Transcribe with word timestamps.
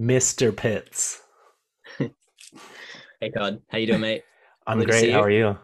Mr. 0.00 0.54
Pitts. 0.54 1.20
hey, 1.98 3.30
God, 3.34 3.62
how 3.68 3.78
you 3.78 3.86
doing, 3.86 4.00
mate? 4.00 4.22
I'm 4.66 4.78
Good 4.80 4.88
great. 4.88 5.12
How 5.12 5.22
are 5.22 5.30
you? 5.30 5.56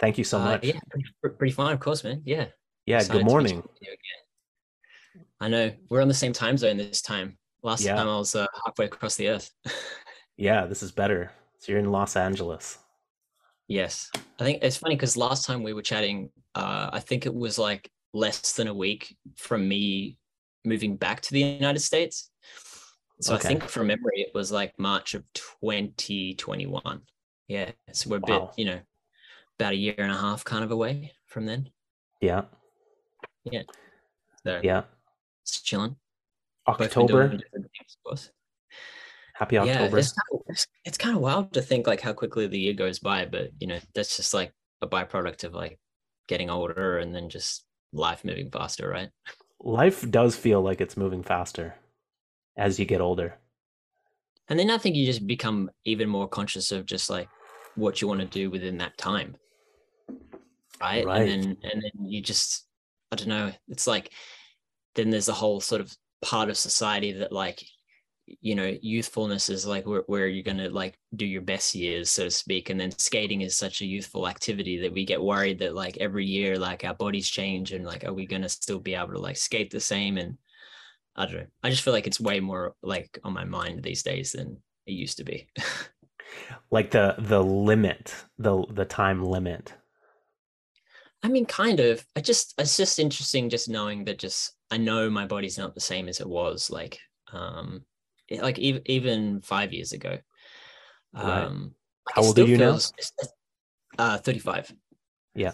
Thank 0.00 0.18
you 0.18 0.24
so 0.24 0.38
Uh, 0.38 0.44
much. 0.44 0.64
Yeah, 0.64 0.78
pretty, 0.90 1.36
pretty 1.36 1.52
fine, 1.52 1.72
of 1.74 1.80
course, 1.80 2.02
man. 2.04 2.22
Yeah. 2.24 2.46
yeah, 2.86 2.96
excited 2.98 3.18
good 3.18 3.26
morning. 3.26 3.56
talking 3.56 3.70
to 3.80 3.86
you 3.86 3.92
again. 3.92 5.26
I 5.40 5.48
know 5.48 5.72
we're 5.88 6.00
on 6.02 6.08
the 6.08 6.14
same 6.14 6.32
time 6.32 6.56
zone 6.56 6.76
this 6.76 7.02
time. 7.02 7.36
Last 7.62 7.82
Yeah. 7.82 7.96
time 7.96 8.08
I 8.08 8.16
was 8.16 8.34
uh, 8.34 8.46
halfway 8.64 8.86
across 8.86 9.16
the 9.16 9.28
earth. 9.28 9.50
Yeah, 10.40 10.66
this 10.66 10.84
is 10.84 10.92
better. 10.92 11.32
So 11.58 11.72
you're 11.72 11.80
in 11.80 11.90
Los 11.90 12.14
Angeles. 12.14 12.78
yes, 13.66 14.08
I 14.38 14.44
think 14.44 14.62
it's 14.62 14.76
funny 14.76 14.94
because 14.94 15.16
last 15.16 15.44
time 15.44 15.64
we 15.64 15.72
were 15.72 15.82
chatting, 15.82 16.30
uh, 16.54 16.90
I 16.92 17.00
think 17.00 17.26
it 17.26 17.34
was 17.34 17.58
like 17.58 17.90
less 18.14 18.52
than 18.52 18.68
a 18.68 18.72
week 18.74 19.16
from 19.34 19.66
me 19.66 20.16
moving 20.64 20.96
back 20.96 21.22
to 21.22 21.32
the 21.32 21.40
United 21.40 21.80
States. 21.80 22.30
So 23.20 23.34
Okay. 23.34 23.44
I 23.44 23.48
think 23.48 23.64
from 23.64 23.88
memory, 23.88 24.20
it 24.20 24.32
was 24.34 24.52
like 24.52 24.78
March 24.78 25.14
of 25.14 25.24
2021. 25.34 27.02
Yeah, 27.48 27.72
so 27.92 28.10
we're 28.10 28.18
a 28.18 28.20
Wow. 28.20 28.46
bit, 28.56 28.58
you 28.58 28.64
know, 28.66 28.80
about 29.58 29.72
a 29.72 29.76
year 29.76 29.94
and 29.98 30.12
a 30.12 30.16
half 30.16 30.44
kind 30.44 30.62
of 30.62 30.70
away 30.70 31.14
from 31.26 31.46
then. 31.46 31.70
Yeah, 32.20 32.42
Yeah. 33.44 33.62
So 34.44 34.60
yeah. 34.62 34.84
it's 35.42 35.60
chilling. 35.62 35.96
October. 36.66 37.28
things, 37.30 37.42
of 37.52 38.04
course. 38.04 38.30
Happy 39.34 39.54
Yeah, 39.56 39.62
October. 39.62 39.98
it's, 39.98 40.12
kind 40.12 40.42
of, 40.48 40.66
it's 40.84 40.98
kind 40.98 41.16
of 41.16 41.22
wild 41.22 41.52
to 41.54 41.62
think 41.62 41.86
like 41.86 42.00
how 42.00 42.12
quickly 42.12 42.46
the 42.46 42.58
year 42.58 42.74
goes 42.74 42.98
by, 42.98 43.24
but 43.24 43.50
you 43.58 43.66
know, 43.66 43.78
that's 43.94 44.16
just 44.16 44.34
like 44.34 44.52
a 44.82 44.86
byproduct 44.86 45.44
of 45.44 45.54
like 45.54 45.78
getting 46.28 46.50
older 46.50 46.98
and 46.98 47.14
then 47.14 47.30
just 47.30 47.64
life 47.92 48.24
moving 48.24 48.50
faster, 48.50 48.88
right? 48.88 49.10
Life 49.60 50.08
does 50.10 50.36
feel 50.36 50.60
like 50.60 50.80
it's 50.80 50.96
moving 50.96 51.22
faster 51.22 51.74
as 52.58 52.78
you 52.78 52.84
get 52.84 53.00
older. 53.00 53.38
And 54.48 54.58
then 54.58 54.70
I 54.70 54.78
think 54.78 54.96
you 54.96 55.06
just 55.06 55.26
become 55.26 55.70
even 55.84 56.08
more 56.08 56.28
conscious 56.28 56.72
of 56.72 56.84
just 56.84 57.08
like 57.08 57.28
what 57.76 58.02
you 58.02 58.08
want 58.08 58.20
to 58.20 58.26
do 58.26 58.50
within 58.50 58.78
that 58.78 58.98
time. 58.98 59.36
Right. 60.80 61.06
Right. 61.06 61.28
And 61.28 61.42
then 61.42 61.56
and 61.62 61.82
then 61.82 62.06
you 62.06 62.20
just 62.20 62.66
I 63.12 63.16
don't 63.16 63.28
know, 63.28 63.52
it's 63.68 63.86
like 63.86 64.12
then 64.94 65.10
there's 65.10 65.28
a 65.28 65.34
whole 65.34 65.60
sort 65.60 65.80
of 65.80 65.94
part 66.20 66.50
of 66.50 66.56
society 66.56 67.12
that 67.12 67.32
like 67.32 67.62
you 68.40 68.54
know 68.54 68.76
youthfulness 68.82 69.48
is 69.48 69.64
like 69.64 69.86
where, 69.86 70.02
where 70.06 70.26
you're 70.26 70.42
going 70.42 70.58
to 70.58 70.68
like 70.68 70.98
do 71.16 71.24
your 71.24 71.40
best 71.40 71.74
years 71.74 72.10
so 72.10 72.24
to 72.24 72.30
speak 72.30 72.68
and 72.68 72.78
then 72.78 72.90
skating 72.98 73.40
is 73.40 73.56
such 73.56 73.80
a 73.80 73.86
youthful 73.86 74.28
activity 74.28 74.78
that 74.78 74.92
we 74.92 75.02
get 75.02 75.22
worried 75.22 75.58
that 75.58 75.74
like 75.74 75.96
every 75.96 76.26
year 76.26 76.58
like 76.58 76.84
our 76.84 76.92
bodies 76.94 77.30
change 77.30 77.72
and 77.72 77.86
like 77.86 78.04
are 78.04 78.12
we 78.12 78.26
going 78.26 78.42
to 78.42 78.48
still 78.48 78.80
be 78.80 78.94
able 78.94 79.12
to 79.12 79.18
like 79.18 79.36
skate 79.36 79.70
the 79.70 79.80
same 79.80 80.18
and 80.18 80.36
i 81.18 81.26
don't 81.26 81.34
know 81.34 81.46
i 81.62 81.68
just 81.70 81.82
feel 81.82 81.92
like 81.92 82.06
it's 82.06 82.20
way 82.20 82.40
more 82.40 82.74
like 82.82 83.18
on 83.24 83.32
my 83.34 83.44
mind 83.44 83.82
these 83.82 84.02
days 84.02 84.32
than 84.32 84.56
it 84.86 84.92
used 84.92 85.18
to 85.18 85.24
be 85.24 85.48
Like 86.70 86.90
the 86.90 87.14
the 87.18 87.42
limit, 87.42 88.14
the 88.38 88.62
the 88.70 88.84
time 88.84 89.22
limit. 89.24 89.72
i 91.22 91.28
mean 91.28 91.46
kind 91.46 91.80
of 91.80 92.04
i 92.16 92.20
just 92.20 92.54
it's 92.58 92.76
just 92.76 92.98
interesting 92.98 93.48
just 93.48 93.68
knowing 93.68 94.04
that 94.04 94.18
just 94.18 94.52
i 94.70 94.76
know 94.76 95.08
my 95.10 95.26
body's 95.26 95.56
not 95.58 95.74
the 95.74 95.80
same 95.80 96.06
as 96.08 96.20
it 96.20 96.28
was 96.28 96.70
like 96.70 96.98
um 97.32 97.84
like 98.42 98.58
even 98.58 98.82
even 98.86 99.40
five 99.40 99.72
years 99.72 99.92
ago 99.92 100.18
Right. 101.14 101.44
um 101.44 101.74
How 102.14 102.22
old 102.22 102.38
are 102.38 102.44
you 102.46 102.58
now? 102.58 102.72
feels- 102.72 102.92
it's- 102.98 103.32
uh 103.98 104.18
35 104.18 104.74
Yeah. 105.34 105.52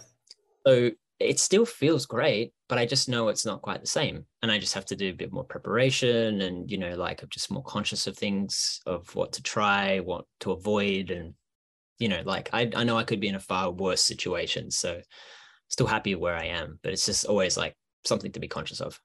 so 0.67 0.91
it 1.25 1.39
still 1.41 1.67
feels 1.67 2.07
great 2.07 2.53
but 2.69 2.79
i 2.79 2.87
just 2.87 3.09
know 3.09 3.29
it's 3.29 3.47
not 3.47 3.63
quite 3.63 3.81
the 3.81 3.87
same 3.87 4.25
and 4.43 4.51
i 4.51 4.59
just 4.59 4.75
have 4.75 4.85
to 4.85 4.97
do 4.97 5.11
a 5.11 5.15
bit 5.15 5.33
more 5.33 5.45
preparation 5.45 6.41
and 6.43 6.71
you 6.71 6.79
know 6.79 6.95
like 6.95 7.23
i'm 7.23 7.29
just 7.31 7.51
more 7.51 7.63
conscious 7.65 8.07
of 8.07 8.17
things 8.17 8.81
of 8.87 9.15
what 9.15 9.33
to 9.33 9.43
try 9.43 10.01
what 10.01 10.25
to 10.41 10.53
avoid 10.53 11.11
and 11.11 11.35
you 11.99 12.09
know 12.09 12.23
like 12.25 12.51
i, 12.53 12.71
I 12.75 12.85
know 12.85 12.97
i 12.97 13.05
could 13.05 13.21
be 13.21 13.29
in 13.29 13.35
a 13.35 13.41
far 13.41 13.71
worse 13.71 14.03
situation 14.03 14.71
so 14.71 15.01
still 15.69 15.87
happy 15.87 16.15
where 16.15 16.37
i 16.37 16.45
am 16.47 16.79
but 16.83 16.93
it's 16.93 17.07
just 17.07 17.25
always 17.25 17.57
like 17.57 17.75
something 18.05 18.33
to 18.33 18.41
be 18.41 18.49
conscious 18.49 18.81
of 18.81 19.01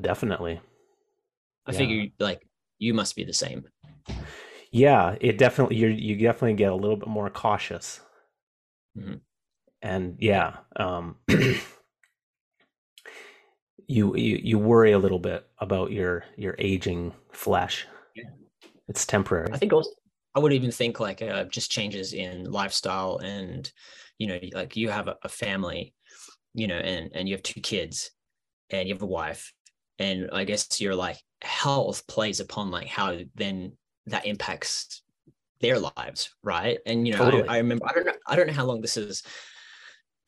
Definitely. 0.00 0.60
i 1.66 1.72
Yeah. 1.72 1.78
figure 1.78 2.06
like 2.18 2.46
you 2.78 2.94
must 2.94 3.16
be 3.16 3.24
the 3.24 3.32
same 3.32 3.66
Yeah, 4.70 5.16
it 5.20 5.38
definitely 5.38 5.76
you 5.76 5.88
you 5.88 6.16
definitely 6.16 6.54
get 6.54 6.72
a 6.72 6.76
little 6.76 6.96
bit 6.96 7.08
more 7.08 7.30
cautious. 7.30 8.00
Mhm. 8.94 9.20
And 9.82 10.16
yeah, 10.18 10.56
um 10.76 11.16
you, 13.86 14.14
you 14.16 14.40
you 14.42 14.58
worry 14.58 14.92
a 14.92 14.98
little 14.98 15.18
bit 15.18 15.46
about 15.58 15.92
your 15.92 16.24
your 16.36 16.54
aging 16.58 17.14
flesh. 17.32 17.86
Yeah. 18.14 18.30
It's 18.88 19.06
temporary. 19.06 19.48
I 19.52 19.58
think 19.58 19.72
also 19.72 19.90
I 20.34 20.40
would 20.40 20.52
even 20.52 20.70
think 20.70 21.00
like 21.00 21.22
uh, 21.22 21.44
just 21.44 21.70
changes 21.70 22.12
in 22.12 22.44
lifestyle 22.44 23.18
and 23.18 23.70
you 24.18 24.28
know 24.28 24.38
like 24.52 24.76
you 24.76 24.90
have 24.90 25.08
a, 25.08 25.16
a 25.22 25.28
family, 25.28 25.94
you 26.54 26.66
know, 26.66 26.76
and 26.76 27.10
and 27.14 27.28
you 27.28 27.34
have 27.34 27.42
two 27.42 27.60
kids, 27.60 28.10
and 28.70 28.88
you 28.88 28.94
have 28.94 29.02
a 29.02 29.06
wife, 29.06 29.52
and 29.98 30.28
I 30.32 30.44
guess 30.44 30.80
your 30.80 30.94
like 30.94 31.18
health 31.42 32.06
plays 32.06 32.40
upon 32.40 32.70
like 32.70 32.88
how 32.88 33.18
then 33.34 33.72
that 34.06 34.26
impacts 34.26 35.02
their 35.60 35.78
lives, 35.78 36.30
right? 36.42 36.78
And 36.86 37.06
you 37.06 37.14
know, 37.14 37.18
Totally. 37.18 37.48
I, 37.48 37.54
I 37.54 37.58
remember 37.58 37.86
I 37.88 37.92
don't 37.94 38.06
know 38.06 38.14
I 38.26 38.36
don't 38.36 38.46
know 38.46 38.52
how 38.52 38.66
long 38.66 38.80
this 38.80 38.96
has 38.96 39.22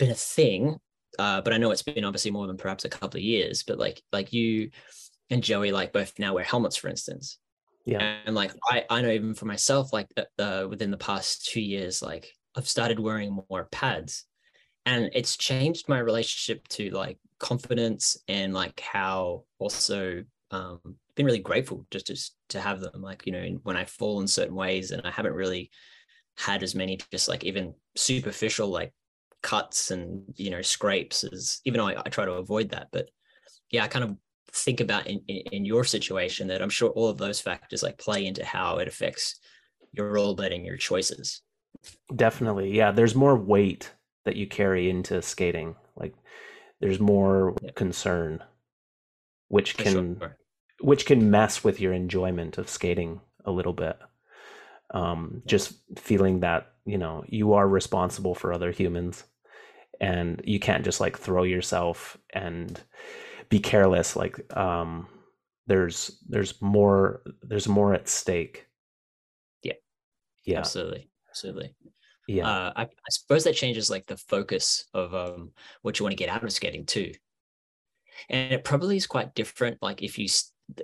been 0.00 0.11
a 0.11 0.15
thing, 0.15 0.78
uh, 1.19 1.41
but 1.43 1.53
I 1.53 1.59
know 1.59 1.71
it's 1.71 1.83
been 1.83 2.05
obviously 2.05 2.33
more 2.33 2.49
than 2.49 2.56
perhaps 2.56 2.84
a 2.84 2.88
couple 2.88 3.19
of 3.19 3.25
years. 3.25 3.62
But 3.62 3.78
like 3.78 4.03
like 4.12 4.33
you 4.33 4.71
and 5.31 5.44
Joey 5.44 5.71
like 5.71 5.93
both 5.93 6.19
now 6.19 6.34
wear 6.34 6.44
helmets, 6.44 6.77
for 6.77 6.88
instance 6.88 7.38
Yeah. 7.84 8.16
and 8.27 8.34
like 8.34 8.53
I, 8.65 8.84
I 8.91 9.03
know 9.03 9.11
even 9.11 9.34
for 9.34 9.47
myself 9.47 9.93
like 9.93 10.09
uh, 10.16 10.43
uh, 10.43 10.66
within 10.69 10.91
the 10.91 10.97
past 10.97 11.47
two 11.47 11.61
years 11.61 12.03
like 12.03 12.31
i've 12.56 12.69
started 12.69 12.99
wearing 12.99 13.43
more 13.50 13.69
pads 13.71 14.25
and 14.87 15.11
it's 15.12 15.37
changed 15.37 15.88
my 15.88 15.99
relationship 15.99 16.67
to 16.69 16.91
like 16.91 17.19
confidence 17.38 18.17
and 18.28 18.53
like 18.53 18.81
how 18.81 19.44
also 19.59 20.25
um 20.50 20.81
been 21.15 21.27
really 21.27 21.38
grateful 21.38 21.87
just 21.91 22.06
just 22.06 22.37
to 22.49 22.61
have 22.61 22.81
them 22.81 23.03
like 23.03 23.25
you 23.27 23.32
know 23.32 23.59
when 23.62 23.77
i 23.77 23.84
fall 23.84 24.21
in 24.21 24.27
certain 24.27 24.55
ways 24.55 24.91
and 24.91 25.03
i 25.05 25.11
haven't 25.11 25.34
really 25.34 25.71
had 26.37 26.62
as 26.62 26.75
many 26.75 26.99
just 27.12 27.28
like 27.28 27.44
even 27.44 27.75
superficial 27.97 28.69
like 28.69 28.93
cuts 29.43 29.91
and 29.91 30.23
you 30.37 30.51
know 30.51 30.62
scrapes 30.62 31.25
is 31.25 31.61
even 31.65 31.78
though 31.78 31.89
I, 31.89 32.03
I 32.05 32.09
try 32.11 32.25
to 32.25 32.33
avoid 32.33 32.71
that 32.71 32.89
but 32.93 33.11
yeah 33.71 33.84
i 33.84 33.89
kind 33.89 34.05
of 34.05 34.17
think 34.53 34.81
about 34.81 35.06
in, 35.06 35.21
in, 35.28 35.37
in 35.53 35.65
your 35.65 35.84
situation 35.84 36.49
that 36.49 36.62
I'm 36.62 36.71
sure 36.71 36.91
all 36.91 37.09
of 37.09 37.19
those 37.19 37.41
factors 37.41 37.83
like 37.83 37.99
play 37.99 38.27
into 38.27 38.45
how 38.45 38.79
it 38.79 38.89
affects 38.89 39.41
your 39.93 40.12
rollerblading, 40.12 40.65
your 40.65 40.77
choices. 40.77 41.43
Definitely. 42.15 42.77
Yeah, 42.77 42.91
there's 42.91 43.15
more 43.15 43.37
weight 43.37 43.93
that 44.25 44.37
you 44.37 44.47
carry 44.47 44.91
into 44.91 45.23
skating. 45.23 45.77
Like 45.97 46.15
there's 46.81 47.00
more 47.00 47.56
Yeah. 47.62 47.71
concern 47.75 48.43
which 49.49 49.77
can 49.77 50.17
sure. 50.19 50.37
which 50.81 51.06
can 51.06 51.31
mess 51.31 51.65
with 51.65 51.81
your 51.81 51.93
enjoyment 51.93 52.59
of 52.59 52.69
skating 52.69 53.21
a 53.45 53.50
little 53.50 53.73
bit. 53.73 53.99
Um, 54.93 55.43
just 55.47 55.75
feeling 55.99 56.41
that, 56.41 56.73
you 56.84 56.99
know, 56.99 57.25
you 57.29 57.53
are 57.55 57.69
responsible 57.69 58.34
for 58.34 58.53
other 58.53 58.71
humans 58.73 59.25
and 60.00 60.41
you 60.44 60.59
can't 60.59 60.84
just 60.84 61.00
like 61.00 61.19
throw 61.19 61.43
yourself 61.43 62.16
and 62.33 62.81
be 63.49 63.61
careless. 63.61 64.16
Like, 64.16 64.41
um, 64.56 65.06
there's, 65.66 66.22
there's 66.28 66.61
more, 66.62 67.22
there's 67.43 67.69
more 67.69 67.94
at 67.94 68.09
stake. 68.09 68.66
Yeah. 69.62 69.75
Yeah. 70.44 70.59
Absolutely. 70.59 71.11
Absolutely. 71.28 71.75
Yeah. 72.27 72.49
Uh, 72.49 72.72
I, 72.77 72.83
I 72.83 73.11
suppose 73.11 73.44
that 73.44 73.55
changes 73.55 73.91
like 73.91 74.06
the 74.06 74.16
focus 74.16 74.87
of 74.94 75.15
um, 75.15 75.50
what 75.83 75.99
you 75.99 76.05
want 76.05 76.12
to 76.12 76.25
get 76.25 76.28
out 76.28 76.44
of 76.44 76.53
skating 76.53 76.87
too. 76.87 77.12
And 78.28 78.53
it 78.53 78.65
probably 78.65 78.97
is 78.97 79.06
quite 79.06 79.34
different. 79.34 79.79
Like 79.81 80.02
if 80.02 80.19
you, 80.19 80.29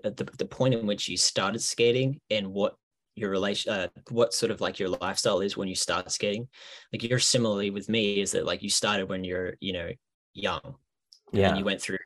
at 0.04 0.16
the, 0.16 0.24
the 0.38 0.46
point 0.46 0.74
in 0.74 0.86
which 0.86 1.08
you 1.08 1.16
started 1.16 1.60
skating 1.60 2.20
and 2.30 2.52
what 2.52 2.76
your 3.16 3.30
relation, 3.30 3.72
uh, 3.72 3.88
what 4.10 4.32
sort 4.32 4.52
of 4.52 4.60
like 4.60 4.78
your 4.78 4.90
lifestyle 4.90 5.40
is 5.40 5.56
when 5.56 5.68
you 5.68 5.74
start 5.74 6.10
skating. 6.12 6.46
Like 6.92 7.02
you're 7.02 7.18
similarly 7.18 7.70
with 7.70 7.88
me 7.88 8.20
is 8.20 8.32
that 8.32 8.46
like 8.46 8.62
you 8.62 8.70
started 8.70 9.08
when 9.08 9.24
you're, 9.24 9.54
you 9.58 9.72
know, 9.72 9.90
young 10.34 10.76
yeah. 11.32 11.48
and 11.48 11.58
you 11.58 11.64
went 11.64 11.80
through 11.80 11.98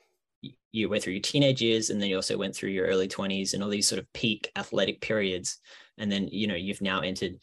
you 0.73 0.89
went 0.89 1.03
through 1.03 1.12
your 1.15 1.23
teenage 1.23 1.61
years 1.61 1.91
and 1.91 2.01
then 2.01 2.09
you 2.09 2.17
also 2.17 2.39
went 2.39 2.55
through 2.55 2.71
your 2.71 2.87
early 2.87 3.09
20s 3.09 3.53
and 3.53 3.62
all 3.62 3.69
these 3.69 3.89
sort 3.89 3.99
of 3.99 4.11
peak 4.12 4.51
athletic 4.57 5.01
periods 5.01 5.59
and 5.99 6.11
then 6.11 6.29
you 6.29 6.47
know 6.47 6.55
you've 6.55 6.81
now 6.81 7.01
entered 7.01 7.39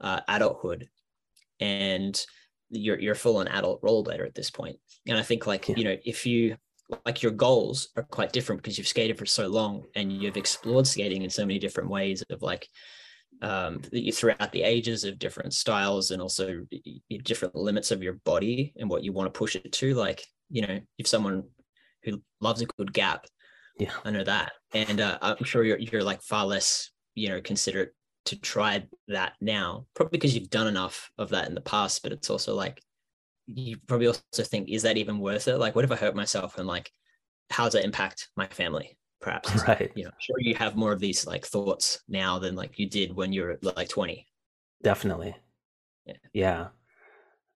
uh, 0.00 0.20
adulthood 0.28 0.88
and 1.60 2.24
you're 2.70 2.98
you're 2.98 3.14
full 3.14 3.38
on 3.38 3.48
adult 3.48 3.80
role 3.82 4.04
rollerblader 4.04 4.26
at 4.26 4.34
this 4.34 4.50
point 4.50 4.76
and 5.08 5.18
i 5.18 5.22
think 5.22 5.46
like 5.46 5.68
Yeah. 5.68 5.74
you 5.76 5.84
know 5.84 5.96
if 6.04 6.24
you 6.24 6.56
like 7.04 7.22
your 7.22 7.32
goals 7.32 7.88
are 7.96 8.04
quite 8.04 8.32
different 8.32 8.62
because 8.62 8.78
you've 8.78 8.88
skated 8.88 9.18
for 9.18 9.26
so 9.26 9.48
long 9.48 9.84
and 9.94 10.12
you've 10.12 10.36
explored 10.36 10.86
skating 10.86 11.22
in 11.22 11.30
so 11.30 11.44
many 11.44 11.58
different 11.58 11.90
ways 11.90 12.22
of 12.30 12.42
like 12.42 12.68
um, 13.42 13.80
you- 13.92 14.12
throughout 14.12 14.52
the 14.52 14.62
ages 14.62 15.04
of 15.04 15.18
different 15.18 15.52
styles 15.54 16.10
and 16.10 16.20
also 16.20 16.66
different 17.24 17.54
limits 17.54 17.90
of 17.90 18.02
your 18.02 18.14
body 18.24 18.72
and 18.78 18.90
what 18.90 19.04
you 19.04 19.12
want 19.12 19.32
to 19.32 19.38
push 19.38 19.56
it 19.56 19.72
to 19.72 19.94
like 19.94 20.24
you 20.50 20.66
know 20.66 20.80
if 20.98 21.06
someone 21.06 21.44
who 22.04 22.20
loves 22.40 22.62
a 22.62 22.66
good 22.66 22.92
gap 22.92 23.26
Yeah. 23.78 23.92
I 24.04 24.10
know 24.10 24.24
that. 24.24 24.52
And 24.74 25.00
uh, 25.00 25.18
I'm 25.22 25.44
sure 25.44 25.62
you're, 25.64 25.78
you're 25.78 26.02
like 26.02 26.20
far 26.22 26.44
less, 26.44 26.90
you 27.14 27.28
know, 27.28 27.40
considerate 27.40 27.92
to 28.24 28.36
try 28.40 28.84
that 29.06 29.34
now, 29.40 29.86
probably 29.94 30.18
because 30.18 30.34
you've 30.34 30.50
done 30.50 30.66
enough 30.66 31.10
of 31.16 31.28
that 31.30 31.46
in 31.48 31.54
the 31.54 31.60
past, 31.60 32.02
but 32.02 32.12
it's 32.12 32.28
also 32.28 32.54
like, 32.54 32.80
you 33.46 33.76
probably 33.86 34.08
also 34.08 34.42
think, 34.42 34.68
is 34.68 34.82
that 34.82 34.96
even 34.98 35.18
worth 35.20 35.46
it? 35.48 35.58
Like, 35.58 35.74
what 35.76 35.84
if 35.84 35.92
I 35.92 35.96
hurt 35.96 36.16
myself 36.16 36.58
and 36.58 36.66
like, 36.66 36.90
how 37.50 37.64
does 37.64 37.74
that 37.74 37.84
impact 37.84 38.28
my 38.36 38.46
family? 38.48 38.98
Perhaps, 39.20 39.62
Right. 39.68 39.90
you 39.94 40.04
know, 40.04 40.10
sure 40.20 40.36
you 40.38 40.54
have 40.54 40.76
more 40.76 40.92
of 40.92 41.00
these 41.00 41.26
like 41.26 41.44
thoughts 41.44 42.00
now 42.08 42.38
than 42.38 42.54
like 42.54 42.78
you 42.78 42.88
did 42.88 43.14
when 43.14 43.32
you 43.32 43.42
were 43.42 43.58
like 43.62 43.88
20. 43.88 44.26
Definitely. 44.82 45.36
Yeah. 46.06 46.14
Yeah. 46.32 46.68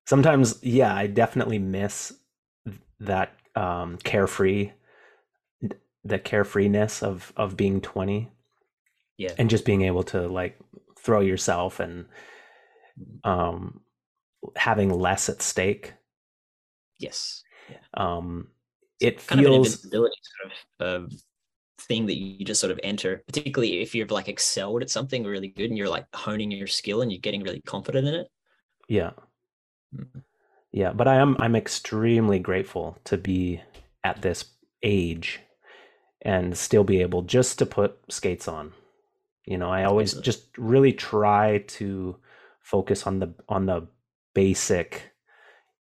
Sometimes, 0.07 0.59
yeah, 0.63 0.95
I 0.95 1.07
definitely 1.07 1.59
miss 1.59 2.13
that 3.01 3.35
um 3.55 3.99
carefree 3.99 4.73
the 6.05 6.19
carefreeness 6.19 7.03
of 7.03 7.33
of 7.37 7.57
being 7.57 7.81
20 7.81 8.31
Yeah. 9.19 9.35
and 9.39 9.51
just 9.51 9.65
being 9.65 9.83
able 9.83 10.03
to 10.05 10.27
like 10.27 10.59
throw 10.99 11.21
yourself 11.21 11.81
and 11.81 12.07
Mm-hmm. 13.01 13.31
um 13.31 13.81
having 14.57 14.91
less 14.91 15.29
at 15.31 15.41
stake. 15.41 15.95
Yes. 16.99 17.43
Um 17.95 18.49
it 19.01 19.27
kind 19.27 19.41
of 19.41 19.47
an 19.47 19.53
feels 19.53 19.67
invincibility 19.69 20.17
sort 20.23 20.53
of 20.81 21.05
uh, 21.05 21.17
thing 21.87 22.07
that 22.07 22.17
you 22.17 22.45
just 22.45 22.61
sort 22.61 22.71
of 22.73 22.81
enter, 22.83 23.23
particularly 23.27 23.81
if 23.83 23.95
you've 23.95 24.11
like 24.11 24.29
excelled 24.29 24.83
at 24.83 24.91
something 24.91 25.25
really 25.25 25.49
good 25.49 25.71
and 25.71 25.79
you're 25.79 25.89
like 25.89 26.07
honing 26.15 26.51
your 26.51 26.67
skill 26.67 27.03
and 27.03 27.13
you're 27.13 27.21
getting 27.21 27.43
really 27.43 27.63
confident 27.63 28.07
in 28.09 28.15
it. 28.15 28.29
yeah. 28.89 29.13
Mhm. 29.93 30.23
Yeah, 30.73 30.93
but 30.93 31.07
I 31.09 31.17
am 31.17 31.37
I'm 31.39 31.55
extremely 31.57 32.39
grateful 32.39 32.97
to 33.05 33.19
be 33.19 33.61
at 34.05 34.23
this 34.23 34.45
age 34.83 35.41
and 36.23 36.57
still 36.57 36.85
be 36.85 37.03
able 37.03 37.23
just 37.23 37.59
to 37.61 37.67
put 37.67 37.99
skates 38.13 38.49
on. 38.49 38.75
You 39.47 39.59
know, 39.59 39.71
I 39.71 39.85
always 39.85 40.15
Absolutely. 40.15 40.23
just 40.23 40.57
really 40.59 40.93
try 40.93 41.61
to 41.81 42.19
focus 42.63 43.07
on 43.07 43.21
the 43.21 43.35
on 43.49 43.67
the 43.67 43.89
basic 44.35 45.13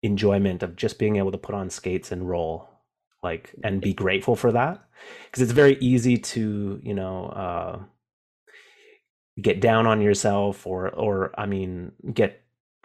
enjoyment 0.04 0.64
of 0.64 0.76
just 0.78 1.00
being 1.00 1.18
able 1.18 1.32
to 1.32 1.38
put 1.40 1.56
on 1.56 1.70
skates 1.70 2.12
and 2.12 2.30
roll 2.30 2.70
like 3.28 3.56
and 3.64 3.82
be 3.82 3.94
grateful 3.94 4.36
for 4.36 4.52
that. 4.54 4.84
Because 5.26 5.44
it's 5.44 5.54
very 5.54 5.78
easy 5.80 6.18
to, 6.18 6.80
you 6.84 6.96
know, 6.96 7.28
uh 7.28 7.80
get 9.42 9.62
down 9.62 9.88
on 9.88 10.02
yourself 10.02 10.66
or 10.66 10.90
or 10.90 11.32
I 11.40 11.46
mean, 11.46 11.92
get 12.14 12.42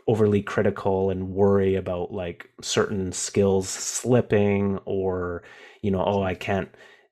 overly 0.08 0.42
critical 0.42 1.10
and 1.10 1.30
worry 1.30 1.76
about 1.76 2.12
like 2.12 2.50
certain 2.60 3.12
skills 3.12 3.68
slipping 3.68 4.78
or 4.84 5.44
you 5.82 5.92
know 5.92 6.04
oh 6.04 6.22
i 6.24 6.34
can't 6.34 6.68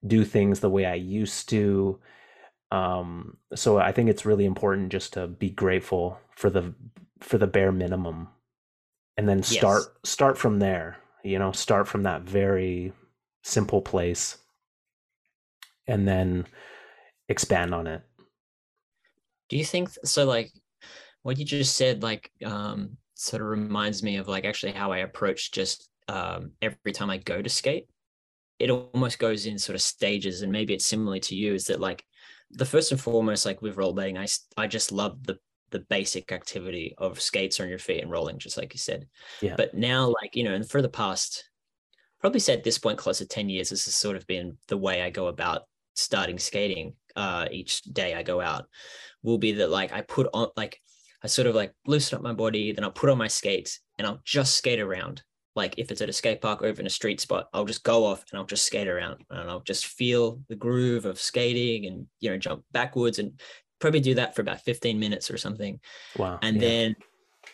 do 0.07 0.25
things 0.25 0.61
the 0.61 0.71
way 0.71 0.87
i 0.87 0.95
used 0.95 1.49
to. 1.51 1.99
Um 2.73 3.39
so 3.55 3.79
i 3.79 3.93
think 3.93 4.11
it's 4.11 4.27
really 4.27 4.47
important 4.47 4.93
just 4.93 5.15
to 5.15 5.29
be 5.29 5.51
grateful 5.51 6.19
for 6.37 6.51
the 6.51 6.75
for 7.21 7.39
the 7.39 7.47
bare 7.49 7.73
minimum. 7.73 8.29
And 9.17 9.29
then 9.29 9.43
start 9.43 9.85
Yes. 9.85 9.91
start 10.05 10.39
from 10.39 10.61
there 10.61 10.99
you 11.25 11.39
know 11.39 11.53
start 11.53 11.89
from 11.89 12.05
that 12.05 12.23
very 12.23 12.93
simple 13.43 13.81
place 13.81 14.39
and 15.87 16.07
then 16.07 16.47
expand 17.29 17.75
on 17.75 17.87
it 17.87 18.03
Do 19.49 19.57
you 19.57 19.65
think 19.65 19.91
so? 20.05 20.25
Like 20.25 20.53
what 21.23 21.39
you 21.39 21.45
just 21.45 21.77
said, 21.77 22.03
like 22.03 22.31
um, 22.45 22.97
sort 23.15 23.43
of 23.43 23.49
reminds 23.49 24.03
me 24.03 24.17
of 24.17 24.29
like 24.29 24.45
actually 24.45 24.73
how 24.73 24.93
I 24.93 24.99
approach 24.99 25.53
just 25.53 25.89
um, 26.09 26.53
every 26.63 26.93
time 26.93 27.11
I 27.11 27.19
go 27.19 27.43
to 27.43 27.49
skate. 27.49 27.87
It 28.59 28.71
almost 28.71 29.19
goes 29.19 29.47
in 29.47 29.59
sort 29.59 29.75
of 29.75 29.83
stages, 29.83 30.43
and 30.43 30.53
maybe 30.53 30.75
it's 30.75 30.87
similar 30.87 31.19
to 31.21 31.35
you. 31.35 31.55
Is 31.55 31.65
that 31.65 31.81
like 31.81 32.05
the 32.51 32.67
first 32.67 32.93
and 32.93 33.01
foremost, 33.01 33.47
like 33.47 33.63
with 33.63 33.77
rollerblading, 33.77 34.19
i 34.19 34.63
i 34.63 34.67
just 34.67 34.93
love 34.93 35.25
the 35.25 35.39
the 35.71 35.81
basic 35.81 36.33
activity 36.33 36.95
of 36.99 37.21
skates 37.21 37.61
on 37.61 37.69
your 37.69 37.79
feet 37.79 38.03
and 38.03 38.11
rolling, 38.11 38.39
just 38.39 38.57
like 38.57 38.75
you 38.75 38.79
said. 38.79 39.07
Yeah. 39.41 39.55
But 39.57 39.75
now, 39.75 40.13
like 40.23 40.37
you 40.37 40.45
know, 40.45 40.55
and 40.55 40.69
for 40.69 40.83
the 40.83 40.89
past, 40.89 41.50
probably 42.21 42.41
say 42.41 42.53
at 42.53 42.65
this 42.65 42.79
point, 42.79 42.99
close 42.99 43.19
to 43.19 43.27
ten 43.27 43.49
years, 43.49 43.71
this 43.71 43.85
has 43.87 43.95
sort 43.95 44.17
of 44.17 44.27
been 44.27 44.57
the 44.69 44.79
way 44.79 45.03
I 45.03 45.11
go 45.11 45.27
about 45.27 45.63
starting 45.95 46.39
skating. 46.39 46.95
Uh, 47.17 47.47
each 47.51 47.83
day 47.83 48.15
I 48.15 48.23
go 48.23 48.41
out 48.41 48.67
will 49.23 49.39
be 49.39 49.53
that 49.53 49.71
like 49.71 49.93
I 49.93 50.01
put 50.03 50.29
on 50.33 50.49
like 50.57 50.81
I 51.23 51.27
sort 51.27 51.47
of 51.47 51.55
like 51.55 51.73
loosen 51.87 52.17
up 52.17 52.23
my 52.23 52.33
body, 52.33 52.73
then 52.73 52.85
I'll 52.85 52.91
put 52.91 53.11
on 53.11 53.19
my 53.19 53.29
skates 53.29 53.81
and 53.99 54.07
I'll 54.07 54.21
just 54.25 54.55
skate 54.57 54.81
around. 54.81 55.23
Like 55.57 55.75
if 55.77 55.91
it's 55.91 56.01
at 56.01 56.09
a 56.09 56.13
skate 56.13 56.41
park 56.41 56.63
or 56.63 56.69
even 56.69 56.87
a 56.87 56.91
street 56.91 57.21
spot, 57.21 57.49
I'll 57.53 57.65
just 57.65 57.83
go 57.83 58.05
off 58.05 58.25
and 58.31 58.39
I'll 58.39 58.47
just 58.47 58.65
skate 58.65 58.89
around 58.89 59.25
and 59.31 59.51
I'll 59.51 59.61
just 59.61 59.87
feel 59.87 60.41
the 60.49 60.55
groove 60.55 61.05
of 61.05 61.21
skating 61.21 61.87
and 61.87 62.07
you 62.21 62.31
know 62.31 62.39
jump 62.39 62.65
backwards 62.73 63.19
and 63.19 63.39
probably 63.81 64.01
do 64.01 64.15
that 64.15 64.35
for 64.35 64.43
about 64.43 64.61
15 64.61 64.99
minutes 64.99 65.31
or 65.31 65.37
something. 65.37 65.81
wow 66.17 66.39
And 66.43 66.57
yeah. 66.57 66.69
then 66.69 66.97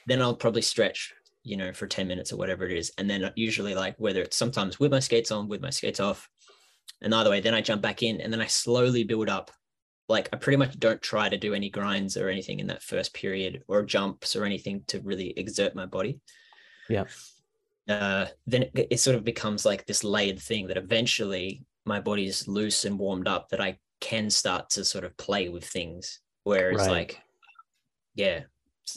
then 0.06 0.22
I'll 0.22 0.36
probably 0.36 0.62
stretch, 0.62 1.14
you 1.46 1.56
know, 1.56 1.72
for 1.72 1.86
10 1.86 2.08
minutes 2.08 2.32
or 2.32 2.36
whatever 2.36 2.66
it 2.66 2.76
is. 2.76 2.92
And 2.98 3.08
then 3.08 3.30
usually 3.36 3.74
like 3.74 3.94
whether 3.98 4.20
it's 4.20 4.36
sometimes 4.36 4.80
with 4.80 4.90
my 4.90 4.98
skates 4.98 5.30
on, 5.30 5.48
with 5.48 5.62
my 5.62 5.70
skates 5.70 6.00
off, 6.00 6.28
and 7.00 7.14
either 7.14 7.30
way, 7.30 7.40
then 7.40 7.54
I 7.54 7.60
jump 7.60 7.82
back 7.82 8.02
in 8.02 8.20
and 8.20 8.32
then 8.32 8.40
I 8.40 8.46
slowly 8.46 9.04
build 9.04 9.28
up. 9.28 9.50
Like 10.08 10.28
I 10.32 10.36
pretty 10.36 10.56
much 10.56 10.78
don't 10.78 11.00
try 11.02 11.28
to 11.28 11.36
do 11.36 11.54
any 11.54 11.70
grinds 11.70 12.16
or 12.16 12.28
anything 12.28 12.60
in 12.60 12.66
that 12.68 12.82
first 12.82 13.12
period 13.14 13.62
or 13.68 13.82
jumps 13.82 14.34
or 14.36 14.44
anything 14.44 14.82
to 14.88 15.00
really 15.00 15.30
exert 15.36 15.74
my 15.74 15.86
body. 15.86 16.20
Yeah. 16.88 17.04
Uh, 17.88 18.26
then 18.46 18.62
it, 18.62 18.88
it 18.90 19.00
sort 19.00 19.16
of 19.16 19.24
becomes 19.24 19.64
like 19.64 19.86
this 19.86 20.04
layered 20.04 20.40
thing 20.40 20.66
that 20.68 20.76
eventually 20.76 21.64
my 21.84 22.00
body's 22.00 22.48
loose 22.48 22.84
and 22.84 22.98
warmed 22.98 23.28
up 23.28 23.48
that 23.50 23.60
I 23.60 23.78
can 24.00 24.30
start 24.30 24.70
to 24.70 24.84
sort 24.84 25.04
of 25.04 25.16
play 25.16 25.48
with 25.48 25.64
things. 25.64 26.20
Whereas 26.44 26.78
Right. 26.78 26.90
like, 26.90 27.20
yeah, 28.14 28.42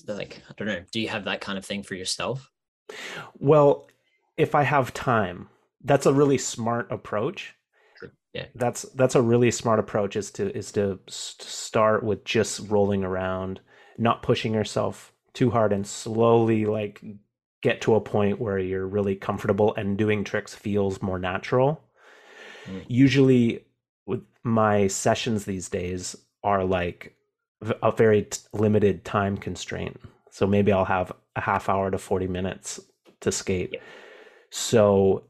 like 0.07 0.41
I 0.49 0.53
don't 0.57 0.67
know. 0.67 0.83
Do 0.91 0.99
you 0.99 1.09
have 1.09 1.25
that 1.25 1.41
kind 1.41 1.57
of 1.57 1.65
thing 1.65 1.83
for 1.83 1.95
yourself? 1.95 2.51
Well, 3.37 3.87
if 4.37 4.55
I 4.55 4.63
have 4.63 4.93
time, 4.93 5.49
that's 5.83 6.05
a 6.05 6.13
really 6.13 6.37
smart 6.37 6.91
approach. 6.91 7.55
Yeah. 8.33 8.45
That's 8.53 8.83
that's 8.93 9.15
a 9.15 9.21
really 9.21 9.51
smart 9.51 9.79
approach 9.79 10.15
is 10.15 10.31
to 10.31 10.55
is 10.55 10.71
to 10.73 10.99
st- 11.07 11.47
start 11.47 12.03
with 12.03 12.23
just 12.23 12.69
rolling 12.69 13.03
around, 13.03 13.59
not 13.97 14.21
pushing 14.21 14.53
yourself 14.53 15.13
too 15.33 15.49
hard 15.49 15.73
and 15.73 15.85
slowly 15.85 16.65
like 16.65 17.03
get 17.61 17.81
to 17.81 17.95
a 17.95 18.01
point 18.01 18.39
where 18.39 18.59
you're 18.59 18.87
really 18.87 19.15
comfortable 19.15 19.73
and 19.75 19.97
doing 19.97 20.23
tricks 20.23 20.53
feels 20.53 21.01
more 21.01 21.19
natural. 21.19 21.81
Mm. 22.67 22.85
Usually 22.87 23.65
with 24.05 24.21
my 24.43 24.87
sessions 24.87 25.45
these 25.45 25.69
days 25.69 26.15
are 26.43 26.63
like 26.63 27.15
a 27.61 27.91
very 27.91 28.23
t- 28.23 28.39
limited 28.53 29.03
time 29.05 29.37
constraint. 29.37 29.99
So 30.31 30.47
maybe 30.47 30.71
I'll 30.71 30.85
have 30.85 31.11
a 31.35 31.41
half 31.41 31.69
hour 31.69 31.91
to 31.91 31.97
40 31.97 32.27
minutes 32.27 32.79
to 33.21 33.31
skate. 33.31 33.71
Yeah. 33.73 33.79
So 34.51 35.25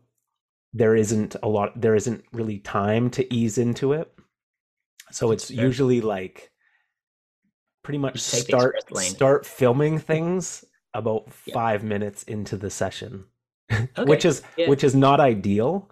there 0.73 0.95
isn't 0.95 1.35
a 1.41 1.47
lot 1.47 1.79
there 1.79 1.95
isn't 1.95 2.23
really 2.31 2.59
time 2.59 3.09
to 3.11 3.33
ease 3.33 3.57
into 3.57 3.93
it. 3.93 4.13
So 5.11 5.31
it's 5.31 5.47
Fair. 5.49 5.65
usually 5.65 6.01
like 6.01 6.51
pretty 7.83 7.97
much 7.97 8.15
You 8.33 8.39
take 8.39 8.47
the 8.47 8.57
start 8.57 8.75
start 9.01 9.45
filming 9.45 9.97
things 10.11 10.63
about 10.93 11.27
Yeah. 11.45 11.53
5 11.55 11.83
minutes 11.83 12.23
into 12.23 12.57
the 12.57 12.69
session. 12.69 13.25
Okay. 13.71 14.03
which 14.09 14.25
is 14.25 14.41
Yeah. 14.57 14.67
which 14.69 14.83
is 14.83 14.95
not 14.95 15.19
ideal. 15.19 15.89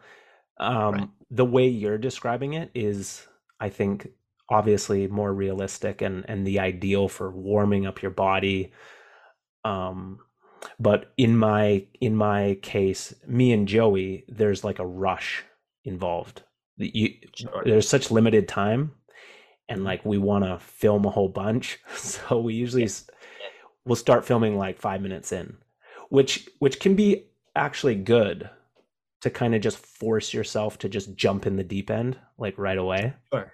Um 0.60 0.94
Right. 0.94 1.10
the 1.32 1.46
way 1.46 1.68
you're 1.68 1.98
describing 1.98 2.54
it 2.54 2.70
is 2.76 3.28
I 3.60 3.70
think 3.70 4.10
obviously 4.50 5.08
more 5.08 5.34
realistic 5.34 6.02
and 6.02 6.26
and 6.28 6.46
the 6.48 6.60
ideal 6.60 7.08
for 7.08 7.30
warming 7.32 7.86
up 7.86 8.02
your 8.02 8.12
body 8.12 8.72
um 9.66 10.20
but 10.80 11.12
in 11.18 11.36
my 11.38 11.86
in 12.02 12.16
my 12.16 12.58
case 12.62 13.14
me 13.28 13.52
and 13.52 13.68
joey 13.68 14.24
there's 14.28 14.64
like 14.64 14.80
a 14.80 14.86
rush 14.86 15.44
involved 15.84 16.44
you, 16.78 17.10
Sure. 17.36 17.64
there's 17.66 17.90
such 17.90 18.12
limited 18.12 18.48
time 18.48 18.94
and 19.70 19.84
like 19.84 20.06
we 20.06 20.18
want 20.18 20.46
to 20.46 20.60
film 20.60 21.06
a 21.06 21.10
whole 21.10 21.30
bunch 21.30 21.80
so 21.96 22.40
we 22.40 22.54
usually 22.54 22.84
Yeah. 22.84 22.90
we'll 23.86 23.96
start 23.96 24.26
filming 24.26 24.58
like 24.58 24.80
five 24.80 25.02
minutes 25.02 25.32
in 25.32 25.58
which 26.10 26.48
which 26.60 26.80
can 26.80 26.96
be 26.96 27.26
actually 27.56 27.96
good 27.96 28.50
to 29.22 29.30
kind 29.32 29.56
of 29.56 29.62
just 29.62 29.78
force 29.78 30.34
yourself 30.34 30.78
to 30.80 30.88
just 30.90 31.16
jump 31.16 31.46
in 31.48 31.56
the 31.58 31.64
deep 31.64 31.90
end 31.90 32.18
like 32.38 32.58
right 32.58 32.78
away 32.78 33.14
Sure. 33.34 33.52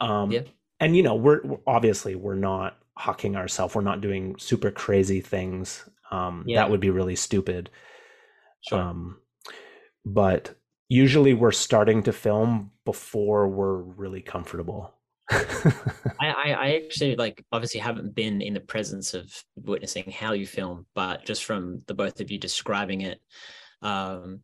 Um 0.00 0.30
Yeah. 0.32 0.42
and 0.80 0.96
you 0.96 1.02
know 1.02 1.14
we're, 1.14 1.40
we're 1.42 1.58
obviously 1.66 2.14
we're 2.14 2.34
not 2.34 2.78
hucking 2.98 3.36
ourselves 3.36 3.74
we're 3.74 3.82
not 3.82 4.00
doing 4.00 4.36
super 4.38 4.70
crazy 4.70 5.20
things 5.20 5.88
um 6.10 6.44
Yeah. 6.46 6.60
that 6.60 6.70
would 6.70 6.80
be 6.80 6.90
really 6.90 7.16
stupid 7.16 7.70
Sure. 8.62 8.80
um 8.80 9.18
but 10.04 10.54
usually 10.88 11.34
we're 11.34 11.52
starting 11.52 12.02
to 12.04 12.12
film 12.12 12.72
before 12.84 13.48
we're 13.48 13.76
really 13.76 14.20
comfortable 14.22 14.94
I, 15.30 15.72
I 16.20 16.52
I 16.52 16.80
actually 16.84 17.14
like 17.16 17.44
obviously 17.52 17.78
haven't 17.80 18.14
been 18.16 18.42
in 18.42 18.54
the 18.54 18.60
presence 18.60 19.14
of 19.14 19.32
witnessing 19.56 20.10
how 20.10 20.32
you 20.32 20.44
film, 20.44 20.86
but 20.94 21.24
just 21.24 21.44
from 21.44 21.82
the 21.86 21.94
both 21.94 22.20
of 22.20 22.32
you 22.32 22.38
describing 22.38 23.02
it, 23.02 23.20
um, 23.80 24.42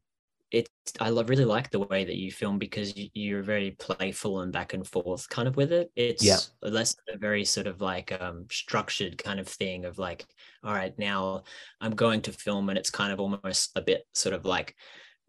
it 0.51 0.69
I 1.01 1.11
love 1.11 1.29
really 1.29 1.45
like 1.45 1.71
the 1.71 1.81
way 1.81 2.05
that 2.05 2.17
you 2.17 2.31
film 2.31 2.59
because 2.59 2.93
you're 3.15 3.43
very 3.43 3.73
playful 3.73 4.41
and 4.41 4.53
back 4.53 4.75
and 4.75 4.87
forth 4.87 5.29
kind 5.29 5.49
of 5.49 5.57
with 5.57 5.73
it. 5.73 5.91
It's 5.97 6.25
Yeah. 6.25 6.41
less 6.63 6.95
a 7.13 7.19
very 7.19 7.45
sort 7.45 7.67
of 7.67 7.81
like 7.81 8.13
um 8.21 8.47
structured 8.51 9.19
kind 9.19 9.41
of 9.41 9.49
thing 9.49 9.85
of 9.85 9.99
like, 9.99 10.25
all 10.63 10.73
right, 10.73 10.97
now 10.99 11.45
I'm 11.81 11.95
going 11.95 12.23
to 12.23 12.33
film 12.33 12.69
and 12.69 12.79
it's 12.79 12.91
kind 12.91 13.13
of 13.13 13.21
almost 13.21 13.73
a 13.77 13.83
bit 13.83 14.05
sort 14.15 14.35
of 14.35 14.45
like 14.45 14.77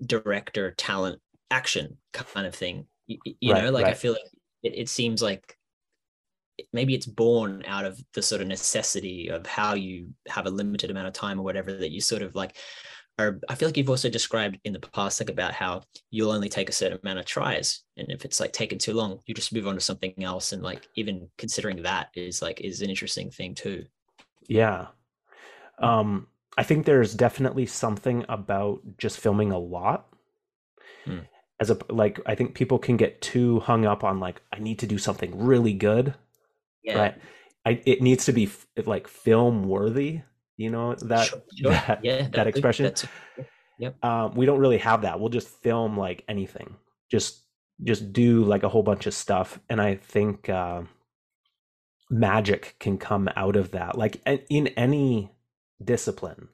director 0.05 0.71
talent 0.77 1.21
action 1.51 1.97
kind 2.13 2.45
of 2.47 2.55
thing. 2.55 2.87
You, 3.07 3.17
you 3.39 3.53
Right, 3.53 3.55
know, 3.55 3.71
like 3.71 3.89
I 3.89 3.93
feel 3.93 4.13
like 4.13 4.21
it, 4.63 4.75
it 4.75 4.89
seems 4.89 5.21
like 5.21 5.57
maybe 6.73 6.95
it's 6.95 7.05
born 7.05 7.63
out 7.67 7.85
of 7.85 7.99
the 8.13 8.21
sort 8.21 8.41
of 8.41 8.47
necessity 8.47 9.29
of 9.29 9.45
how 9.45 9.75
you 9.75 10.13
have 10.27 10.47
a 10.47 10.49
limited 10.49 10.89
amount 10.89 11.07
of 11.07 11.13
time 11.13 11.39
or 11.39 11.43
whatever 11.43 11.71
that 11.73 11.91
you 11.91 12.01
sort 12.01 12.21
of 12.23 12.33
like 12.35 12.57
are 13.19 13.39
I 13.49 13.55
feel 13.55 13.67
like 13.67 13.77
you've 13.77 13.89
also 13.89 14.09
described 14.09 14.59
in 14.63 14.73
the 14.73 14.79
past 14.79 15.19
like 15.19 15.29
about 15.29 15.53
how 15.53 15.83
you'll 16.11 16.31
only 16.31 16.49
take 16.49 16.69
a 16.69 16.73
certain 16.73 16.99
amount 17.01 17.19
of 17.19 17.25
tries 17.25 17.81
and 17.97 18.11
if 18.11 18.25
it's 18.25 18.39
like 18.39 18.53
taken 18.53 18.77
too 18.77 18.93
long 18.93 19.19
you 19.25 19.33
just 19.33 19.53
move 19.53 19.67
on 19.67 19.75
to 19.75 19.81
something 19.81 20.13
else 20.23 20.51
and 20.51 20.61
like 20.63 20.87
even 20.95 21.27
considering 21.37 21.81
that 21.83 22.09
is 22.15 22.41
like 22.41 22.61
is 22.61 22.81
an 22.81 22.89
interesting 22.89 23.31
thing 23.31 23.55
too 23.55 23.85
Yeah. 24.47 24.87
Um, 25.79 26.27
I 26.57 26.63
think 26.63 26.85
there's 26.85 27.13
definitely 27.13 27.65
something 27.65 28.25
about 28.29 28.81
just 28.97 29.19
filming 29.19 29.51
a 29.51 29.59
lot. 29.59 30.07
Hmm. 31.05 31.19
As 31.59 31.69
a 31.69 31.77
like, 31.89 32.19
I 32.25 32.35
think 32.35 32.55
people 32.55 32.79
can 32.79 32.97
get 32.97 33.21
too 33.21 33.59
hung 33.61 33.85
up 33.85 34.03
on 34.03 34.19
like, 34.19 34.41
I 34.53 34.59
need 34.59 34.79
to 34.79 34.87
do 34.87 34.97
something 34.97 35.37
really 35.37 35.73
good, 35.73 36.15
yeah 36.83 36.99
right? 36.99 37.15
I 37.65 37.81
it 37.85 38.01
needs 38.01 38.25
to 38.25 38.33
be 38.33 38.49
like 38.85 39.07
film 39.07 39.67
worthy. 39.67 40.21
You 40.57 40.71
know 40.71 40.95
that 40.95 41.27
Sure, 41.27 41.41
sure. 41.55 41.71
that 41.71 41.99
yeah 42.03 42.27
that 42.33 42.47
expression. 42.47 42.83
that's- 42.85 43.07
um, 44.01 44.33
we 44.33 44.47
don't 44.47 44.59
really 44.59 44.79
have 44.79 45.03
that. 45.03 45.19
We'll 45.19 45.29
just 45.29 45.47
film 45.47 45.97
like 45.97 46.23
anything. 46.27 46.75
Just 47.11 47.43
just 47.83 48.11
do 48.11 48.43
like 48.43 48.63
a 48.63 48.69
whole 48.69 48.81
bunch 48.81 49.05
of 49.05 49.13
stuff, 49.13 49.59
and 49.69 49.79
I 49.79 49.95
think 49.95 50.49
uh, 50.49 50.81
magic 52.09 52.75
can 52.79 52.97
come 52.97 53.29
out 53.35 53.55
of 53.55 53.71
that. 53.71 53.97
Like 53.97 54.21
in 54.49 54.67
any 54.69 55.31
discipline, 55.83 56.49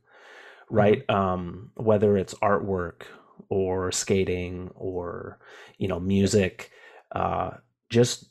right? 0.70 1.10
Um, 1.10 1.72
whether 1.76 2.18
it's 2.18 2.34
artwork 2.36 3.04
or 3.50 3.92
skating 3.92 4.72
or 4.76 5.40
you 5.78 5.88
know 5.88 6.00
music, 6.00 6.72
uh, 7.14 7.52
just 7.90 8.26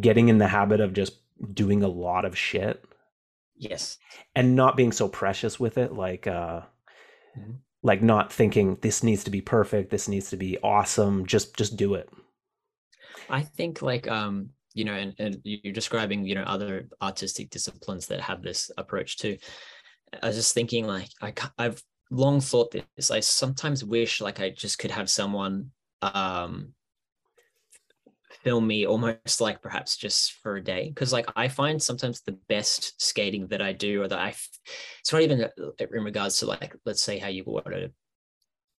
getting 0.00 0.28
in 0.28 0.38
the 0.38 0.48
habit 0.48 0.80
of 0.80 0.94
just 0.94 1.18
doing 1.54 1.82
a 1.82 1.88
lot 1.88 2.24
of 2.24 2.36
shit 2.36 2.84
yes. 3.56 3.98
and 4.34 4.54
not 4.54 4.76
being 4.76 4.92
so 4.92 5.08
precious 5.08 5.58
with 5.58 5.78
it 5.78 5.92
like 5.92 6.26
uh 6.26 6.62
Mhm. 7.36 7.62
like 7.82 8.02
not 8.02 8.32
thinking 8.32 8.76
this 8.82 9.02
needs 9.02 9.24
to 9.24 9.30
be 9.30 9.40
perfect. 9.40 9.90
This 9.90 10.08
needs 10.08 10.30
to 10.30 10.36
be 10.36 10.58
awesome. 10.62 11.26
Just 11.26 11.56
just 11.56 11.76
do 11.76 11.94
it. 11.94 12.08
I 13.28 13.42
think 13.42 13.82
like 13.82 14.08
um 14.08 14.50
you 14.74 14.84
know 14.84 14.94
and, 14.94 15.14
and 15.18 15.38
you're 15.44 15.72
describing 15.72 16.24
you 16.24 16.34
know 16.34 16.42
other 16.44 16.88
artistic 17.00 17.50
disciplines 17.50 18.06
that 18.08 18.20
have 18.20 18.42
this 18.42 18.70
approach 18.76 19.18
too. 19.18 19.36
I 20.22 20.28
was 20.28 20.36
just 20.36 20.54
thinking 20.54 20.86
like 20.86 21.08
I, 21.20 21.32
I've 21.58 21.82
long 22.10 22.40
thought 22.40 22.72
this. 22.96 23.10
I 23.10 23.20
sometimes 23.20 23.84
wish 23.84 24.20
like 24.20 24.40
I 24.40 24.50
just 24.50 24.78
could 24.78 24.90
have 24.90 25.10
someone 25.10 25.70
um 26.02 26.74
film 28.42 28.66
me 28.66 28.86
almost 28.86 29.40
like 29.40 29.60
perhaps 29.62 29.96
just 29.96 30.32
for 30.34 30.56
a 30.56 30.64
day 30.64 30.88
because 30.88 31.12
like 31.12 31.26
I 31.36 31.48
find 31.48 31.82
sometimes 31.82 32.22
the 32.22 32.38
best 32.48 33.00
skating 33.00 33.46
that 33.48 33.62
I 33.62 33.72
do 33.72 34.02
or 34.02 34.08
that 34.08 34.18
i 34.18 34.28
it's 34.28 35.12
not 35.12 35.22
even 35.22 35.44
uh, 35.44 35.48
in 35.78 36.04
regards 36.04 36.38
to 36.38 36.46
like 36.46 36.74
let's 36.86 37.02
say 37.02 37.18
how 37.18 37.28
you 37.28 37.44
want 37.46 37.66
to 37.66 37.90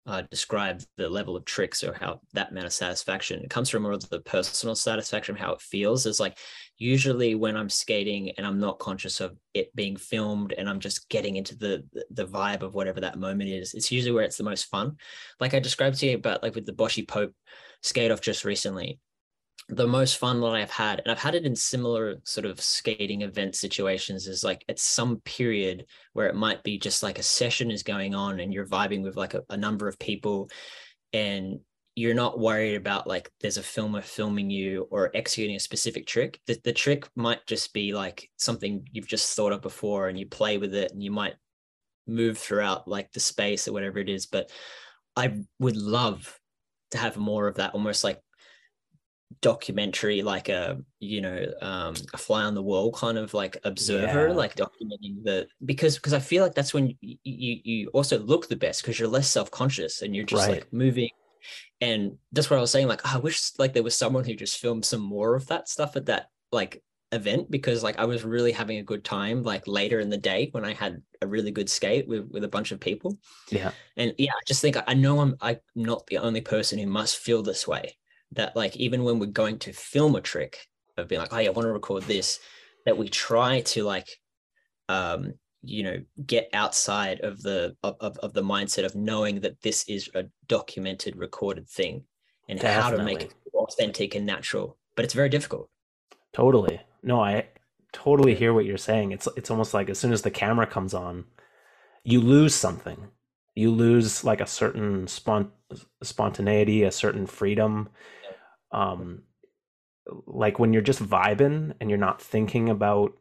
uh, 0.05 0.23
describe 0.29 0.81
the 0.97 1.07
level 1.07 1.35
of 1.35 1.45
tricks 1.45 1.83
or 1.83 1.93
how 1.93 2.19
that 2.33 2.51
amount 2.51 2.65
of 2.65 2.73
satisfaction. 2.73 3.41
It 3.41 3.49
comes 3.49 3.69
from 3.69 3.83
more 3.83 3.93
of 3.93 4.09
the 4.09 4.19
personal 4.19 4.75
satisfaction, 4.75 5.35
how 5.35 5.53
it 5.53 5.61
feels. 5.61 6.05
Is 6.05 6.19
like 6.19 6.37
usually 6.77 7.35
when 7.35 7.55
I'm 7.55 7.69
skating 7.69 8.31
and 8.31 8.45
I'm 8.45 8.59
not 8.59 8.79
conscious 8.79 9.21
of 9.21 9.37
it 9.53 9.73
being 9.75 9.95
filmed 9.95 10.53
and 10.57 10.69
I'm 10.69 10.79
just 10.79 11.07
getting 11.09 11.37
into 11.37 11.57
the 11.57 11.83
the 12.11 12.25
vibe 12.25 12.63
of 12.63 12.75
whatever 12.75 12.99
that 13.01 13.17
moment 13.17 13.49
is. 13.49 13.73
It's 13.73 13.91
usually 13.91 14.11
where 14.11 14.25
it's 14.25 14.37
the 14.37 14.43
most 14.43 14.65
fun. 14.65 14.97
Like 15.39 15.53
I 15.53 15.59
described 15.59 15.99
to 15.99 16.07
you 16.07 16.15
about 16.15 16.43
like 16.43 16.55
with 16.55 16.65
the 16.65 16.73
Boshi 16.73 17.07
Pope 17.07 17.33
skate 17.81 18.11
off 18.11 18.21
just 18.21 18.43
recently. 18.43 18.99
The 19.69 19.87
most 19.87 20.17
fun 20.17 20.41
that 20.41 20.47
I've 20.47 20.71
had, 20.71 20.99
and 20.99 21.11
I've 21.11 21.21
had 21.21 21.35
it 21.35 21.45
in 21.45 21.55
similar 21.55 22.17
sort 22.23 22.45
of 22.45 22.59
skating 22.59 23.21
event 23.21 23.55
situations, 23.55 24.27
is 24.27 24.43
like 24.43 24.65
at 24.67 24.79
some 24.79 25.21
period 25.21 25.85
where 26.13 26.27
it 26.27 26.35
might 26.35 26.63
be 26.63 26.77
just 26.77 27.01
like 27.01 27.17
a 27.17 27.23
session 27.23 27.71
is 27.71 27.83
going 27.83 28.13
on 28.13 28.39
and 28.39 28.53
you're 28.53 28.67
vibing 28.67 29.03
with 29.03 29.15
like 29.15 29.33
a, 29.33 29.43
a 29.49 29.57
number 29.57 29.87
of 29.87 29.97
people 29.99 30.49
and 31.13 31.59
you're 31.95 32.15
not 32.15 32.39
worried 32.39 32.75
about 32.75 33.07
like 33.07 33.29
there's 33.39 33.57
a 33.57 33.63
filmer 33.63 34.01
filming 34.01 34.49
you 34.49 34.87
or 34.89 35.11
executing 35.13 35.55
a 35.55 35.59
specific 35.59 36.07
trick 36.07 36.39
the, 36.47 36.57
the 36.63 36.73
trick 36.73 37.07
might 37.15 37.45
just 37.45 37.71
be 37.73 37.93
like 37.93 38.29
something 38.37 38.83
you've 38.91 39.07
just 39.07 39.35
thought 39.35 39.51
of 39.51 39.61
before 39.61 40.07
and 40.07 40.17
you 40.17 40.25
play 40.25 40.57
with 40.57 40.73
it 40.73 40.91
and 40.91 41.03
you 41.03 41.11
might 41.11 41.35
move 42.07 42.37
throughout 42.37 42.87
like 42.87 43.11
the 43.11 43.19
space 43.19 43.67
or 43.67 43.73
whatever 43.73 43.99
it 43.99 44.09
is 44.09 44.25
but 44.25 44.49
i 45.15 45.33
would 45.59 45.77
love 45.77 46.39
to 46.91 46.97
have 46.97 47.15
more 47.15 47.47
of 47.47 47.55
that 47.55 47.73
almost 47.73 48.03
like 48.03 48.19
documentary 49.41 50.21
like 50.21 50.49
a 50.49 50.77
you 50.99 51.21
know 51.21 51.45
um 51.61 51.95
a 52.13 52.17
fly 52.17 52.43
on 52.43 52.55
the 52.55 52.61
wall 52.61 52.91
kind 52.91 53.17
of 53.17 53.33
like 53.33 53.57
observer 53.63 54.29
Yeah. 54.29 54.33
like 54.33 54.55
documenting 54.55 55.23
the 55.23 55.47
because 55.65 55.95
because 55.95 56.13
i 56.13 56.19
feel 56.19 56.43
like 56.43 56.55
that's 56.55 56.73
when 56.73 56.95
you 57.01 57.17
you, 57.23 57.59
you 57.63 57.87
also 57.89 58.19
look 58.19 58.47
the 58.47 58.55
best 58.55 58.81
because 58.81 58.99
you're 58.99 59.07
less 59.07 59.29
self-conscious 59.29 60.01
and 60.01 60.15
you're 60.15 60.25
just 60.25 60.47
Right. 60.47 60.61
like 60.61 60.73
moving 60.73 61.09
and 61.81 62.17
that's 62.31 62.49
what 62.49 62.57
i 62.57 62.61
was 62.61 62.71
saying 62.71 62.87
like 62.87 63.01
"Oh, 63.05 63.11
i 63.15 63.17
wish 63.17 63.51
like 63.59 63.73
there 63.73 63.83
was 63.83 63.95
someone 63.95 64.23
who 64.23 64.33
just 64.35 64.57
filmed 64.59 64.85
some 64.85 65.01
more 65.01 65.35
of 65.35 65.47
that 65.47 65.69
stuff 65.69 65.95
at 65.95 66.05
that 66.07 66.27
like 66.51 66.83
event 67.11 67.51
because 67.51 67.83
like 67.83 67.99
i 67.99 68.05
was 68.05 68.23
really 68.23 68.51
having 68.51 68.79
a 68.79 68.83
good 68.83 69.03
time 69.03 69.43
like 69.43 69.67
later 69.67 69.99
in 69.99 70.09
the 70.09 70.17
day 70.17 70.49
when 70.51 70.65
i 70.65 70.73
had 70.73 71.01
a 71.21 71.27
really 71.27 71.51
good 71.51 71.69
skate 71.69 72.07
with 72.07 72.27
with 72.31 72.43
a 72.43 72.47
bunch 72.47 72.71
of 72.71 72.79
people 72.79 73.19
yeah 73.51 73.71
and 73.95 74.15
yeah, 74.17 74.31
I 74.31 74.41
just 74.47 74.61
think 74.61 74.75
I 74.87 74.95
know 74.95 75.19
I'm 75.19 75.35
I'm 75.39 75.59
not 75.75 76.07
the 76.07 76.17
only 76.17 76.41
person 76.41 76.79
who 76.79 76.87
must 76.87 77.17
feel 77.17 77.43
this 77.43 77.67
way. 77.67 77.95
That 78.33 78.55
like 78.55 78.75
even 78.77 79.03
when 79.03 79.19
we're 79.19 79.27
going 79.27 79.59
to 79.59 79.73
film 79.73 80.15
a 80.15 80.21
trick 80.21 80.67
of 80.97 81.07
being 81.07 81.21
like, 81.21 81.33
oh 81.33 81.39
yeah, 81.39 81.49
I 81.49 81.51
want 81.51 81.65
to 81.65 81.71
record 81.71 82.03
this, 82.03 82.39
that 82.85 82.97
we 82.97 83.09
try 83.09 83.61
to 83.61 83.83
like 83.83 84.09
um 84.89 85.33
you 85.63 85.81
know 85.81 85.97
get 86.25 86.49
outside 86.53 87.21
of 87.21 87.41
the 87.41 87.75
of, 87.83 87.95
of, 88.01 88.17
of 88.19 88.33
the 88.33 88.41
mindset 88.41 88.85
of 88.85 88.95
knowing 88.95 89.39
that 89.41 89.61
this 89.61 89.87
is 89.87 90.09
a 90.13 90.25
documented 90.47 91.15
recorded 91.15 91.67
thing 91.69 92.03
and 92.49 92.61
how 92.61 92.91
to 92.91 93.01
make 93.01 93.23
it 93.23 93.33
authentic 93.53 94.15
and 94.15 94.25
natural. 94.25 94.77
But 94.95 95.05
it's 95.05 95.13
very 95.13 95.29
difficult. 95.29 95.69
totally 96.33 96.81
no 97.01 97.21
i 97.21 97.47
totally 97.93 98.35
hear 98.35 98.53
what 98.53 98.65
you're 98.65 98.77
saying 98.77 99.11
it's 99.11 99.27
it's 99.37 99.51
almost 99.51 99.73
like 99.73 99.89
as 99.89 99.99
soon 99.99 100.11
as 100.11 100.23
the 100.23 100.31
camera 100.31 100.67
comes 100.67 100.93
on 100.93 101.25
you 102.03 102.19
lose 102.19 102.53
something 102.53 103.07
you 103.55 103.69
lose 103.71 104.23
like 104.23 104.41
a 104.41 104.47
certain 104.47 105.05
spont- 105.05 105.51
spontaneity 106.01 106.83
a 106.83 106.91
certain 106.91 107.25
freedom 107.25 107.87
um 108.73 109.23
like 110.27 110.59
when 110.59 110.73
you're 110.73 110.81
just 110.81 111.01
vibing 111.01 111.73
and 111.79 111.89
you're 111.89 111.97
not 111.99 112.21
thinking 112.21 112.69
about 112.69 113.13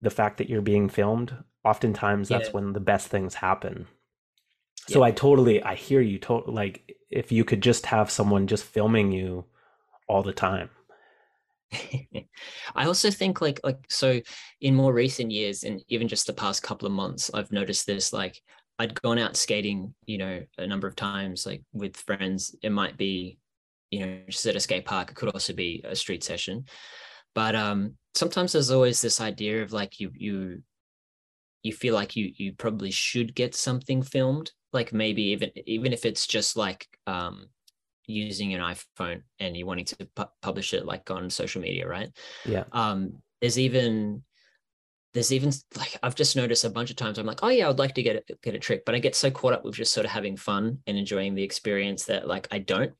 the 0.00 0.10
fact 0.10 0.38
that 0.38 0.48
you're 0.48 0.62
being 0.62 0.88
filmed 0.88 1.34
oftentimes 1.64 2.28
that's 2.28 2.48
Yeah. 2.48 2.52
when 2.52 2.72
the 2.72 2.80
best 2.80 3.08
things 3.08 3.34
happen 3.34 3.88
so 4.88 5.00
Yeah. 5.00 5.06
i 5.06 5.10
totally 5.10 5.62
i 5.62 5.74
hear 5.74 6.00
you 6.00 6.18
to- 6.20 6.44
like 6.46 6.94
if 7.10 7.32
you 7.32 7.44
could 7.44 7.62
just 7.62 7.86
have 7.86 8.10
someone 8.10 8.46
just 8.46 8.64
filming 8.64 9.10
you 9.12 9.46
all 10.08 10.22
the 10.22 10.32
time 10.32 10.70
I 12.74 12.86
also 12.86 13.10
think 13.10 13.40
like 13.42 13.60
like 13.62 13.78
so 13.90 14.20
in 14.60 14.74
more 14.74 14.92
recent 14.94 15.30
years 15.30 15.64
and 15.64 15.82
even 15.88 16.08
just 16.08 16.26
the 16.26 16.32
past 16.32 16.62
couple 16.62 16.86
of 16.86 16.92
months, 16.92 17.30
I've 17.34 17.52
noticed 17.52 17.86
this 17.86 18.10
like 18.12 18.40
I'd 18.78 19.00
gone 19.02 19.18
out 19.18 19.36
skating, 19.36 19.94
you 20.06 20.16
know, 20.18 20.42
a 20.56 20.66
number 20.66 20.86
of 20.88 20.96
times 20.96 21.44
like 21.44 21.62
with 21.74 21.96
friends. 21.96 22.54
It 22.62 22.70
might 22.72 22.96
be, 22.96 23.38
you 23.90 24.00
know, 24.00 24.20
just 24.28 24.46
at 24.46 24.56
a 24.56 24.60
skate 24.60 24.84
park. 24.84 25.10
It 25.10 25.14
could 25.16 25.30
also 25.30 25.52
be 25.52 25.82
a 25.84 25.96
street 25.96 26.24
session. 26.24 26.64
But 27.34 27.54
um 27.54 27.96
sometimes 28.14 28.52
there's 28.52 28.70
always 28.70 29.00
this 29.00 29.20
idea 29.20 29.62
of 29.62 29.72
like 29.72 30.00
you 30.00 30.10
you 30.14 30.62
you 31.62 31.72
feel 31.72 31.94
like 31.94 32.16
you 32.16 32.32
you 32.36 32.52
probably 32.52 32.90
should 32.90 33.34
get 33.34 33.54
something 33.54 34.02
filmed 34.02 34.50
like 34.72 34.92
maybe 34.92 35.22
even 35.22 35.50
even 35.66 35.92
if 35.92 36.04
it's 36.04 36.26
just 36.26 36.56
like 36.56 36.86
um 37.06 37.46
using 38.06 38.54
an 38.54 38.60
iphone 38.60 39.22
and 39.38 39.56
you're 39.56 39.66
wanting 39.66 39.84
to 39.84 39.96
pu- 40.14 40.24
publish 40.40 40.72
it 40.72 40.86
like 40.86 41.10
on 41.10 41.28
social 41.28 41.60
media 41.60 41.86
right 41.86 42.10
yeah 42.46 42.64
um 42.72 43.12
there's 43.40 43.58
even 43.58 44.22
there's 45.14 45.32
even 45.32 45.52
like 45.76 45.98
i've 46.02 46.14
just 46.14 46.36
noticed 46.36 46.64
a 46.64 46.70
bunch 46.70 46.90
of 46.90 46.96
times 46.96 47.18
i'm 47.18 47.26
like 47.26 47.42
oh 47.42 47.48
yeah 47.48 47.68
i'd 47.68 47.78
like 47.78 47.94
to 47.94 48.02
get 48.02 48.16
a, 48.16 48.34
get 48.42 48.54
a 48.54 48.58
trick 48.58 48.84
but 48.84 48.94
i 48.94 48.98
get 48.98 49.14
so 49.14 49.30
caught 49.30 49.52
up 49.52 49.64
with 49.64 49.74
just 49.74 49.92
sort 49.92 50.06
of 50.06 50.12
having 50.12 50.36
fun 50.36 50.78
and 50.86 50.96
enjoying 50.96 51.34
the 51.34 51.42
experience 51.42 52.04
that 52.04 52.26
like 52.26 52.48
i 52.50 52.58
don't 52.58 52.92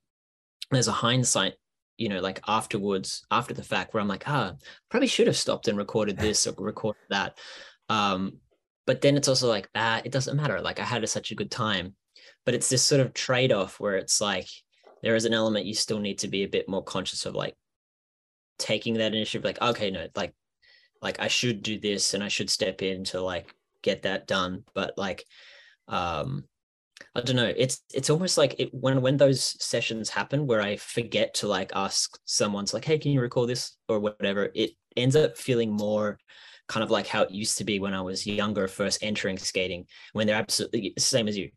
there's 0.71 0.89
a 0.89 0.93
hindsight 0.93 1.55
you 1.97 2.09
know 2.09 2.21
like 2.21 2.41
afterwards 2.47 3.25
after 3.31 3.55
the 3.55 3.63
fact 3.63 3.93
where 3.93 4.01
i'm 4.01 4.09
like 4.09 4.29
ah 4.29 4.53
probably 4.89 5.09
should 5.09 5.27
have 5.27 5.37
stopped 5.37 5.69
and 5.69 5.79
recorded 5.79 6.17
this 6.19 6.47
or 6.47 6.55
recorded 6.59 7.03
that. 7.11 7.39
Um 7.89 8.39
but 8.87 9.03
then 9.03 9.17
it's 9.17 9.29
also 9.29 9.49
like 9.49 9.69
ah 9.75 10.01
it 10.05 10.13
doesn't 10.13 10.37
matter. 10.37 10.61
Like 10.61 10.81
i 10.81 10.85
had 10.85 11.07
such 11.09 11.31
a 11.31 11.35
good 11.35 11.51
time. 11.51 11.95
But 12.45 12.55
it's 12.55 12.69
this 12.69 12.85
sort 12.85 13.01
of 13.01 13.13
trade-off 13.13 13.79
where 13.79 13.97
it's 13.97 14.21
like 14.21 14.49
there 15.03 15.15
is 15.15 15.25
an 15.25 15.35
element 15.35 15.67
you 15.67 15.75
still 15.75 15.99
need 15.99 16.19
to 16.21 16.29
be 16.29 16.45
a 16.45 16.49
bit 16.49 16.69
more 16.69 16.83
conscious 16.83 17.27
of 17.27 17.35
like 17.35 17.55
taking 18.59 18.95
that 18.95 19.15
initiative 19.15 19.45
like 19.45 19.61
okay 19.63 19.91
no 19.91 20.09
like 20.17 20.35
like 21.01 21.21
i 21.21 21.29
should 21.29 21.63
do 21.63 21.79
this 21.79 22.15
and 22.15 22.25
i 22.25 22.29
should 22.29 22.51
step 22.51 22.83
in 22.83 23.05
to 23.05 23.21
like 23.21 23.55
get 23.83 24.03
that 24.03 24.27
done. 24.27 24.65
But 24.75 24.95
like 24.97 25.25
um 25.87 26.45
i 27.19 27.21
don't 27.23 27.37
know 27.37 27.53
it's 27.57 27.83
it's 27.93 28.11
almost 28.11 28.39
like 28.39 28.55
it 28.59 28.73
when 28.73 29.01
when 29.03 29.17
those 29.17 29.43
sessions 29.63 30.09
happen 30.09 30.47
where 30.47 30.61
i 30.61 30.77
forget 30.77 31.35
to 31.35 31.47
like 31.47 31.71
ask 31.75 32.19
someone's 32.25 32.73
like 32.73 32.85
hey 32.85 32.99
can 32.99 33.11
you 33.11 33.21
recall 33.21 33.47
this? 33.47 33.77
or 33.89 33.99
whatever 33.99 34.51
it 34.55 34.71
ends 34.97 35.17
up 35.17 35.37
feeling 35.37 35.73
more 35.73 36.19
kind 36.69 36.85
of 36.85 36.91
like 36.91 37.07
how 37.07 37.23
it 37.23 37.31
used 37.31 37.59
to 37.59 37.65
be 37.65 37.79
when 37.79 37.95
i 37.95 38.01
was 38.01 38.27
younger 38.27 38.69
first 38.69 39.03
entering 39.03 39.39
skating 39.39 39.87
when 40.13 40.27
they're 40.27 40.37
absolutely 40.37 40.93
same 40.99 41.29
as 41.29 41.37
you. 41.37 41.51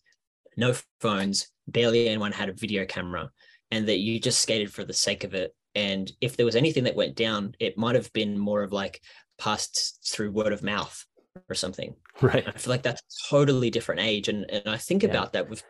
No 0.58 0.74
phones 1.00 1.50
barely 1.68 2.10
anyone 2.10 2.34
had 2.34 2.50
a 2.50 2.54
video 2.54 2.86
camera 2.86 3.32
and 3.72 3.88
that 3.88 4.00
you 4.00 4.20
just 4.20 4.42
skated 4.42 4.74
for 4.74 4.84
the 4.84 4.94
sake 4.94 5.24
of 5.24 5.34
it 5.34 5.56
and 5.76 6.12
if 6.20 6.36
there 6.36 6.46
was 6.46 6.56
anything 6.56 6.84
that 6.84 6.96
went 6.96 7.16
down 7.16 7.54
it 7.60 7.78
might 7.78 7.96
have 7.96 8.12
been 8.14 8.38
more 8.38 8.64
of 8.64 8.74
like 8.74 9.02
passed 9.38 10.00
through 10.06 10.32
word 10.32 10.52
of 10.52 10.64
mouth 10.64 11.06
or 11.50 11.56
something 11.56 11.96
right. 12.22 12.48
I 12.48 12.52
feel 12.52 12.72
like 12.72 12.84
that's 12.84 13.02
a 13.02 13.30
totally 13.30 13.70
different 13.70 14.02
age 14.02 14.28
and 14.28 14.50
and 14.50 14.68
i 14.68 14.78
think 14.78 15.04
Yeah. 15.04 15.10
about 15.10 15.34
that 15.34 15.50
with 15.50 15.64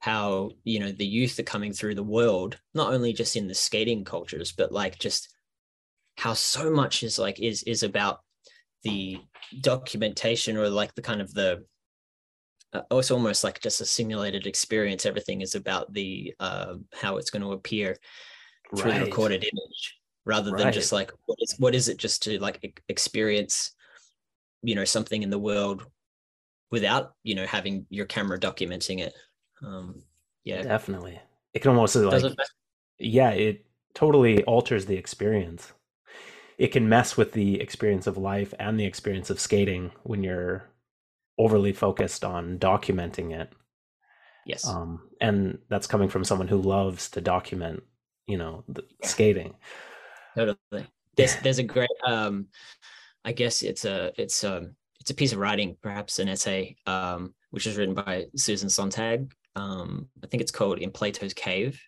how 0.00 0.50
you 0.64 0.78
know 0.78 0.92
the 0.92 1.06
youth 1.06 1.38
are 1.38 1.44
coming 1.44 1.72
through 1.72 1.94
the 1.94 2.02
world 2.02 2.58
not 2.74 2.92
only 2.92 3.12
just 3.12 3.36
in 3.36 3.48
the 3.48 3.54
skating 3.54 4.04
cultures 4.04 4.52
but 4.52 4.72
like 4.72 4.98
just 4.98 5.34
how 6.16 6.32
so 6.32 6.70
much 6.70 7.02
is 7.02 7.18
like 7.18 7.40
is 7.40 7.62
is 7.64 7.82
about 7.82 8.20
the 8.84 9.18
documentation 9.60 10.56
or 10.56 10.68
like 10.68 10.94
the 10.94 11.02
kind 11.02 11.20
of 11.20 11.32
the 11.34 11.64
uh, 12.72 12.82
oh, 12.90 12.98
it's 12.98 13.10
almost 13.10 13.44
like 13.44 13.60
just 13.60 13.80
a 13.80 13.86
simulated 13.86 14.46
experience. 14.46 15.06
Everything 15.06 15.40
is 15.40 15.54
about 15.54 15.92
the 15.92 16.34
uh, 16.40 16.74
how 16.92 17.16
it's 17.16 17.30
going 17.30 17.42
to 17.42 17.52
appear 17.52 17.96
through 18.76 18.92
the 18.92 19.00
recorded 19.00 19.44
image 19.44 19.98
rather 20.24 20.50
than 20.50 20.72
just 20.72 20.92
like 20.92 21.12
what 21.26 21.38
is 21.40 21.54
what 21.58 21.74
is 21.74 21.88
it 21.88 21.96
just 21.96 22.22
to 22.24 22.38
like 22.40 22.82
experience 22.88 23.75
you 24.62 24.74
know 24.74 24.84
something 24.84 25.22
in 25.22 25.30
the 25.30 25.38
world 25.38 25.86
without 26.70 27.14
you 27.22 27.34
know 27.34 27.46
having 27.46 27.86
your 27.90 28.06
camera 28.06 28.38
documenting 28.38 29.00
it. 29.00 29.14
Um 29.62 30.02
yeah. 30.44 30.62
Definitely. 30.62 31.20
It 31.54 31.60
can 31.60 31.70
almost 31.70 31.96
like 31.96 32.22
it- 32.24 32.36
yeah 32.98 33.30
it 33.30 33.66
totally 33.94 34.44
alters 34.44 34.86
the 34.86 34.96
experience. 34.96 35.72
It 36.58 36.68
can 36.68 36.88
mess 36.88 37.16
with 37.16 37.32
the 37.32 37.60
experience 37.60 38.06
of 38.06 38.16
life 38.16 38.54
and 38.58 38.78
the 38.78 38.84
experience 38.84 39.28
of 39.30 39.40
skating 39.40 39.90
when 40.04 40.22
you're 40.22 40.70
overly 41.38 41.72
focused 41.72 42.24
on 42.24 42.58
documenting 42.58 43.38
it. 43.38 43.52
Yes. 44.46 44.66
Um, 44.66 45.10
and 45.20 45.58
that's 45.68 45.86
coming 45.86 46.08
from 46.08 46.24
someone 46.24 46.48
who 46.48 46.56
loves 46.56 47.10
to 47.10 47.20
document 47.20 47.82
you 48.26 48.36
know 48.36 48.64
the 48.68 48.84
skating. 49.02 49.54
Totally. 50.34 50.86
There's 51.16 51.36
there's 51.36 51.58
a 51.58 51.62
great 51.62 51.88
um 52.06 52.48
i 53.26 53.32
guess 53.32 53.62
it's 53.62 53.84
a 53.84 54.12
it's 54.16 54.42
um 54.44 54.74
it's 55.00 55.10
a 55.10 55.14
piece 55.14 55.32
of 55.32 55.38
writing 55.38 55.76
perhaps 55.82 56.18
an 56.18 56.28
essay 56.28 56.74
um 56.86 57.34
which 57.50 57.66
is 57.66 57.76
written 57.76 57.94
by 57.94 58.24
susan 58.36 58.68
sontag. 58.70 59.32
Um 59.54 60.08
i 60.24 60.26
think 60.26 60.40
it's 60.40 60.52
called 60.52 60.78
in 60.78 60.90
plato's 60.90 61.34
cave. 61.34 61.80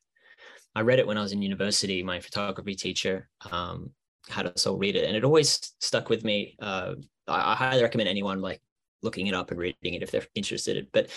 I 0.74 0.82
read 0.82 0.98
it 0.98 1.06
when 1.06 1.16
i 1.16 1.22
was 1.22 1.32
in 1.32 1.42
university. 1.42 2.02
My 2.02 2.20
photography 2.20 2.74
teacher 2.74 3.28
um 3.50 3.90
had 4.28 4.46
us 4.46 4.66
all 4.66 4.76
read 4.76 4.96
it 4.96 5.04
and 5.04 5.16
it 5.16 5.24
always 5.24 5.72
stuck 5.80 6.10
with 6.10 6.24
me. 6.24 6.56
Uh 6.60 6.94
i, 7.26 7.52
I 7.52 7.54
highly 7.54 7.82
recommend 7.82 8.08
anyone 8.08 8.40
like 8.40 8.60
looking 9.02 9.28
it 9.28 9.34
up 9.34 9.50
and 9.50 9.60
reading 9.60 9.94
it 9.94 10.02
if 10.02 10.10
they're 10.10 10.26
interested. 10.34 10.88
But 10.92 11.08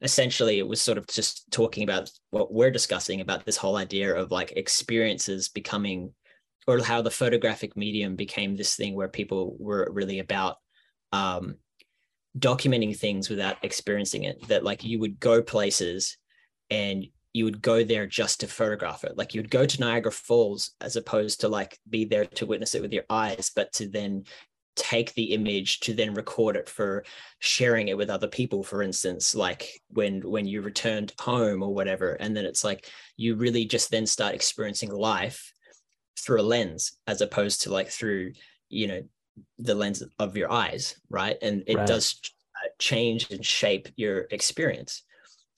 essentially 0.00 0.58
it 0.58 0.66
was 0.66 0.80
sort 0.80 0.98
of 0.98 1.06
just 1.06 1.50
talking 1.50 1.82
about 1.82 2.10
what 2.30 2.52
we're 2.52 2.70
discussing 2.70 3.20
about 3.20 3.44
this 3.44 3.56
whole 3.56 3.76
idea 3.76 4.14
of 4.14 4.30
like 4.30 4.52
experiences 4.52 5.48
becoming 5.48 6.12
or 6.68 6.84
how 6.84 7.00
the 7.00 7.10
photographic 7.10 7.76
medium 7.78 8.14
became 8.14 8.54
this 8.54 8.76
thing 8.76 8.94
where 8.94 9.08
people 9.08 9.56
were 9.58 9.88
really 9.90 10.18
about 10.18 10.58
um, 11.12 11.56
documenting 12.38 12.94
things 12.94 13.30
without 13.30 13.56
experiencing 13.62 14.24
it 14.24 14.46
that 14.48 14.62
like 14.62 14.84
you 14.84 14.98
would 14.98 15.18
go 15.18 15.42
places 15.42 16.18
and 16.68 17.06
you 17.32 17.46
would 17.46 17.62
go 17.62 17.82
there 17.82 18.06
just 18.06 18.40
to 18.40 18.46
photograph 18.46 19.02
it. 19.02 19.16
Like 19.16 19.34
you'd 19.34 19.50
go 19.50 19.64
to 19.64 19.80
niagara 19.80 20.12
falls 20.12 20.72
as 20.82 20.96
opposed 20.96 21.40
to 21.40 21.48
like 21.48 21.78
be 21.88 22.04
there 22.04 22.26
to 22.26 22.44
witness 22.44 22.74
it 22.74 22.82
with 22.82 22.92
your 22.92 23.04
eyes 23.08 23.50
but 23.56 23.72
to 23.72 23.88
then 23.88 24.24
take 24.76 25.14
the 25.14 25.32
image 25.32 25.80
to 25.80 25.94
then 25.94 26.12
record 26.12 26.54
it 26.54 26.68
for 26.68 27.02
sharing 27.38 27.88
it 27.88 27.96
with 27.96 28.10
other 28.10 28.28
people 28.28 28.62
for 28.62 28.80
instance 28.80 29.34
like 29.34 29.80
when 29.88 30.20
when 30.20 30.46
you 30.46 30.60
returned 30.60 31.14
home 31.18 31.62
or 31.62 31.72
whatever. 31.72 32.12
And 32.12 32.36
then 32.36 32.44
it's 32.44 32.62
like 32.62 32.90
you 33.16 33.36
really 33.36 33.64
just 33.64 33.90
then 33.90 34.04
start 34.06 34.34
experiencing 34.34 34.90
life 34.90 35.54
through 36.18 36.40
a 36.40 36.42
lens 36.42 36.92
as 37.06 37.20
opposed 37.20 37.62
to 37.62 37.72
like 37.72 37.88
through 37.88 38.32
you 38.68 38.86
know 38.86 39.02
the 39.58 39.74
lens 39.74 40.02
of 40.18 40.36
your 40.36 40.50
eyes 40.50 40.96
right? 41.10 41.36
And 41.42 41.62
it 41.66 41.76
Right. 41.76 41.86
does 41.88 42.20
uh, 42.64 42.68
change 42.78 43.30
and 43.30 43.44
shape 43.44 43.88
your 43.96 44.26
experience. 44.30 45.02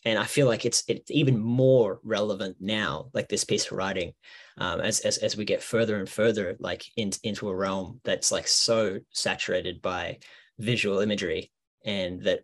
And 0.04 0.18
i 0.18 0.24
feel 0.24 0.46
like 0.46 0.64
it's 0.64 0.82
it's 0.88 1.10
even 1.10 1.38
more 1.38 2.00
relevant 2.02 2.56
now 2.58 3.10
like 3.12 3.28
this 3.28 3.44
piece 3.44 3.66
of 3.66 3.72
writing 3.72 4.12
um, 4.56 4.80
as, 4.80 5.00
as 5.00 5.18
as 5.18 5.36
we 5.36 5.44
get 5.44 5.62
further 5.62 5.98
and 5.98 6.08
further 6.08 6.56
like 6.58 6.82
in, 6.96 7.10
into 7.22 7.50
a 7.50 7.54
realm 7.54 8.00
that's 8.02 8.32
like 8.32 8.48
so 8.48 9.00
saturated 9.10 9.82
by 9.82 10.18
visual 10.58 11.00
imagery 11.00 11.52
and 11.84 12.22
that 12.22 12.40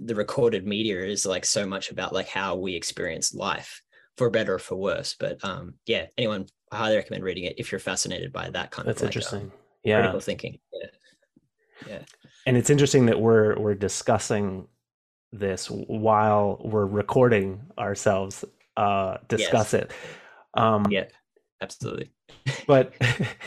the 0.00 0.14
recorded 0.16 0.66
media 0.66 1.04
is 1.04 1.24
like 1.24 1.44
so 1.44 1.66
much 1.66 1.90
about 1.92 2.12
like 2.12 2.28
how 2.28 2.56
we 2.56 2.74
experience 2.74 3.32
life 3.34 3.80
for 4.16 4.30
better 4.30 4.54
or 4.54 4.58
for 4.58 4.76
worse. 4.76 5.14
But 5.18 5.44
um 5.44 5.74
yeah 5.86 6.06
anyone 6.16 6.46
I 6.70 6.76
highly 6.76 6.96
recommend 6.96 7.24
reading 7.24 7.44
it 7.44 7.54
if 7.58 7.72
you're 7.72 7.78
fascinated 7.78 8.32
by 8.32 8.50
that 8.50 8.70
kind 8.70 8.88
that's 8.88 9.00
of 9.00 9.06
like, 9.06 9.16
uh, 9.16 9.18
interesting. 9.18 9.52
yeah. 9.84 9.98
critical 9.98 10.20
thinking. 10.20 10.58
Yeah. 11.86 12.00
And 12.46 12.56
it's 12.56 12.70
interesting 12.70 13.06
that 13.06 13.20
we're 13.20 13.58
we're 13.58 13.74
discussing 13.74 14.66
this 15.32 15.68
while 15.70 16.60
we're 16.64 16.86
recording 16.86 17.60
ourselves 17.78 18.44
uh 18.76 19.18
discuss 19.28 19.74
it. 19.74 19.92
Um 20.54 20.86
Yeah. 20.90 21.04
absolutely. 21.60 22.10
but 22.66 22.94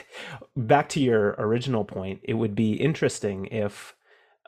back 0.56 0.90
to 0.90 1.00
your 1.00 1.36
original 1.38 1.84
point 1.84 2.22
it 2.24 2.34
would 2.36 2.56
be 2.56 2.74
interesting 2.74 3.48
if 3.48 3.96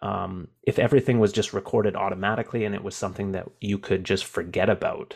um 0.02 0.48
if 0.64 0.80
everything 0.80 1.20
was 1.20 1.32
just 1.32 1.54
recorded 1.54 1.96
automatically 1.96 2.66
and 2.66 2.76
it 2.76 2.84
was 2.84 2.96
something 2.96 3.32
that 3.32 3.48
you 3.60 3.78
could 3.78 4.04
just 4.04 4.26
forget 4.26 4.70
about 4.70 5.16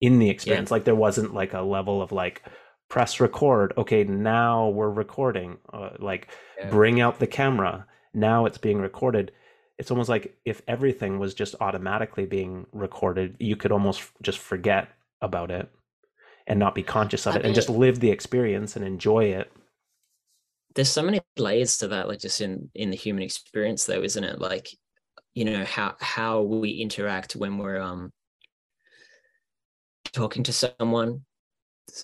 in 0.00 0.18
the 0.18 0.30
experience. 0.30 0.70
Like 0.70 0.84
there 0.84 0.94
wasn't 0.94 1.34
like 1.34 1.52
a 1.54 1.60
level 1.60 2.00
of 2.00 2.12
like 2.12 2.42
press 2.88 3.20
record 3.20 3.72
okay 3.76 4.02
now 4.04 4.68
we're 4.68 4.90
recording 4.90 5.58
uh, 5.72 5.90
like 5.98 6.28
Yeah. 6.58 6.70
bring 6.70 7.00
out 7.00 7.18
the 7.18 7.26
camera 7.26 7.86
now 8.14 8.46
it's 8.46 8.58
being 8.58 8.80
recorded. 8.80 9.32
It's 9.78 9.90
almost 9.90 10.08
like 10.08 10.36
if 10.44 10.60
everything 10.66 11.18
was 11.18 11.34
just 11.34 11.54
automatically 11.60 12.26
being 12.26 12.66
recorded 12.72 13.36
you 13.38 13.54
could 13.54 13.70
almost 13.70 14.02
just 14.22 14.38
forget 14.38 14.88
about 15.20 15.50
it 15.50 15.68
and 16.46 16.58
not 16.58 16.74
be 16.74 16.82
conscious 16.82 17.26
of 17.26 17.34
I 17.34 17.38
it 17.38 17.44
and 17.44 17.54
just 17.54 17.68
live 17.68 18.00
the 18.00 18.10
experience 18.10 18.74
and 18.74 18.84
enjoy 18.84 19.24
it. 19.26 19.52
There's 20.74 20.88
so 20.88 21.02
many 21.02 21.20
layers 21.36 21.78
to 21.78 21.88
that 21.88 22.08
like 22.08 22.20
just 22.20 22.40
in 22.40 22.70
in 22.74 22.90
the 22.90 22.96
human 22.96 23.22
experience 23.22 23.84
though 23.84 24.02
isn't 24.02 24.24
it? 24.24 24.40
Like 24.40 24.68
you 25.34 25.44
know 25.44 25.64
how 25.64 25.94
how 26.00 26.42
we 26.42 26.70
interact 26.70 27.36
when 27.36 27.58
we're 27.58 27.80
um 27.80 28.12
talking 30.12 30.42
to 30.44 30.52
someone 30.52 31.24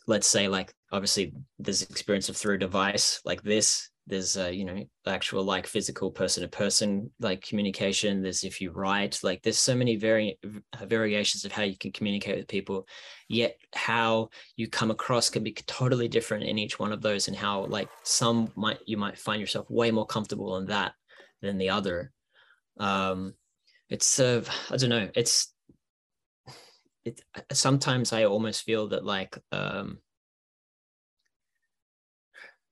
let's 0.07 0.27
say 0.27 0.49
like 0.49 0.73
obviously 0.93 1.33
there's 1.59 1.83
experience 1.83 2.29
of 2.29 2.37
through 2.37 2.55
a 2.55 2.59
device 2.59 3.21
like 3.25 3.43
this 3.43 3.91
there's 4.07 4.37
uh, 4.37 4.49
you 4.49 4.65
know 4.65 4.85
actual 5.07 5.43
like 5.43 5.67
physical 5.67 6.11
person 6.11 6.43
to 6.43 6.49
person 6.49 7.11
like 7.21 7.43
communication 7.43 8.23
there's 8.23 8.45
if 8.45 8.61
you 8.61 8.71
write 8.71 9.19
like 9.23 9.43
there's 9.43 9.59
so 9.59 9.75
many 9.75 9.97
vari- 9.97 10.39
variations 10.87 11.45
of 11.45 11.53
how 11.53 11.63
you 11.63 11.77
can 11.79 11.91
communicate 11.91 12.37
with 12.37 12.49
people 12.49 12.87
yet 13.29 13.57
how 13.75 14.29
you 14.57 14.69
come 14.69 14.91
across 14.91 15.31
can 15.31 15.43
be 15.43 15.53
totally 15.53 16.07
different 16.09 16.45
in 16.45 16.59
each 16.59 16.79
one 16.79 16.93
of 16.93 17.01
those 17.01 17.29
and 17.29 17.37
how 17.37 17.65
like 17.67 17.89
some 18.03 18.51
might 18.57 18.79
you 18.85 18.99
might 18.99 19.19
find 19.19 19.41
yourself 19.41 19.71
way 19.71 19.91
more 19.91 20.07
comfortable 20.07 20.59
in 20.59 20.67
that 20.67 20.93
than 21.41 21.59
the 21.59 21.71
other. 21.71 22.13
Um 22.79 23.35
it's 23.91 24.19
uh 24.19 24.43
i 24.71 24.77
don't 24.77 24.91
know 24.91 25.09
it's 25.15 25.54
it 27.05 27.21
sometimes 27.53 28.13
i 28.13 28.25
almost 28.25 28.63
feel 28.63 28.89
that 28.89 29.05
like 29.05 29.39
um 29.53 29.99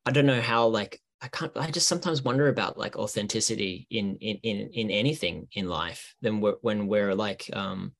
i 0.06 0.10
don't 0.10 0.26
know 0.26 0.40
how 0.40 0.66
like 0.66 1.00
i 1.20 1.28
can't 1.28 1.52
i 1.56 1.70
just 1.70 1.88
sometimes 1.88 2.22
wonder 2.22 2.48
about 2.48 2.78
like 2.78 2.96
authenticity 2.96 3.86
in 3.90 4.16
in 4.16 4.36
in, 4.42 4.70
in 4.72 4.90
anything 4.90 5.48
in 5.52 5.68
life 5.68 6.14
than 6.22 6.40
we're, 6.40 6.56
when 6.62 6.86
we're 6.86 7.14
like 7.14 7.48
um 7.52 7.92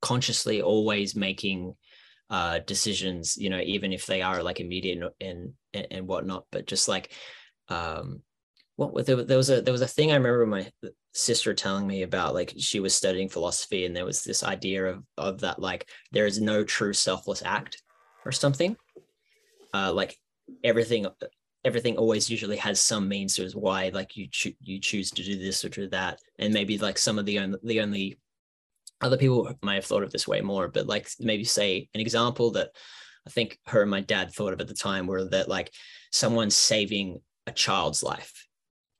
consciously 0.00 0.62
always 0.62 1.16
making 1.16 1.74
uh 2.30 2.58
decisions 2.60 3.36
you 3.36 3.50
know 3.50 3.60
even 3.60 3.92
if 3.92 4.06
they 4.06 4.22
are 4.22 4.42
like 4.42 4.60
immediate 4.60 5.02
and 5.20 5.52
and, 5.72 5.86
and 5.90 6.06
whatnot 6.06 6.44
but 6.52 6.66
just 6.66 6.86
like 6.86 7.12
um 7.68 8.22
what 8.76 9.06
there, 9.06 9.24
there 9.24 9.36
was 9.36 9.50
a 9.50 9.60
there 9.60 9.72
was 9.72 9.82
a 9.82 9.88
thing 9.88 10.12
i 10.12 10.14
remember 10.14 10.46
my 10.46 10.70
sister 11.18 11.52
telling 11.52 11.86
me 11.86 12.02
about 12.02 12.32
like 12.32 12.54
she 12.58 12.80
was 12.80 12.94
studying 12.94 13.28
philosophy 13.28 13.84
and 13.84 13.94
there 13.94 14.04
was 14.04 14.22
this 14.22 14.44
idea 14.44 14.86
of 14.86 15.02
of 15.16 15.40
that 15.40 15.58
like 15.58 15.88
there 16.12 16.26
is 16.26 16.40
no 16.40 16.62
true 16.62 16.92
selfless 16.92 17.42
act 17.44 17.82
or 18.24 18.32
something. 18.32 18.76
Uh 19.74 19.92
like 19.92 20.16
everything 20.62 21.06
everything 21.64 21.96
always 21.96 22.30
usually 22.30 22.56
has 22.56 22.80
some 22.80 23.08
means 23.08 23.34
to 23.34 23.50
why 23.50 23.90
like 23.92 24.16
you 24.16 24.28
cho- 24.30 24.58
you 24.60 24.78
choose 24.80 25.10
to 25.10 25.22
do 25.24 25.38
this 25.38 25.64
or 25.64 25.68
do 25.68 25.88
that. 25.88 26.20
And 26.38 26.54
maybe 26.54 26.78
like 26.78 26.98
some 26.98 27.18
of 27.18 27.26
the 27.26 27.40
only 27.40 27.58
the 27.64 27.80
only 27.80 28.18
other 29.00 29.16
people 29.16 29.52
might 29.62 29.74
have 29.74 29.84
thought 29.84 30.02
of 30.02 30.10
this 30.10 30.26
way 30.26 30.40
more 30.40 30.68
but 30.68 30.86
like 30.86 31.08
maybe 31.20 31.44
say 31.44 31.88
an 31.94 32.00
example 32.00 32.50
that 32.50 32.70
i 33.26 33.30
think 33.30 33.58
her 33.66 33.82
and 33.82 33.90
my 33.90 34.00
dad 34.00 34.32
thought 34.32 34.52
of 34.52 34.60
at 34.60 34.66
the 34.66 34.74
time 34.74 35.06
were 35.06 35.24
that 35.24 35.48
like 35.48 35.72
someone's 36.10 36.56
saving 36.56 37.20
a 37.46 37.52
child's 37.52 38.02
life 38.02 38.46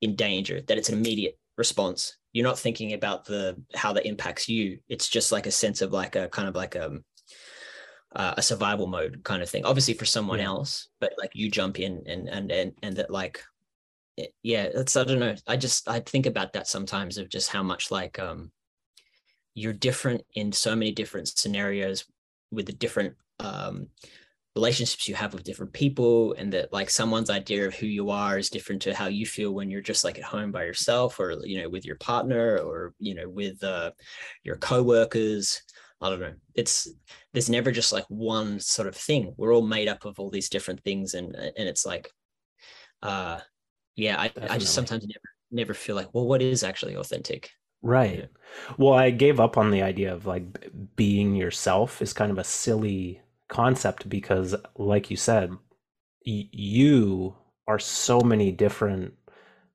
in 0.00 0.14
danger 0.14 0.60
that 0.62 0.78
it's 0.78 0.88
an 0.88 0.96
immediate 0.96 1.36
response. 1.58 2.16
You're 2.32 2.46
not 2.46 2.58
thinking 2.58 2.92
about 2.94 3.24
the 3.24 3.60
how 3.74 3.92
that 3.92 4.06
impacts 4.06 4.48
you. 4.48 4.78
It's 4.88 5.08
just 5.08 5.32
like 5.32 5.46
a 5.46 5.50
sense 5.50 5.82
of 5.82 5.92
like 5.92 6.16
a 6.16 6.28
kind 6.28 6.48
of 6.48 6.54
like 6.54 6.74
a 6.74 6.86
um, 6.86 7.04
uh, 8.16 8.34
a 8.38 8.42
survival 8.42 8.86
mode 8.86 9.20
kind 9.24 9.42
of 9.42 9.50
thing. 9.50 9.64
Obviously 9.66 9.94
for 9.94 10.06
someone 10.06 10.38
yeah. 10.38 10.46
else 10.46 10.88
but 11.00 11.12
like 11.18 11.30
you 11.34 11.50
jump 11.50 11.78
in 11.78 12.02
and 12.06 12.28
and 12.28 12.50
and 12.50 12.72
and 12.82 12.96
that 12.96 13.10
like 13.10 13.42
it, 14.16 14.34
yeah 14.42 14.64
it's 14.74 14.96
i 14.96 15.04
don't 15.04 15.20
know. 15.20 15.34
I 15.46 15.56
just 15.56 15.88
i 15.88 16.00
think 16.00 16.26
about 16.26 16.52
that 16.54 16.66
sometimes 16.66 17.18
of 17.18 17.28
just 17.28 17.50
how 17.50 17.62
much 17.62 17.90
like 17.90 18.18
um 18.18 18.50
you're 19.54 19.72
different 19.72 20.22
in 20.34 20.52
so 20.52 20.74
many 20.74 20.92
different 20.92 21.28
scenarios 21.28 22.04
with 22.50 22.66
the 22.66 22.72
different 22.72 23.14
um 23.40 23.88
relationships 24.58 25.06
you 25.06 25.14
have 25.14 25.32
with 25.32 25.44
different 25.44 25.72
people 25.72 26.32
and 26.36 26.52
that 26.52 26.72
like 26.72 26.90
someone's 26.90 27.30
idea 27.30 27.64
of 27.64 27.74
who 27.76 27.86
you 27.86 28.10
are 28.10 28.38
is 28.38 28.50
different 28.50 28.82
to 28.82 28.92
how 28.92 29.06
you 29.06 29.24
feel 29.24 29.52
when 29.52 29.70
you're 29.70 29.80
just 29.90 30.02
like 30.02 30.18
at 30.18 30.24
home 30.24 30.50
by 30.50 30.64
yourself 30.64 31.20
or 31.20 31.36
you 31.44 31.62
know 31.62 31.68
with 31.68 31.84
your 31.84 31.94
partner 31.96 32.58
or 32.58 32.92
you 32.98 33.14
know 33.14 33.28
with 33.28 33.62
uh, 33.62 33.92
your 34.42 34.56
co-workers. 34.56 35.62
I 36.00 36.10
don't 36.10 36.20
know. 36.20 36.34
It's 36.56 36.88
there's 37.32 37.48
never 37.48 37.70
just 37.70 37.92
like 37.92 38.04
one 38.08 38.58
sort 38.58 38.88
of 38.88 38.96
thing. 38.96 39.32
We're 39.36 39.54
all 39.54 39.66
made 39.66 39.88
up 39.88 40.04
of 40.04 40.18
all 40.18 40.30
these 40.30 40.48
different 40.48 40.82
things 40.82 41.14
and 41.14 41.36
and 41.36 41.68
it's 41.72 41.86
like 41.86 42.10
uh 43.02 43.38
yeah 43.94 44.16
i, 44.18 44.32
I 44.50 44.58
just 44.58 44.74
sometimes 44.74 45.04
never 45.06 45.28
never 45.52 45.74
feel 45.74 45.94
like 45.94 46.12
well 46.12 46.26
what 46.26 46.42
is 46.42 46.64
actually 46.64 46.96
authentic? 46.96 47.50
Right. 47.80 48.18
Yeah. 48.18 48.26
well 48.76 48.94
i 48.94 49.10
gave 49.10 49.38
up 49.38 49.56
on 49.56 49.70
the 49.70 49.82
idea 49.82 50.12
of 50.12 50.26
like 50.26 50.68
being 50.96 51.36
yourself 51.36 52.02
is 52.02 52.12
kind 52.12 52.32
of 52.32 52.38
a 52.38 52.44
silly 52.44 53.22
concept 53.48 54.08
because 54.08 54.54
like 54.76 55.10
you 55.10 55.16
said 55.16 55.50
y- 56.26 56.48
you 56.52 57.34
are 57.66 57.78
so 57.78 58.20
many 58.20 58.52
different 58.52 59.14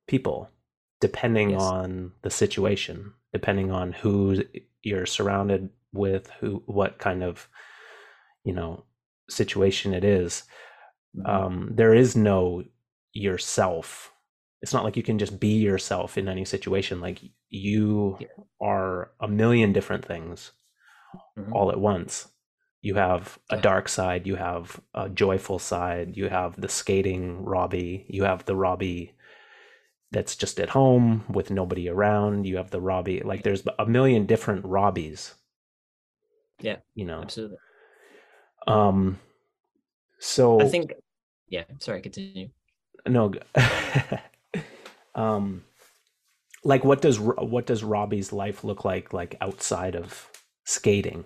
people 0.08 0.50
depending 1.02 1.52
yes. 1.52 1.62
on 1.62 2.12
the 2.22 2.30
situation 2.30 3.14
depending 3.32 3.72
on 3.72 3.92
who 3.92 4.44
you're 4.84 5.06
surrounded 5.06 5.70
with 5.92 6.30
who 6.40 6.62
what 6.66 6.98
kind 6.98 7.24
of 7.24 7.48
you 8.44 8.54
know 8.54 8.84
situation 9.30 9.94
it 9.94 10.04
is. 10.04 10.44
Mm-hmm. 11.16 11.30
Um, 11.30 11.70
there 11.72 11.94
is 11.94 12.16
no 12.16 12.64
yourself 13.14 14.12
it's 14.64 14.74
not 14.74 14.84
like 14.84 14.98
you 14.98 15.04
can 15.04 15.20
just 15.20 15.40
be 15.40 15.60
yourself 15.60 16.18
in 16.18 16.28
any 16.28 16.46
situation 16.46 17.00
like 17.00 17.20
you 17.50 18.18
yeah. 18.20 18.28
are 18.60 19.12
a 19.20 19.28
million 19.28 19.72
different 19.72 20.04
things 20.04 20.52
mm-hmm. 21.38 21.54
all 21.54 21.70
at 21.70 21.80
once 21.80 22.28
you 22.84 22.96
have 22.96 23.40
a 23.50 23.58
dark 23.58 23.88
side 23.90 24.28
you 24.28 24.36
have 24.36 24.80
a 24.94 25.10
joyful 25.10 25.58
side 25.58 26.16
you 26.16 26.28
have 26.30 26.60
the 26.60 26.68
skating 26.70 27.44
robbie 27.44 28.06
you 28.10 28.24
have 28.24 28.46
the 28.46 28.56
robbie 28.56 29.14
that's 30.12 30.36
just 30.36 30.60
at 30.60 30.70
home 30.70 31.24
with 31.28 31.50
nobody 31.50 31.90
around 31.90 32.46
you 32.46 32.58
have 32.58 32.70
the 32.70 32.82
robbie 32.82 33.22
like 33.22 33.42
there's 33.42 33.64
a 33.80 33.86
million 33.86 34.28
different 34.28 34.64
robbies. 34.64 35.34
Yeah 36.60 36.78
you 36.94 37.06
know? 37.06 37.22
absolutely. 37.22 37.58
Um 38.68 39.20
so 40.20 40.62
i 40.62 40.68
think 40.68 40.94
yeah 41.48 41.64
sorry 41.80 42.02
continue. 42.02 42.50
No 43.08 43.34
um 45.16 45.64
like 46.64 46.84
what 46.84 47.02
does 47.02 47.20
what 47.20 47.66
does 47.66 47.84
robbie's 47.84 48.32
life 48.32 48.64
look 48.64 48.86
like 48.86 49.14
like 49.14 49.36
outside 49.42 49.96
of 49.96 50.30
skating 50.66 51.26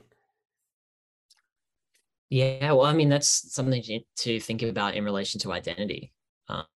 yeah, 2.29 2.71
well, 2.71 2.85
I 2.85 2.93
mean, 2.93 3.09
that's 3.09 3.53
something 3.53 4.03
to 4.17 4.39
think 4.39 4.61
about 4.61 4.95
in 4.95 5.05
relation 5.05 5.39
to 5.41 5.51
identity. 5.53 6.11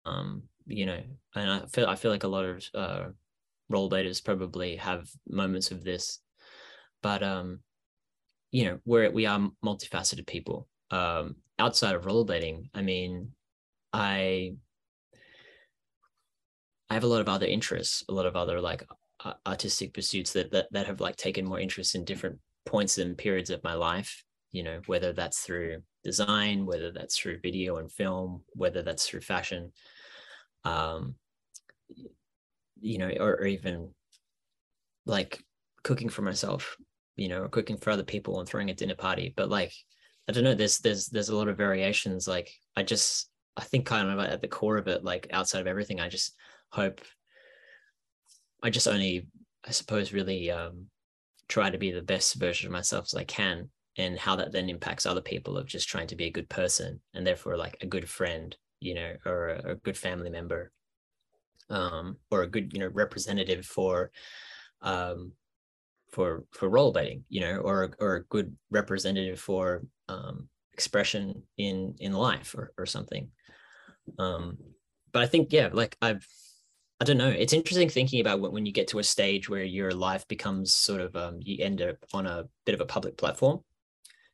Um, 0.06 0.44
you 0.66 0.86
know, 0.86 1.02
and 1.36 1.52
I 1.52 1.66
feel 1.68 1.88
I 1.88 1.96
feel 1.96 2.12
like 2.12 2.24
a 2.24 2.30
lot 2.30 2.46
of 2.46 2.66
uh, 2.74 3.04
role 3.70 3.90
rollerbladers 3.90 4.24
probably 4.24 4.78
have 4.78 5.10
moments 5.28 5.72
of 5.72 5.84
this, 5.84 6.20
but 7.02 7.24
um, 7.24 7.60
you 8.52 8.66
know, 8.66 8.80
we're 8.86 9.12
we 9.12 9.26
are 9.26 9.50
multifaceted 9.64 10.28
people. 10.28 10.68
Um, 10.90 11.38
outside 11.60 11.96
of 11.96 12.06
role 12.06 12.26
rollerblading, 12.26 12.70
I 12.74 12.82
mean, 12.82 13.32
I 13.92 14.56
I 16.90 16.94
have 16.94 17.04
a 17.04 17.08
lot 17.08 17.22
of 17.22 17.30
other 17.30 17.46
interests, 17.46 18.04
a 18.08 18.14
lot 18.14 18.26
of 18.26 18.36
other 18.36 18.62
like 18.62 18.86
artistic 19.46 19.94
pursuits 19.94 20.34
that 20.34 20.52
that 20.52 20.68
that 20.72 20.88
have 20.88 21.02
like 21.02 21.16
taken 21.18 21.46
more 21.46 21.60
interest 21.60 21.96
in 21.96 22.06
different 22.06 22.40
points 22.66 22.98
and 22.98 23.18
periods 23.18 23.50
of 23.50 23.64
my 23.64 23.74
life 23.74 24.24
you 24.52 24.64
know 24.64 24.82
whether 24.86 25.14
that's 25.14 25.40
through 25.40 25.82
design 26.04 26.66
whether 26.66 26.92
that's 26.92 27.18
through 27.18 27.40
video 27.40 27.78
and 27.78 27.92
film 27.92 28.42
whether 28.54 28.82
that's 28.82 29.08
through 29.08 29.22
fashion 29.22 29.72
um 30.66 31.16
you 32.80 32.98
know 32.98 33.12
or, 33.20 33.34
or 33.34 33.46
even 33.46 33.90
like 35.06 35.44
cooking 35.84 36.10
for 36.10 36.22
myself 36.22 36.78
you 37.16 37.28
know 37.28 37.44
or 37.44 37.50
cooking 37.50 37.78
for 37.78 37.92
other 37.92 38.04
people 38.04 38.40
and 38.40 38.48
throwing 38.48 38.70
a 38.70 38.74
dinner 38.74 38.96
party. 38.96 39.34
But 39.36 39.50
like 39.50 39.74
i 40.28 40.32
don't 40.32 40.44
know 40.44 40.54
there's 40.54 40.80
there's 40.80 41.08
there's 41.08 41.30
a 41.30 41.36
lot 41.36 41.48
of 41.48 41.58
variations. 41.58 42.28
Like 42.28 42.52
i 42.76 42.84
just 42.84 43.30
i 43.58 43.62
think 43.62 43.86
kind 43.86 44.10
of 44.10 44.20
at 44.20 44.42
the 44.42 44.48
core 44.48 44.78
of 44.78 44.88
it 44.88 45.04
like 45.04 45.28
outside 45.32 45.60
of 45.60 45.68
everything 45.68 46.00
i 46.00 46.08
just 46.08 46.36
hope 46.70 47.02
i 48.64 48.70
just 48.70 48.88
only 48.88 49.28
i 49.68 49.72
suppose 49.72 50.14
really 50.14 50.50
um 50.50 50.86
try 51.50 51.70
to 51.70 51.78
be 51.78 51.92
the 51.92 52.02
best 52.02 52.36
version 52.36 52.68
of 52.68 52.72
myself 52.72 53.06
as 53.06 53.14
i 53.14 53.26
can 53.26 53.70
and 53.98 54.18
how 54.18 54.36
that 54.36 54.52
then 54.52 54.70
impacts 54.70 55.06
other 55.06 55.22
people 55.22 55.58
of 55.58 55.68
just 55.68 55.90
trying 55.90 56.08
to 56.08 56.16
be 56.16 56.26
a 56.26 56.32
good 56.32 56.50
person 56.50 57.00
and 57.14 57.26
therefore 57.26 57.58
like 57.58 57.78
a 57.82 57.86
good 57.86 58.08
friend 58.08 58.56
you 58.80 58.94
know 58.94 59.16
or 59.26 59.50
a, 59.50 59.72
a 59.72 59.76
good 59.76 59.98
family 59.98 60.30
member 60.30 60.72
um, 61.70 62.18
or 62.30 62.44
a 62.44 62.48
good 62.48 62.74
you 62.74 62.80
know 62.80 62.90
representative 62.94 63.66
for 63.66 64.12
um, 64.82 65.32
for 66.12 66.44
for 66.52 66.70
rollerblading 66.70 67.22
you 67.30 67.42
know 67.42 67.58
or 67.58 67.92
or 68.00 68.16
a 68.16 68.24
good 68.24 68.56
representative 68.70 69.40
for 69.40 69.84
um, 70.10 70.50
expression 70.74 71.44
in 71.58 71.96
in 72.00 72.14
life 72.14 72.54
or, 72.56 72.74
or 72.78 72.86
something. 72.86 73.30
Um 74.20 74.58
but 75.14 75.22
i 75.22 75.26
think 75.28 75.52
yeah 75.52 75.70
like 75.72 75.98
i've 76.02 76.26
i 77.00 77.04
don't 77.04 77.18
know. 77.18 77.30
It's 77.30 77.54
interesting 77.54 77.90
thinking 77.90 78.22
about 78.22 78.40
when 78.40 78.66
you 78.66 78.72
get 78.72 78.88
to 78.90 79.00
a 79.00 79.04
stage 79.04 79.50
where 79.50 79.64
your 79.64 79.92
life 79.92 80.28
becomes 80.28 80.74
sort 80.74 81.02
of 81.02 81.16
um 81.16 81.40
you 81.42 81.64
end 81.64 81.82
up 81.82 81.98
on 82.14 82.26
a 82.26 82.46
bit 82.66 82.76
of 82.76 82.82
a 82.82 82.86
public 82.86 83.18
platform 83.18 83.62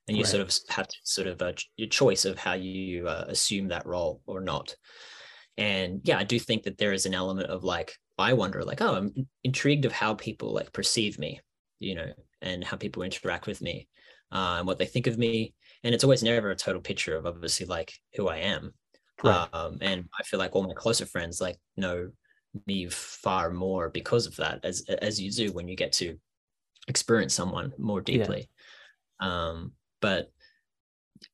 and 0.07 0.15
you 0.15 0.23
right. 0.23 0.29
sort 0.29 0.41
of 0.41 0.53
have 0.69 0.87
to 0.87 0.95
sort 1.03 1.27
of 1.27 1.41
uh, 1.41 1.53
your 1.75 1.89
choice 1.89 2.25
of 2.25 2.37
how 2.37 2.53
you 2.53 3.07
uh, 3.07 3.25
assume 3.27 3.67
that 3.67 3.85
role 3.85 4.21
or 4.25 4.41
not 4.41 4.75
and 5.57 6.01
yeah 6.03 6.17
i 6.17 6.23
do 6.23 6.39
think 6.39 6.63
that 6.63 6.77
there 6.77 6.93
is 6.93 7.05
an 7.05 7.13
element 7.13 7.49
of 7.49 7.63
like 7.63 7.93
i 8.17 8.33
wonder 8.33 8.63
like 8.63 8.81
oh 8.81 8.95
i'm 8.95 9.27
intrigued 9.43 9.85
of 9.85 9.91
how 9.91 10.13
people 10.13 10.53
like 10.53 10.71
perceive 10.71 11.17
me 11.19 11.39
you 11.79 11.95
know 11.95 12.11
and 12.41 12.63
how 12.63 12.77
people 12.77 13.03
interact 13.03 13.47
with 13.47 13.61
me 13.61 13.87
uh, 14.31 14.55
and 14.57 14.67
what 14.67 14.77
they 14.77 14.85
think 14.85 15.07
of 15.07 15.17
me 15.17 15.53
and 15.83 15.95
it's 15.95 16.03
always 16.03 16.23
never 16.23 16.51
a 16.51 16.55
total 16.55 16.81
picture 16.81 17.15
of 17.15 17.25
obviously 17.25 17.65
like 17.65 17.93
who 18.15 18.27
i 18.27 18.37
am 18.37 18.71
right. 19.23 19.47
um, 19.53 19.77
and 19.81 20.05
i 20.19 20.23
feel 20.23 20.39
like 20.39 20.55
all 20.55 20.63
my 20.63 20.73
closer 20.73 21.05
friends 21.05 21.41
like 21.41 21.57
know 21.75 22.09
me 22.65 22.87
far 22.89 23.51
more 23.51 23.89
because 23.89 24.25
of 24.25 24.35
that 24.37 24.59
as 24.63 24.83
as 25.01 25.19
you 25.21 25.31
do 25.31 25.51
when 25.51 25.67
you 25.67 25.75
get 25.75 25.91
to 25.91 26.17
experience 26.87 27.33
someone 27.33 27.71
more 27.77 28.01
deeply 28.01 28.49
yeah. 29.21 29.27
um 29.27 29.71
but 30.01 30.31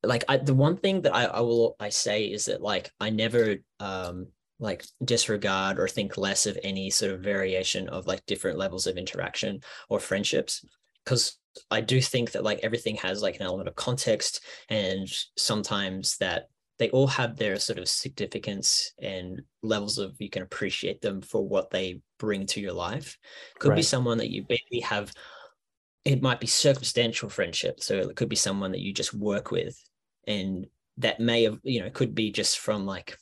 like 0.02 0.24
I, 0.28 0.38
the 0.38 0.54
one 0.54 0.78
thing 0.78 1.02
that 1.02 1.16
I, 1.16 1.26
I 1.26 1.40
will 1.42 1.76
I 1.80 1.90
say 1.90 2.26
is 2.26 2.46
that 2.46 2.62
like 2.62 2.92
I 3.00 3.10
never 3.10 3.58
um 3.80 4.28
like 4.60 4.86
disregard 5.04 5.80
or 5.80 5.88
think 5.88 6.18
less 6.18 6.46
of 6.46 6.58
any 6.64 6.90
sort 6.90 7.12
of 7.12 7.22
variation 7.22 7.90
of 7.90 8.08
like 8.08 8.26
different 8.26 8.58
levels 8.58 8.88
of 8.88 8.98
interaction 8.98 9.60
or 9.90 10.00
friendships 10.00 10.66
because 11.04 11.38
I 11.70 11.82
do 11.82 12.02
think 12.02 12.32
that 12.32 12.44
like 12.44 12.60
everything 12.64 12.96
has 12.98 13.22
like 13.22 13.36
an 13.36 13.44
element 13.44 13.68
of 13.68 13.76
context 13.76 14.42
and 14.70 15.08
sometimes 15.38 16.18
that 16.18 16.50
they 16.80 16.90
all 16.90 17.08
have 17.08 17.36
their 17.36 17.58
sort 17.58 17.78
of 17.78 17.88
significance 17.88 18.94
and 19.00 19.42
levels 19.62 19.98
of 19.98 20.16
you 20.20 20.30
can 20.30 20.42
appreciate 20.42 21.02
them 21.02 21.22
for 21.22 21.48
what 21.48 21.70
they 21.70 22.02
bring 22.18 22.46
to 22.48 22.62
your 22.62 22.74
life 22.74 23.18
could 23.60 23.70
right. 23.70 23.78
be 23.78 23.84
someone 23.84 24.18
that 24.18 24.32
you 24.32 24.44
barely 24.44 24.82
have 24.82 25.12
it 26.06 26.22
might 26.22 26.40
be 26.40 26.48
circumstantial 26.48 27.30
friendship. 27.30 27.82
So 27.82 27.96
it 27.96 28.16
could 28.16 28.30
be 28.30 28.36
someone 28.36 28.72
that 28.72 28.82
you 28.82 28.94
just 28.94 29.14
work 29.14 29.52
with, 29.52 29.82
and 30.28 30.68
that 30.98 31.20
may 31.20 31.44
have, 31.44 31.60
you 31.64 31.82
know, 31.82 31.90
could 31.90 32.14
be 32.14 32.32
just 32.32 32.60
from 32.60 32.86
like 32.86 33.18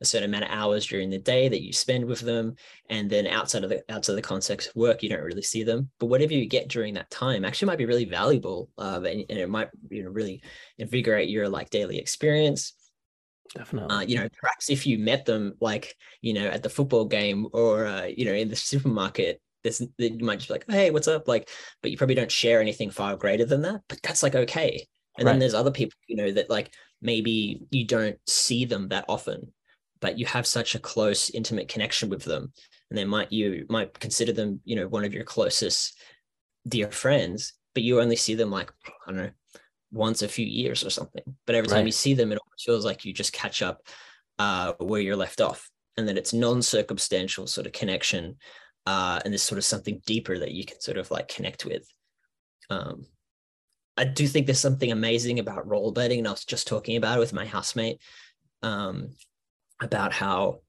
a 0.00 0.04
certain 0.04 0.28
amount 0.28 0.44
of 0.44 0.50
hours 0.50 0.86
during 0.86 1.10
the 1.10 1.18
day 1.18 1.48
that 1.48 1.62
you 1.62 1.72
spend 1.72 2.04
with 2.04 2.20
them. 2.20 2.56
And 2.90 3.08
then 3.08 3.26
outside 3.26 3.62
of 3.62 3.70
the 3.70 3.82
outside 3.88 4.12
of 4.12 4.16
the 4.16 4.22
context 4.22 4.68
of 4.68 4.76
work 4.76 5.02
you 5.02 5.08
don't 5.08 5.22
really 5.22 5.42
see 5.42 5.62
them. 5.62 5.90
But 5.98 6.06
whatever 6.06 6.34
you 6.34 6.46
get 6.46 6.68
during 6.68 6.94
that 6.94 7.10
time 7.10 7.44
actually 7.44 7.66
might 7.66 7.78
be 7.78 7.86
really 7.86 8.04
valuable 8.04 8.68
uh, 8.76 9.00
and, 9.04 9.24
and, 9.30 9.38
it 9.38 9.48
might 9.48 9.68
you 9.90 10.02
know 10.02 10.10
really 10.10 10.42
invigorate 10.78 11.28
your 11.28 11.48
like 11.48 11.70
daily 11.70 11.98
experience. 11.98 12.74
Definitely. 13.54 13.94
Uh, 13.94 14.00
you 14.00 14.16
know 14.16 14.28
perhaps 14.40 14.70
if 14.70 14.86
you 14.86 14.98
met 14.98 15.24
them 15.24 15.54
like 15.60 15.94
you 16.20 16.32
know 16.32 16.46
at 16.46 16.62
the 16.62 16.70
football 16.70 17.04
game 17.04 17.46
or 17.52 17.86
uh, 17.86 18.04
you 18.04 18.24
know 18.24 18.32
in 18.32 18.48
the 18.48 18.56
supermarket 18.56 19.40
this 19.62 19.82
you 19.98 20.18
might 20.20 20.36
just 20.36 20.48
be 20.48 20.54
like 20.54 20.64
hey 20.68 20.90
what's 20.90 21.08
up? 21.08 21.28
Like 21.28 21.48
but 21.82 21.90
you 21.90 21.96
probably 21.96 22.14
don't 22.14 22.30
share 22.30 22.60
anything 22.60 22.90
far 22.90 23.16
greater 23.16 23.44
than 23.44 23.62
that 23.62 23.82
but 23.88 24.00
that's 24.02 24.22
like 24.22 24.34
okay. 24.34 24.86
And 25.18 25.26
right. 25.26 25.32
then 25.32 25.40
there's 25.40 25.54
other 25.54 25.70
people 25.70 25.98
you 26.06 26.16
know 26.16 26.32
that 26.32 26.50
like 26.50 26.72
maybe 27.00 27.62
you 27.70 27.86
don't 27.86 28.16
see 28.26 28.64
them 28.64 28.88
that 28.88 29.04
often 29.08 29.52
but 30.00 30.18
you 30.18 30.26
have 30.26 30.46
such 30.46 30.74
a 30.74 30.80
close 30.80 31.30
intimate 31.30 31.68
connection 31.68 32.08
with 32.08 32.24
them. 32.24 32.52
And 32.90 32.98
they 32.98 33.04
might 33.04 33.32
you 33.32 33.66
might 33.68 33.98
consider 33.98 34.32
them 34.32 34.60
you 34.64 34.76
know 34.76 34.88
one 34.88 35.04
of 35.04 35.14
your 35.14 35.24
closest 35.24 35.98
dear 36.68 36.90
friends 36.90 37.54
but 37.74 37.82
you 37.82 38.00
only 38.00 38.14
see 38.14 38.36
them 38.36 38.52
like 38.52 38.70
i 38.86 39.10
don't 39.10 39.16
know 39.16 39.30
once 39.92 40.22
a 40.22 40.28
few 40.28 40.46
years 40.46 40.84
or 40.84 40.90
something. 40.90 41.22
But 41.46 41.54
every 41.54 41.68
time 41.68 41.78
right. 41.78 41.86
you 41.86 41.92
see 41.92 42.14
them 42.14 42.32
it 42.32 42.38
almost 42.38 42.64
feels 42.64 42.84
like 42.84 43.04
you 43.04 43.12
just 43.12 43.32
catch 43.32 43.62
up 43.62 43.86
uh, 44.38 44.72
where 44.78 45.00
you're 45.00 45.16
left 45.16 45.40
off. 45.40 45.70
And 45.98 46.08
that 46.08 46.16
it's 46.16 46.32
non-circumstantial 46.32 47.46
sort 47.46 47.66
of 47.66 47.74
connection 47.74 48.36
uh, 48.86 49.20
and 49.24 49.32
there's 49.32 49.42
sort 49.42 49.58
of 49.58 49.64
something 49.64 50.02
deeper 50.06 50.38
that 50.38 50.52
you 50.52 50.64
can 50.64 50.80
sort 50.80 50.98
of 50.98 51.10
like 51.10 51.28
connect 51.28 51.64
with 51.64 51.86
um, 52.70 53.06
I 53.96 54.04
do 54.04 54.26
think 54.26 54.46
there's 54.46 54.58
something 54.58 54.90
amazing 54.90 55.38
about 55.38 55.68
rollerblading, 55.68 56.18
and 56.18 56.28
I 56.28 56.30
was 56.30 56.44
just 56.44 56.66
talking 56.66 56.96
about 56.96 57.18
it 57.18 57.20
with 57.20 57.32
my 57.32 57.44
housemate 57.44 58.00
um, 58.62 59.10
about 59.80 60.12
how 60.12 60.60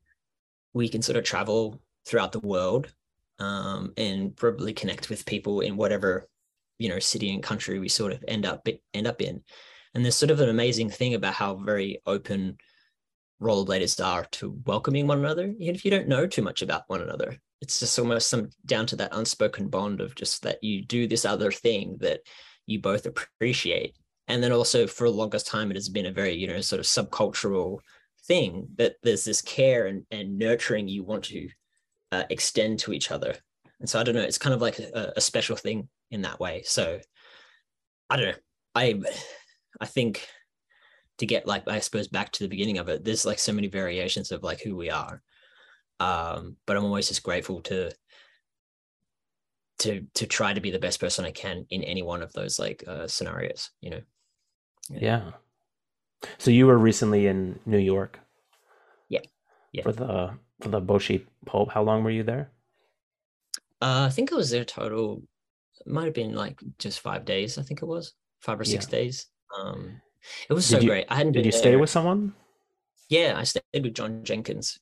we 0.73 0.89
can 0.89 1.01
sort 1.01 1.17
of 1.17 1.23
travel 1.23 1.81
throughout 2.05 2.33
the 2.33 2.39
world 2.39 2.93
um, 3.39 3.93
and 3.95 4.35
probably 4.35 4.73
connect 4.73 5.09
with 5.09 5.25
people 5.25 5.61
in 5.61 5.77
whatever 5.77 6.27
you 6.79 6.89
know 6.89 6.99
city 6.99 7.33
and 7.33 7.43
country 7.43 7.79
we 7.79 7.87
sort 7.87 8.11
of 8.11 8.23
end 8.27 8.45
up 8.45 8.67
end 8.93 9.07
up 9.07 9.21
in. 9.21 9.41
And 9.93 10.03
there's 10.03 10.17
sort 10.17 10.31
of 10.31 10.39
an 10.39 10.49
amazing 10.49 10.89
thing 10.89 11.13
about 11.13 11.35
how 11.35 11.55
very 11.55 12.01
open 12.05 12.57
rollerbladers 13.41 14.03
are 14.03 14.25
to 14.31 14.59
welcoming 14.65 15.07
one 15.07 15.19
another, 15.19 15.53
even 15.59 15.75
if 15.75 15.85
you 15.85 15.91
don't 15.91 16.07
know 16.07 16.27
too 16.27 16.41
much 16.41 16.61
about 16.61 16.83
one 16.87 17.01
another. 17.01 17.37
It's 17.63 17.79
just 17.79 17.97
almost 17.97 18.29
some 18.29 18.49
down 18.65 18.85
to 18.87 18.97
that 18.97 19.15
unspoken 19.15 19.69
bond 19.69 20.01
of 20.01 20.15
just 20.15 20.43
that 20.43 20.61
you 20.61 20.83
do 20.83 21.07
this 21.07 21.23
other 21.23 21.49
thing 21.49 21.97
that 22.01 22.19
you 22.65 22.81
both 22.81 23.05
appreciate. 23.05 23.95
And 24.27 24.43
then 24.43 24.51
also 24.51 24.85
for 24.85 25.07
the 25.07 25.15
longest 25.15 25.47
time, 25.47 25.71
it 25.71 25.77
has 25.77 25.87
been 25.87 26.07
a 26.07 26.11
very, 26.11 26.33
you 26.33 26.45
know, 26.45 26.59
sort 26.59 26.81
of 26.81 26.85
subcultural 26.85 27.79
thing 28.27 28.67
that 28.75 28.95
there's 29.01 29.23
this 29.23 29.41
care 29.41 29.87
and, 29.87 30.05
and 30.11 30.37
nurturing 30.37 30.89
you 30.89 31.05
want 31.05 31.23
to 31.25 31.47
uh, 32.11 32.23
extend 32.29 32.79
to 32.79 32.91
each 32.91 33.11
other. 33.11 33.33
And 33.79 33.89
so 33.89 33.97
I 33.97 34.03
don't 34.03 34.15
know, 34.15 34.21
it's 34.21 34.37
kind 34.37 34.53
of 34.53 34.61
like 34.61 34.79
a, 34.79 35.13
a 35.15 35.21
special 35.21 35.55
thing 35.55 35.87
in 36.11 36.23
that 36.23 36.41
way. 36.41 36.63
So 36.65 36.99
I 38.09 38.17
don't 38.17 38.25
know. 38.25 38.41
I 38.75 39.01
I 39.79 39.85
think 39.85 40.27
to 41.19 41.25
get 41.25 41.47
like 41.47 41.63
I 41.67 41.79
suppose 41.79 42.09
back 42.09 42.31
to 42.33 42.43
the 42.43 42.49
beginning 42.49 42.77
of 42.77 42.89
it, 42.89 43.05
there's 43.05 43.25
like 43.25 43.39
so 43.39 43.53
many 43.53 43.67
variations 43.67 44.33
of 44.33 44.43
like 44.43 44.59
who 44.59 44.75
we 44.75 44.89
are. 44.89 45.21
Um, 45.99 46.57
but 46.65 46.75
I'm 46.75 46.85
always 46.85 47.07
just 47.07 47.23
grateful 47.23 47.61
to 47.61 47.91
to 49.79 50.05
to 50.13 50.25
try 50.25 50.53
to 50.53 50.61
be 50.61 50.71
the 50.71 50.79
best 50.79 50.99
person 50.99 51.25
I 51.25 51.31
can 51.31 51.65
in 51.69 51.83
any 51.83 52.01
one 52.01 52.21
of 52.21 52.33
those 52.33 52.59
like 52.59 52.83
uh, 52.87 53.07
scenarios. 53.07 53.69
You 53.81 53.89
know. 53.91 54.01
Yeah. 54.89 54.99
yeah. 55.01 55.31
So 56.37 56.51
you 56.51 56.67
were 56.67 56.77
recently 56.77 57.27
in 57.27 57.59
New 57.65 57.77
York. 57.77 58.19
Yeah. 59.09 59.21
Yeah. 59.71 59.83
For 59.83 59.91
the 59.91 60.37
for 60.61 60.69
the 60.69 60.81
Boshi 60.81 61.25
Pulp. 61.45 61.71
How 61.71 61.83
long 61.83 62.03
were 62.03 62.11
you 62.11 62.23
there? 62.23 62.51
Uh, 63.81 64.05
I 64.07 64.09
think 64.09 64.31
I 64.31 64.35
was 64.35 64.49
there 64.49 64.63
total. 64.63 65.23
It 65.85 65.91
might 65.91 66.05
have 66.05 66.13
been 66.13 66.33
like 66.33 66.61
just 66.79 67.01
five 67.01 67.25
days. 67.25 67.57
I 67.57 67.63
think 67.63 67.81
it 67.81 67.85
was 67.85 68.13
five 68.39 68.59
or 68.59 68.63
six 68.63 68.85
yeah. 68.85 68.91
days. 68.91 69.25
Um, 69.59 70.01
it 70.49 70.53
was 70.53 70.67
did 70.67 70.75
so 70.75 70.81
you, 70.81 70.89
great. 70.89 71.05
I 71.09 71.15
hadn't. 71.15 71.33
Did 71.33 71.45
you 71.45 71.51
stay 71.51 71.75
with 71.75 71.89
someone? 71.89 72.33
Yeah, 73.09 73.33
I 73.37 73.43
stayed 73.43 73.63
with 73.73 73.93
John 73.93 74.23
Jenkins. 74.23 74.79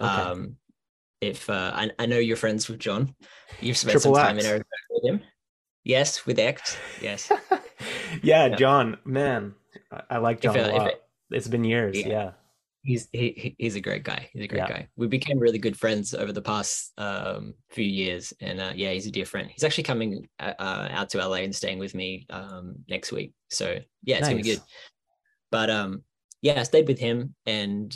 Okay. 0.00 0.06
Um, 0.06 0.56
if 1.20 1.48
uh, 1.48 1.72
I, 1.74 1.90
I 1.98 2.06
know 2.06 2.18
you're 2.18 2.36
friends 2.36 2.68
with 2.68 2.78
John, 2.78 3.14
you've 3.60 3.76
spent 3.76 3.92
Triple 3.92 4.14
some 4.14 4.24
time 4.24 4.36
X. 4.36 4.44
in 4.44 4.50
Arizona 4.50 4.66
with 4.90 5.04
him. 5.04 5.20
Yes, 5.84 6.26
with 6.26 6.38
X. 6.38 6.76
Yes. 7.00 7.30
yeah, 7.50 8.46
yeah, 8.46 8.48
John, 8.56 8.98
man, 9.04 9.54
I, 9.92 10.02
I 10.10 10.18
like 10.18 10.40
John 10.40 10.56
if, 10.56 10.66
a 10.66 10.70
lot. 10.72 10.88
It, 10.88 11.02
it's 11.30 11.48
been 11.48 11.64
years. 11.64 11.98
Yeah. 11.98 12.08
yeah. 12.08 12.30
He's 12.82 13.08
he, 13.12 13.56
he's 13.58 13.76
a 13.76 13.80
great 13.80 14.02
guy. 14.02 14.28
He's 14.32 14.42
a 14.42 14.46
great 14.46 14.58
yeah. 14.58 14.68
guy. 14.68 14.88
We 14.96 15.06
became 15.06 15.38
really 15.38 15.56
good 15.56 15.78
friends 15.78 16.12
over 16.12 16.32
the 16.32 16.42
past 16.42 16.92
um, 16.98 17.54
few 17.70 17.84
years, 17.84 18.34
and 18.42 18.60
uh, 18.60 18.72
yeah, 18.74 18.92
he's 18.92 19.06
a 19.06 19.10
dear 19.10 19.24
friend. 19.24 19.48
He's 19.50 19.64
actually 19.64 19.84
coming 19.84 20.28
uh, 20.38 20.52
uh 20.58 20.88
out 20.90 21.08
to 21.10 21.26
LA 21.26 21.36
and 21.36 21.54
staying 21.54 21.78
with 21.78 21.94
me 21.94 22.26
um, 22.28 22.76
next 22.86 23.10
week. 23.10 23.32
So 23.48 23.78
yeah, 24.02 24.16
it's 24.16 24.22
nice. 24.22 24.30
gonna 24.32 24.42
be 24.42 24.50
good. 24.50 24.62
But 25.50 25.70
um, 25.70 26.02
yeah, 26.42 26.60
I 26.60 26.64
stayed 26.64 26.86
with 26.86 26.98
him, 26.98 27.34
and 27.46 27.94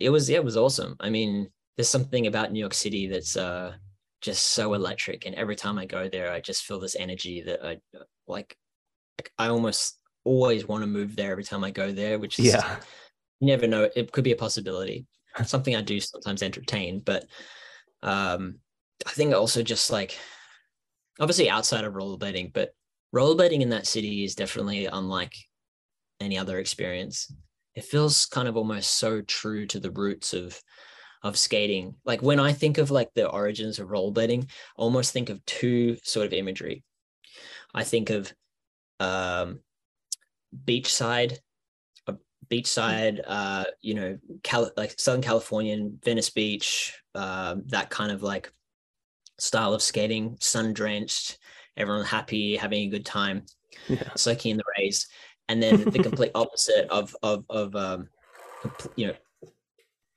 it 0.00 0.10
was 0.10 0.28
yeah, 0.28 0.38
it 0.38 0.44
was 0.44 0.56
awesome. 0.56 0.96
I 1.00 1.10
mean, 1.10 1.50
there's 1.76 1.88
something 1.88 2.26
about 2.26 2.52
New 2.52 2.60
York 2.60 2.74
City 2.74 3.06
that's 3.08 3.36
uh, 3.36 3.74
just 4.20 4.46
so 4.46 4.74
electric, 4.74 5.26
and 5.26 5.34
every 5.34 5.56
time 5.56 5.78
I 5.78 5.86
go 5.86 6.08
there, 6.08 6.32
I 6.32 6.40
just 6.40 6.64
feel 6.64 6.80
this 6.80 6.96
energy 6.96 7.42
that 7.42 7.64
I 7.64 7.78
like. 8.26 8.56
I 9.38 9.48
almost 9.48 9.98
always 10.24 10.68
want 10.68 10.82
to 10.82 10.86
move 10.86 11.16
there 11.16 11.32
every 11.32 11.44
time 11.44 11.64
I 11.64 11.70
go 11.70 11.92
there, 11.92 12.18
which 12.18 12.38
is 12.38 12.46
yeah. 12.46 12.76
You 13.40 13.48
never 13.48 13.66
know. 13.66 13.88
It 13.94 14.12
could 14.12 14.24
be 14.24 14.32
a 14.32 14.36
possibility. 14.36 15.06
Something 15.44 15.76
I 15.76 15.82
do 15.82 16.00
sometimes 16.00 16.42
entertain, 16.42 17.00
but 17.00 17.24
um, 18.02 18.58
I 19.06 19.10
think 19.10 19.34
also 19.34 19.62
just 19.62 19.90
like 19.90 20.18
obviously 21.20 21.50
outside 21.50 21.84
of 21.84 21.94
rollerblading, 21.94 22.52
but 22.52 22.74
rollerblading 23.14 23.60
in 23.60 23.70
that 23.70 23.86
city 23.86 24.24
is 24.24 24.34
definitely 24.34 24.86
unlike 24.86 25.34
any 26.20 26.38
other 26.38 26.58
experience. 26.58 27.32
It 27.78 27.84
feels 27.84 28.26
kind 28.26 28.48
of 28.48 28.56
almost 28.56 28.96
so 28.96 29.20
true 29.22 29.64
to 29.66 29.78
the 29.78 29.92
roots 29.92 30.34
of 30.34 30.60
of 31.22 31.38
skating. 31.38 31.94
Like 32.04 32.22
when 32.22 32.40
I 32.40 32.52
think 32.52 32.76
of 32.78 32.90
like 32.90 33.14
the 33.14 33.28
origins 33.28 33.78
of 33.78 33.86
rollerblading, 33.86 34.44
I 34.44 34.46
almost 34.76 35.12
think 35.12 35.30
of 35.30 35.44
two 35.44 35.96
sort 36.02 36.26
of 36.26 36.32
imagery. 36.32 36.82
I 37.72 37.84
think 37.84 38.10
of 38.10 38.32
um, 38.98 39.60
beachside, 40.64 41.38
beachside, 42.50 43.20
uh, 43.24 43.66
you 43.80 43.94
know, 43.94 44.18
Cal- 44.42 44.72
like 44.76 44.98
Southern 44.98 45.22
Californian, 45.22 46.00
Venice 46.02 46.30
Beach, 46.30 47.00
uh, 47.14 47.56
that 47.66 47.90
kind 47.90 48.10
of 48.10 48.24
like 48.24 48.52
style 49.38 49.72
of 49.72 49.82
skating, 49.82 50.36
sun 50.40 50.72
drenched, 50.72 51.38
everyone 51.76 52.04
happy, 52.04 52.56
having 52.56 52.88
a 52.88 52.90
good 52.90 53.06
time, 53.06 53.44
yeah. 53.88 54.14
soaking 54.16 54.52
in 54.52 54.56
the 54.56 54.64
rays, 54.78 55.06
and 55.48 55.62
then 55.62 55.84
the 55.84 56.02
complete 56.02 56.32
opposite 56.34 56.88
of 56.90 57.16
of 57.22 57.44
of 57.48 57.74
um, 57.74 58.08
you 58.96 59.08
know 59.08 59.14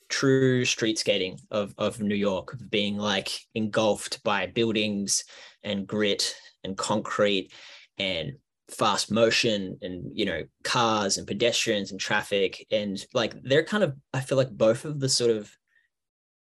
true 0.09 0.65
street 0.65 0.99
skating 0.99 1.39
of, 1.51 1.73
of 1.77 2.01
New 2.01 2.15
York, 2.15 2.57
being 2.69 2.97
like 2.97 3.29
engulfed 3.55 4.21
by 4.23 4.45
buildings 4.45 5.23
and 5.63 5.87
grit 5.87 6.35
and 6.63 6.77
concrete 6.77 7.51
and 7.97 8.33
fast 8.69 9.11
motion 9.11 9.77
and 9.81 10.11
you 10.13 10.25
know 10.25 10.43
cars 10.63 11.17
and 11.17 11.27
pedestrians 11.27 11.91
and 11.91 11.99
traffic 11.99 12.65
and 12.71 13.05
like 13.13 13.33
they're 13.43 13.65
kind 13.65 13.83
of 13.83 13.95
I 14.13 14.21
feel 14.21 14.37
like 14.37 14.49
both 14.49 14.85
of 14.85 14.99
the 14.99 15.09
sort 15.09 15.31
of 15.31 15.51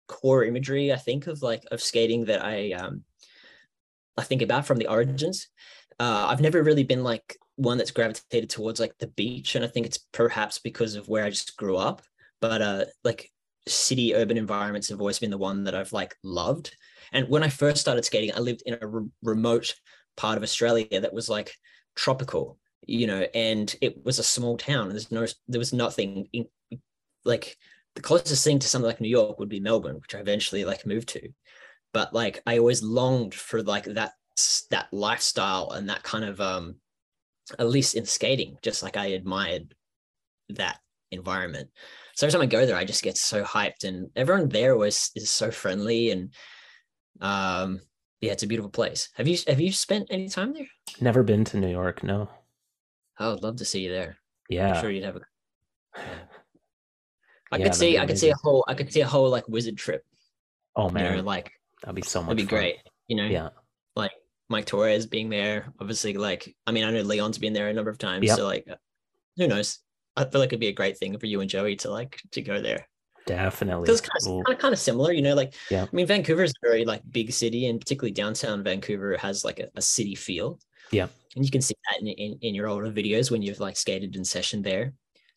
core 0.07 0.43
imagery 0.43 0.91
I 0.91 0.97
think 0.97 1.27
of 1.27 1.41
like 1.41 1.63
of 1.71 1.81
skating 1.81 2.25
that 2.25 2.43
I 2.43 2.71
um 2.71 3.03
I 4.17 4.23
think 4.23 4.41
about 4.41 4.65
from 4.65 4.77
the 4.77 4.87
origins. 4.87 5.47
Uh, 5.99 6.27
I've 6.29 6.41
never 6.41 6.63
really 6.63 6.83
been 6.83 7.03
like 7.03 7.37
one 7.57 7.77
that's 7.77 7.91
gravitated 7.91 8.49
towards 8.49 8.79
like 8.79 8.97
the 8.99 9.07
beach, 9.07 9.55
and 9.55 9.65
I 9.65 9.67
think 9.67 9.85
it's 9.85 9.97
perhaps 9.97 10.59
because 10.59 10.95
of 10.95 11.09
where 11.09 11.25
I 11.25 11.29
just 11.29 11.57
grew 11.57 11.75
up. 11.75 12.01
But 12.39 12.61
uh, 12.61 12.85
like 13.03 13.31
city 13.67 14.15
urban 14.15 14.37
environments 14.37 14.89
have 14.89 14.99
always 14.99 15.19
been 15.19 15.31
the 15.31 15.37
one 15.37 15.65
that 15.65 15.75
I've 15.75 15.91
like 15.91 16.15
loved. 16.23 16.75
And 17.11 17.27
when 17.27 17.43
I 17.43 17.49
first 17.49 17.81
started 17.81 18.05
skating, 18.05 18.33
I 18.33 18.39
lived 18.39 18.63
in 18.65 18.77
a 18.79 18.87
re- 18.87 19.09
remote 19.23 19.75
part 20.15 20.37
of 20.37 20.43
Australia 20.43 21.01
that 21.01 21.13
was 21.13 21.29
like 21.29 21.53
tropical, 21.95 22.57
you 22.85 23.07
know, 23.07 23.25
and 23.33 23.73
it 23.81 24.03
was 24.05 24.19
a 24.19 24.23
small 24.23 24.57
town. 24.57 24.89
There's 24.89 25.11
no, 25.11 25.25
there 25.47 25.59
was 25.59 25.73
nothing 25.73 26.27
in, 26.33 26.47
like 27.25 27.57
the 27.95 28.01
closest 28.01 28.43
thing 28.43 28.59
to 28.59 28.67
something 28.67 28.87
like 28.87 29.01
New 29.01 29.09
York 29.09 29.39
would 29.39 29.49
be 29.49 29.59
Melbourne, 29.59 29.99
which 29.99 30.15
I 30.15 30.19
eventually 30.19 30.63
like 30.63 30.85
moved 30.85 31.09
to. 31.09 31.29
But 31.93 32.13
like 32.13 32.41
I 32.45 32.59
always 32.59 32.83
longed 32.83 33.33
for 33.33 33.63
like 33.63 33.85
that 33.85 34.13
that 34.69 34.87
lifestyle 34.91 35.71
and 35.71 35.89
that 35.89 36.03
kind 36.03 36.23
of 36.23 36.39
um 36.39 36.75
at 37.59 37.67
least 37.69 37.95
in 37.95 38.05
skating, 38.05 38.57
just 38.61 38.83
like 38.83 38.97
I 38.97 39.07
admired 39.07 39.73
that 40.49 40.79
environment 41.11 41.69
so 42.15 42.25
every 42.25 42.31
time 42.33 42.41
I 42.41 42.47
go 42.47 42.65
there, 42.65 42.75
I 42.75 42.83
just 42.83 43.03
get 43.03 43.15
so 43.15 43.43
hyped, 43.43 43.83
and 43.83 44.09
everyone 44.15 44.49
there 44.49 44.75
was 44.75 45.11
is 45.15 45.29
so 45.29 45.51
friendly, 45.51 46.09
and 46.09 46.33
um, 47.21 47.79
yeah, 48.21 48.31
it's 48.31 48.41
a 48.41 48.47
beautiful 48.47 48.71
place. 48.71 49.09
Have 49.13 49.27
you 49.27 49.37
have 49.45 49.59
you 49.61 49.71
spent 49.71 50.07
any 50.09 50.27
time 50.27 50.51
there? 50.53 50.65
Never 50.99 51.21
been 51.21 51.43
to 51.45 51.57
New 51.57 51.69
York. 51.69 52.01
No. 52.01 52.27
I 53.19 53.29
would 53.29 53.43
love 53.43 53.57
to 53.57 53.65
see 53.65 53.81
you 53.83 53.91
there. 53.91 54.17
Yeah, 54.49 54.73
I'm 54.73 54.81
sure 54.81 54.89
you'd 54.89 55.03
have 55.03 55.17
a. 55.17 55.19
I 57.51 57.59
Yeah, 57.59 57.65
could 57.65 57.75
see 57.75 57.99
I 57.99 58.07
could 58.07 58.17
see 58.17 58.31
a 58.31 58.35
whole 58.35 58.65
I 58.67 58.73
could 58.73 58.91
see 58.91 59.01
a 59.01 59.07
whole 59.07 59.29
like 59.29 59.47
wizard 59.47 59.77
trip. 59.77 60.03
Oh 60.75 60.87
You 60.87 60.95
man, 60.95 61.17
know, 61.17 61.21
like 61.21 61.51
that'd 61.81 61.95
be 61.95 62.01
so 62.01 62.21
much 62.23 62.29
that'd 62.29 62.37
be 62.37 62.49
fun. 62.49 62.59
great. 62.59 62.77
You 63.07 63.17
know, 63.17 63.27
Yeah. 63.27 63.49
Mike 64.49 64.65
Torres 64.65 65.05
being 65.05 65.29
there. 65.29 65.73
Obviously, 65.79 66.13
like 66.13 66.55
I 66.65 66.71
mean, 66.71 66.83
I 66.83 66.91
know 66.91 67.01
Leon's 67.01 67.37
been 67.37 67.53
there 67.53 67.69
a 67.69 67.73
number 67.73 67.91
of 67.91 67.97
times. 67.97 68.25
Yep. 68.27 68.37
So 68.37 68.45
like, 68.45 68.67
who 69.37 69.47
knows? 69.47 69.79
I 70.15 70.25
feel 70.25 70.39
like 70.41 70.49
it'd 70.49 70.59
be 70.59 70.67
a 70.67 70.73
great 70.73 70.97
thing 70.97 71.17
for 71.19 71.25
you 71.27 71.41
and 71.41 71.49
Joey 71.49 71.75
to 71.77 71.91
like 71.91 72.19
to 72.31 72.41
go 72.41 72.61
there. 72.61 72.87
Definitely. 73.27 73.83
because 73.87 73.99
it's 73.99 74.07
kind 74.25 74.39
of, 74.39 74.45
kind 74.45 74.55
of 74.55 74.61
kind 74.61 74.73
of 74.73 74.79
similar, 74.79 75.11
you 75.11 75.21
know. 75.21 75.35
Like, 75.35 75.53
Yeah. 75.69 75.83
I 75.83 75.95
mean, 75.95 76.07
Vancouver 76.07 76.43
is 76.43 76.53
a 76.63 76.67
very 76.67 76.85
like 76.85 77.01
big 77.11 77.33
city, 77.33 77.67
and 77.67 77.79
particularly 77.79 78.13
downtown 78.13 78.63
Vancouver 78.63 79.17
has 79.17 79.43
like 79.43 79.59
a, 79.59 79.67
a 79.75 79.81
city 79.81 80.15
feel. 80.15 80.59
Yeah. 80.91 81.07
and 81.35 81.43
you 81.43 81.51
can 81.51 81.61
see 81.61 81.75
that 81.91 81.99
in, 81.99 82.07
in 82.07 82.39
in 82.41 82.55
your 82.55 82.67
older 82.67 82.89
videos 82.89 83.29
when 83.29 83.41
you've 83.41 83.59
like 83.59 83.75
skated 83.75 84.15
in 84.15 84.23
session 84.23 84.61
there. 84.61 84.93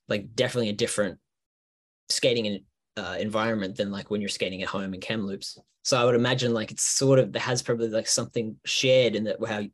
Like, 0.09 0.35
definitely 0.35 0.69
a 0.71 0.73
different 0.75 1.19
skating 2.09 2.47
in, 2.47 2.61
uh, 2.97 3.17
environment 3.21 3.77
than 3.77 3.91
like 3.91 4.11
when 4.11 4.21
you're 4.21 4.29
skating 4.29 4.63
at 4.63 4.69
home 4.69 4.95
in 4.95 5.01
Kamloops. 5.01 5.59
So 5.91 6.01
I 6.01 6.05
would 6.05 6.15
imagine 6.15 6.55
like 6.55 6.71
it's 6.71 6.85
sort 6.85 7.19
of 7.19 7.33
there 7.33 7.43
has 7.43 7.63
probably 7.63 7.89
like 7.89 8.07
something 8.07 8.55
shared 8.65 9.17
in 9.17 9.25
that 9.25 9.39
how 9.45 9.65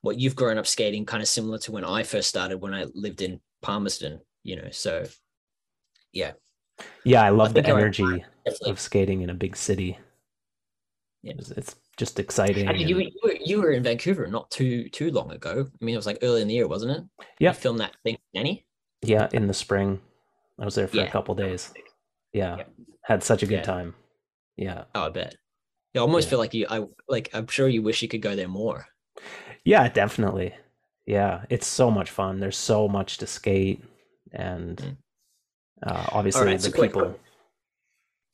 what 0.00 0.18
you've 0.18 0.34
grown 0.34 0.56
up 0.56 0.66
skating 0.66 1.04
kind 1.04 1.22
of 1.22 1.28
similar 1.28 1.58
to 1.58 1.72
when 1.72 1.84
I 1.84 2.04
first 2.04 2.26
started 2.30 2.56
when 2.56 2.72
I 2.72 2.86
lived 2.94 3.20
in 3.20 3.38
Palmerston. 3.60 4.18
You 4.44 4.56
know, 4.56 4.68
so 4.70 5.04
yeah, 6.14 6.32
Yeah, 7.04 7.22
I 7.22 7.28
love 7.28 7.52
the 7.52 7.66
energy 7.66 8.02
definitely. 8.46 8.70
of 8.70 8.80
skating 8.80 9.20
in 9.20 9.28
a 9.28 9.34
big 9.34 9.54
city. 9.56 9.98
Yeah. 11.22 11.34
It's, 11.36 11.50
it's 11.50 11.76
just 11.98 12.18
exciting. 12.18 12.66
I 12.66 12.72
mean, 12.72 12.88
you, 12.88 12.98
and- 13.00 13.10
you, 13.12 13.20
were, 13.22 13.34
you 13.44 13.60
were 13.60 13.72
in 13.72 13.82
Vancouver 13.82 14.26
not 14.26 14.50
too 14.50 14.88
too 14.88 15.10
long 15.10 15.32
ago. 15.32 15.68
I 15.70 15.84
mean, 15.84 15.92
it 15.94 15.98
was 15.98 16.06
like 16.06 16.20
early 16.22 16.40
in 16.40 16.48
the 16.48 16.54
year, 16.54 16.66
wasn't 16.66 16.92
it? 16.96 17.04
Yeah. 17.40 17.50
You 17.50 17.54
filmed 17.56 17.80
that 17.80 17.94
thing, 18.04 18.16
Nanny. 18.32 18.64
yeah, 19.02 19.28
in 19.34 19.46
the 19.46 19.52
spring. 19.54 20.00
I 20.58 20.64
was 20.64 20.76
there 20.76 20.88
for 20.88 20.96
a 20.96 21.00
Yeah. 21.02 21.10
couple 21.10 21.34
days. 21.34 21.74
Yeah. 22.32 22.56
Yeah. 22.56 22.64
Had 23.02 23.22
such 23.22 23.42
a 23.42 23.46
good 23.46 23.56
Yeah. 23.56 23.62
time. 23.74 23.94
Yeah. 24.56 24.84
Oh, 24.94 25.02
I 25.02 25.10
bet. 25.10 25.36
I 25.98 26.00
almost 26.00 26.26
Yeah. 26.26 26.30
feel 26.30 26.38
like 26.38 26.54
you. 26.54 26.66
I 26.70 26.84
like. 27.08 27.30
I'm 27.34 27.46
sure 27.48 27.68
you 27.68 27.82
wish 27.82 28.02
you 28.02 28.08
could 28.08 28.22
go 28.22 28.34
there 28.36 28.48
more. 28.48 28.86
Yeah, 29.64 29.88
definitely. 29.88 30.54
Yeah, 31.06 31.44
it's 31.50 31.66
so 31.66 31.90
much 31.90 32.10
fun. 32.10 32.38
There's 32.40 32.56
so 32.56 32.88
much 32.88 33.18
to 33.18 33.26
skate, 33.26 33.82
and 34.32 34.76
Mm. 34.78 34.96
uh, 35.86 36.06
obviously 36.12 36.46
right, 36.46 36.56
the 36.58 36.64
so 36.70 36.72
quick- 36.72 36.92
people. 36.92 37.18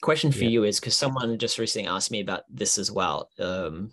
Question 0.03 0.33
for 0.33 0.45
Yeah. 0.45 0.51
you 0.51 0.65
is 0.65 0.81
because 0.81 0.97
someone 0.97 1.39
just 1.39 1.59
recently 1.59 1.89
asked 1.89 2.11
me 2.11 2.21
about 2.21 2.43
this 2.51 2.77
as 2.79 2.91
well. 2.91 3.31
Um, 3.39 3.93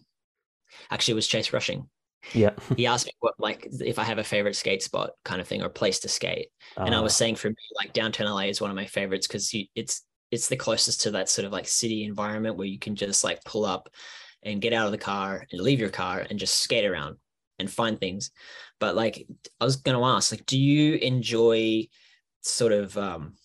actually, 0.90 1.14
it 1.14 1.16
was 1.16 1.28
Chase 1.28 1.54
Rushing. 1.54 1.90
Yeah, 2.34 2.52
He 2.78 2.86
asked 2.86 3.06
me 3.08 3.14
what 3.20 3.36
like 3.40 3.68
if 3.80 3.98
I 3.98 4.04
have 4.04 4.18
a 4.18 4.24
favorite 4.24 4.56
skate 4.56 4.84
spot 4.84 5.12
kind 5.24 5.40
of 5.42 5.48
thing 5.48 5.62
or 5.64 5.70
place 5.70 6.00
to 6.02 6.10
skate. 6.10 6.50
and 6.78 6.94
I 6.94 6.98
uh, 7.00 7.02
was 7.04 7.16
saying 7.16 7.36
for 7.38 7.50
me, 7.50 7.56
like 7.76 7.94
downtown 7.94 8.28
LA 8.28 8.42
is 8.50 8.60
one 8.62 8.70
of 8.70 8.76
my 8.76 8.86
favorites 8.86 9.26
because 9.28 9.56
it's 9.76 10.02
it's 10.32 10.48
the 10.48 10.56
closest 10.56 11.02
to 11.02 11.12
that 11.12 11.30
sort 11.30 11.46
of 11.46 11.52
like 11.52 11.68
city 11.68 12.04
environment 12.04 12.58
where 12.58 12.68
you 12.68 12.80
can 12.80 12.96
just 12.96 13.24
like 13.24 13.44
pull 13.44 13.66
up 13.66 13.90
and 14.44 14.62
get 14.62 14.74
out 14.74 14.86
of 14.86 14.92
the 14.92 14.98
car 14.98 15.46
and 15.52 15.62
leave 15.62 15.80
your 15.80 15.90
car 15.90 16.26
and 16.30 16.40
just 16.40 16.60
skate 16.60 16.86
around 16.86 17.18
and 17.60 17.70
find 17.70 18.00
things. 18.00 18.32
But 18.80 18.96
like 18.96 19.28
I 19.60 19.66
was 19.66 19.76
gonna 19.76 20.04
ask, 20.04 20.32
like, 20.32 20.46
do 20.46 20.60
you 20.60 20.96
enjoy 20.96 21.88
sort 22.42 22.72
of 22.72 22.98
um 22.98 23.36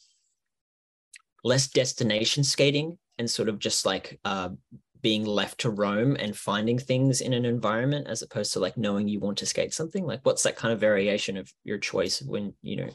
less 1.44 1.68
destination 1.68 2.42
skating 2.42 2.98
and 3.18 3.30
sort 3.30 3.48
of 3.48 3.58
just 3.58 3.84
like 3.84 4.18
uh 4.24 4.50
being 5.02 5.24
left 5.24 5.60
to 5.60 5.70
roam 5.70 6.16
and 6.16 6.36
finding 6.36 6.78
things 6.78 7.20
in 7.20 7.32
an 7.32 7.44
environment 7.44 8.08
as 8.08 8.22
opposed 8.22 8.52
to 8.52 8.58
like 8.58 8.76
knowing 8.76 9.06
you 9.06 9.20
want 9.20 9.38
to 9.38 9.46
skate 9.46 9.72
something 9.72 10.04
like 10.04 10.20
what's 10.24 10.42
that 10.42 10.56
kind 10.56 10.72
of 10.72 10.80
variation 10.80 11.36
of 11.36 11.52
your 11.62 11.78
choice 11.78 12.22
when 12.22 12.52
you 12.62 12.76
know 12.76 12.88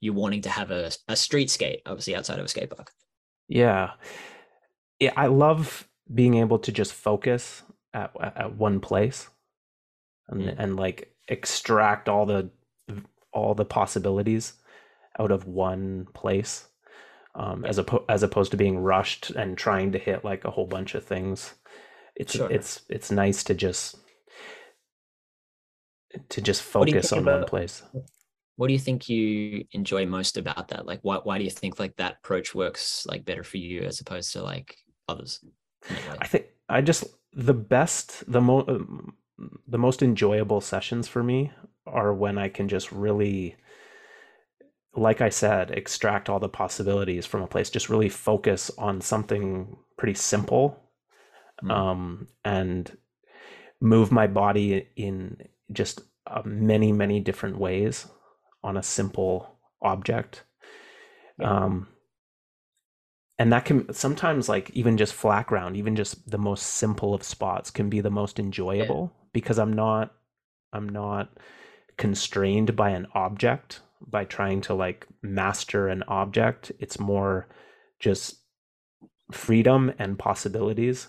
you're 0.00 0.12
wanting 0.12 0.42
to 0.42 0.50
have 0.50 0.70
a, 0.70 0.90
a 1.06 1.16
street 1.16 1.48
skate 1.48 1.80
obviously 1.86 2.14
outside 2.14 2.38
of 2.38 2.44
a 2.44 2.48
skate 2.48 2.68
park 2.68 2.90
yeah, 3.48 3.92
yeah. 5.00 5.12
I 5.16 5.26
love 5.28 5.88
being 6.14 6.34
able 6.36 6.58
to 6.60 6.72
just 6.72 6.92
focus 6.94 7.62
at 7.94 8.12
at 8.20 8.56
one 8.56 8.80
place, 8.80 9.28
and 10.28 10.42
Mm. 10.42 10.54
and 10.58 10.76
like 10.76 11.14
extract 11.28 12.08
all 12.08 12.26
the 12.26 12.50
all 13.32 13.54
the 13.54 13.64
possibilities 13.64 14.54
out 15.18 15.30
of 15.32 15.46
one 15.46 16.06
place. 16.14 16.66
um, 17.34 17.64
as 17.64 17.78
oppo- 17.78 18.04
as 18.08 18.22
opposed 18.24 18.50
to 18.50 18.56
being 18.56 18.78
rushed 18.78 19.30
and 19.30 19.56
trying 19.58 19.92
to 19.92 19.98
hit 19.98 20.24
like 20.24 20.44
a 20.44 20.50
whole 20.50 20.66
bunch 20.66 20.94
of 20.96 21.04
things. 21.04 21.54
It's 22.16 22.32
Sure. 22.34 22.50
it's 22.50 22.82
it's 22.88 23.10
nice 23.12 23.44
to 23.44 23.54
just 23.54 23.96
to 26.30 26.40
just 26.40 26.74
What 26.74 26.86
do 26.88 26.94
you 26.94 27.02
focus 27.02 27.12
on 27.12 27.24
one 27.24 27.44
place. 27.44 27.82
What 28.58 28.66
do 28.66 28.72
you 28.72 28.78
think 28.78 29.08
you 29.08 29.64
enjoy 29.70 30.04
most 30.04 30.36
about 30.36 30.68
that 30.68 30.84
like 30.84 30.98
why, 31.02 31.18
why 31.22 31.38
do 31.38 31.44
you 31.44 31.50
think 31.50 31.78
like 31.78 31.94
that 31.96 32.16
approach 32.22 32.54
works 32.54 33.06
like 33.08 33.24
better 33.24 33.44
for 33.44 33.56
you 33.58 33.82
as 33.82 34.00
opposed 34.00 34.32
to 34.32 34.42
like 34.42 34.76
others? 35.08 35.40
I 36.18 36.26
think 36.26 36.46
I 36.68 36.80
just 36.82 37.04
the 37.32 37.54
best 37.54 38.30
the 38.30 38.40
mo 38.40 38.64
um, 38.66 39.14
the 39.68 39.78
most 39.78 40.02
enjoyable 40.02 40.60
sessions 40.60 41.06
for 41.06 41.22
me 41.22 41.52
are 41.86 42.12
when 42.12 42.36
I 42.36 42.48
can 42.48 42.68
just 42.68 42.90
really 42.90 43.54
like 44.96 45.20
I 45.20 45.28
said 45.28 45.70
extract 45.70 46.28
all 46.28 46.40
the 46.40 46.48
possibilities 46.48 47.26
from 47.26 47.42
a 47.42 47.46
place 47.46 47.70
just 47.70 47.88
really 47.88 48.08
focus 48.08 48.72
on 48.76 49.00
something 49.00 49.76
pretty 49.96 50.14
simple 50.14 50.84
Mm. 51.62 51.70
um 51.72 52.28
and 52.44 52.96
move 53.80 54.12
my 54.12 54.28
body 54.28 54.88
in 54.94 55.36
just 55.72 56.02
uh, 56.28 56.42
many 56.44 56.92
many 56.92 57.18
different 57.18 57.58
ways 57.58 58.06
on 58.62 58.76
a 58.76 58.82
simple 58.82 59.56
object. 59.82 60.44
Yeah. 61.38 61.66
um 61.66 61.88
and 63.38 63.52
that 63.52 63.64
can 63.64 63.92
sometimes 63.94 64.48
like 64.48 64.70
even 64.70 64.96
just 64.96 65.14
flat 65.14 65.46
ground 65.46 65.76
even 65.76 65.94
just 65.94 66.28
the 66.28 66.38
most 66.38 66.62
simple 66.62 67.14
of 67.14 67.22
spots 67.22 67.70
can 67.70 67.88
be 67.88 68.00
the 68.00 68.10
most 68.10 68.40
enjoyable 68.40 69.12
because 69.32 69.56
i'm 69.56 69.72
not 69.72 70.12
i'm 70.72 70.88
not 70.88 71.30
constrained 71.96 72.74
by 72.74 72.90
an 72.90 73.06
object 73.14 73.82
by 74.06 74.24
trying 74.24 74.60
to 74.62 74.74
like 74.74 75.06
master 75.22 75.88
an 75.88 76.02
object. 76.08 76.72
It's 76.78 76.98
more 76.98 77.48
just 77.98 78.36
freedom 79.32 79.92
and 79.98 80.18
possibilities. 80.18 81.08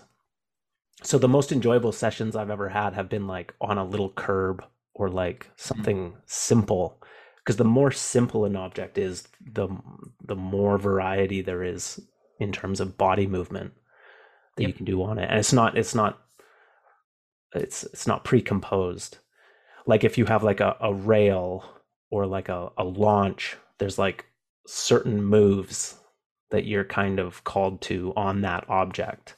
So 1.02 1.16
the 1.16 1.28
most 1.28 1.52
enjoyable 1.52 1.92
sessions 1.92 2.36
i've 2.36 2.50
ever 2.50 2.68
had 2.68 2.92
have 2.92 3.08
been 3.08 3.26
like 3.26 3.54
on 3.60 3.78
a 3.78 3.84
little 3.84 4.10
curb 4.10 4.62
or 4.94 5.08
like 5.08 5.50
something 5.56 6.14
simple 6.26 6.99
because 7.44 7.56
the 7.56 7.64
more 7.64 7.90
simple 7.90 8.44
an 8.44 8.56
object 8.56 8.98
is 8.98 9.28
the 9.52 9.68
the 10.24 10.36
more 10.36 10.78
variety 10.78 11.40
there 11.40 11.64
is 11.64 12.00
in 12.38 12.52
terms 12.52 12.80
of 12.80 12.98
body 12.98 13.26
movement 13.26 13.72
that 14.56 14.66
you 14.66 14.72
can 14.72 14.84
do 14.84 15.02
on 15.02 15.18
it. 15.18 15.28
And 15.30 15.38
it's 15.38 15.52
not 15.52 15.76
it's 15.76 15.94
not 15.94 16.20
it's 17.54 17.84
it's 17.84 18.06
not 18.06 18.24
pre-composed. 18.24 19.18
Like 19.86 20.04
if 20.04 20.18
you 20.18 20.26
have 20.26 20.42
like 20.42 20.60
a, 20.60 20.76
a 20.80 20.92
rail 20.92 21.64
or 22.10 22.26
like 22.26 22.48
a, 22.48 22.70
a 22.76 22.84
launch 22.84 23.56
there's 23.78 23.98
like 23.98 24.26
certain 24.66 25.22
moves 25.22 25.96
that 26.50 26.66
you're 26.66 26.84
kind 26.84 27.18
of 27.18 27.42
called 27.44 27.80
to 27.82 28.12
on 28.16 28.42
that 28.42 28.64
object. 28.68 29.36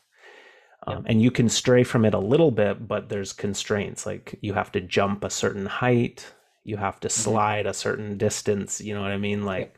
Um, 0.86 0.96
Yep. 0.96 1.04
and 1.06 1.22
you 1.22 1.30
can 1.30 1.48
stray 1.48 1.84
from 1.84 2.04
it 2.04 2.14
a 2.14 2.18
little 2.18 2.50
bit 2.50 2.88
but 2.88 3.08
there's 3.08 3.32
constraints. 3.32 4.04
Like 4.06 4.38
you 4.42 4.54
have 4.54 4.72
to 4.72 4.80
jump 4.80 5.22
a 5.22 5.30
certain 5.30 5.66
height 5.66 6.26
you 6.64 6.76
have 6.76 7.00
to 7.00 7.08
slide 7.08 7.66
a 7.66 7.74
certain 7.74 8.16
distance 8.18 8.80
you 8.80 8.94
know 8.94 9.02
what 9.02 9.10
i 9.12 9.18
mean? 9.18 9.44
Like 9.44 9.74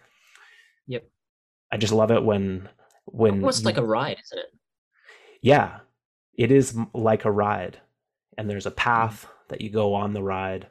Yep. 0.87 1.05
i 1.73 1.77
just 1.77 1.93
love 1.93 2.11
it 2.11 2.23
when 2.25 2.69
when 3.07 3.33
almost 3.35 3.61
you- 3.63 3.67
like 3.67 3.77
a 3.79 3.85
ride 3.85 4.19
isn't 4.25 4.39
it? 4.39 4.51
Yeah. 5.43 5.81
It 6.37 6.51
is 6.51 6.77
like 6.95 7.25
a 7.27 7.31
ride. 7.31 7.79
And 8.37 8.49
there's 8.51 8.67
a 8.67 8.71
path 8.71 9.27
that 9.49 9.61
you 9.61 9.71
go 9.71 9.95
on 9.95 10.13
the 10.15 10.23
ride. 10.23 10.67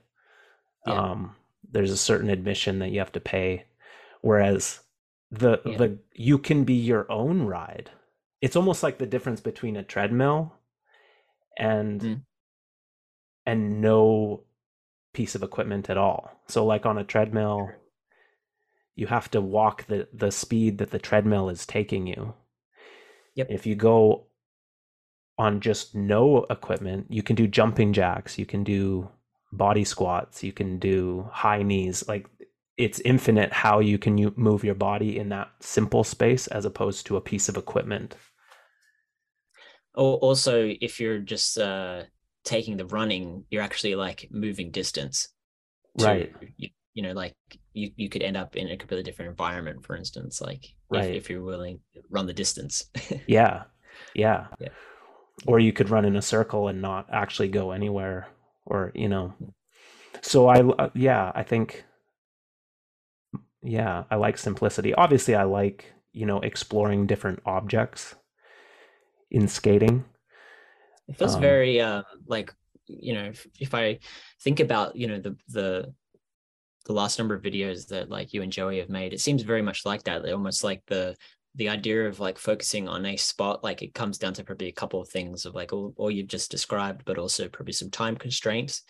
Yeah. 0.88 0.94
um 1.12 1.36
there's 1.72 1.92
a 1.92 1.98
certain 1.98 2.30
admission 2.30 2.80
that 2.80 2.90
you 2.92 3.00
have 3.00 3.12
to 3.14 3.20
pay. 3.20 3.66
Whereas 4.22 4.80
the 5.32 5.62
Yeah. 5.66 5.78
the 5.78 5.98
you 6.14 6.38
can 6.38 6.64
be 6.64 6.74
your 6.74 7.10
own 7.12 7.44
ride. 7.44 7.90
It's 8.42 8.56
almost 8.56 8.84
like 8.84 8.98
the 8.98 9.06
difference 9.08 9.42
between 9.42 9.78
a 9.78 9.84
treadmill 9.84 10.54
and 11.58 12.02
Mm. 12.02 12.22
and 13.46 13.82
no 13.82 14.44
piece 15.14 15.36
of 15.36 15.44
equipment 15.44 15.90
at 15.90 15.98
all. 15.98 16.32
So 16.48 16.66
like 16.66 16.86
on 16.86 16.98
a 16.98 17.04
treadmill 17.04 17.70
you 18.96 19.08
have 19.08 19.30
to 19.32 19.42
walk 19.42 19.86
the 19.88 20.08
the 20.14 20.32
speed 20.32 20.78
that 20.78 20.92
the 20.92 21.00
treadmill 21.00 21.50
is 21.50 21.66
taking 21.66 22.08
you. 22.08 22.34
Yep. 23.36 23.48
if 23.50 23.66
you 23.66 23.74
go 23.74 24.28
on 25.40 25.60
just 25.60 25.96
no 25.96 26.46
equipment 26.52 27.08
you 27.10 27.24
can 27.24 27.36
do 27.36 27.48
jumping 27.48 27.92
jacks 27.92 28.38
you 28.38 28.46
can 28.46 28.64
do 28.64 29.10
body 29.52 29.84
squats 29.84 30.44
you 30.44 30.52
can 30.52 30.78
do 30.78 31.28
high 31.32 31.64
knees 31.64 32.08
like 32.08 32.30
it's 32.78 33.00
infinite 33.02 33.54
how 33.54 33.80
you 33.80 33.98
can 33.98 34.18
u- 34.18 34.34
move 34.36 34.64
your 34.64 34.76
body 34.76 35.18
in 35.18 35.30
that 35.30 35.52
simple 35.60 36.04
space 36.04 36.48
as 36.48 36.66
opposed 36.66 37.06
to 37.06 37.18
a 37.18 37.22
piece 37.22 37.50
of 37.50 37.58
equipment. 37.58 38.16
Also, 39.96 40.74
if 40.82 41.00
you're 41.00 41.20
just 41.20 41.60
uh, 41.60 42.04
taking 42.44 42.78
the 42.78 42.86
running, 42.86 43.46
you're 43.50 43.62
actually 43.64 43.96
like 43.96 44.28
moving 44.32 44.72
distance. 44.72 45.30
to- 45.98 46.06
Right. 46.06 46.34
you- 46.58 46.70
you 46.96 47.02
know 47.02 47.14
like 47.14 47.34
you, 47.74 47.92
you 47.96 48.08
could 48.08 48.22
end 48.22 48.38
up 48.38 48.56
in 48.56 48.68
a 48.70 48.78
completely 48.78 49.02
different 49.04 49.30
environment 49.32 49.84
for 49.84 49.96
instance 49.96 50.40
like 50.40 50.76
Right. 50.92 51.06
if, 51.10 51.24
if 51.24 51.30
you're 51.32 51.42
willing 51.42 51.80
to 51.96 52.02
run 52.12 52.28
the 52.28 52.34
distance 52.34 52.84
Yeah. 53.28 53.64
Yeah. 54.14 54.46
Yeah. 54.60 54.70
Or 55.48 55.60
you 55.60 55.74
could 55.74 55.90
run 55.90 56.06
in 56.06 56.16
a 56.16 56.22
circle 56.22 56.68
and 56.68 56.84
not 56.84 57.08
actually 57.12 57.48
go 57.48 57.72
anywhere 57.72 58.28
or, 58.64 58.92
you 58.94 59.10
know. 59.10 59.34
So 60.22 60.48
I 60.48 60.62
uh, 60.62 60.90
yeah, 60.94 61.32
I 61.34 61.42
think 61.42 61.84
yeah, 63.64 64.04
I 64.12 64.16
like 64.16 64.38
simplicity. 64.38 64.94
Obviously, 64.94 65.36
I 65.36 65.44
like, 65.46 65.94
you 66.12 66.26
know, 66.28 66.40
exploring 66.42 67.08
different 67.08 67.42
objects 67.46 68.14
in 69.32 69.48
skating. 69.48 70.06
It 71.08 71.18
feels 71.18 71.36
Um, 71.36 71.42
very 71.42 71.82
uh 71.82 72.04
like 72.28 72.54
you 72.88 73.14
know 73.14 73.26
if, 73.26 73.48
if 73.60 73.74
i 73.74 74.00
think 74.42 74.60
about 74.60 74.96
you 74.96 75.08
know 75.08 75.20
the 75.20 75.36
the 75.50 75.94
the 76.86 76.94
last 76.94 77.18
number 77.18 77.34
of 77.34 77.42
videos 77.42 77.88
that 77.88 78.10
like 78.10 78.34
you 78.34 78.42
and 78.42 78.52
joey 78.52 78.80
have 78.80 78.90
made 78.90 79.14
it 79.14 79.22
seems 79.22 79.42
very 79.42 79.62
much 79.62 79.86
like 79.86 80.04
that. 80.04 80.22
They're 80.22 80.34
almost 80.36 80.64
like 80.64 80.82
the 80.88 81.16
the 81.56 81.70
idea 81.70 82.08
of 82.08 82.20
like 82.20 82.38
focusing 82.40 82.88
on 82.90 83.06
a 83.06 83.16
spot 83.16 83.64
like 83.64 83.82
it 83.84 83.94
comes 83.94 84.18
down 84.18 84.34
to 84.34 84.44
probably 84.44 84.68
a 84.70 84.74
couple 84.74 85.00
of 85.00 85.08
things 85.10 85.46
of 85.46 85.54
like 85.54 85.72
all, 85.72 85.94
all 85.98 86.10
you've 86.12 86.28
just 86.28 86.52
described 86.52 87.04
but 87.06 87.18
also 87.20 87.48
probably 87.48 87.74
some 87.74 87.92
time 87.92 88.16
constraints. 88.18 88.84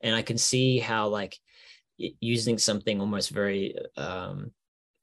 And 0.00 0.14
i 0.14 0.22
can 0.22 0.38
see 0.38 0.78
how 0.78 1.08
like 1.08 1.36
using 1.98 2.56
something 2.58 3.00
almost 3.00 3.30
very 3.30 3.74
um 3.96 4.52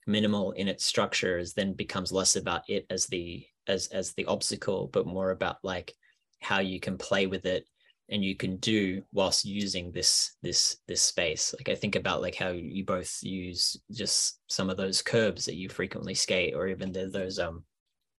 minimal 0.06 0.52
in 0.52 0.68
its 0.68 0.86
structures 0.86 1.52
then 1.52 1.74
becomes 1.74 2.12
less 2.12 2.36
about 2.36 2.62
it 2.68 2.86
as 2.90 3.06
the 3.06 3.44
as 3.66 3.88
as 3.88 4.14
the 4.14 4.24
obstacle 4.26 4.88
but 4.92 5.06
more 5.06 5.30
about 5.30 5.58
like 5.62 5.92
how 6.40 6.60
you 6.60 6.80
can 6.80 6.96
play 6.98 7.26
with 7.26 7.46
it 7.46 7.66
and 8.08 8.24
you 8.24 8.36
can 8.36 8.56
do 8.58 9.02
whilst 9.12 9.44
using 9.44 9.90
this 9.90 10.36
this 10.42 10.76
this 10.86 11.02
space 11.02 11.54
like 11.58 11.68
i 11.68 11.74
think 11.74 11.96
about 11.96 12.22
like 12.22 12.34
how 12.36 12.50
you 12.50 12.84
both 12.84 13.18
use 13.22 13.76
just 13.90 14.38
some 14.46 14.70
of 14.70 14.76
those 14.76 15.02
curbs 15.02 15.44
that 15.44 15.56
you 15.56 15.68
frequently 15.68 16.14
skate 16.14 16.54
or 16.54 16.68
even 16.68 16.92
the, 16.92 17.08
those 17.08 17.38
um 17.38 17.64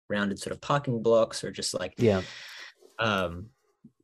rounded 0.09 0.39
sort 0.39 0.53
of 0.55 0.61
parking 0.61 1.03
blocks 1.03 1.45
or 1.45 1.51
just 1.51 1.79
like 1.79 1.95
Yeah. 1.99 2.23
um 2.99 3.47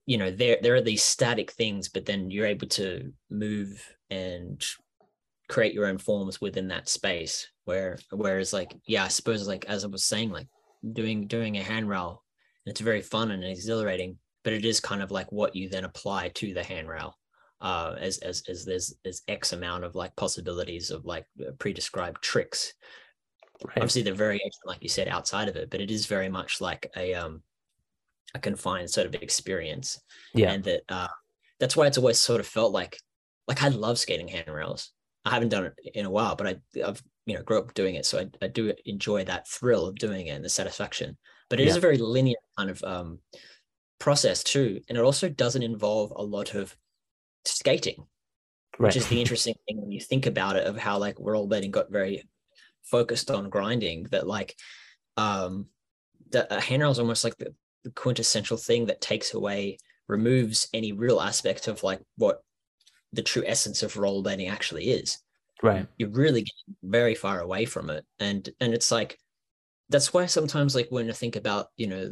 you 0.06 0.18
know 0.18 0.30
there 0.30 0.58
there 0.62 0.74
are 0.74 0.80
these 0.80 1.02
static 1.02 1.52
things 1.52 1.88
but 1.88 2.06
then 2.06 2.30
you're 2.30 2.46
able 2.46 2.68
to 2.68 3.12
move 3.30 3.84
and 4.10 4.64
create 5.48 5.74
your 5.74 5.86
own 5.86 5.98
forms 5.98 6.40
within 6.40 6.68
that 6.68 6.88
space 6.88 7.48
where 7.64 7.98
whereas 8.10 8.52
like 8.52 8.74
yeah 8.86 9.04
i 9.04 9.08
suppose 9.08 9.46
like 9.46 9.64
as 9.66 9.84
i 9.84 9.88
was 9.88 10.04
saying 10.04 10.30
like 10.30 10.48
doing 10.92 11.26
doing 11.26 11.56
a 11.56 11.62
handrail 11.62 12.24
it's 12.66 12.80
very 12.80 13.02
fun 13.02 13.30
and 13.30 13.44
exhilarating 13.44 14.16
but 14.44 14.52
it 14.52 14.64
is 14.64 14.80
kind 14.80 15.02
of 15.02 15.10
like 15.10 15.30
what 15.30 15.54
you 15.54 15.68
then 15.68 15.84
apply 15.84 16.28
to 16.28 16.52
the 16.54 16.62
handrail 16.62 17.16
uh 17.60 17.94
as 17.98 18.18
as 18.18 18.42
as 18.48 18.64
there's 18.64 18.94
there's 19.04 19.22
x 19.28 19.52
amount 19.52 19.84
of 19.84 19.94
like 19.94 20.14
possibilities 20.16 20.90
of 20.90 21.04
like 21.04 21.26
pre-described 21.58 22.22
tricks 22.22 22.72
Right. 23.64 23.76
obviously 23.76 24.02
the 24.02 24.12
variation 24.12 24.50
like 24.64 24.82
you 24.82 24.88
said 24.88 25.06
outside 25.06 25.48
of 25.48 25.54
it 25.54 25.70
but 25.70 25.80
it 25.80 25.88
is 25.90 26.06
very 26.06 26.28
much 26.28 26.60
like 26.60 26.90
a 26.96 27.14
um 27.14 27.42
a 28.34 28.40
confined 28.40 28.90
sort 28.90 29.06
of 29.06 29.14
experience 29.14 30.00
Yeah. 30.34 30.50
and 30.50 30.64
that 30.64 30.82
uh 30.88 31.06
that's 31.60 31.76
why 31.76 31.86
it's 31.86 31.98
always 31.98 32.18
sort 32.18 32.40
of 32.40 32.46
felt 32.46 32.72
like 32.72 32.96
like 33.46 33.62
i 33.62 33.68
love 33.68 34.00
skating 34.00 34.26
handrails 34.26 34.90
i 35.24 35.30
haven't 35.30 35.50
done 35.50 35.66
it 35.66 35.74
in 35.94 36.06
a 36.06 36.10
while 36.10 36.34
but 36.34 36.46
i 36.48 36.56
i've 36.84 37.00
you 37.26 37.36
know 37.36 37.42
grew 37.44 37.58
up 37.58 37.72
doing 37.74 37.94
it 37.94 38.04
so 38.04 38.18
i, 38.18 38.28
I 38.44 38.48
do 38.48 38.72
enjoy 38.84 39.24
that 39.26 39.46
thrill 39.46 39.86
of 39.86 39.94
doing 39.94 40.26
it 40.26 40.30
and 40.30 40.44
the 40.44 40.48
satisfaction 40.48 41.16
but 41.50 41.60
it 41.60 41.66
is 41.66 41.74
Yeah. 41.74 41.78
a 41.78 41.80
very 41.80 41.98
linear 41.98 42.36
kind 42.58 42.70
of 42.70 42.82
um 42.84 43.18
process 43.98 44.42
too 44.42 44.80
and 44.88 44.98
it 44.98 45.04
also 45.04 45.28
doesn't 45.28 45.62
involve 45.62 46.12
a 46.16 46.22
lot 46.22 46.54
of 46.54 46.76
skating 47.44 48.04
Right. 48.78 48.88
which 48.88 48.96
is 48.96 49.06
the 49.08 49.20
interesting 49.20 49.54
thing 49.66 49.80
when 49.80 49.92
you 49.92 50.00
think 50.00 50.26
about 50.26 50.56
it 50.56 50.66
of 50.66 50.76
how 50.76 50.98
like 50.98 51.16
rollerblading 51.16 51.70
got 51.70 51.90
very 51.90 52.24
focused 52.82 53.30
on 53.30 53.48
grinding 53.50 54.04
that 54.10 54.26
like 54.26 54.56
um 55.16 55.66
the 56.30 56.52
a 56.56 56.60
handrail 56.60 56.90
is 56.90 56.98
almost 56.98 57.22
like 57.22 57.36
the, 57.36 57.54
the 57.84 57.90
quintessential 57.90 58.56
thing 58.56 58.86
that 58.86 59.00
takes 59.00 59.34
away 59.34 59.78
removes 60.08 60.68
any 60.74 60.92
real 60.92 61.20
aspect 61.20 61.68
of 61.68 61.82
like 61.82 62.00
what 62.16 62.42
the 63.12 63.22
true 63.22 63.44
essence 63.46 63.82
of 63.82 63.94
rollerblading 63.94 64.50
actually 64.50 64.90
is 64.90 65.18
right. 65.62 65.86
you're 65.98 66.08
really 66.10 66.40
getting 66.40 66.76
very 66.82 67.14
far 67.14 67.40
away 67.40 67.64
from 67.64 67.88
it 67.90 68.04
and 68.18 68.48
and 68.60 68.74
it's 68.74 68.90
like 68.90 69.18
that's 69.92 70.12
why 70.12 70.26
sometimes 70.26 70.74
like 70.74 70.88
when 70.90 71.08
i 71.08 71.12
think 71.12 71.36
about 71.36 71.66
you 71.76 71.86
know 71.86 72.10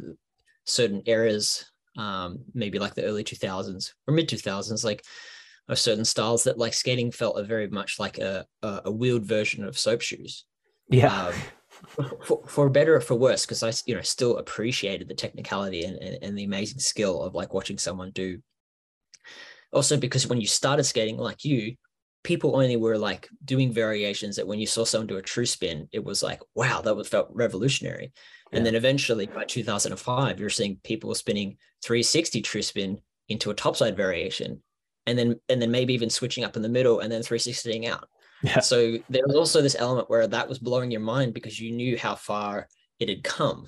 certain 0.65 1.01
eras 1.05 1.65
um 1.97 2.39
maybe 2.53 2.79
like 2.79 2.93
the 2.93 3.03
early 3.03 3.23
2000s 3.23 3.93
or 4.07 4.13
mid 4.13 4.29
2000s 4.29 4.83
like 4.85 5.03
of 5.67 5.79
certain 5.79 6.05
styles 6.05 6.43
that 6.43 6.57
like 6.57 6.73
skating 6.73 7.11
felt 7.11 7.37
a 7.39 7.43
very 7.43 7.67
much 7.67 7.99
like 7.99 8.17
a 8.19 8.45
a, 8.61 8.81
a 8.85 8.91
wheeled 8.91 9.25
version 9.25 9.63
of 9.63 9.77
soap 9.77 10.01
shoes 10.01 10.45
Yeah. 10.89 11.27
um, 11.27 11.33
for, 12.23 12.43
for 12.47 12.69
better 12.69 12.95
or 12.95 13.01
for 13.01 13.15
worse 13.15 13.45
because 13.45 13.63
i 13.63 13.71
you 13.85 13.95
know 13.95 14.01
still 14.01 14.37
appreciated 14.37 15.07
the 15.07 15.15
technicality 15.15 15.83
and, 15.83 15.97
and, 15.97 16.17
and 16.21 16.37
the 16.37 16.43
amazing 16.43 16.79
skill 16.79 17.21
of 17.21 17.33
like 17.33 17.53
watching 17.53 17.77
someone 17.77 18.11
do 18.11 18.39
also 19.73 19.97
because 19.97 20.27
when 20.27 20.39
you 20.39 20.47
started 20.47 20.83
skating 20.83 21.17
like 21.17 21.43
you 21.43 21.75
people 22.23 22.55
only 22.55 22.77
were 22.77 22.97
like 22.97 23.27
doing 23.45 23.71
variations 23.73 24.35
that 24.35 24.47
when 24.47 24.59
you 24.59 24.67
saw 24.67 24.83
someone 24.85 25.07
do 25.07 25.17
a 25.17 25.21
true 25.21 25.45
spin 25.45 25.87
it 25.91 26.03
was 26.03 26.21
like 26.21 26.39
wow 26.55 26.81
that 26.81 26.95
was 26.95 27.07
felt 27.07 27.29
revolutionary 27.31 28.11
Yeah. 28.51 28.57
and 28.57 28.65
then 28.65 28.75
eventually 28.75 29.25
by 29.25 29.45
2005 29.45 30.39
you're 30.39 30.49
seeing 30.49 30.77
people 30.83 31.13
spinning 31.15 31.57
360 31.83 32.41
true 32.41 32.61
spin 32.61 32.99
into 33.29 33.49
a 33.49 33.55
topside 33.55 33.97
variation 33.97 34.61
and 35.07 35.17
then 35.17 35.39
and 35.49 35.61
then 35.61 35.71
maybe 35.71 35.93
even 35.93 36.09
switching 36.09 36.43
up 36.43 36.55
in 36.55 36.61
the 36.61 36.69
middle 36.69 36.99
and 36.99 37.11
then 37.11 37.21
360ing 37.21 37.87
out 37.89 38.07
Yeah. 38.43 38.59
so 38.59 38.97
there 39.09 39.23
was 39.25 39.35
also 39.35 39.61
this 39.61 39.75
element 39.79 40.09
where 40.09 40.27
that 40.27 40.47
was 40.49 40.59
blowing 40.59 40.91
your 40.91 41.01
mind 41.01 41.33
because 41.33 41.59
you 41.59 41.71
knew 41.71 41.97
how 41.97 42.15
far 42.15 42.67
it 42.99 43.09
had 43.09 43.23
come. 43.23 43.67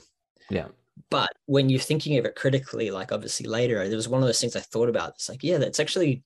Yeah. 0.52 0.68
But 1.10 1.32
when 1.48 1.70
you're 1.70 1.80
thinking 1.80 2.20
of 2.20 2.26
it 2.26 2.36
critically, 2.36 2.92
like 2.92 3.12
obviously 3.12 3.48
later, 3.48 3.88
there 3.88 3.96
was 3.98 4.08
one 4.08 4.22
of 4.22 4.28
those 4.28 4.40
things 4.40 4.56
I 4.56 4.60
thought 4.60 4.90
about. 4.90 5.14
It's 5.16 5.28
like, 5.28 5.44
yeah, 5.44 5.58
that's 5.58 5.80
actually, 5.80 6.24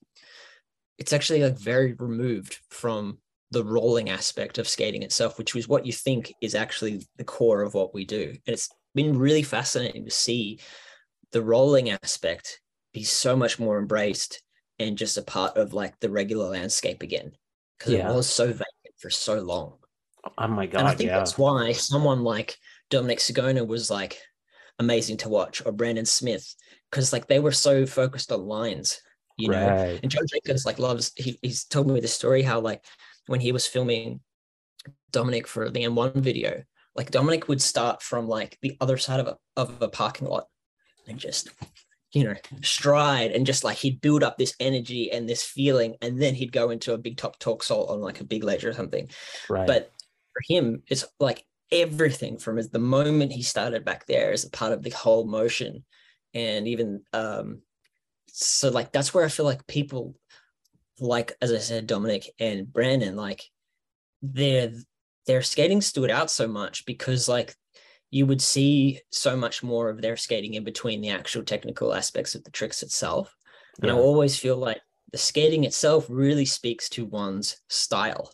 it's 0.98 1.14
actually 1.14 1.43
like 1.43 1.58
very 1.58 1.93
removed 1.93 2.60
from 2.70 3.20
the 3.52 3.64
rolling 3.64 4.10
aspect 4.10 4.58
of 4.58 4.68
skating 4.68 5.04
itself, 5.04 5.38
which 5.38 5.56
was 5.56 5.68
what 5.68 5.86
you 5.86 5.93
think 5.93 6.34
is 6.41 6.56
actually 6.56 7.06
the 7.18 7.24
core 7.24 7.62
of 7.62 7.74
what 7.74 7.93
we 7.93 8.04
do. 8.06 8.30
And 8.30 8.54
it's 8.54 8.70
been 8.93 9.18
really 9.18 9.43
fascinating 9.43 10.06
to 10.06 10.12
see 10.12 10.60
the 11.32 11.41
rolling 11.41 11.89
aspect 11.91 12.60
be 12.93 13.04
so 13.04 13.36
much 13.36 13.60
more 13.60 13.80
embraced 13.80 14.41
and 14.80 14.98
just 14.98 15.18
a 15.18 15.22
part 15.22 15.56
of 15.58 15.74
like 15.74 16.00
the 16.00 16.10
regular 16.10 16.50
landscape 16.50 17.04
again 17.04 17.32
because 17.78 17.93
Yeah. 17.93 18.12
it 18.12 18.16
was 18.16 18.28
so 18.28 18.48
vacant 18.48 18.66
for 18.98 19.10
so 19.10 19.39
long. 19.39 19.78
Oh 20.38 20.48
my 20.48 20.66
god! 20.68 20.80
and 20.80 20.88
I 20.88 20.95
think 20.95 21.10
yeah. 21.10 21.20
that's 21.20 21.38
why 21.38 21.72
someone 21.72 22.22
like 22.22 22.58
Dominic 22.89 23.20
Sagona 23.20 23.66
was 23.66 23.89
like 23.89 24.20
amazing 24.80 25.18
to 25.18 25.30
watch, 25.30 25.62
or 25.66 25.72
Brandon 25.72 26.06
Smith, 26.06 26.54
because 26.91 27.14
like 27.14 27.28
they 27.28 27.39
were 27.39 27.52
so 27.52 27.86
focused 27.86 28.32
on 28.32 28.41
lines, 28.45 29.00
you 29.38 29.50
know. 29.50 29.68
Right. 29.68 30.00
And 30.02 30.12
Joe 30.12 30.22
Jenkins 30.28 30.66
like 30.66 30.80
loves. 30.80 31.12
He, 31.16 31.40
he's 31.42 31.64
told 31.64 31.88
me 31.88 32.00
the 32.00 32.08
story 32.08 32.42
how 32.42 32.60
like 32.60 32.84
when 33.28 33.40
he 33.40 33.52
was 33.52 33.68
filming 33.68 34.20
Dominic 35.12 35.48
for 35.48 35.70
the 35.70 35.84
M1 35.84 36.16
video, 36.16 36.64
like 36.96 37.12
Dominic 37.12 37.48
would 37.48 37.62
start 37.62 38.02
from 38.02 38.28
like 38.28 38.58
the 38.62 38.76
other 38.82 38.98
side 38.98 39.20
of 39.20 39.28
a 39.28 39.38
of 39.56 39.82
a 39.82 39.88
parking 39.88 40.28
lot 40.28 40.48
and 41.08 41.18
just 41.20 41.50
you 42.14 42.24
know 42.24 42.36
stride 42.62 43.32
and 43.32 43.46
just 43.46 43.64
like 43.64 43.78
he'd 43.78 44.02
build 44.02 44.24
up 44.24 44.38
this 44.38 44.56
energy 44.60 45.12
and 45.12 45.28
this 45.28 45.44
feeling 45.44 45.96
and 46.02 46.22
then 46.22 46.34
he'd 46.34 46.52
go 46.52 46.70
into 46.70 46.94
a 46.94 46.98
big 46.98 47.18
top 47.18 47.38
talk 47.38 47.64
salt 47.64 47.90
on 47.90 48.02
like 48.02 48.22
a 48.22 48.26
big 48.26 48.44
ledge 48.44 48.64
or 48.64 48.74
something 48.74 49.10
Right. 49.50 49.68
but 49.68 49.92
for 50.34 50.42
him 50.48 50.84
it's 50.88 51.04
like 51.20 51.46
everything 51.72 52.38
from 52.38 52.62
the 52.62 52.80
moment 52.80 53.34
he 53.34 53.44
started 53.44 53.84
back 53.84 54.06
there 54.06 54.32
is 54.32 54.46
a 54.46 54.50
part 54.50 54.72
of 54.72 54.84
the 54.84 54.90
whole 54.92 55.28
motion 55.28 55.84
and 56.34 56.68
even 56.68 57.04
um 57.12 57.62
so 58.38 58.70
like 58.70 58.92
that's 58.92 59.14
where 59.14 59.26
i 59.26 59.30
feel 59.30 59.46
like 59.46 59.66
people 59.68 60.16
like 61.00 61.34
as 61.42 61.52
i 61.52 61.58
said 61.58 61.88
dominic 61.88 62.30
and 62.40 62.72
brandon 62.72 63.16
like 63.16 63.44
their 64.22 64.72
their 65.26 65.42
skating 65.42 65.82
stood 65.82 66.10
out 66.10 66.30
so 66.32 66.48
much 66.48 66.86
because 66.86 67.28
like 67.28 67.56
you 68.10 68.26
would 68.26 68.42
see 68.42 69.02
so 69.12 69.36
much 69.36 69.64
more 69.64 69.90
of 69.90 70.02
their 70.02 70.16
skating 70.16 70.54
in 70.54 70.64
between 70.64 71.02
the 71.02 71.10
actual 71.10 71.44
technical 71.44 71.94
aspects 71.94 72.36
of 72.36 72.44
the 72.46 72.52
tricks 72.52 72.82
itself. 72.82 73.36
And 73.82 73.92
i 73.92 73.94
always 73.94 74.40
feel 74.40 74.56
like 74.56 74.82
the 75.12 75.18
skating 75.18 75.66
itself 75.66 76.06
really 76.10 76.46
speaks 76.46 76.90
to 76.90 77.06
one's 77.06 77.58
style 77.70 78.32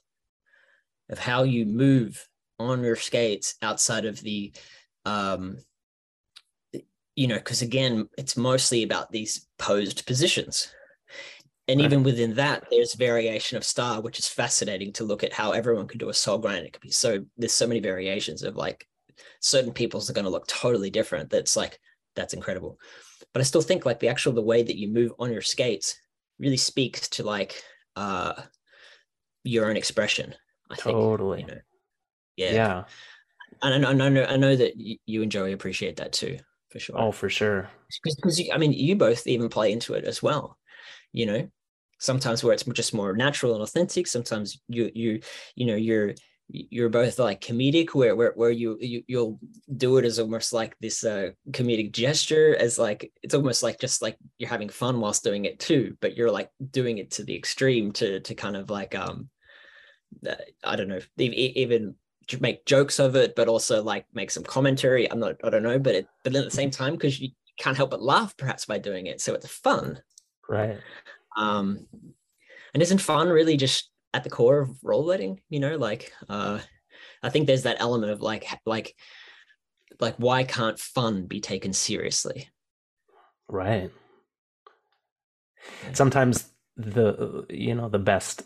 of 1.10 1.20
how 1.20 1.43
you 1.43 1.66
move 1.66 2.28
on 2.60 2.84
your 2.84 2.95
skates 2.95 3.56
outside 3.62 4.06
of 4.06 4.22
the 4.22 4.54
um 5.06 5.58
you 7.16 7.28
know 7.28 7.36
because 7.36 7.61
again 7.61 8.07
it's 8.18 8.38
mostly 8.38 8.84
about 8.84 9.11
these 9.11 9.47
posed 9.57 10.05
positions 10.05 10.72
and 11.68 11.80
Right. 11.80 11.86
even 11.86 12.03
within 12.03 12.34
that 12.36 12.66
there's 12.72 12.93
variation 12.93 13.57
of 13.57 13.64
style 13.64 14.01
which 14.01 14.20
is 14.20 14.28
fascinating 14.28 14.91
to 14.93 15.03
look 15.03 15.24
at 15.24 15.34
how 15.34 15.51
everyone 15.51 15.88
can 15.88 15.99
do 15.99 16.09
a 16.09 16.14
soul 16.14 16.38
grind 16.38 16.66
it 16.66 16.74
could 16.74 16.82
be 16.82 16.91
so 16.91 17.24
there's 17.38 17.53
so 17.53 17.68
many 17.68 17.80
variations 17.80 18.43
of 18.43 18.55
like 18.55 18.88
certain 19.39 19.72
people's 19.72 20.09
are 20.09 20.14
going 20.14 20.26
to 20.26 20.32
look 20.32 20.47
totally 20.47 20.89
different 20.89 21.30
that's 21.30 21.55
like 21.55 21.80
that's 22.16 22.34
incredible 22.34 22.80
but 23.34 23.39
i 23.39 23.43
still 23.43 23.61
think 23.61 23.86
like 23.86 23.99
the 23.99 24.09
actual 24.09 24.34
the 24.34 24.41
way 24.41 24.64
that 24.64 24.78
you 24.78 24.88
move 24.88 25.14
on 25.20 25.32
your 25.32 25.41
skates 25.41 25.95
really 26.39 26.57
speaks 26.57 27.07
to 27.09 27.24
like 27.24 27.61
uh 27.95 28.34
your 29.43 29.70
own 29.70 29.78
expression. 29.78 30.34
I 30.72 30.76
totally. 30.76 31.39
Think, 31.39 31.49
you 31.49 31.55
know? 31.55 31.61
Yeah. 32.36 32.51
Yeah. 32.53 32.84
And 33.61 33.86
I, 33.86 33.89
I 33.89 33.93
know 33.93 34.26
I 34.26 34.38
know 34.38 34.55
that 34.55 34.74
you 34.76 35.22
and 35.22 35.32
Joey 35.32 35.51
appreciate 35.51 35.97
that 35.97 36.14
too, 36.14 36.38
for 36.74 36.80
sure. 36.80 36.99
Oh, 36.99 37.11
for 37.11 37.30
sure. 37.30 37.69
Because 38.03 38.41
I 38.51 38.57
mean, 38.57 38.74
you 38.74 38.95
both 38.95 39.28
even 39.28 39.47
play 39.47 39.71
into 39.71 39.93
it 39.93 40.05
as 40.05 40.24
well. 40.24 40.57
You 41.11 41.28
know, 41.28 41.47
sometimes 41.99 42.43
where 42.43 42.51
it's 42.53 42.63
just 42.63 42.95
more 42.95 43.15
natural 43.15 43.53
and 43.53 43.61
authentic. 43.61 44.07
Sometimes 44.07 44.59
you 44.67 44.89
you 44.95 45.21
you 45.55 45.67
know 45.67 45.76
you're 45.76 46.15
you're 46.49 46.89
both 46.89 47.19
like 47.19 47.41
comedic 47.41 47.93
where 47.93 48.15
where, 48.15 48.34
where 48.36 48.49
you, 48.49 48.78
you 48.82 49.03
you'll 49.05 49.39
do 49.78 49.97
it 49.97 50.05
as 50.05 50.17
almost 50.17 50.51
like 50.51 50.76
this 50.80 51.03
uh 51.05 51.30
comedic 51.51 51.91
gesture 51.91 52.55
as 52.59 52.80
like 52.80 53.11
it's 53.21 53.36
almost 53.36 53.61
like 53.61 53.80
just 53.80 54.01
like 54.01 54.17
you're 54.39 54.49
having 54.49 54.67
fun 54.67 54.99
whilst 54.99 55.24
doing 55.24 55.45
it 55.45 55.57
too 55.59 55.95
but 56.01 56.17
you're 56.17 56.30
like 56.30 56.49
doing 56.69 56.97
it 56.97 57.11
to 57.11 57.24
the 57.24 57.36
extreme 57.36 57.93
to 57.93 58.19
to 58.19 58.36
kind 58.36 58.57
of 58.57 58.69
like 58.69 58.93
um 58.93 59.30
uh, 60.28 60.36
i 60.65 60.76
don't 60.76 60.89
know 60.89 60.99
even 61.17 61.95
make 62.39 62.65
jokes 62.65 62.99
of 62.99 63.15
it 63.15 63.36
but 63.36 63.47
also 63.47 63.84
like 63.84 64.05
make 64.13 64.32
some 64.32 64.43
commentary. 64.43 65.09
I'm 65.11 65.19
not 65.19 65.36
i 65.43 65.49
don't 65.49 65.63
know 65.63 65.80
but 65.80 65.95
it 65.95 66.07
but 66.24 66.36
at 66.36 66.45
the 66.45 66.51
same 66.51 66.71
time 66.71 66.93
because 66.93 67.19
you 67.19 67.30
can't 67.57 67.78
help 67.78 67.91
but 67.91 68.01
laugh 68.01 68.36
perhaps 68.38 68.65
by 68.65 68.78
doing 68.78 69.07
it. 69.07 69.21
So 69.21 69.34
it's 69.34 69.47
fun. 69.47 70.01
Right. 70.49 70.78
Um 71.38 71.88
and 72.74 72.82
isn't 72.82 72.99
fun 72.99 73.30
really 73.30 73.57
just 73.57 73.89
at 74.13 74.24
the 74.24 74.30
core 74.30 74.59
of 74.61 74.84
role 74.84 75.05
rollerblading 75.05 75.39
you 75.49 75.59
know? 75.59 75.78
Like 75.78 76.11
uh 76.30 76.59
i 77.21 77.30
think 77.30 77.47
there's 77.47 77.63
that 77.63 77.78
element 77.80 78.11
of 78.11 78.21
like 78.21 78.45
like 78.65 78.95
like 79.99 80.15
why 80.17 80.43
can't 80.43 80.80
fun 80.80 81.26
be 81.26 81.39
taken 81.39 81.74
seriously? 81.74 82.49
Right. 83.47 83.91
Sometimes 85.93 86.49
the 86.76 87.45
you 87.49 87.76
know 87.76 87.89
the 87.89 87.99
best 87.99 88.43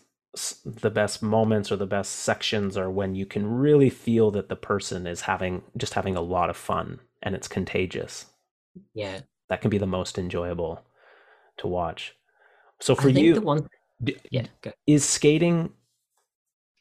the 0.65 0.89
best 0.89 1.21
moments 1.21 1.71
or 1.71 1.75
the 1.75 1.85
best 1.85 2.11
sections 2.11 2.77
are 2.77 2.89
when 2.89 3.15
you 3.15 3.25
can 3.25 3.45
really 3.47 3.89
feel 3.89 4.31
that 4.31 4.49
the 4.49 4.55
person 4.55 5.07
is 5.07 5.21
having 5.21 5.63
just 5.75 5.93
having 5.93 6.15
a 6.15 6.21
lot 6.21 6.49
of 6.49 6.57
fun 6.57 6.99
and 7.23 7.35
it's 7.35 7.47
contagious 7.47 8.25
yeah 8.93 9.21
that 9.49 9.61
can 9.61 9.69
be 9.69 9.77
the 9.77 9.88
most 9.88 10.17
enjoyable 10.17 10.81
to 11.57 11.67
watch 11.67 12.15
so 12.79 12.93
for 12.93 13.09
you 13.09 13.33
the 13.33 13.41
one 13.41 13.67
yeah. 14.29 14.47
Go. 14.61 14.71
Is 14.85 15.05
skating 15.05 15.71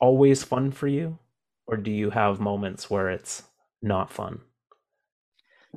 always 0.00 0.42
fun 0.42 0.70
for 0.70 0.88
you, 0.88 1.18
or 1.66 1.76
do 1.76 1.90
you 1.90 2.11
have 2.11 2.40
moments 2.40 2.90
where 2.90 3.11
it's 3.11 3.44
not 3.82 4.12
fun? 4.12 4.40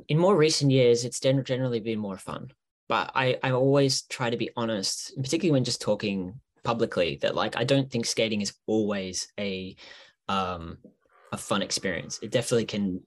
In 0.08 0.18
more 0.18 0.36
recent 0.36 0.72
years, 0.72 1.06
it's 1.06 1.20
generally 1.20 1.80
been 1.80 2.00
more 2.00 2.18
fun. 2.18 2.52
But 2.88 3.12
I, 3.14 3.38
I 3.44 3.52
always 3.52 4.02
try 4.04 4.30
to 4.30 4.38
be 4.38 4.50
honest, 4.56 5.14
particularly 5.16 5.52
when 5.52 5.64
just 5.64 5.82
talking 5.82 6.40
publicly, 6.64 7.20
that 7.22 7.36
like 7.36 7.56
I 7.58 7.64
don't 7.64 7.90
think 7.90 8.06
skating 8.06 8.42
is 8.42 8.54
always 8.68 9.28
a 9.40 9.76
um, 10.28 10.78
a 11.32 11.38
fun 11.38 11.62
experience. 11.62 12.20
It 12.22 12.32
definitely 12.32 12.66
can 12.66 13.02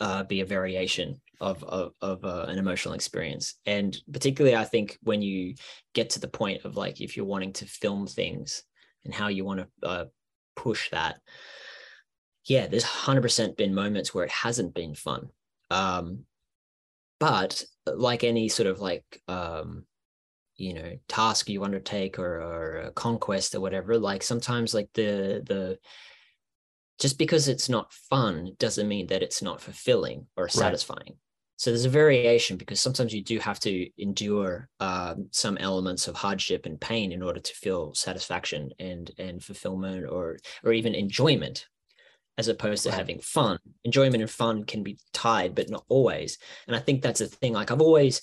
uh, 0.00 0.24
be 0.24 0.40
a 0.40 0.46
variation 0.46 1.20
of 1.40 1.62
of, 1.64 1.92
of 2.00 2.24
uh, 2.24 2.46
an 2.48 2.58
emotional 2.58 2.94
experience 2.94 3.54
and 3.66 3.96
particularly 4.12 4.56
i 4.56 4.64
think 4.64 4.98
when 5.02 5.20
you 5.22 5.54
get 5.94 6.10
to 6.10 6.20
the 6.20 6.28
point 6.28 6.64
of 6.64 6.76
like 6.76 7.00
if 7.00 7.16
you're 7.16 7.26
wanting 7.26 7.52
to 7.52 7.66
film 7.66 8.06
things 8.06 8.62
and 9.04 9.14
how 9.14 9.28
you 9.28 9.44
want 9.44 9.60
to 9.60 9.88
uh, 9.88 10.04
push 10.56 10.90
that 10.90 11.20
yeah 12.46 12.66
there's 12.66 12.84
100% 12.84 13.56
been 13.56 13.74
moments 13.74 14.14
where 14.14 14.24
it 14.24 14.30
hasn't 14.30 14.74
been 14.74 14.94
fun 14.94 15.28
um, 15.70 16.20
but 17.18 17.64
like 17.86 18.22
any 18.22 18.48
sort 18.48 18.68
of 18.68 18.80
like 18.80 19.04
um, 19.28 19.84
you 20.56 20.74
know 20.74 20.92
task 21.08 21.48
you 21.48 21.64
undertake 21.64 22.18
or, 22.18 22.40
or 22.40 22.76
a 22.78 22.90
conquest 22.92 23.54
or 23.54 23.60
whatever 23.60 23.98
like 23.98 24.22
sometimes 24.22 24.72
like 24.72 24.88
the 24.94 25.42
the 25.46 25.78
just 26.98 27.18
because 27.18 27.48
it's 27.48 27.68
not 27.68 27.92
fun 27.92 28.52
doesn't 28.58 28.88
mean 28.88 29.06
that 29.08 29.22
it's 29.22 29.42
not 29.42 29.60
fulfilling 29.60 30.26
or 30.36 30.48
satisfying. 30.48 31.00
Right. 31.06 31.16
So 31.56 31.70
there's 31.70 31.84
a 31.84 31.90
variation 31.90 32.56
because 32.56 32.80
sometimes 32.80 33.14
you 33.14 33.22
do 33.22 33.38
have 33.38 33.60
to 33.60 33.88
endure 33.96 34.68
um, 34.80 35.28
some 35.30 35.56
elements 35.58 36.08
of 36.08 36.16
hardship 36.16 36.66
and 36.66 36.80
pain 36.80 37.12
in 37.12 37.22
order 37.22 37.40
to 37.40 37.52
feel 37.54 37.94
satisfaction 37.94 38.70
and 38.78 39.10
and 39.18 39.42
fulfillment 39.42 40.06
or 40.08 40.38
or 40.64 40.72
even 40.72 40.94
enjoyment, 40.94 41.66
as 42.38 42.48
opposed 42.48 42.82
to 42.84 42.90
right. 42.90 42.98
having 42.98 43.20
fun. 43.20 43.58
Enjoyment 43.84 44.22
and 44.22 44.30
fun 44.30 44.64
can 44.64 44.82
be 44.82 44.98
tied, 45.12 45.54
but 45.54 45.70
not 45.70 45.84
always. 45.88 46.38
And 46.66 46.74
I 46.74 46.80
think 46.80 47.02
that's 47.02 47.20
a 47.20 47.26
thing. 47.26 47.52
Like 47.52 47.70
I've 47.70 47.80
always 47.80 48.20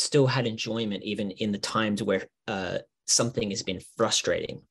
still 0.00 0.26
had 0.26 0.46
enjoyment 0.46 1.02
even 1.04 1.30
in 1.32 1.52
the 1.52 1.58
times 1.58 2.02
where 2.02 2.26
uh, 2.48 2.78
something 3.06 3.50
has 3.50 3.62
been 3.62 3.80
frustrating 3.96 4.62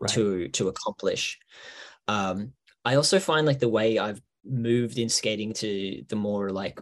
right. 0.00 0.10
to 0.10 0.48
to 0.48 0.68
accomplish. 0.68 1.38
Um, 2.08 2.52
I 2.84 2.96
also 2.96 3.18
find 3.20 3.46
like 3.46 3.60
the 3.60 3.68
way 3.68 3.98
I've 3.98 4.20
moved 4.44 4.98
in 4.98 5.08
skating 5.08 5.52
to 5.52 6.02
the 6.08 6.16
more 6.16 6.50
like 6.50 6.80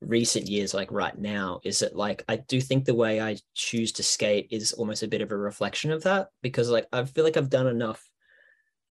recent 0.00 0.48
years 0.48 0.74
like 0.74 0.90
right 0.90 1.16
now 1.18 1.60
is 1.64 1.78
that 1.78 1.96
like 1.96 2.24
I 2.28 2.36
do 2.36 2.60
think 2.60 2.84
the 2.84 2.94
way 2.94 3.20
I 3.20 3.38
choose 3.54 3.92
to 3.92 4.02
skate 4.02 4.48
is 4.50 4.72
almost 4.72 5.02
a 5.02 5.08
bit 5.08 5.22
of 5.22 5.30
a 5.30 5.36
reflection 5.36 5.90
of 5.92 6.02
that 6.04 6.28
because 6.42 6.68
like 6.70 6.86
I 6.92 7.04
feel 7.04 7.24
like 7.24 7.36
I've 7.36 7.50
done 7.50 7.66
enough 7.66 8.08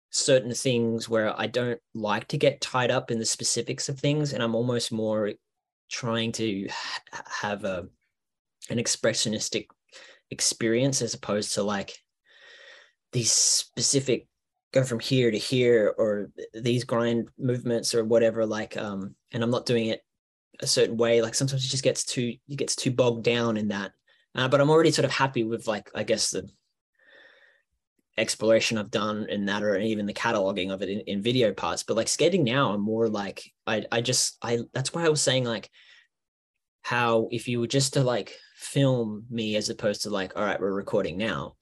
certain 0.10 0.54
things 0.54 1.08
where 1.08 1.38
I 1.39 1.48
don't 1.48 1.80
like 1.94 2.28
to 2.30 2.38
get 2.38 2.62
tied 2.62 2.92
up 2.92 3.12
in 3.12 3.20
the 3.20 3.26
specifics 3.26 3.88
of 3.88 4.00
things 4.00 4.34
and 4.34 4.42
I'm 4.42 4.56
almost 4.56 4.92
more 4.92 5.32
trying 5.89 6.32
to 6.34 6.68
ha- 6.70 7.24
have 7.42 7.64
a 7.66 7.88
an 8.70 8.78
expressionistic 8.78 9.68
experience 10.30 11.01
as 11.01 11.14
opposed 11.14 11.53
to 11.53 11.64
like 11.64 11.93
these 13.12 13.32
specific 13.32 14.28
go 14.74 14.84
from 14.84 14.99
here 14.99 15.30
to 15.30 15.38
here 15.38 15.93
or 15.97 16.30
these 16.53 16.86
grind 16.86 17.28
movements 17.38 17.93
or 17.93 18.05
whatever 18.05 18.45
like 18.45 18.78
um 18.78 19.14
and 19.34 19.43
i'm 19.43 19.51
not 19.51 19.66
doing 19.66 19.88
it 19.88 20.01
a 20.62 20.68
certain 20.68 20.97
way. 20.97 21.22
Like 21.22 21.36
sometimes 21.36 21.66
it 21.66 21.70
just 21.70 21.84
gets 21.84 22.03
too 22.03 22.36
it 22.47 22.55
gets 22.55 22.76
too 22.76 22.91
bogged 22.91 23.24
down 23.24 23.57
in 23.57 23.70
that. 23.70 23.91
Uh, 24.34 24.47
but 24.47 24.62
i'm 24.62 24.70
already 24.70 24.91
sort 24.91 25.03
of 25.03 25.12
happy 25.12 25.43
with 25.43 25.68
like 25.68 25.91
i 25.93 26.03
guess 26.03 26.32
the 26.32 26.47
exploration 28.18 28.78
i've 28.78 28.91
done 28.91 29.26
in 29.30 29.45
that 29.45 29.62
or 29.62 29.78
even 29.78 30.05
the 30.05 30.14
cataloging 30.14 30.72
of 30.72 30.82
it 30.82 30.89
in, 30.89 30.99
in 31.01 31.22
video 31.22 31.53
parts. 31.53 31.84
But 31.84 31.97
like 31.97 32.07
skating 32.07 32.43
now 32.43 32.72
i'm 32.72 32.82
more 32.82 33.09
like 33.09 33.43
i 33.68 33.84
i 33.91 34.01
just 34.01 34.38
i 34.41 34.59
that's 34.74 34.93
why 34.93 35.05
i 35.05 35.09
was 35.09 35.22
saying 35.22 35.43
like 35.43 35.70
how 36.82 37.28
if 37.32 37.47
you 37.47 37.59
were 37.59 37.68
just 37.68 37.93
to 37.93 38.03
like 38.03 38.38
film 38.62 39.26
me 39.30 39.55
as 39.55 39.70
opposed 39.70 40.03
to 40.03 40.09
like 40.09 40.34
all 40.36 40.45
right 40.45 40.59
we're 40.59 40.72
recording 40.72 41.18
now 41.18 41.55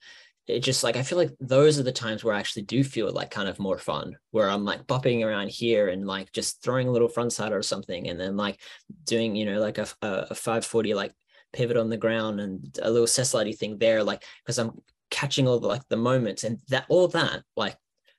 it 0.50 0.60
just 0.60 0.82
like 0.82 0.96
I 0.96 1.02
feel 1.02 1.18
like 1.18 1.34
those 1.40 1.78
are 1.78 1.82
the 1.82 1.92
times 1.92 2.24
where 2.24 2.34
I 2.34 2.38
actually 2.38 2.62
do 2.62 2.82
feel 2.82 3.10
like 3.12 3.30
kind 3.30 3.48
of 3.48 3.58
more 3.58 3.78
fun, 3.78 4.16
where 4.30 4.48
I'm 4.48 4.64
like 4.64 4.86
bopping 4.86 5.24
around 5.24 5.50
here 5.50 5.88
and 5.88 6.06
like 6.06 6.32
just 6.32 6.62
throwing 6.62 6.88
a 6.88 6.90
little 6.90 7.08
front 7.08 7.32
side 7.32 7.52
or 7.52 7.62
something, 7.62 8.08
and 8.08 8.18
then 8.18 8.36
like 8.36 8.60
doing 9.04 9.36
you 9.36 9.46
know 9.46 9.60
like 9.60 9.78
a 9.78 9.86
a 10.02 10.34
540 10.34 10.94
like 10.94 11.12
pivot 11.52 11.76
on 11.76 11.90
the 11.90 11.96
ground 11.96 12.40
and 12.40 12.78
a 12.82 12.90
little 12.90 13.06
slidey 13.06 13.56
thing 13.56 13.78
there, 13.78 14.02
like 14.02 14.24
because 14.44 14.58
I'm 14.58 14.80
catching 15.10 15.48
all 15.48 15.60
the 15.60 15.68
like 15.68 15.86
the 15.88 15.96
moments 15.96 16.44
and 16.44 16.58
that 16.68 16.86
all 16.88 17.08
that 17.08 17.42
like 17.56 17.76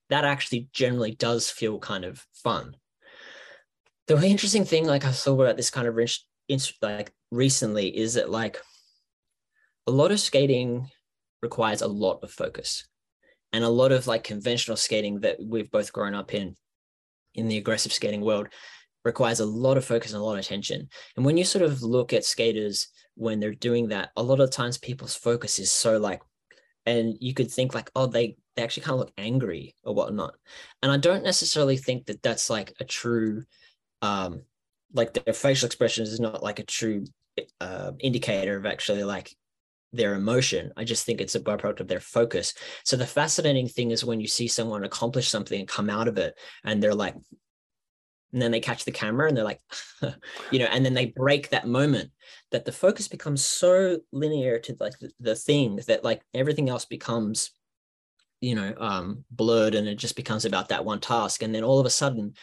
that 0.09 0.25
actually 0.25 0.67
generally 0.73 1.11
does 1.15 1.49
feel 1.49 1.79
kind 1.79 2.03
of 2.03 2.25
fun. 2.33 2.75
The 4.07 4.21
interesting 4.25 4.65
thing, 4.65 4.85
like 4.85 5.05
I 5.05 5.11
thought 5.11 5.39
about 5.39 5.57
this 5.57 5.69
kind 5.69 5.87
of 5.87 5.97
like 6.81 7.13
recently, 7.31 7.97
is 7.97 8.15
that 8.15 8.29
like 8.29 8.61
a 9.87 9.91
lot 9.91 10.11
of 10.11 10.19
skating 10.19 10.89
requires 11.41 11.81
a 11.81 11.87
lot 11.87 12.19
of 12.23 12.31
focus 12.31 12.87
and 13.53 13.63
a 13.63 13.69
lot 13.69 13.91
of 13.91 14.07
like 14.07 14.23
conventional 14.23 14.77
skating 14.77 15.19
that 15.21 15.37
we've 15.41 15.71
both 15.71 15.91
grown 15.91 16.13
up 16.13 16.33
in 16.33 16.55
in 17.33 17.47
the 17.47 17.57
aggressive 17.57 17.93
skating 17.93 18.21
world 18.21 18.47
requires 19.03 19.39
a 19.39 19.45
lot 19.45 19.77
of 19.77 19.85
focus 19.85 20.11
and 20.11 20.21
a 20.21 20.23
lot 20.23 20.33
of 20.33 20.39
attention. 20.39 20.87
And 21.15 21.25
when 21.25 21.37
you 21.37 21.43
sort 21.43 21.63
of 21.63 21.81
look 21.81 22.13
at 22.13 22.25
skaters 22.25 22.89
when 23.15 23.39
they're 23.39 23.53
doing 23.53 23.89
that 23.89 24.09
a 24.15 24.23
lot 24.23 24.39
of 24.39 24.51
times 24.51 24.77
people's 24.77 25.15
focus 25.15 25.59
is 25.59 25.71
so 25.71 25.97
like 25.97 26.21
and 26.85 27.15
you 27.19 27.33
could 27.33 27.51
think 27.51 27.73
like 27.75 27.91
oh 27.95 28.05
they 28.05 28.37
they 28.55 28.63
actually 28.63 28.83
kind 28.83 28.93
of 28.93 28.99
look 28.99 29.13
angry 29.17 29.75
or 29.83 29.93
whatnot. 29.93 30.35
And 30.81 30.91
i 30.91 30.97
don't 30.97 31.23
necessarily 31.23 31.77
think 31.77 32.05
that 32.05 32.21
that's 32.21 32.49
like 32.49 32.73
a 32.79 32.85
true 32.85 33.43
um 34.01 34.43
like 34.93 35.13
their 35.13 35.33
facial 35.33 35.65
expressions 35.65 36.09
is 36.09 36.19
not 36.19 36.43
like 36.43 36.59
a 36.59 36.63
true 36.63 37.05
uh, 37.61 37.91
indicator 37.99 38.57
of 38.57 38.65
actually 38.65 39.03
like 39.03 39.33
their 39.93 40.15
emotion. 40.15 40.71
I 40.77 40.83
just 40.83 41.05
think 41.05 41.19
it's 41.19 41.35
a 41.35 41.39
byproduct 41.39 41.81
of 41.81 41.87
their 41.87 41.99
focus. 41.99 42.53
So 42.83 42.95
the 42.95 43.05
fascinating 43.05 43.67
thing 43.67 43.91
is 43.91 44.05
when 44.05 44.21
you 44.21 44.27
see 44.27 44.47
someone 44.47 44.83
accomplish 44.83 45.27
something 45.27 45.59
and 45.59 45.67
come 45.67 45.89
out 45.89 46.07
of 46.07 46.17
it 46.17 46.37
and 46.63 46.81
they're 46.81 46.95
like, 46.95 47.15
and 48.33 48.41
then 48.41 48.51
they 48.51 48.61
catch 48.61 48.85
the 48.85 48.91
camera 48.91 49.27
and 49.27 49.35
they're 49.35 49.43
like, 49.43 49.59
you 50.51 50.59
know, 50.59 50.65
and 50.65 50.85
then 50.85 50.93
they 50.93 51.07
break 51.07 51.49
that 51.49 51.67
moment 51.67 52.11
that 52.51 52.63
the 52.63 52.71
focus 52.71 53.09
becomes 53.09 53.45
so 53.45 53.99
linear 54.13 54.57
to 54.59 54.75
like 54.79 54.97
the, 54.99 55.11
the 55.19 55.35
thing 55.35 55.79
that 55.87 56.05
like 56.05 56.21
everything 56.33 56.69
else 56.69 56.85
becomes, 56.85 57.51
you 58.39 58.55
know, 58.55 58.73
um, 58.79 59.25
blurred 59.31 59.75
and 59.75 59.87
it 59.87 59.95
just 59.95 60.15
becomes 60.15 60.45
about 60.45 60.69
that 60.69 60.85
one 60.85 61.01
task. 61.01 61.43
And 61.43 61.53
then 61.53 61.63
all 61.63 61.79
of 61.79 61.85
a 61.85 61.89
sudden 61.89 62.35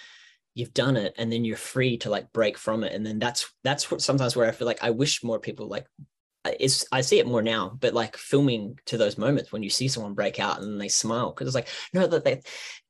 you've 0.55 0.75
done 0.75 0.99
it 0.99 1.15
and 1.17 1.33
then 1.33 1.47
you're 1.47 1.57
free 1.57 1.97
to 1.99 2.11
like 2.11 2.31
break 2.35 2.59
from 2.59 2.85
it. 2.85 2.93
And 2.93 3.07
then 3.07 3.19
that's, 3.19 3.51
that's 3.65 3.91
what 3.91 4.03
sometimes 4.03 4.37
where 4.37 4.47
I 4.47 4.53
feel 4.53 4.67
like 4.67 4.85
I 4.85 4.91
wish 4.91 5.25
more 5.25 5.41
people 5.41 5.69
like 5.69 5.87
it's 6.45 6.87
I 6.93 7.01
see 7.01 7.19
it 7.19 7.27
more 7.27 7.43
now, 7.43 7.77
but 7.81 7.95
like 7.95 8.17
filming 8.17 8.79
to 8.87 8.97
those 8.97 9.19
moments 9.19 9.53
when 9.53 9.63
you 9.63 9.71
see 9.71 9.89
someone 9.89 10.15
break 10.15 10.39
out 10.39 10.61
and 10.61 10.81
they 10.81 10.89
smile 10.89 11.31
because 11.31 11.49
it's 11.49 11.55
like 11.55 11.69
no 11.93 12.07
that 12.07 12.25
they 12.25 12.43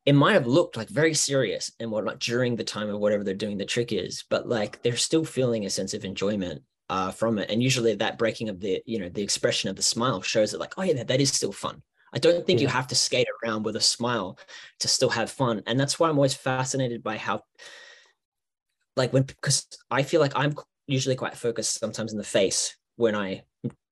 it 0.04 0.14
might 0.14 0.34
have 0.34 0.46
looked 0.46 0.76
like 0.76 0.88
very 0.88 1.14
serious 1.14 1.70
and 1.80 1.90
whatnot 1.90 2.18
during 2.18 2.56
the 2.56 2.64
time 2.64 2.88
of 2.88 2.98
whatever 2.98 3.24
they're 3.24 3.34
doing 3.34 3.58
the 3.58 3.64
trick 3.64 3.92
is, 3.92 4.24
but 4.30 4.48
like 4.48 4.82
they're 4.82 4.96
still 4.96 5.24
feeling 5.24 5.66
a 5.66 5.70
sense 5.70 5.92
of 5.92 6.04
enjoyment 6.04 6.62
uh, 6.88 7.10
from 7.10 7.38
it. 7.38 7.50
And 7.50 7.62
usually 7.62 7.94
that 7.94 8.18
breaking 8.18 8.48
of 8.48 8.60
the 8.60 8.82
you 8.86 8.98
know 8.98 9.08
the 9.08 9.22
expression 9.22 9.70
of 9.70 9.76
the 9.76 9.82
smile 9.82 10.22
shows 10.22 10.54
it 10.54 10.60
like 10.60 10.74
oh 10.76 10.82
yeah 10.82 10.94
that, 10.94 11.08
that 11.08 11.20
is 11.20 11.32
still 11.32 11.52
fun. 11.52 11.82
I 12.12 12.18
don't 12.18 12.46
think 12.46 12.60
yeah. 12.60 12.64
you 12.64 12.68
have 12.68 12.86
to 12.88 12.94
skate 12.94 13.28
around 13.44 13.64
with 13.64 13.76
a 13.76 13.82
smile 13.82 14.38
to 14.80 14.88
still 14.88 15.10
have 15.10 15.30
fun, 15.30 15.62
and 15.66 15.78
that's 15.78 15.98
why 15.98 16.08
I'm 16.08 16.16
always 16.16 16.34
fascinated 16.34 17.02
by 17.02 17.16
how 17.18 17.42
like 18.96 19.12
when 19.12 19.24
because 19.24 19.66
I 19.90 20.02
feel 20.02 20.20
like 20.20 20.32
I'm 20.34 20.54
usually 20.86 21.16
quite 21.16 21.36
focused 21.36 21.78
sometimes 21.78 22.12
in 22.12 22.18
the 22.18 22.24
face 22.24 22.77
when 22.98 23.14
I'm 23.14 23.40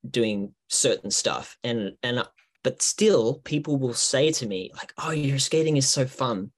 doing 0.09 0.53
certain 0.69 1.11
stuff. 1.11 1.57
And 1.65 1.93
and 2.03 2.23
but 2.63 2.83
still 2.83 3.41
people 3.45 3.79
will 3.79 3.95
say 3.95 4.33
to 4.33 4.47
me 4.47 4.73
like 4.75 4.93
oh 4.99 5.13
your 5.13 5.39
skating 5.39 5.77
is 5.77 5.89
so 5.89 6.07
fun. 6.07 6.51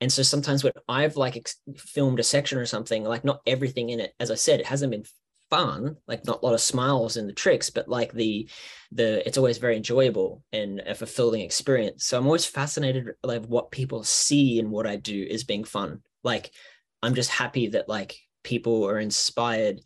And 0.00 0.12
so 0.12 0.22
sometimes 0.22 0.64
when 0.64 0.72
I've 0.88 1.16
like 1.16 1.36
ex- 1.36 1.60
filmed 1.76 2.18
a 2.18 2.24
section 2.24 2.58
or 2.58 2.66
something 2.66 3.04
like 3.04 3.24
not 3.24 3.40
everything 3.46 3.90
in 3.90 4.00
it 4.00 4.12
as 4.18 4.30
I 4.30 4.34
said 4.34 4.60
it 4.60 4.66
hasn't 4.66 4.90
been 4.90 5.04
fun 5.50 5.94
like 6.08 6.24
not 6.24 6.42
a 6.42 6.44
lot 6.44 6.54
of 6.54 6.60
smiles 6.60 7.18
in 7.18 7.26
the 7.26 7.32
tricks 7.32 7.68
but 7.68 7.86
like 7.86 8.12
the 8.12 8.48
the 8.92 9.24
it's 9.26 9.36
always 9.36 9.58
very 9.58 9.76
enjoyable 9.76 10.42
and 10.52 10.80
a 10.80 10.94
fulfilling 10.94 11.42
experience. 11.42 12.06
So 12.06 12.16
i'm 12.18 12.26
always 12.26 12.46
fascinated 12.46 13.08
like 13.22 13.44
what 13.44 13.70
people 13.70 14.02
see 14.04 14.58
in 14.58 14.70
what 14.70 14.86
i 14.86 14.96
do 14.96 15.26
as 15.30 15.44
being 15.44 15.64
fun. 15.64 16.00
Like 16.22 16.50
i'm 17.02 17.14
just 17.14 17.30
happy 17.30 17.68
that 17.68 17.88
like 17.88 18.16
people 18.42 18.86
are 18.88 18.98
inspired 18.98 19.80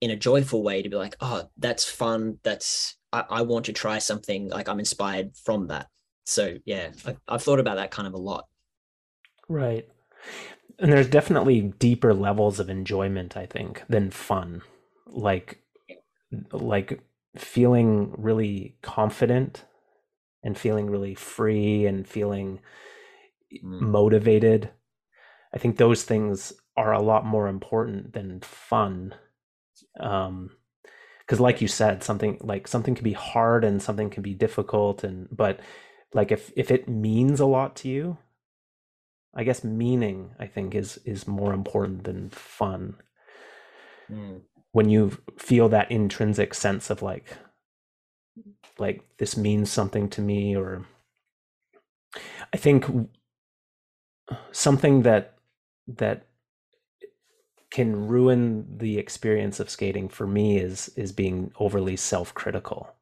in 0.00 0.10
a 0.10 0.16
joyful 0.16 0.62
way 0.62 0.82
to 0.82 0.88
be 0.88 0.96
like, 0.96 1.16
oh, 1.20 1.48
that's 1.56 1.84
fun. 1.84 2.38
That's 2.42 2.96
I, 3.12 3.24
I 3.28 3.42
want 3.42 3.66
to 3.66 3.72
try 3.72 3.98
something. 3.98 4.48
Like 4.48 4.68
I'm 4.68 4.78
inspired 4.78 5.36
from 5.36 5.68
that. 5.68 5.88
So 6.24 6.56
yeah, 6.64 6.90
I, 7.06 7.16
I've 7.26 7.42
thought 7.42 7.60
about 7.60 7.76
that 7.76 7.90
kind 7.90 8.06
of 8.06 8.14
a 8.14 8.18
lot. 8.18 8.46
Right. 9.48 9.88
And 10.78 10.92
there's 10.92 11.08
definitely 11.08 11.72
deeper 11.78 12.14
levels 12.14 12.60
of 12.60 12.70
enjoyment, 12.70 13.36
I 13.36 13.46
think, 13.46 13.82
than 13.88 14.10
fun. 14.10 14.62
Like 15.06 15.62
like 16.52 17.00
feeling 17.36 18.14
really 18.16 18.76
confident 18.82 19.64
and 20.42 20.56
feeling 20.56 20.90
really 20.90 21.14
free 21.14 21.86
and 21.86 22.06
feeling 22.06 22.60
mm. 23.52 23.80
motivated. 23.80 24.70
I 25.52 25.58
think 25.58 25.76
those 25.76 26.04
things 26.04 26.52
are 26.76 26.92
a 26.92 27.02
lot 27.02 27.24
more 27.24 27.48
important 27.48 28.12
than 28.12 28.40
fun 28.40 29.14
um 30.00 30.50
because 31.20 31.40
like 31.40 31.60
you 31.60 31.68
said 31.68 32.02
something 32.02 32.38
like 32.40 32.66
something 32.66 32.94
can 32.94 33.04
be 33.04 33.12
hard 33.12 33.64
and 33.64 33.82
something 33.82 34.08
can 34.08 34.22
be 34.22 34.34
difficult 34.34 35.04
and 35.04 35.28
but 35.30 35.60
like 36.14 36.32
if 36.32 36.50
if 36.56 36.70
it 36.70 36.88
means 36.88 37.38
a 37.38 37.46
lot 37.46 37.76
to 37.76 37.88
you 37.88 38.16
i 39.34 39.44
guess 39.44 39.62
meaning 39.62 40.30
i 40.38 40.46
think 40.46 40.74
is 40.74 40.98
is 41.04 41.28
more 41.28 41.52
important 41.52 42.04
than 42.04 42.30
fun 42.30 42.96
mm. 44.10 44.40
when 44.72 44.88
you 44.88 45.18
feel 45.36 45.68
that 45.68 45.90
intrinsic 45.90 46.54
sense 46.54 46.88
of 46.88 47.02
like 47.02 47.36
like 48.78 49.04
this 49.18 49.36
means 49.36 49.70
something 49.70 50.08
to 50.08 50.22
me 50.22 50.56
or 50.56 50.86
i 52.54 52.56
think 52.56 52.86
something 54.52 55.02
that 55.02 55.34
that 55.86 56.27
can 57.78 58.08
ruin 58.08 58.66
the 58.76 58.98
experience 58.98 59.60
of 59.60 59.70
skating 59.70 60.08
for 60.08 60.26
me 60.26 60.58
is 60.58 60.88
is 60.96 61.12
being 61.12 61.52
overly 61.60 61.94
self-critical. 61.94 62.92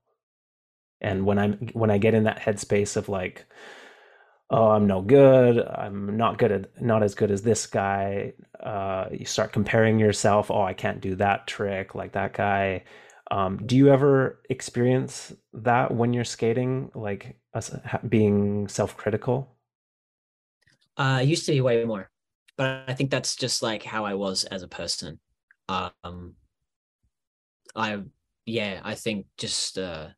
And 1.00 1.24
when 1.24 1.38
i'm 1.38 1.52
when 1.72 1.90
i 1.90 1.96
get 1.96 2.12
in 2.12 2.24
that 2.24 2.40
headspace 2.40 2.94
of 2.94 3.08
like 3.08 3.46
oh 4.50 4.68
i'm 4.72 4.86
no 4.86 5.00
good. 5.00 5.66
I'm 5.66 6.18
not 6.18 6.36
good 6.36 6.52
at 6.52 6.82
not 6.82 7.02
as 7.02 7.14
good 7.14 7.30
as 7.30 7.40
this 7.40 7.66
guy 7.66 8.34
uh, 8.60 9.06
you 9.10 9.24
start 9.24 9.54
comparing 9.54 9.98
yourself 9.98 10.50
oh 10.50 10.62
i 10.62 10.74
can't 10.74 11.00
do 11.00 11.14
that 11.16 11.46
trick 11.46 11.94
like 11.94 12.12
that 12.12 12.34
guy. 12.34 12.84
Um, 13.30 13.56
do 13.64 13.76
you 13.76 13.88
ever 13.88 14.42
experience 14.50 15.32
that 15.54 15.94
when 15.94 16.12
you're 16.12 16.32
skating 16.36 16.90
like 16.94 17.40
us 17.54 17.74
being 18.06 18.68
self-critical? 18.68 19.36
Uh, 20.98 21.22
used 21.24 21.46
to 21.46 21.52
be 21.52 21.62
way 21.62 21.82
more 21.84 22.10
but 22.56 22.84
I 22.88 22.94
think 22.94 23.10
that's 23.10 23.36
just 23.36 23.62
like 23.62 23.82
how 23.82 24.04
I 24.04 24.14
was 24.14 24.44
as 24.44 24.62
a 24.62 24.68
person. 24.68 25.18
Um, 25.68 26.34
I 27.74 28.00
yeah, 28.46 28.80
I 28.84 28.94
think 28.94 29.26
just 29.36 29.78
uh, 29.78 30.08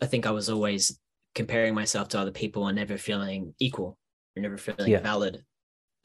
I 0.00 0.06
think 0.06 0.26
I 0.26 0.30
was 0.30 0.48
always 0.48 0.98
comparing 1.34 1.74
myself 1.74 2.08
to 2.08 2.18
other 2.18 2.32
people 2.32 2.66
and 2.66 2.76
never 2.76 2.98
feeling 2.98 3.54
equal 3.58 3.98
or 4.36 4.42
never 4.42 4.56
feeling 4.56 4.90
yeah. 4.90 5.00
valid. 5.00 5.44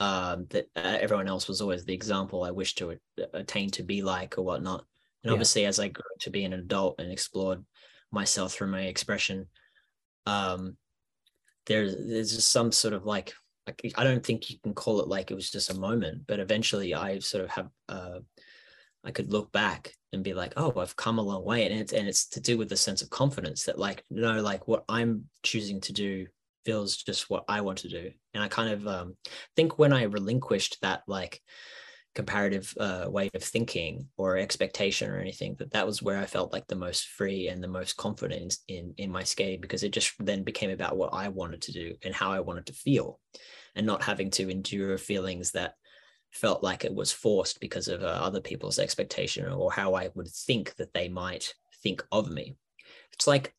Um, 0.00 0.46
that 0.50 0.66
uh, 0.76 0.96
everyone 1.00 1.26
else 1.26 1.48
was 1.48 1.60
always 1.60 1.84
the 1.84 1.92
example 1.94 2.44
I 2.44 2.52
wished 2.52 2.78
to 2.78 2.96
attain 3.34 3.68
to 3.72 3.82
be 3.82 4.00
like 4.02 4.38
or 4.38 4.42
whatnot. 4.42 4.84
And 5.24 5.30
yeah. 5.30 5.32
obviously, 5.32 5.66
as 5.66 5.80
I 5.80 5.88
grew 5.88 6.04
to 6.20 6.30
be 6.30 6.44
an 6.44 6.52
adult 6.52 7.00
and 7.00 7.10
explored 7.10 7.64
myself 8.12 8.52
through 8.52 8.68
my 8.68 8.82
expression, 8.82 9.46
um, 10.26 10.76
there's 11.66 11.96
there's 11.96 12.36
just 12.36 12.50
some 12.50 12.70
sort 12.70 12.94
of 12.94 13.06
like 13.06 13.34
I 13.96 14.04
don't 14.04 14.24
think 14.24 14.50
you 14.50 14.58
can 14.62 14.74
call 14.74 15.00
it 15.00 15.08
like 15.08 15.30
it 15.30 15.34
was 15.34 15.50
just 15.50 15.70
a 15.70 15.78
moment, 15.78 16.22
but 16.26 16.40
eventually 16.40 16.94
I 16.94 17.18
sort 17.18 17.44
of 17.44 17.50
have 17.50 17.68
uh, 17.88 18.18
I 19.04 19.10
could 19.10 19.32
look 19.32 19.52
back 19.52 19.92
and 20.12 20.24
be 20.24 20.34
like, 20.34 20.54
oh, 20.56 20.72
I've 20.76 20.96
come 20.96 21.18
a 21.18 21.22
long 21.22 21.44
way, 21.44 21.64
and 21.64 21.80
it's 21.80 21.92
and 21.92 22.08
it's 22.08 22.28
to 22.30 22.40
do 22.40 22.58
with 22.58 22.68
the 22.68 22.76
sense 22.76 23.02
of 23.02 23.10
confidence 23.10 23.64
that 23.64 23.78
like 23.78 24.04
you 24.10 24.20
no, 24.20 24.40
like 24.40 24.66
what 24.68 24.84
I'm 24.88 25.24
choosing 25.42 25.80
to 25.82 25.92
do 25.92 26.26
feels 26.64 26.96
just 26.96 27.30
what 27.30 27.44
I 27.48 27.60
want 27.60 27.78
to 27.78 27.88
do, 27.88 28.10
and 28.34 28.42
I 28.42 28.48
kind 28.48 28.72
of 28.72 28.86
um, 28.86 29.16
think 29.56 29.78
when 29.78 29.92
I 29.92 30.04
relinquished 30.04 30.78
that 30.82 31.02
like 31.06 31.40
comparative 32.14 32.74
uh, 32.80 33.06
way 33.08 33.30
of 33.34 33.42
thinking 33.42 34.08
or 34.16 34.36
expectation 34.36 35.10
or 35.10 35.18
anything 35.18 35.54
that 35.58 35.70
that 35.70 35.86
was 35.86 36.02
where 36.02 36.18
i 36.18 36.26
felt 36.26 36.52
like 36.52 36.66
the 36.66 36.74
most 36.74 37.06
free 37.08 37.48
and 37.48 37.62
the 37.62 37.68
most 37.68 37.96
confident 37.96 38.56
in 38.66 38.92
in 38.96 39.10
my 39.10 39.22
skate 39.22 39.60
because 39.60 39.82
it 39.82 39.92
just 39.92 40.12
then 40.18 40.42
became 40.42 40.70
about 40.70 40.96
what 40.96 41.12
i 41.12 41.28
wanted 41.28 41.62
to 41.62 41.72
do 41.72 41.94
and 42.02 42.14
how 42.14 42.32
i 42.32 42.40
wanted 42.40 42.66
to 42.66 42.72
feel 42.72 43.20
and 43.76 43.86
not 43.86 44.02
having 44.02 44.30
to 44.30 44.50
endure 44.50 44.98
feelings 44.98 45.52
that 45.52 45.74
felt 46.32 46.62
like 46.62 46.84
it 46.84 46.94
was 46.94 47.12
forced 47.12 47.60
because 47.60 47.88
of 47.88 48.02
uh, 48.02 48.06
other 48.06 48.40
people's 48.40 48.78
expectation 48.78 49.46
or 49.50 49.70
how 49.70 49.94
i 49.94 50.08
would 50.14 50.28
think 50.28 50.74
that 50.76 50.92
they 50.94 51.08
might 51.08 51.54
think 51.82 52.04
of 52.12 52.30
me. 52.30 52.56
It's 53.12 53.26
like 53.26 53.54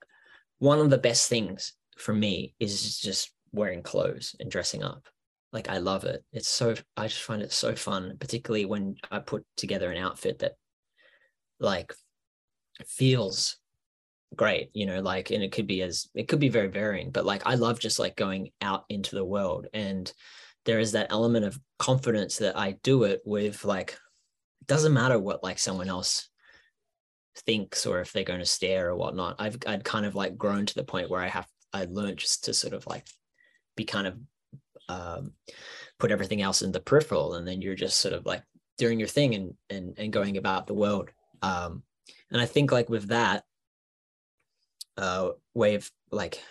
one 0.60 0.80
of 0.80 0.90
the 0.90 0.98
best 0.98 1.30
things 1.30 1.74
for 1.98 2.14
me 2.14 2.56
is 2.60 3.00
just 3.00 3.32
wearing 3.52 3.82
clothes 3.82 4.36
and 4.40 4.52
dressing 4.52 4.84
up 4.84 5.04
like 5.52 5.70
I 5.70 5.80
love 5.80 6.04
it. 6.04 6.24
It's 6.32 6.48
so 6.48 6.76
I 6.96 7.08
just 7.08 7.24
find 7.24 7.42
it 7.42 7.52
so 7.52 7.76
fun, 7.76 8.18
particularly 8.20 8.66
when 8.66 8.96
I 9.10 9.20
put 9.20 9.46
together 9.58 9.92
an 9.92 9.98
outfit 9.98 10.40
that 10.40 10.54
like 11.60 11.94
feels 12.88 13.58
great, 14.36 14.70
you 14.74 14.86
know, 14.86 15.02
like 15.02 15.32
and 15.32 15.44
it 15.44 15.52
could 15.52 15.68
be 15.68 15.82
as 15.82 16.08
it 16.14 16.28
could 16.28 16.40
be 16.40 16.50
very 16.50 16.68
varying, 16.68 17.12
but 17.12 17.26
like 17.26 17.46
I 17.46 17.56
love 17.56 17.80
just 17.80 18.00
like 18.00 18.16
going 18.16 18.52
out 18.62 18.86
into 18.90 19.16
the 19.16 19.26
world 19.26 19.68
and 19.74 20.12
there 20.66 20.80
is 20.80 20.92
that 20.92 21.12
element 21.12 21.46
of 21.46 21.60
confidence 21.80 22.38
that 22.38 22.58
I 22.58 22.74
do 22.84 23.04
it 23.04 23.22
with 23.26 23.66
like 23.66 23.98
it 24.62 24.68
doesn't 24.68 24.94
matter 24.94 25.18
what 25.18 25.44
like 25.44 25.58
someone 25.58 25.90
else 25.90 26.30
thinks 27.46 27.86
or 27.86 28.02
if 28.02 28.12
they're 28.12 28.24
going 28.24 28.40
to 28.40 28.46
stare 28.46 28.90
or 28.90 28.96
whatnot. 28.96 29.38
I've 29.40 29.58
I'd 29.66 29.84
kind 29.84 30.06
of 30.06 30.16
like 30.16 30.38
grown 30.38 30.66
to 30.68 30.76
the 30.76 30.84
point 30.84 31.10
where 31.10 31.22
I 31.22 31.28
have 31.28 31.48
I 31.74 31.86
learned 31.86 32.18
just 32.18 32.46
to 32.46 32.54
sort 32.54 32.74
of 32.74 32.86
like 32.86 33.06
be 33.76 33.86
kind 33.86 34.06
of 34.06 34.16
um, 34.90 35.32
put 36.00 36.12
everything 36.12 36.42
else 36.42 36.62
in 36.62 36.74
the 36.74 36.82
peripheral. 36.82 37.36
And 37.36 37.48
then 37.48 37.62
you're 37.62 37.76
just 37.76 37.98
sort 38.02 38.14
of 38.14 38.26
like 38.26 38.44
doing 38.78 39.00
your 39.00 39.08
thing 39.08 39.36
and 39.36 39.54
and, 39.70 39.98
and 39.98 40.12
going 40.12 40.36
about 40.36 40.68
the 40.68 40.74
world. 40.74 41.10
Um, 41.42 41.84
and 42.32 42.42
i 42.42 42.46
think 42.46 42.72
like 42.72 42.90
with 42.90 43.08
that 43.08 43.44
uh, 44.98 45.30
way 45.54 45.76
of 45.76 45.90
like 46.12 46.42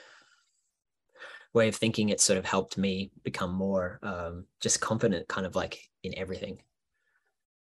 way 1.52 1.68
of 1.68 1.76
thinking 1.76 2.08
it 2.08 2.20
sort 2.20 2.38
of 2.38 2.44
helped 2.44 2.78
me 2.78 3.10
become 3.22 3.52
more 3.52 3.98
um, 4.02 4.46
just 4.60 4.80
confident 4.80 5.28
kind 5.28 5.46
of 5.46 5.54
like 5.54 5.90
in 6.02 6.16
everything. 6.16 6.62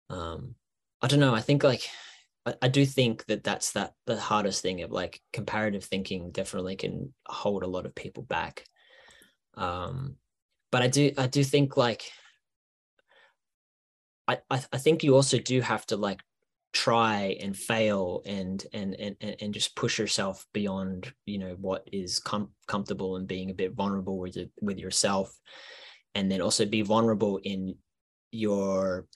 Um, 0.09 0.55
i 1.01 1.07
don't 1.07 1.19
know. 1.19 1.35
I 1.35 1.41
think 1.41 1.63
like 1.63 1.89
I, 2.45 2.55
I 2.61 2.67
do 2.67 2.85
think 2.85 3.25
that 3.25 3.43
that's 3.43 3.73
that 3.73 3.93
the 4.05 4.19
hardest 4.19 4.61
thing 4.61 4.81
of 4.81 4.91
like 4.91 5.21
comparative 5.33 5.83
thinking 5.83 6.31
definitely 6.31 6.75
can 6.77 7.13
hold 7.25 7.63
a 7.63 7.67
lot 7.67 7.85
of 7.85 7.95
people 7.95 8.23
back. 8.23 8.63
Um 9.55 10.15
but 10.71 10.81
I 10.81 10.87
do 10.87 11.11
I 11.17 11.27
do 11.27 11.43
think 11.43 11.77
like 11.77 12.03
I, 14.27 14.39
I 14.49 14.61
I 14.73 14.77
think 14.77 15.03
you 15.03 15.15
also 15.15 15.39
do 15.39 15.61
have 15.61 15.85
to 15.87 15.97
like 15.97 16.21
try 16.71 17.37
and 17.41 17.57
fail 17.57 18.21
and 18.25 18.63
and 18.73 18.95
and 18.99 19.15
and 19.21 19.53
just 19.53 19.75
push 19.75 19.97
yourself 19.97 20.45
beyond 20.53 21.11
you 21.25 21.39
know 21.39 21.55
what 21.59 21.87
is 21.91 22.19
com- 22.19 22.51
comfortable 22.67 23.15
and 23.15 23.27
being 23.27 23.49
a 23.49 23.55
bit 23.55 23.73
vulnerable 23.73 24.19
with 24.19 24.37
it, 24.37 24.51
with 24.61 24.77
yourself 24.77 25.35
and 26.15 26.31
then 26.31 26.41
also 26.41 26.65
be 26.65 26.81
vulnerable 26.81 27.39
in 27.43 27.75
your 28.31 29.07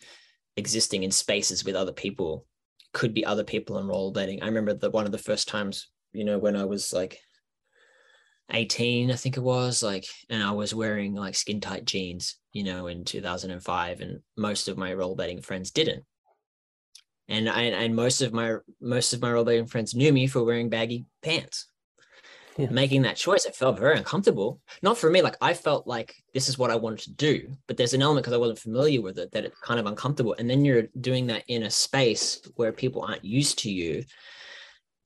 existing 0.58 1.04
in 1.04 1.12
spaces 1.12 1.64
with 1.64 1.76
other 1.76 1.92
people 1.92 2.46
could 2.94 3.14
be 3.14 3.26
other 3.26 3.44
people 3.44 3.80
in 3.80 3.88
rollerblading. 3.88 4.42
I 4.42 4.46
remember 4.46 4.74
that 4.74 4.94
one 4.94 5.06
of 5.06 5.12
the 5.12 5.18
first 5.18 5.48
times, 5.48 5.90
you 6.14 6.24
know, 6.24 6.38
when 6.38 6.56
I 6.56 6.66
was 6.66 6.94
like 6.94 7.20
18, 8.52 9.12
I 9.12 9.16
think 9.16 9.38
it 9.38 9.44
was 9.44 9.82
like, 9.82 10.06
and 10.30 10.44
I 10.44 10.52
was 10.52 10.74
wearing 10.74 11.16
like 11.16 11.36
skin 11.36 11.62
tight 11.62 11.86
jeans, 11.86 12.38
you 12.52 12.64
know, 12.64 12.88
in 12.88 13.06
2005, 13.06 14.02
and 14.02 14.20
most 14.38 14.68
of 14.68 14.78
my 14.78 14.92
rollerblading 14.92 15.44
friends 15.44 15.72
didn't. 15.72 16.04
And 17.30 17.50
I 17.50 17.64
and 17.64 17.96
most 17.96 18.22
of 18.22 18.34
my 18.34 18.58
most 18.82 19.14
of 19.14 19.22
my 19.22 19.30
rollerblading 19.30 19.70
friends 19.70 19.96
knew 19.96 20.12
me 20.12 20.28
for 20.28 20.44
wearing 20.44 20.70
baggy 20.70 21.06
pants. 21.22 21.68
Yeah. 22.58 22.70
Making 22.70 23.02
that 23.04 23.16
choice, 23.16 23.46
it 23.46 23.56
felt 23.56 23.80
very 23.80 23.98
uncomfortable. 23.98 24.62
Not 24.84 24.98
for 24.98 25.10
me, 25.10 25.24
like 25.24 25.38
I 25.42 25.56
felt 25.56 25.88
like 25.88 26.16
this 26.36 26.48
is 26.48 26.60
what 26.60 26.70
I 26.70 26.76
wanted 26.76 27.00
to 27.00 27.14
do, 27.14 27.52
but 27.68 27.78
there's 27.78 27.96
an 27.96 28.04
element 28.04 28.24
because 28.24 28.36
I 28.36 28.40
wasn't 28.40 28.60
familiar 28.60 29.02
with 29.02 29.18
it 29.18 29.32
that 29.32 29.46
it's 29.46 29.60
kind 29.62 29.80
of 29.80 29.88
uncomfortable. 29.88 30.36
And 30.38 30.48
then 30.48 30.64
you're 30.64 30.84
doing 31.02 31.26
that 31.28 31.44
in 31.48 31.64
a 31.64 31.72
space 31.72 32.42
where 32.56 32.72
people 32.72 33.02
aren't 33.02 33.26
used 33.26 33.60
to 33.60 33.72
you. 33.72 34.04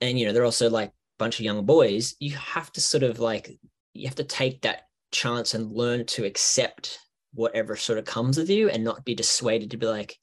And 0.02 0.18
you 0.18 0.26
know, 0.26 0.32
they're 0.32 0.44
also 0.44 0.68
like 0.68 0.92
bunch 1.18 1.38
of 1.38 1.44
young 1.44 1.64
boys, 1.64 2.14
you 2.20 2.32
have 2.36 2.72
to 2.72 2.80
sort 2.80 3.02
of 3.02 3.18
like 3.18 3.58
you 3.94 4.06
have 4.06 4.16
to 4.16 4.24
take 4.24 4.62
that 4.62 4.82
chance 5.10 5.54
and 5.54 5.72
learn 5.72 6.06
to 6.06 6.24
accept 6.24 6.98
whatever 7.34 7.76
sort 7.76 7.98
of 7.98 8.04
comes 8.04 8.38
with 8.38 8.50
you 8.50 8.68
and 8.68 8.84
not 8.84 9.04
be 9.04 9.14
dissuaded 9.14 9.70
to 9.70 9.76
be 9.76 9.86
like, 9.86 10.16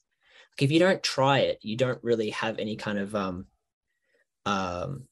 if 0.60 0.72
you 0.72 0.80
don't 0.80 1.04
try 1.04 1.40
it, 1.40 1.60
you 1.62 1.76
don't 1.76 2.04
really 2.04 2.30
have 2.32 2.60
any 2.60 2.76
kind 2.76 2.98
of 2.98 3.16
um 3.16 3.46
um 4.46 5.04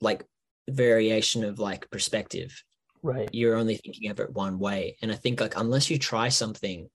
like 0.00 0.24
variation 0.68 1.44
of 1.44 1.58
like 1.58 1.90
perspective. 1.90 2.62
Right. 3.02 3.28
You're 3.32 3.56
only 3.56 3.76
thinking 3.76 4.10
of 4.10 4.20
it 4.20 4.32
one 4.32 4.58
way. 4.58 4.96
And 5.00 5.12
I 5.12 5.14
think 5.14 5.40
like 5.40 5.56
unless 5.56 5.90
you 5.90 5.98
try 5.98 6.28
something 6.28 6.88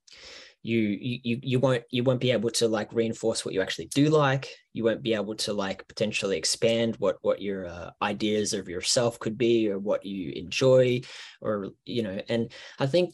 you 0.63 0.79
you 0.79 1.39
you 1.41 1.59
won't 1.59 1.83
you 1.89 2.03
won't 2.03 2.19
be 2.19 2.31
able 2.31 2.51
to 2.51 2.67
like 2.67 2.93
reinforce 2.93 3.43
what 3.43 3.53
you 3.53 3.61
actually 3.61 3.87
do 3.87 4.09
like. 4.09 4.47
You 4.73 4.83
won't 4.83 5.01
be 5.01 5.15
able 5.15 5.35
to 5.37 5.53
like 5.53 5.87
potentially 5.87 6.37
expand 6.37 6.95
what 6.97 7.17
what 7.21 7.41
your 7.41 7.65
uh, 7.65 7.91
ideas 8.01 8.53
of 8.53 8.69
yourself 8.69 9.19
could 9.19 9.37
be 9.37 9.69
or 9.69 9.79
what 9.79 10.05
you 10.05 10.31
enjoy 10.33 11.01
or 11.41 11.69
you 11.85 12.03
know 12.03 12.21
and 12.29 12.51
i 12.79 12.85
think 12.85 13.13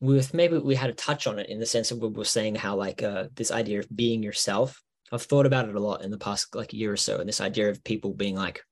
with 0.00 0.34
maybe 0.34 0.58
we 0.58 0.74
had 0.74 0.90
a 0.90 0.94
touch 0.94 1.26
on 1.26 1.38
it 1.38 1.48
in 1.48 1.58
the 1.58 1.66
sense 1.66 1.90
of 1.90 1.98
we 1.98 2.08
were 2.08 2.24
saying 2.24 2.54
how 2.54 2.76
like 2.76 3.02
uh, 3.02 3.24
this 3.34 3.50
idea 3.50 3.80
of 3.80 3.96
being 3.96 4.22
yourself 4.22 4.82
i've 5.12 5.22
thought 5.22 5.46
about 5.46 5.68
it 5.68 5.74
a 5.74 5.80
lot 5.80 6.02
in 6.02 6.10
the 6.10 6.18
past 6.18 6.54
like 6.54 6.72
year 6.72 6.92
or 6.92 6.96
so 6.96 7.18
and 7.18 7.28
this 7.28 7.40
idea 7.40 7.68
of 7.68 7.82
people 7.82 8.12
being 8.12 8.36
like 8.36 8.62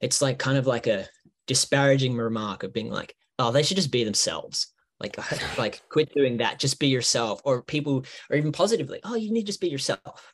it's 0.00 0.22
like 0.22 0.38
kind 0.38 0.56
of 0.56 0.66
like 0.66 0.86
a 0.86 1.06
disparaging 1.46 2.16
remark 2.16 2.62
of 2.62 2.72
being 2.72 2.90
like 2.90 3.14
oh 3.38 3.50
they 3.50 3.62
should 3.62 3.76
just 3.76 3.90
be 3.90 4.04
themselves 4.04 4.72
like 5.00 5.16
like 5.58 5.82
quit 5.88 6.12
doing 6.14 6.36
that 6.38 6.58
just 6.58 6.78
be 6.78 6.88
yourself 6.88 7.40
or 7.44 7.62
people 7.62 8.04
or 8.28 8.36
even 8.36 8.52
positively 8.52 9.00
oh 9.04 9.14
you 9.16 9.32
need 9.32 9.42
to 9.42 9.46
just 9.46 9.60
be 9.60 9.68
yourself. 9.68 10.32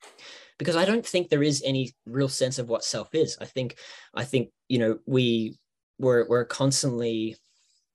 Because 0.59 0.77
i 0.77 0.85
don't 0.85 1.07
think 1.07 1.29
there 1.29 1.43
is 1.43 1.62
any 1.64 1.93
real 2.07 2.29
sense 2.29 2.59
of 2.59 2.69
what 2.69 2.85
self 2.85 3.14
is. 3.14 3.37
I 3.41 3.45
think 3.45 3.77
i 4.14 4.25
think 4.25 4.51
you 4.69 4.79
know 4.79 4.99
we 5.07 5.57
we're 5.99 6.29
we're 6.29 6.45
constantly 6.45 7.37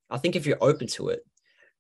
i 0.10 0.18
think 0.18 0.36
if 0.36 0.46
you're 0.46 0.64
open 0.64 0.88
to 0.88 1.10
it 1.10 1.22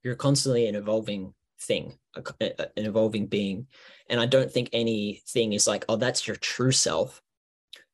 you're 0.04 0.16
constantly 0.16 0.68
an 0.68 0.76
evolving 0.76 1.34
thing 1.62 1.98
an 2.16 2.70
evolving 2.76 3.28
being. 3.28 3.68
And 4.10 4.20
i 4.20 4.26
don't 4.26 4.52
think 4.52 4.70
anything 4.74 5.54
is 5.54 5.68
like 5.68 5.86
oh 5.88 5.96
that's 5.96 6.28
your 6.28 6.36
true 6.38 6.72
self. 6.72 7.22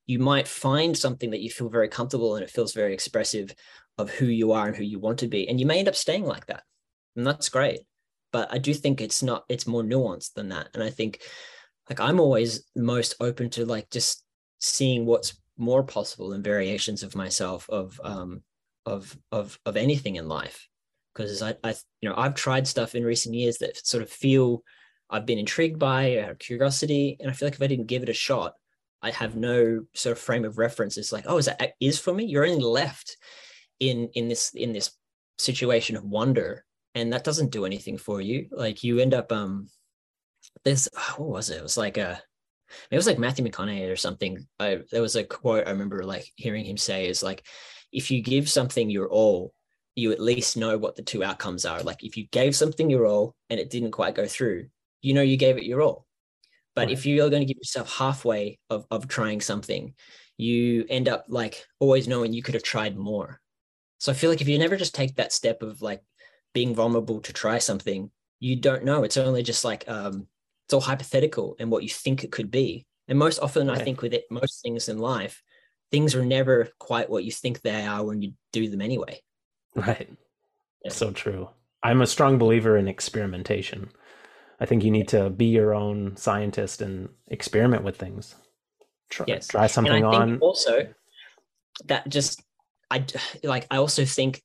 You 0.06 0.20
might 0.20 0.48
find 0.48 0.98
something 0.98 1.32
that 1.32 1.42
you 1.42 1.50
feel 1.50 1.68
very 1.68 1.90
comfortable 1.90 2.36
and 2.36 2.44
it 2.44 2.50
feels 2.50 2.74
very 2.74 2.94
expressive 2.94 3.54
of 3.98 4.10
who 4.10 4.26
you 4.26 4.54
are 4.54 4.68
and 4.68 4.76
who 4.76 4.84
you 4.84 5.00
want 5.00 5.20
to 5.20 5.28
be 5.28 5.50
and 5.50 5.60
you 5.60 5.66
may 5.66 5.80
end 5.80 5.90
up 5.90 5.96
staying 5.96 6.24
like 6.24 6.46
that 6.46 6.64
and 7.18 7.26
that's 7.26 7.50
great. 7.50 7.82
But 8.32 8.54
i 8.54 8.58
do 8.58 8.74
think 8.74 9.02
it's 9.02 9.24
not 9.24 9.44
it's 9.50 9.68
more 9.68 9.84
nuanced 9.84 10.34
than 10.34 10.50
that. 10.50 10.70
And 10.74 10.84
i 10.84 10.90
think 10.90 11.22
like 11.90 12.00
i'm 12.00 12.20
always 12.20 12.66
most 12.76 13.16
open 13.20 13.50
to 13.52 13.66
like 13.66 13.90
just 13.90 14.24
seeing 14.60 15.06
what's 15.06 15.40
more 15.58 15.84
possible 15.84 16.34
and 16.34 16.44
variations 16.44 17.04
of 17.04 17.16
myself 17.16 17.70
of 17.70 18.00
um 18.04 18.42
of 18.86 19.18
of 19.32 19.60
of 19.66 19.76
anything 19.76 20.16
in 20.16 20.28
life. 20.28 20.68
Because 21.14 21.42
I, 21.42 21.56
I 21.64 21.74
you 22.02 22.10
know 22.10 22.16
i've 22.16 22.36
tried 22.36 22.68
stuff 22.68 22.94
in 22.94 23.04
recent 23.04 23.34
years 23.34 23.58
that 23.58 23.86
sort 23.86 24.04
of 24.04 24.10
feel 24.10 24.64
i've 25.10 25.26
been 25.26 25.40
intrigued 25.40 25.80
by 25.80 26.12
or 26.18 26.36
curiosity 26.36 27.18
and 27.20 27.32
i 27.32 27.34
feel 27.34 27.48
like 27.48 27.56
if 27.56 27.62
i 27.62 27.68
didn't 27.68 27.88
give 27.88 28.04
it 28.04 28.10
a 28.10 28.14
shot 28.14 28.54
i 29.02 29.10
have 29.10 29.36
no 29.36 29.86
sort 29.96 30.12
of 30.16 30.22
frame 30.22 30.46
of 30.46 30.58
reference. 30.60 30.98
It's 30.98 31.12
like 31.12 31.26
oh 31.28 31.38
is 31.38 31.46
that 31.46 31.74
is 31.80 32.00
for 32.00 32.14
me? 32.14 32.26
You're 32.26 32.46
only 32.46 32.64
left 32.64 33.18
in 33.80 34.10
in 34.14 34.28
this 34.28 34.52
in 34.54 34.74
this 34.74 34.92
situation 35.40 35.96
of 35.96 36.04
wonder 36.04 36.66
and 36.96 37.14
that 37.14 37.24
doesn't 37.24 37.52
do 37.52 37.66
anything 37.66 37.98
for 37.98 38.22
you. 38.22 38.48
Like 38.52 38.84
you 38.84 39.00
end 39.00 39.14
up 39.14 39.32
um 39.32 39.68
this 40.64 40.90
what 41.18 41.30
was 41.30 41.50
it? 41.50 41.58
It 41.58 41.64
was 41.64 41.78
like 41.78 41.98
a 41.98 42.22
it 42.92 42.96
was 42.96 43.08
like 43.08 43.20
matthew 43.20 43.46
mcconaughey 43.46 43.92
or 43.92 43.96
something. 43.96 44.46
I, 44.60 44.80
there 44.92 45.02
was 45.02 45.16
a 45.16 45.24
quote 45.24 45.68
i 45.68 45.72
remember 45.72 46.04
like 46.04 46.32
hearing 46.36 46.66
him 46.66 46.78
say 46.78 47.08
is 47.08 47.24
like 47.24 47.46
if 47.92 48.12
you 48.12 48.22
give 48.22 48.50
something 48.50 48.90
your 48.90 49.08
all 49.08 49.54
you 49.96 50.12
at 50.12 50.20
least 50.20 50.58
know 50.58 50.78
what 50.78 50.96
the 50.96 51.02
two 51.02 51.24
outcomes 51.24 51.66
are. 51.66 51.82
Like 51.82 52.04
if 52.04 52.18
you 52.18 52.28
gave 52.28 52.56
something 52.56 52.88
your 52.88 53.08
all 53.08 53.36
and 53.50 53.60
it 53.60 53.72
didn't 53.72 53.92
quite 53.92 54.16
go 54.16 54.28
through 54.28 54.68
you 55.02 55.14
know 55.14 55.22
you 55.22 55.38
gave 55.38 55.58
it 55.58 55.64
your 55.64 55.82
all. 55.82 56.06
But 56.76 56.88
right. 56.88 56.92
if 56.92 57.06
you're 57.06 57.30
going 57.30 57.42
to 57.42 57.52
give 57.52 57.58
yourself 57.58 57.92
halfway 57.98 58.60
of, 58.70 58.86
of 58.92 59.08
trying 59.08 59.42
something 59.42 59.94
you 60.38 60.86
end 60.90 61.10
up 61.10 61.26
like 61.28 61.66
always 61.80 62.08
knowing 62.08 62.32
you 62.32 62.44
could 62.44 62.54
have 62.54 62.64
tried 62.64 62.96
more. 62.96 63.42
So 64.00 64.12
i 64.12 64.16
feel 64.16 64.30
like 64.30 64.42
if 64.42 64.48
you 64.48 64.60
never 64.60 64.78
just 64.78 64.94
take 64.94 65.16
that 65.16 65.34
step 65.34 65.64
of 65.64 65.82
like 65.82 66.02
being 66.54 66.76
vulnerable 66.76 67.22
to 67.22 67.34
try 67.34 67.58
something, 67.60 68.12
you 68.40 68.56
don't 68.56 68.84
know. 68.84 69.04
It's 69.04 69.18
only 69.18 69.44
just 69.44 69.64
like 69.64 69.88
um, 69.88 70.28
it's 70.66 70.74
all 70.74 70.82
hypothetical 70.82 71.56
and 71.60 71.72
what 71.72 71.84
you 71.84 71.90
think 71.90 72.24
it 72.24 72.32
could 72.32 72.52
be. 72.52 72.86
And 73.08 73.18
most 73.18 73.40
often, 73.40 73.68
right. 73.68 73.80
I 73.80 73.84
think 73.84 74.02
with 74.02 74.14
it, 74.14 74.26
most 74.30 74.62
things 74.62 74.90
in 74.90 74.98
life, 74.98 75.42
things 75.92 76.14
are 76.16 76.26
never 76.26 76.70
quite 76.80 77.10
what 77.10 77.24
you 77.24 77.32
think 77.32 77.62
they 77.62 77.86
are 77.86 78.04
when 78.04 78.22
you 78.22 78.34
do 78.52 78.70
them 78.70 78.82
anyway. 78.82 79.22
Right. 79.76 80.10
Yeah. 80.84 80.92
So 80.92 81.12
true. 81.12 81.50
I'm 81.84 82.02
a 82.02 82.08
strong 82.08 82.38
believer 82.38 82.78
in 82.78 82.88
experimentation. 82.88 83.90
I 84.60 84.66
think 84.66 84.84
you 84.84 84.92
need 84.92 85.08
to 85.10 85.30
be 85.30 85.46
your 85.46 85.74
own 85.74 86.18
scientist 86.18 86.82
and 86.82 87.10
experiment 87.28 87.84
with 87.84 87.98
things. 87.98 88.36
Try, 89.10 89.26
yes. 89.28 89.48
try 89.48 89.68
something 89.68 90.04
on. 90.04 90.40
Also, 90.40 90.88
that 91.86 92.10
just 92.10 92.42
I 92.90 93.06
like. 93.44 93.68
I 93.70 93.78
also 93.78 94.04
think 94.04 94.42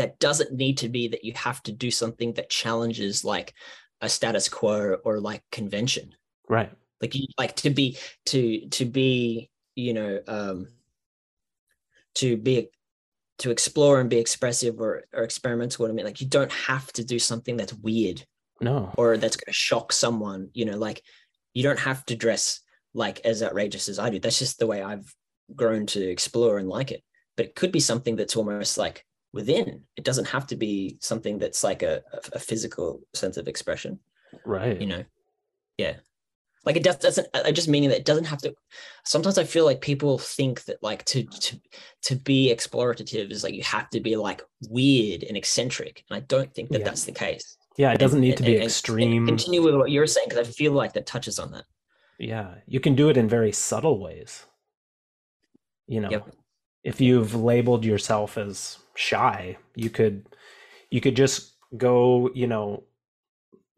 that 0.00 0.18
doesn't 0.18 0.52
need 0.52 0.78
to 0.78 0.88
be 0.88 1.08
that 1.08 1.24
you 1.24 1.32
have 1.34 1.62
to 1.64 1.72
do 1.72 1.90
something 1.90 2.32
that 2.34 2.50
challenges 2.50 3.24
like 3.24 3.54
a 4.00 4.08
status 4.08 4.48
quo 4.48 4.96
or 5.04 5.20
like 5.20 5.42
convention. 5.52 6.14
Right. 6.48 6.72
Like 7.00 7.14
you 7.14 7.26
like 7.38 7.56
to 7.56 7.70
be 7.70 7.98
to 8.26 8.66
to 8.68 8.84
be 8.84 9.50
you 9.74 9.94
know 9.94 10.20
um 10.26 10.68
to 12.16 12.36
be 12.36 12.68
to 13.38 13.50
explore 13.50 14.00
and 14.00 14.10
be 14.10 14.18
expressive 14.18 14.80
or, 14.80 15.04
or 15.14 15.22
experimental 15.22 15.82
what 15.82 15.90
i 15.90 15.94
mean 15.94 16.04
like 16.04 16.20
you 16.20 16.26
don't 16.26 16.52
have 16.52 16.92
to 16.92 17.02
do 17.02 17.18
something 17.18 17.56
that's 17.56 17.72
weird 17.72 18.22
no. 18.60 18.92
or 18.98 19.16
that's 19.16 19.36
going 19.36 19.50
to 19.50 19.52
shock 19.54 19.92
someone 19.92 20.50
you 20.52 20.66
know 20.66 20.76
like 20.76 21.02
you 21.54 21.62
don't 21.62 21.78
have 21.78 22.04
to 22.04 22.16
dress 22.16 22.60
like 22.92 23.20
as 23.24 23.42
outrageous 23.42 23.88
as 23.88 23.98
i 23.98 24.10
do. 24.10 24.18
That's 24.18 24.38
just 24.38 24.58
the 24.58 24.66
way 24.66 24.82
i've 24.82 25.14
grown 25.54 25.86
to 25.86 26.00
explore 26.02 26.58
and 26.58 26.68
like 26.68 26.90
it. 26.90 27.02
But 27.36 27.46
it 27.46 27.54
could 27.54 27.72
be 27.72 27.80
something 27.80 28.16
that's 28.16 28.36
almost 28.36 28.78
like 28.78 29.04
within. 29.32 29.82
It 29.96 30.04
doesn't 30.04 30.28
have 30.28 30.46
to 30.48 30.56
be 30.56 30.98
something 31.00 31.38
that's 31.38 31.62
like 31.64 31.82
a, 31.82 32.02
a 32.32 32.38
physical 32.38 33.00
sense 33.14 33.36
of 33.36 33.48
expression. 33.48 33.98
Right. 34.44 34.80
You 34.80 34.86
know, 34.86 35.04
yeah. 35.76 35.94
Like 36.66 36.76
it 36.76 36.82
doesn't. 36.82 37.26
I 37.34 37.52
just 37.52 37.68
meaning 37.68 37.88
that 37.88 37.98
it 37.98 38.04
doesn't 38.04 38.26
have 38.26 38.42
to. 38.42 38.54
Sometimes 39.04 39.38
I 39.38 39.44
feel 39.44 39.64
like 39.64 39.80
people 39.80 40.18
think 40.18 40.64
that 40.64 40.82
like 40.82 41.06
to 41.06 41.22
to 41.24 41.60
to 42.02 42.16
be 42.16 42.54
explorative 42.54 43.30
is 43.30 43.42
like 43.42 43.54
you 43.54 43.62
have 43.62 43.88
to 43.90 44.00
be 44.00 44.16
like 44.16 44.42
weird 44.68 45.22
and 45.22 45.38
eccentric, 45.38 46.04
and 46.10 46.18
I 46.18 46.20
don't 46.20 46.52
think 46.54 46.68
that 46.70 46.80
yeah. 46.80 46.84
that's 46.84 47.04
the 47.04 47.12
case. 47.12 47.56
Yeah, 47.78 47.92
it 47.92 47.98
doesn't 47.98 48.18
and, 48.18 48.28
need 48.28 48.36
to 48.36 48.42
be 48.42 48.56
and, 48.56 48.64
extreme. 48.64 49.26
And 49.26 49.38
continue 49.38 49.62
with 49.62 49.74
what 49.74 49.90
you're 49.90 50.06
saying 50.06 50.26
because 50.28 50.46
I 50.46 50.50
feel 50.50 50.72
like 50.72 50.92
that 50.92 51.06
touches 51.06 51.38
on 51.38 51.52
that. 51.52 51.64
Yeah, 52.18 52.56
you 52.66 52.78
can 52.78 52.94
do 52.94 53.08
it 53.08 53.16
in 53.16 53.26
very 53.26 53.52
subtle 53.52 53.98
ways. 53.98 54.44
You 55.86 56.02
know, 56.02 56.10
yep. 56.10 56.28
if 56.84 57.00
you've 57.00 57.34
labeled 57.34 57.86
yourself 57.86 58.36
as 58.36 58.78
shy. 59.00 59.56
You 59.74 59.88
could 59.88 60.26
you 60.90 61.00
could 61.00 61.16
just 61.16 61.54
go 61.76 62.30
you 62.34 62.46
know 62.46 62.84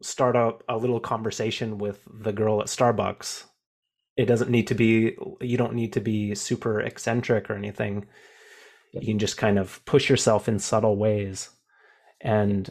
start 0.01 0.35
up 0.35 0.63
a 0.67 0.77
little 0.77 0.99
conversation 0.99 1.77
with 1.77 2.05
the 2.11 2.33
girl 2.33 2.59
at 2.59 2.67
starbucks. 2.67 3.45
It 4.17 4.25
doesn't 4.25 4.51
need 4.51 4.67
to 4.67 4.75
be 4.75 5.15
you 5.39 5.57
don't 5.57 5.75
need 5.75 5.93
to 5.93 6.01
be 6.01 6.35
super 6.35 6.81
eccentric 6.81 7.49
or 7.49 7.55
anything. 7.55 8.05
You 8.91 9.01
can 9.01 9.19
just 9.19 9.37
kind 9.37 9.57
of 9.57 9.83
push 9.85 10.09
yourself 10.09 10.47
in 10.47 10.59
subtle 10.59 10.97
ways 10.97 11.49
and 12.21 12.69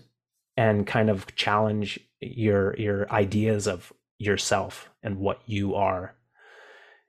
and 0.56 0.86
kind 0.86 1.08
of 1.08 1.34
challenge 1.34 1.98
your 2.20 2.76
your 2.76 3.10
ideas 3.10 3.66
of 3.66 3.92
yourself 4.18 4.90
and 5.02 5.18
what 5.18 5.40
you 5.46 5.74
are. 5.74 6.14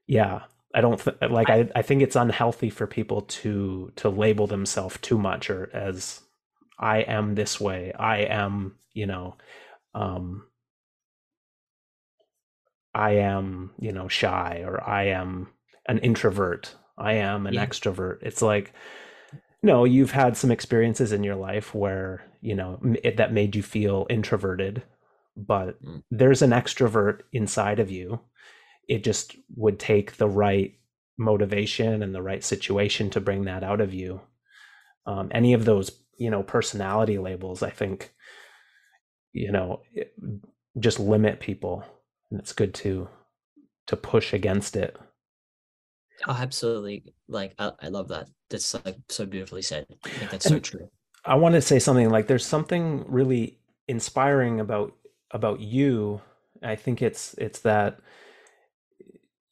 Yeah 0.08 0.44
I 0.74 0.82
don't 0.82 1.00
th- 1.00 1.32
like 1.32 1.50
I, 1.50 1.70
I 1.76 1.82
think 1.82 2.02
it's 2.02 2.16
unhealthy 2.16 2.70
for 2.70 2.88
people 2.88 3.22
to 3.24 3.92
to 3.98 4.10
label 4.10 4.48
themselves 4.48 4.98
too 5.02 5.18
much 5.18 5.50
or 5.50 5.70
as 5.74 6.22
I 6.80 7.00
am 7.00 7.36
this 7.36 7.60
way. 7.62 7.94
I 7.94 8.20
am, 8.20 8.76
you 8.94 9.06
know, 9.06 9.38
um 9.94 10.46
I 12.94 13.12
am, 13.12 13.72
you 13.80 13.92
know, 13.92 14.08
shy 14.08 14.64
or 14.66 14.84
I 14.88 15.06
am 15.06 15.48
an 15.88 16.00
introvert. 16.00 16.76
I 16.98 17.14
am 17.14 17.48
an 17.48 17.56
Yeah. 17.56 17.66
extrovert. 17.66 18.20
It's 18.22 18.42
like 18.42 18.74
no, 19.64 19.86
you've 19.86 20.12
had 20.12 20.36
some 20.38 20.52
experiences 20.52 21.12
in 21.14 21.24
your 21.24 21.36
life 21.36 21.74
where, 21.74 22.24
you 22.42 22.56
know, 22.56 22.80
it, 23.04 23.18
that 23.18 23.34
made 23.34 23.56
you 23.56 23.64
feel 23.64 24.06
introverted, 24.10 24.84
but 25.38 25.80
Mm. 25.84 26.04
there's 26.12 26.42
an 26.42 26.52
extrovert 26.52 27.22
inside 27.32 27.80
of 27.80 27.90
you. 27.90 28.20
It 28.88 29.04
just 29.04 29.36
would 29.56 29.80
take 29.80 30.18
the 30.18 30.30
right 30.30 30.76
motivation 31.18 32.04
and 32.04 32.14
the 32.14 32.22
right 32.22 32.44
situation 32.44 33.10
to 33.12 33.22
bring 33.22 33.46
that 33.46 33.64
out 33.64 33.82
of 33.82 33.94
you. 33.94 34.22
Um, 35.06 35.30
any 35.34 35.54
of 35.54 35.66
those, 35.66 35.92
you 36.18 36.30
know, 36.30 36.44
personality 36.44 37.18
labels, 37.18 37.64
I 37.64 37.70
think, 37.72 38.14
you 39.34 39.52
know, 39.52 39.82
it- 39.94 40.14
just 40.80 41.00
limit 41.00 41.40
people, 41.40 41.84
and 42.32 42.40
it's 42.40 42.54
good 42.54 42.74
to 42.74 43.08
to 43.88 43.98
push 43.98 44.34
against 44.34 44.76
it. 44.76 44.98
Oh, 46.28 46.32
absolutely. 46.32 47.04
Like 47.28 47.54
I, 47.60 47.72
I 47.82 47.88
love 47.90 48.08
that. 48.10 48.30
That's 48.50 48.74
like 48.86 48.98
so 49.10 49.26
beautifully 49.26 49.62
said. 49.62 49.88
I 50.06 50.10
think 50.10 50.32
that's 50.32 50.46
so 50.46 50.60
true. 50.60 50.90
I 51.26 51.36
want 51.36 51.56
to 51.56 51.62
say 51.62 51.80
something 51.80 52.10
like 52.10 52.28
there's 52.28 52.46
something 52.46 53.06
really 53.08 53.60
inspiring 53.88 54.60
about 54.60 54.94
about 55.32 55.60
you. 55.60 56.22
I 56.62 56.76
think 56.76 57.02
it's 57.02 57.34
it's 57.38 57.60
that 57.62 58.00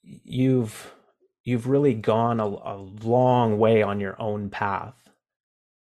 you've 0.03 0.93
you've 1.43 1.67
really 1.67 1.93
gone 1.93 2.39
a, 2.39 2.45
a 2.45 2.77
long 3.03 3.57
way 3.57 3.81
on 3.81 3.99
your 3.99 4.19
own 4.21 4.49
path, 4.49 4.95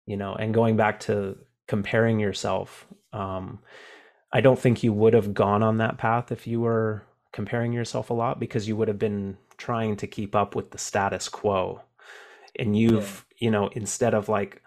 you 0.05 0.17
know, 0.17 0.35
and 0.35 0.53
going 0.53 0.77
back 0.77 0.99
to 1.01 1.37
comparing 1.67 2.19
yourself. 2.19 2.85
Um, 3.13 3.59
I 4.31 4.41
don't 4.41 4.59
think 4.59 4.83
you 4.83 4.93
would 4.93 5.13
have 5.13 5.33
gone 5.33 5.63
on 5.63 5.77
that 5.77 5.97
path 5.97 6.31
if 6.31 6.45
you 6.45 6.61
were 6.61 7.03
comparing 7.31 7.73
yourself 7.73 8.09
a 8.09 8.13
lot 8.13 8.39
because 8.39 8.67
you 8.67 8.75
would 8.75 8.87
have 8.87 8.99
been 8.99 9.37
trying 9.57 9.95
to 9.97 10.07
keep 10.07 10.35
up 10.35 10.55
with 10.55 10.71
the 10.71 10.77
status 10.77 11.29
quo. 11.29 11.81
And 12.57 12.77
you've, 12.77 13.25
you 13.37 13.51
know, 13.51 13.69
instead 13.69 14.13
of 14.13 14.29
like 14.29 14.61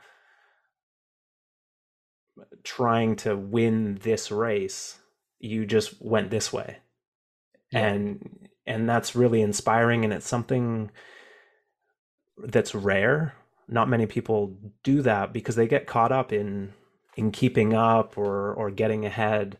trying 2.65 3.17
to 3.17 3.37
win 3.37 3.97
this 4.03 4.31
race, 4.31 4.99
you 5.39 5.67
just 5.67 6.01
went 6.01 6.31
this 6.31 6.53
way. 6.53 6.79
Yeah. 7.73 7.87
And 7.89 8.49
and 8.67 8.89
that's 8.89 9.17
really 9.17 9.41
inspiring 9.43 10.05
and 10.05 10.13
it's 10.13 10.29
something 10.29 10.91
that's 12.39 12.75
rare. 12.75 13.35
Not 13.69 13.89
many 13.89 14.07
people 14.07 14.57
do 14.83 15.03
that 15.03 15.33
because 15.33 15.57
they 15.57 15.67
get 15.69 15.87
caught 15.87 16.13
up 16.13 16.33
in 16.33 16.73
in 17.17 17.31
keeping 17.31 17.75
up 17.75 18.17
or 18.17 18.53
or 18.55 18.71
getting 18.71 19.05
ahead 19.05 19.59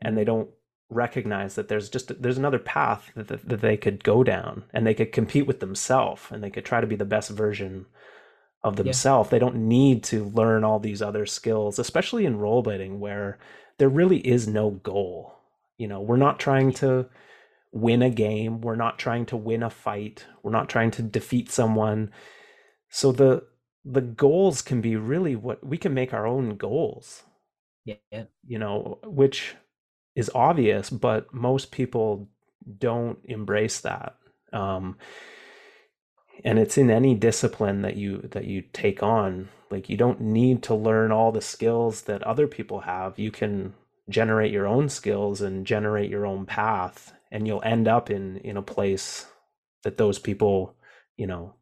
and 0.00 0.16
they 0.16 0.24
don't 0.24 0.48
recognize 0.90 1.54
that 1.54 1.68
there's 1.68 1.88
just 1.88 2.20
there's 2.22 2.36
another 2.38 2.58
path 2.58 3.10
that, 3.14 3.28
that, 3.28 3.48
that 3.48 3.60
they 3.60 3.76
could 3.76 4.04
go 4.04 4.22
down 4.22 4.64
and 4.74 4.86
they 4.86 4.94
could 4.94 5.12
compete 5.12 5.46
with 5.46 5.60
themselves 5.60 6.22
and 6.30 6.42
they 6.42 6.50
could 6.50 6.64
try 6.64 6.80
to 6.80 6.86
be 6.86 6.96
the 6.96 7.04
best 7.04 7.30
version 7.30 7.86
of 8.62 8.76
Yeah. 8.78 8.84
themselves 8.84 9.30
they 9.30 9.38
don't 9.38 9.56
need 9.56 10.04
to 10.04 10.26
learn 10.26 10.64
all 10.64 10.78
these 10.78 11.00
other 11.00 11.24
skills 11.24 11.78
especially 11.78 12.26
in 12.26 12.38
rollerblading 12.38 12.98
where 12.98 13.38
there 13.78 13.88
really 13.88 14.18
is 14.18 14.46
no 14.46 14.70
goal 14.70 15.34
you 15.78 15.88
know 15.88 16.00
we're 16.00 16.16
not 16.16 16.38
trying 16.38 16.72
to 16.72 17.06
win 17.72 18.02
a 18.02 18.10
game 18.10 18.60
we're 18.62 18.76
not 18.76 18.98
trying 18.98 19.26
to 19.26 19.36
win 19.36 19.62
a 19.62 19.70
fight 19.70 20.26
we're 20.42 20.52
not 20.52 20.68
trying 20.70 20.90
to 20.92 21.02
defeat 21.02 21.50
someone 21.50 22.10
so 22.90 23.12
the 23.12 23.44
the 23.84 24.02
goals 24.02 24.62
can 24.62 24.80
be 24.80 24.96
really 24.96 25.36
what 25.36 25.64
we 25.66 25.78
can 25.78 25.94
make 25.94 26.14
our 26.14 26.26
own 26.26 26.56
goals 26.56 27.22
Yeah. 27.84 28.24
You 28.46 28.58
know, 28.58 28.98
which 29.04 29.56
is 30.16 30.30
obvious, 30.34 30.90
but 30.90 31.32
most 31.34 31.72
people 31.72 32.28
don't 32.78 33.18
embrace 33.24 33.80
that. 33.80 34.16
Um, 34.52 34.98
and 36.44 36.58
it's 36.58 36.78
in 36.78 36.90
any 36.90 37.14
discipline 37.14 37.82
that 37.82 37.96
you 37.96 38.28
that 38.32 38.46
you 38.46 38.64
take 38.72 39.02
on. 39.02 39.50
Like 39.70 39.88
you 39.88 39.96
don't 39.96 40.20
need 40.20 40.62
to 40.64 40.74
learn 40.74 41.12
all 41.12 41.32
the 41.32 41.42
skills 41.42 42.02
that 42.02 42.22
other 42.24 42.48
people 42.48 42.80
have. 42.80 43.18
You 43.18 43.30
can 43.30 43.74
generate 44.08 44.52
your 44.52 44.66
own 44.66 44.88
skills 44.88 45.40
and 45.42 45.66
generate 45.66 46.10
your 46.10 46.26
own 46.26 46.46
path, 46.46 47.14
and 47.32 47.46
you'll 47.46 47.62
end 47.64 47.88
up 47.88 48.10
in 48.10 48.36
in 48.36 48.56
a 48.58 48.62
place 48.62 49.26
that 49.82 49.96
those 49.96 50.20
people, 50.20 50.76
you 51.16 51.26
know, 51.26 51.54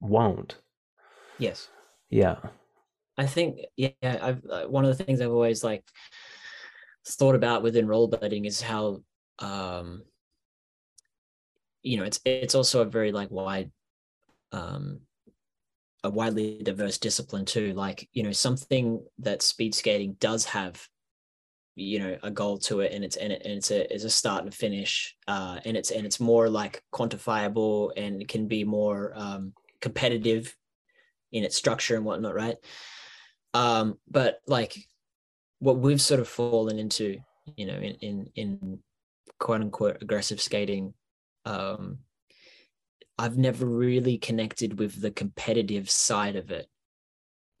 won't. 0.00 0.56
Yes. 1.38 1.68
Yeah. 2.10 2.36
I 3.16 3.26
think 3.26 3.60
yeah, 3.76 3.90
I've 4.02 4.44
uh, 4.44 4.64
one 4.64 4.84
of 4.84 4.96
the 4.96 5.02
things 5.02 5.20
I've 5.20 5.30
always 5.30 5.64
like 5.64 5.84
thought 7.06 7.36
about 7.36 7.62
within 7.62 7.86
rollerblading 7.86 8.46
is 8.46 8.60
how 8.60 9.00
um 9.38 10.02
you 11.82 11.96
know 11.96 12.04
it's 12.04 12.20
it's 12.24 12.54
also 12.54 12.82
a 12.82 12.86
very 12.86 13.12
like 13.12 13.30
wide 13.30 13.70
um 14.52 15.00
a 16.02 16.10
widely 16.10 16.60
diverse 16.62 16.98
discipline 16.98 17.44
too 17.44 17.72
like 17.74 18.08
you 18.12 18.22
know 18.22 18.32
something 18.32 19.04
that 19.18 19.42
speed 19.42 19.74
skating 19.74 20.16
does 20.18 20.44
have 20.44 20.86
you 21.76 21.98
know 21.98 22.16
a 22.22 22.30
goal 22.30 22.56
to 22.56 22.80
it 22.80 22.92
and 22.92 23.04
it's 23.04 23.16
and, 23.16 23.32
it, 23.32 23.42
and 23.44 23.52
it's 23.52 23.70
a 23.70 23.92
it's 23.94 24.04
a 24.04 24.10
start 24.10 24.44
and 24.44 24.54
finish 24.54 25.14
uh 25.28 25.60
and 25.66 25.76
it's 25.76 25.90
and 25.90 26.06
it's 26.06 26.18
more 26.18 26.48
like 26.48 26.82
quantifiable 26.92 27.92
and 27.98 28.22
it 28.22 28.28
can 28.28 28.48
be 28.48 28.64
more 28.64 29.12
um 29.14 29.52
competitive 29.82 30.56
in 31.32 31.44
its 31.44 31.54
structure 31.54 31.94
and 31.94 32.04
whatnot 32.04 32.34
right? 32.34 32.56
Um 33.52 33.98
but 34.10 34.40
like 34.46 34.74
what 35.58 35.78
we've 35.78 36.00
sort 36.00 36.20
of 36.20 36.28
fallen 36.28 36.78
into 36.78 37.18
you 37.56 37.66
know 37.66 37.74
in 37.76 37.94
in, 37.96 38.30
in 38.34 38.78
quote 39.38 39.60
unquote 39.60 39.98
aggressive 40.00 40.40
skating 40.40 40.94
um 41.44 41.98
i've 43.18 43.36
never 43.36 43.66
really 43.66 44.16
connected 44.16 44.78
with 44.78 45.00
the 45.00 45.10
competitive 45.10 45.90
side 45.90 46.36
of 46.36 46.50
it. 46.50 46.66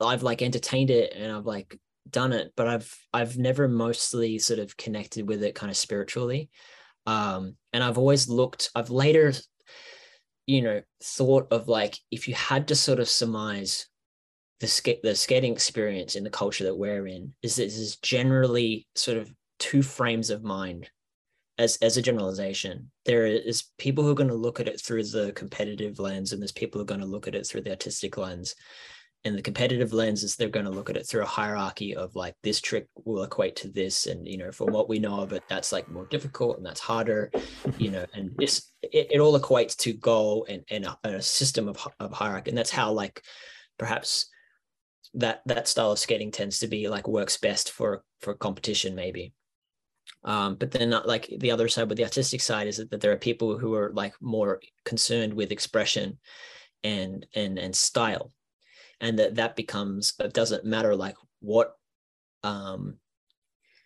I've 0.00 0.22
like 0.22 0.42
entertained 0.42 0.90
it 0.90 1.12
and 1.14 1.30
i've 1.32 1.46
like 1.46 1.78
done 2.10 2.32
it 2.32 2.52
but 2.56 2.66
i've 2.66 2.94
i've 3.12 3.36
never 3.36 3.68
mostly 3.68 4.38
sort 4.38 4.58
of 4.58 4.76
connected 4.76 5.28
with 5.28 5.42
it 5.42 5.54
kind 5.54 5.70
of 5.70 5.76
spiritually. 5.76 6.50
Um 7.06 7.56
and 7.72 7.84
i've 7.84 7.98
always 7.98 8.28
looked 8.28 8.70
i've 8.74 8.90
later 8.90 9.32
you 10.46 10.62
know 10.62 10.82
thought 11.02 11.48
of 11.50 11.68
like 11.68 11.98
if 12.10 12.28
you 12.28 12.34
had 12.34 12.68
to 12.68 12.74
sort 12.74 13.00
of 13.00 13.08
surmise 13.08 13.86
the 14.60 14.66
skate 14.66 15.02
the 15.02 15.14
skating 15.14 15.52
experience 15.52 16.16
in 16.16 16.24
the 16.24 16.30
culture 16.30 16.64
that 16.64 16.76
we're 16.76 17.06
in 17.06 17.32
is 17.42 17.56
this 17.56 17.76
is 17.76 17.96
generally 17.96 18.86
sort 18.94 19.18
of 19.18 19.30
two 19.58 19.82
frames 19.82 20.30
of 20.30 20.42
mind 20.42 20.90
as 21.58 21.76
as 21.82 21.96
a 21.96 22.02
generalization. 22.02 22.90
There 23.04 23.26
is 23.26 23.64
people 23.78 24.04
who 24.04 24.10
are 24.10 24.16
going 24.16 24.28
to 24.28 24.34
look 24.34 24.60
at 24.60 24.68
it 24.68 24.80
through 24.80 25.04
the 25.04 25.32
competitive 25.34 25.98
lens 25.98 26.32
and 26.32 26.40
there's 26.40 26.52
people 26.52 26.78
who 26.78 26.82
are 26.82 26.86
going 26.86 27.00
to 27.00 27.06
look 27.06 27.26
at 27.28 27.34
it 27.34 27.46
through 27.46 27.62
the 27.62 27.70
artistic 27.70 28.16
lens 28.16 28.54
and 29.26 29.36
the 29.36 29.42
competitive 29.42 29.92
lens 29.92 30.22
is 30.22 30.36
they're 30.36 30.48
going 30.48 30.66
to 30.66 30.72
look 30.72 30.88
at 30.88 30.96
it 30.96 31.06
through 31.06 31.22
a 31.22 31.26
hierarchy 31.26 31.94
of 31.96 32.14
like 32.14 32.34
this 32.42 32.60
trick 32.60 32.86
will 33.04 33.24
equate 33.24 33.56
to 33.56 33.68
this 33.68 34.06
and 34.06 34.26
you 34.26 34.38
know 34.38 34.52
from 34.52 34.72
what 34.72 34.88
we 34.88 34.98
know 34.98 35.20
of 35.20 35.32
it 35.32 35.42
that's 35.48 35.72
like 35.72 35.90
more 35.90 36.06
difficult 36.06 36.56
and 36.56 36.64
that's 36.64 36.80
harder 36.80 37.30
you 37.78 37.90
know 37.90 38.06
and 38.14 38.30
this 38.38 38.70
it, 38.82 39.08
it 39.10 39.18
all 39.18 39.38
equates 39.38 39.76
to 39.76 39.92
goal 39.92 40.46
and, 40.48 40.62
and, 40.70 40.84
a, 40.84 40.96
and 41.04 41.16
a 41.16 41.22
system 41.22 41.68
of, 41.68 41.76
of 41.98 42.12
hierarchy 42.12 42.50
and 42.50 42.56
that's 42.56 42.70
how 42.70 42.92
like 42.92 43.20
perhaps 43.78 44.30
that 45.14 45.42
that 45.46 45.66
style 45.66 45.92
of 45.92 45.98
skating 45.98 46.30
tends 46.30 46.58
to 46.60 46.68
be 46.68 46.88
like 46.88 47.08
works 47.08 47.36
best 47.38 47.72
for 47.72 48.04
for 48.20 48.34
competition 48.34 48.94
maybe. 48.94 49.32
Um, 50.24 50.56
but 50.56 50.70
then 50.70 50.90
not 50.90 51.08
like 51.08 51.32
the 51.38 51.50
other 51.50 51.68
side 51.68 51.88
with 51.88 51.98
the 51.98 52.04
artistic 52.04 52.40
side 52.40 52.68
is 52.68 52.76
that, 52.76 52.90
that 52.90 53.00
there 53.00 53.12
are 53.12 53.16
people 53.16 53.58
who 53.58 53.74
are 53.74 53.92
like 53.92 54.14
more 54.20 54.60
concerned 54.84 55.34
with 55.34 55.52
expression 55.52 56.18
and 56.84 57.26
and 57.34 57.58
and 57.58 57.74
style 57.74 58.32
and 59.00 59.18
that 59.18 59.34
that 59.36 59.56
becomes 59.56 60.14
it 60.20 60.32
doesn't 60.32 60.64
matter 60.64 60.96
like 60.96 61.16
what 61.40 61.76
um 62.42 62.96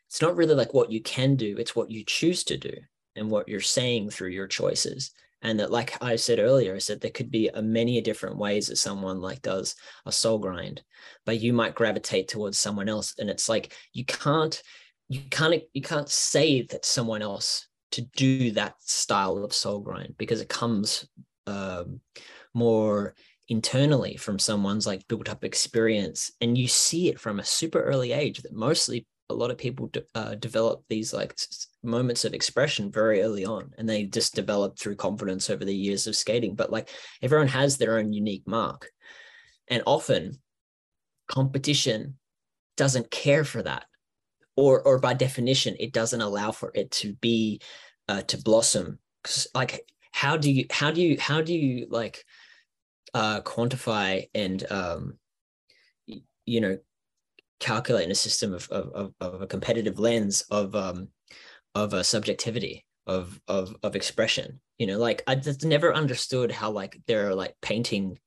it's 0.09 0.23
not 0.23 0.37
really 0.37 0.55
like 0.55 0.75
what 0.75 0.91
you 0.91 1.01
can 1.01 1.37
do 1.37 1.57
it's 1.59 1.77
what 1.77 1.91
you 1.91 2.05
choose 2.05 2.45
to 2.45 2.57
do 2.57 2.73
and 3.17 3.31
what 3.31 3.49
you're 3.49 3.61
saying 3.61 4.11
through 4.11 4.31
your 4.31 4.47
choices. 4.47 5.13
And 5.43 5.59
that 5.59 5.71
like 5.71 5.97
i 6.03 6.17
said 6.17 6.39
earlier 6.39 6.75
is 6.75 6.87
that 6.89 7.01
there 7.01 7.11
could 7.11 7.31
be 7.31 7.49
a 7.49 7.63
many 7.63 7.99
different 8.03 8.37
ways 8.37 8.67
that 8.67 8.77
someone 8.77 9.21
like 9.23 9.41
does 9.41 9.75
a 10.05 10.13
soul 10.13 10.39
grind 10.39 10.83
but 11.25 11.41
you 11.41 11.55
might 11.55 11.75
gravitate 11.75 12.29
towards 12.29 12.59
someone 12.59 12.89
else. 12.91 13.15
And 13.19 13.31
it's 13.31 13.49
like 13.49 13.75
you 13.95 14.05
can't 14.05 14.63
you 15.09 15.21
can't 15.31 15.63
you 15.73 15.81
can't 15.81 16.09
say 16.09 16.63
that 16.63 16.85
someone 16.85 17.23
else 17.23 17.69
to 17.93 18.03
do 18.03 18.51
that 18.53 18.75
style 18.81 19.39
of 19.39 19.55
soul 19.55 19.81
grind 19.81 20.15
because 20.19 20.43
it 20.43 20.49
comes 20.49 21.09
um, 21.47 22.01
more 22.53 23.15
internally 23.51 24.17
from 24.17 24.39
someone's 24.39 24.87
like 24.87 25.07
built 25.09 25.29
up 25.29 25.45
experience 25.45 26.31
and 26.41 26.57
you 26.57 26.69
see 26.69 27.09
it 27.09 27.19
from 27.19 27.41
a 27.41 27.45
super 27.45 27.83
early 27.83 28.13
age 28.13 28.41
that 28.43 28.55
mostly 28.55 29.05
a 29.29 29.35
lot 29.35 29.51
of 29.51 29.59
people 29.59 29.89
de- 29.89 30.05
uh, 30.15 30.37
develop 30.37 30.85
these 30.89 31.13
like 31.13 31.33
s- 31.33 31.67
moments 31.83 32.25
of 32.25 32.33
expression 32.33 32.93
very 32.93 33.23
early 33.23 33.45
on 33.45 33.73
and 33.77 33.89
they 33.89 34.05
just 34.05 34.37
develop 34.37 34.79
through 34.79 34.95
confidence 34.95 35.51
over 35.51 35.65
the 35.65 35.75
years 35.75 36.07
of 36.07 36.15
skating 36.15 36.55
but 36.55 36.71
like 36.71 36.89
everyone 37.23 37.49
has 37.49 37.77
their 37.77 37.99
own 37.99 38.13
unique 38.13 38.47
mark. 38.47 38.91
And 39.69 39.83
often 39.87 40.39
competition 41.29 42.19
doesn't 42.77 43.11
care 43.11 43.45
for 43.45 43.63
that 43.63 43.85
or 44.57 44.81
or 44.83 44.99
by 44.99 45.15
definition 45.15 45.77
it 45.79 45.93
doesn't 45.93 46.21
allow 46.21 46.51
for 46.51 46.73
it 46.75 46.91
to 46.91 47.15
be 47.15 47.61
uh, 48.09 48.23
to 48.23 48.39
blossom. 48.39 48.99
Like 49.55 49.87
how 50.13 50.37
do 50.37 50.51
you 50.53 50.67
how 50.71 50.91
do 50.91 51.01
you 51.01 51.17
how 51.21 51.41
do 51.41 51.55
you 51.55 51.87
like 51.89 52.25
uh 53.15 53.41
quantify 53.43 54.29
and 54.35 54.65
um 54.71 55.19
you 56.47 56.61
know 56.61 56.79
calculate 57.61 58.05
in 58.05 58.11
a 58.11 58.15
system 58.15 58.55
of 58.55 58.69
of, 58.71 59.13
of 59.21 59.43
a 59.43 59.47
competitive 59.47 59.99
lens 59.99 60.43
of 60.51 60.75
um 60.75 61.09
of 61.75 61.93
a 61.93 62.03
subjectivity 62.03 62.85
of 63.07 63.41
of 63.49 63.75
of 63.83 63.97
expression 63.97 64.61
you 64.79 64.87
know 64.87 64.99
like 64.99 65.23
i 65.27 65.35
just 65.35 65.65
never 65.65 65.95
understood 65.95 66.51
how 66.51 66.71
like 66.71 67.01
there 67.07 67.29
are 67.29 67.35
like 67.35 67.55
painting 67.61 68.19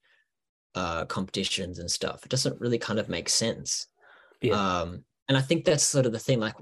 uh 0.75 1.05
competitions 1.05 1.79
and 1.79 1.89
stuff 1.89 2.23
it 2.23 2.29
doesn't 2.29 2.59
really 2.59 2.77
kind 2.77 2.99
of 2.99 3.09
make 3.09 3.29
sense 3.29 3.88
yeah. 4.41 4.53
um 4.53 5.03
and 5.27 5.38
i 5.38 5.41
think 5.41 5.65
that's 5.65 5.84
sort 5.84 6.05
of 6.05 6.11
the 6.11 6.19
thing 6.19 6.39
like 6.39 6.55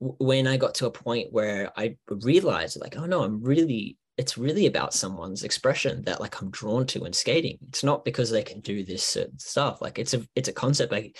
w- 0.00 0.16
when 0.18 0.46
i 0.46 0.56
got 0.56 0.74
to 0.74 0.86
a 0.86 0.90
point 0.90 1.32
where 1.32 1.70
i 1.76 1.96
realized 2.08 2.80
like 2.80 2.96
oh 2.96 3.06
no 3.06 3.22
i'm 3.22 3.42
really 3.42 3.96
it's 4.18 4.36
really 4.36 4.66
about 4.66 4.94
someone's 4.94 5.42
expression 5.42 6.02
that 6.02 6.20
like 6.20 6.40
i'm 6.40 6.50
drawn 6.50 6.86
to 6.86 7.04
in 7.04 7.12
skating. 7.12 7.58
It's 7.68 7.84
not 7.84 8.04
because 8.04 8.30
they 8.30 8.42
can 8.42 8.60
do 8.60 8.84
this 8.84 9.02
certain 9.02 9.38
stuff. 9.38 9.80
Like 9.80 9.98
it's 9.98 10.14
a 10.14 10.22
it's 10.34 10.48
a 10.48 10.52
concept 10.52 10.92
i 10.92 11.12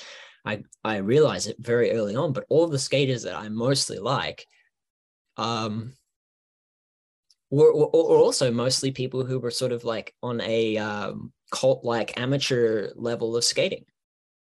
i 0.44 0.62
i 0.84 0.96
realize 0.96 1.46
it 1.46 1.56
very 1.58 1.92
early 1.92 2.16
on 2.16 2.32
but 2.32 2.44
all 2.48 2.66
the 2.66 2.78
skaters 2.78 3.22
that 3.22 3.36
i 3.36 3.48
mostly 3.48 3.98
like 3.98 4.46
um 5.36 5.92
were, 7.50 7.74
were, 7.74 7.88
were 7.88 8.16
also 8.16 8.50
mostly 8.50 8.90
people 8.90 9.24
who 9.24 9.38
were 9.38 9.50
sort 9.50 9.72
of 9.72 9.84
like 9.84 10.14
on 10.22 10.40
a 10.40 10.78
um, 10.78 11.32
cult 11.50 11.84
like 11.84 12.18
amateur 12.18 12.90
level 12.96 13.36
of 13.36 13.44
skating 13.44 13.84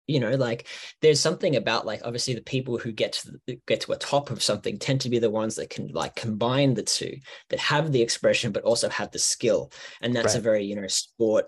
you 0.07 0.19
know 0.19 0.35
like 0.35 0.67
there's 1.01 1.21
something 1.21 1.57
about 1.57 1.87
like 1.87 2.01
obviously 2.05 2.35
the 2.35 2.43
people 2.43 2.77
who 2.77 2.93
get 2.93 3.13
to 3.13 3.33
the, 3.47 3.61
get 3.67 3.81
to 3.81 3.93
a 3.93 3.97
top 3.97 4.31
of 4.31 4.43
something 4.43 4.79
tend 4.79 5.01
to 5.01 5.09
be 5.09 5.19
the 5.19 5.31
ones 5.31 5.57
that 5.57 5.71
can 5.71 5.89
like 5.89 6.15
combine 6.17 6.75
the 6.75 6.83
two 6.83 7.17
that 7.51 7.59
have 7.59 7.93
the 7.93 8.03
expression 8.03 8.53
but 8.53 8.65
also 8.65 8.89
have 8.89 9.11
the 9.13 9.19
skill. 9.19 9.73
And 10.01 10.15
that's 10.15 10.35
right. 10.35 10.39
a 10.39 10.43
very 10.43 10.65
you 10.65 10.77
know 10.77 10.87
sport 10.89 11.47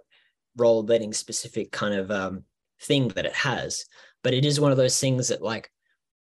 rollerblading 0.58 1.14
specific 1.14 1.72
kind 1.72 1.94
of 1.94 2.10
um 2.10 2.44
thing 2.80 3.08
that 3.08 3.26
it 3.26 3.34
has. 3.34 3.84
But 4.22 4.34
it 4.34 4.44
is 4.44 4.60
one 4.60 4.70
of 4.70 4.78
those 4.78 4.98
things 4.98 5.28
that 5.28 5.42
like 5.42 5.70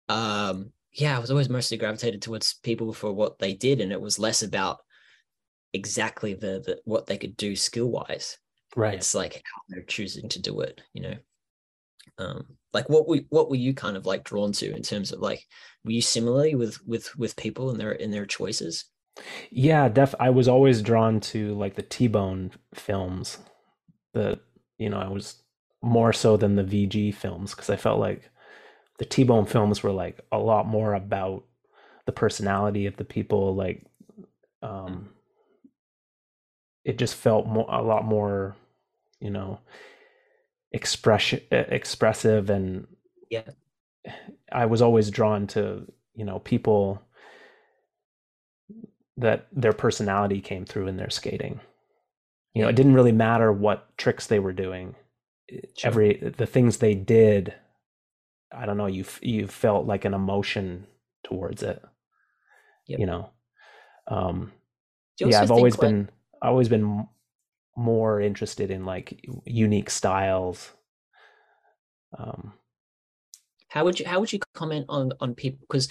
um 0.09 0.73
yeah 0.93 1.17
i 1.17 1.19
was 1.19 1.31
always 1.31 1.49
mostly 1.49 1.77
gravitated 1.77 2.21
towards 2.21 2.55
people 2.63 2.93
for 2.93 3.13
what 3.13 3.39
they 3.39 3.55
did 3.55 3.81
and 3.81 3.93
it 3.93 4.01
was 4.01 4.19
less 4.19 4.43
about 4.43 4.79
exactly 5.73 6.35
the, 6.35 6.63
the 6.67 6.81
what 6.85 7.07
they 7.07 7.17
could 7.17 7.37
do 7.37 7.57
skill 7.57 7.89
wise 7.89 8.39
right. 8.77 8.95
It's 8.95 9.15
like 9.15 9.35
how 9.35 9.63
they're 9.69 9.85
choosing 9.85 10.29
to 10.31 10.43
do 10.43 10.61
it 10.61 10.81
you 10.93 11.03
know 11.03 11.15
um 12.19 12.47
like 12.73 12.89
what 12.89 13.09
we 13.09 13.27
what 13.29 13.51
were 13.51 13.57
you 13.57 13.75
kind 13.75 13.97
of 13.97 14.07
like 14.07 14.25
drawn 14.25 14.53
to 14.53 14.75
in 14.75 14.83
terms 14.83 15.13
of 15.13 15.21
like 15.21 15.47
were 15.85 15.91
you 15.91 16.03
similarly 16.03 16.55
with 16.55 16.85
with 16.87 17.17
with 17.17 17.37
people 17.37 17.71
in 17.71 17.79
their 17.79 17.93
in 17.93 18.11
their 18.11 18.27
choices? 18.27 18.87
Yeah 19.51 19.89
def 19.89 20.15
i 20.19 20.31
was 20.31 20.49
always 20.49 20.81
drawn 20.81 21.21
to 21.21 21.55
like 21.55 21.75
the 21.75 21.83
t-bone 21.83 22.51
films 22.75 23.39
the 24.15 24.41
you 24.79 24.89
know 24.89 24.99
i 24.99 25.09
was 25.09 25.43
more 25.83 26.13
so 26.13 26.37
than 26.37 26.57
the 26.57 26.65
vg 26.65 27.15
films 27.15 27.55
because 27.55 27.69
i 27.69 27.77
felt 27.77 28.01
like 28.01 28.31
the 28.99 29.05
t-bone 29.05 29.45
films 29.45 29.83
were 29.83 29.93
like 29.93 30.21
a 30.31 30.39
lot 30.39 30.67
more 30.67 30.95
about 30.95 31.45
the 32.07 32.13
personality 32.13 32.87
of 32.87 32.97
the 32.97 33.05
people 33.05 33.55
like 33.55 33.85
um 34.63 35.11
it 36.85 36.99
just 36.99 37.15
felt 37.15 37.47
more, 37.47 37.67
a 37.69 37.83
lot 37.83 38.05
more 38.05 38.57
you 39.21 39.31
know 39.31 39.61
expression 40.73 41.41
expressive 41.51 42.51
and 42.51 42.87
yeah. 43.31 43.43
I 44.51 44.67
was 44.67 44.83
always 44.83 45.11
drawn 45.11 45.47
to 45.49 45.91
you 46.15 46.25
know 46.25 46.39
people 46.39 47.03
that 49.17 49.47
their 49.53 49.73
personality 49.73 50.41
came 50.41 50.65
through 50.65 50.87
in 50.87 50.97
their 50.97 51.11
skating. 51.11 51.61
You 52.55 52.63
know 52.63 52.69
it 52.69 52.77
didn't 52.77 52.95
really 52.95 53.13
matter 53.13 53.53
what 53.53 53.97
tricks 53.97 54.27
they 54.27 54.39
were 54.39 54.53
doing. 54.53 54.95
Sure. 55.77 55.89
every 55.91 56.15
the 56.37 56.47
things 56.47 56.79
they 56.79 56.95
did 56.95 57.53
i 58.55 58.65
don't 58.65 58.79
know 58.79 58.87
you 58.87 59.05
you 59.21 59.47
felt 59.47 59.87
like 59.87 60.05
an 60.05 60.15
emotion 60.15 60.87
towards 61.25 61.63
it. 61.63 61.83
Yep. 62.87 63.01
you 63.01 63.07
know? 63.07 63.31
Um 64.09 64.53
yeah 65.19 65.43
i've 65.43 65.51
always 65.51 65.75
like, 65.75 65.81
been 65.83 66.09
always 66.41 66.69
been 66.69 67.07
more 67.77 68.21
interested 68.21 68.71
in 68.71 68.85
like 68.85 69.25
unique 69.45 69.91
styles. 69.91 70.73
Um, 72.17 72.53
how 73.69 73.85
would 73.85 73.99
you 73.99 74.07
how 74.07 74.21
would 74.21 74.33
you 74.33 74.41
comment 74.55 74.87
on 74.89 75.13
on 75.21 75.35
people? 75.35 75.61
Because 75.63 75.89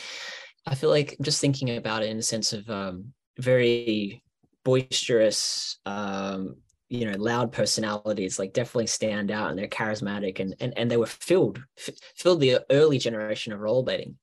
I 0.68 0.76
feel 0.76 0.90
like 0.90 1.16
I'm 1.18 1.26
just 1.26 1.42
thinking 1.42 1.76
about 1.78 2.04
it 2.04 2.10
in 2.10 2.18
the 2.18 2.24
sense 2.24 2.54
of 2.54 2.70
um, 2.70 3.14
very 3.40 4.24
boisterous, 4.64 5.80
um, 5.88 6.58
you 6.90 7.10
know, 7.10 7.18
loud 7.18 7.52
personalities. 7.52 8.38
Like 8.38 8.54
definitely 8.54 8.88
stand 8.88 9.32
out 9.32 9.50
and 9.50 9.58
they're 9.58 9.68
charismatic 9.68 10.40
and 10.40 10.56
and 10.60 10.78
and 10.78 10.92
they 10.92 10.98
were 10.98 11.08
filled 11.08 11.64
f- 11.78 11.96
filled 12.16 12.42
the 12.42 12.60
early 12.70 13.00
generation 13.00 13.52
of 13.54 13.60
rollerblading. 13.60 14.16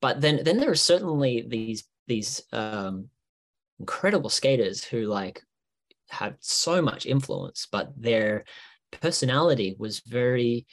But 0.00 0.20
then 0.20 0.40
then 0.42 0.56
there 0.56 0.70
are 0.70 0.74
certainly 0.74 1.44
these 1.46 1.84
these 2.06 2.42
um, 2.52 3.10
incredible 3.80 4.30
skaters 4.30 4.82
who 4.84 5.06
like 5.06 5.42
had 6.14 6.36
so 6.40 6.80
much 6.80 7.06
influence, 7.06 7.66
but 7.70 7.92
their 7.96 8.44
personality 9.00 9.76
was 9.78 10.00
very 10.00 10.66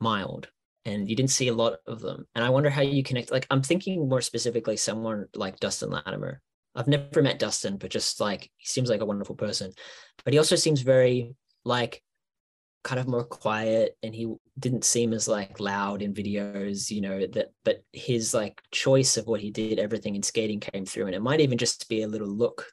mild 0.00 0.48
and 0.84 1.08
you 1.08 1.14
didn't 1.14 1.30
see 1.30 1.48
a 1.48 1.54
lot 1.54 1.78
of 1.86 2.00
them. 2.00 2.26
And 2.34 2.44
I 2.44 2.50
wonder 2.50 2.70
how 2.70 2.82
you 2.82 3.02
connect. 3.02 3.30
Like, 3.30 3.46
I'm 3.50 3.62
thinking 3.62 4.08
more 4.08 4.22
specifically 4.22 4.76
someone 4.76 5.26
like 5.34 5.60
Dustin 5.60 5.90
Latimer. 5.90 6.40
I've 6.74 6.88
never 6.88 7.22
met 7.22 7.38
Dustin, 7.38 7.76
but 7.76 7.90
just 7.90 8.20
like 8.20 8.50
he 8.56 8.66
seems 8.66 8.88
like 8.88 9.00
a 9.00 9.06
wonderful 9.06 9.34
person. 9.34 9.72
But 10.24 10.32
he 10.32 10.38
also 10.38 10.56
seems 10.56 10.80
very 10.80 11.34
like 11.64 12.02
kind 12.82 12.98
of 12.98 13.08
more 13.08 13.24
quiet 13.24 13.96
and 14.02 14.14
he 14.14 14.32
didn't 14.58 14.84
seem 14.84 15.12
as 15.12 15.28
like 15.28 15.60
loud 15.60 16.00
in 16.00 16.14
videos, 16.14 16.90
you 16.90 17.02
know, 17.02 17.26
that 17.26 17.48
but 17.64 17.82
his 17.92 18.32
like 18.32 18.60
choice 18.72 19.16
of 19.16 19.26
what 19.26 19.40
he 19.40 19.50
did, 19.50 19.78
everything 19.78 20.14
in 20.14 20.22
skating 20.22 20.60
came 20.60 20.86
through. 20.86 21.06
And 21.06 21.14
it 21.14 21.22
might 21.22 21.40
even 21.40 21.58
just 21.58 21.88
be 21.88 22.02
a 22.02 22.08
little 22.08 22.28
look 22.28 22.66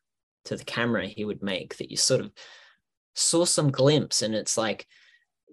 to 0.47 0.57
the 0.57 0.65
camera 0.65 1.07
he 1.07 1.25
would 1.25 1.43
make 1.43 1.77
that 1.77 1.91
you 1.91 1.97
sort 1.97 2.21
of 2.21 2.31
saw 3.15 3.45
some 3.45 3.71
glimpse. 3.71 4.21
And 4.21 4.35
it's 4.35 4.57
like 4.57 4.87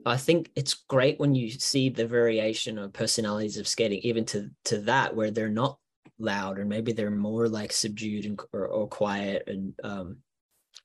I 0.07 0.17
think 0.17 0.51
it's 0.55 0.75
great 0.75 1.19
when 1.19 1.35
you 1.35 1.51
see 1.51 1.89
the 1.89 2.07
variation 2.07 2.79
of 2.79 2.93
personalities 2.93 3.57
of 3.57 3.69
skating, 3.69 4.01
even 4.01 4.25
to 4.27 4.51
to 4.67 4.79
that 4.83 5.15
where 5.15 5.31
they're 5.31 5.49
not 5.49 5.79
loud 6.19 6.59
or 6.59 6.65
maybe 6.65 6.93
they're 6.93 7.11
more 7.11 7.49
like 7.49 7.73
subdued 7.73 8.25
and 8.25 8.41
or, 8.53 8.67
or 8.67 8.87
quiet 8.87 9.45
and 9.49 9.75
um 9.83 10.19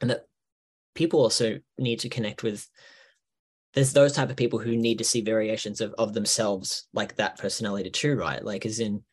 and 0.02 0.10
that 0.10 0.26
people 0.96 1.20
also 1.20 1.60
need 1.78 2.00
to 2.00 2.10
connect 2.10 2.42
with 2.42 2.68
there's 3.76 3.94
those 3.94 4.14
type 4.14 4.32
of 4.32 4.36
people 4.36 4.58
who 4.58 4.76
need 4.76 4.98
to 4.98 5.04
see 5.04 5.22
variations 5.22 5.82
of, 5.82 5.94
of 6.00 6.14
themselves 6.14 6.88
like 6.94 7.16
that 7.16 7.38
personality 7.38 7.92
too 7.92 8.16
right? 8.16 8.44
Like 8.44 8.66
as 8.66 8.80
in 8.80 9.04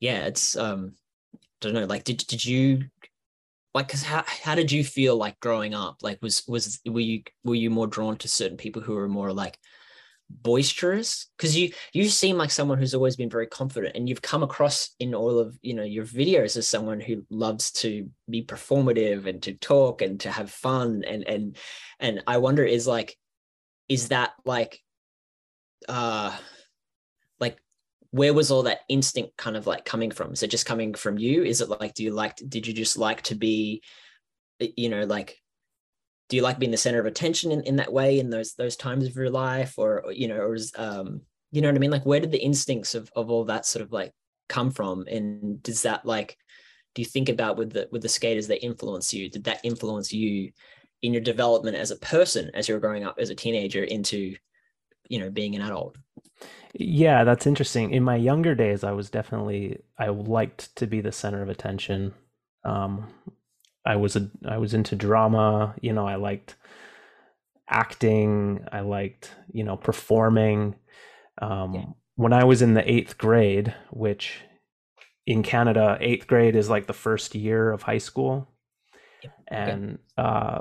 yeah 0.00 0.24
it's 0.24 0.56
um 0.56 0.94
I 1.34 1.38
don't 1.60 1.74
know 1.74 1.84
like 1.84 2.04
did 2.04 2.18
did 2.18 2.44
you 2.44 2.84
like 3.78 3.86
because 3.86 4.02
how, 4.02 4.24
how 4.42 4.56
did 4.56 4.72
you 4.72 4.82
feel 4.82 5.16
like 5.16 5.38
growing 5.38 5.72
up? 5.72 5.98
Like 6.02 6.18
was 6.20 6.42
was 6.48 6.80
were 6.84 6.98
you 7.00 7.22
were 7.44 7.54
you 7.54 7.70
more 7.70 7.86
drawn 7.86 8.16
to 8.18 8.28
certain 8.28 8.56
people 8.56 8.82
who 8.82 8.94
were 8.94 9.08
more 9.08 9.32
like 9.32 9.56
boisterous? 10.28 11.28
Because 11.36 11.56
you 11.56 11.70
you 11.92 12.08
seem 12.08 12.36
like 12.36 12.50
someone 12.50 12.78
who's 12.78 12.94
always 12.94 13.14
been 13.14 13.30
very 13.30 13.46
confident 13.46 13.94
and 13.94 14.08
you've 14.08 14.20
come 14.20 14.42
across 14.42 14.90
in 14.98 15.14
all 15.14 15.38
of 15.38 15.56
you 15.62 15.74
know 15.74 15.84
your 15.84 16.04
videos 16.04 16.56
as 16.56 16.66
someone 16.66 16.98
who 16.98 17.24
loves 17.30 17.70
to 17.70 18.10
be 18.28 18.44
performative 18.44 19.26
and 19.26 19.40
to 19.44 19.54
talk 19.54 20.02
and 20.02 20.18
to 20.20 20.30
have 20.30 20.50
fun 20.50 21.04
and 21.06 21.22
and 21.28 21.56
and 22.00 22.22
i 22.26 22.38
wonder 22.38 22.64
is 22.64 22.86
like 22.86 23.16
is 23.88 24.08
that 24.08 24.32
like 24.44 24.80
uh 25.88 26.36
where 28.10 28.32
was 28.32 28.50
all 28.50 28.62
that 28.62 28.80
instinct 28.88 29.36
kind 29.36 29.56
of 29.56 29.66
like 29.66 29.84
coming 29.84 30.10
from? 30.10 30.32
Is 30.32 30.42
it 30.42 30.50
just 30.50 30.66
coming 30.66 30.94
from 30.94 31.18
you? 31.18 31.42
Is 31.42 31.60
it 31.60 31.68
like, 31.68 31.94
do 31.94 32.02
you 32.02 32.12
like, 32.12 32.36
did 32.48 32.66
you 32.66 32.72
just 32.72 32.96
like 32.96 33.22
to 33.22 33.34
be, 33.34 33.82
you 34.58 34.88
know, 34.88 35.04
like, 35.04 35.38
do 36.28 36.36
you 36.36 36.42
like 36.42 36.58
being 36.58 36.70
the 36.70 36.76
center 36.76 37.00
of 37.00 37.06
attention 37.06 37.52
in, 37.52 37.62
in 37.62 37.76
that 37.76 37.92
way 37.92 38.18
in 38.18 38.30
those 38.30 38.54
those 38.54 38.76
times 38.76 39.06
of 39.06 39.16
your 39.16 39.30
life 39.30 39.78
or 39.78 40.04
you 40.12 40.28
know 40.28 40.36
or 40.36 40.54
is 40.54 40.72
um 40.76 41.20
you 41.52 41.60
know 41.60 41.68
what 41.68 41.74
i 41.74 41.78
mean 41.78 41.90
like 41.90 42.06
where 42.06 42.20
did 42.20 42.32
the 42.32 42.42
instincts 42.42 42.94
of, 42.94 43.10
of 43.16 43.30
all 43.30 43.44
that 43.44 43.66
sort 43.66 43.84
of 43.84 43.92
like 43.92 44.12
come 44.48 44.70
from 44.70 45.06
and 45.08 45.62
does 45.62 45.82
that 45.82 46.04
like 46.04 46.36
do 46.94 47.02
you 47.02 47.06
think 47.06 47.28
about 47.28 47.56
with 47.56 47.72
the 47.72 47.88
with 47.92 48.02
the 48.02 48.08
skaters 48.08 48.48
that 48.48 48.64
influence 48.64 49.12
you 49.12 49.28
did 49.28 49.44
that 49.44 49.60
influence 49.62 50.12
you 50.12 50.50
in 51.02 51.12
your 51.12 51.22
development 51.22 51.76
as 51.76 51.90
a 51.90 51.96
person 51.96 52.50
as 52.54 52.68
you 52.68 52.74
were 52.74 52.80
growing 52.80 53.04
up 53.04 53.18
as 53.18 53.30
a 53.30 53.34
teenager 53.34 53.84
into 53.84 54.34
you 55.08 55.18
know 55.18 55.30
being 55.30 55.54
an 55.54 55.62
adult 55.62 55.96
yeah, 56.74 57.24
that's 57.24 57.46
interesting. 57.46 57.92
In 57.92 58.04
my 58.04 58.16
younger 58.16 58.54
days, 58.54 58.84
I 58.84 58.92
was 58.92 59.10
definitely 59.10 59.80
I 59.98 60.08
liked 60.08 60.74
to 60.76 60.86
be 60.86 61.00
the 61.00 61.12
center 61.12 61.42
of 61.42 61.48
attention. 61.48 62.14
Um, 62.64 63.08
I 63.86 63.96
was 63.96 64.16
a 64.16 64.30
I 64.48 64.58
was 64.58 64.74
into 64.74 64.96
drama. 64.96 65.74
You 65.80 65.92
know, 65.92 66.06
I 66.06 66.16
liked 66.16 66.56
acting. 67.68 68.64
I 68.72 68.80
liked 68.80 69.34
you 69.52 69.64
know 69.64 69.76
performing. 69.76 70.76
Um, 71.40 71.74
yeah. 71.74 71.84
When 72.16 72.32
I 72.32 72.44
was 72.44 72.62
in 72.62 72.74
the 72.74 72.90
eighth 72.90 73.18
grade, 73.18 73.74
which 73.90 74.40
in 75.26 75.42
Canada, 75.42 75.98
eighth 76.00 76.26
grade 76.26 76.56
is 76.56 76.68
like 76.70 76.86
the 76.86 76.92
first 76.92 77.34
year 77.34 77.72
of 77.72 77.82
high 77.82 77.98
school, 77.98 78.48
Yep. 79.22 79.32
and 79.48 79.98
uh, 80.16 80.60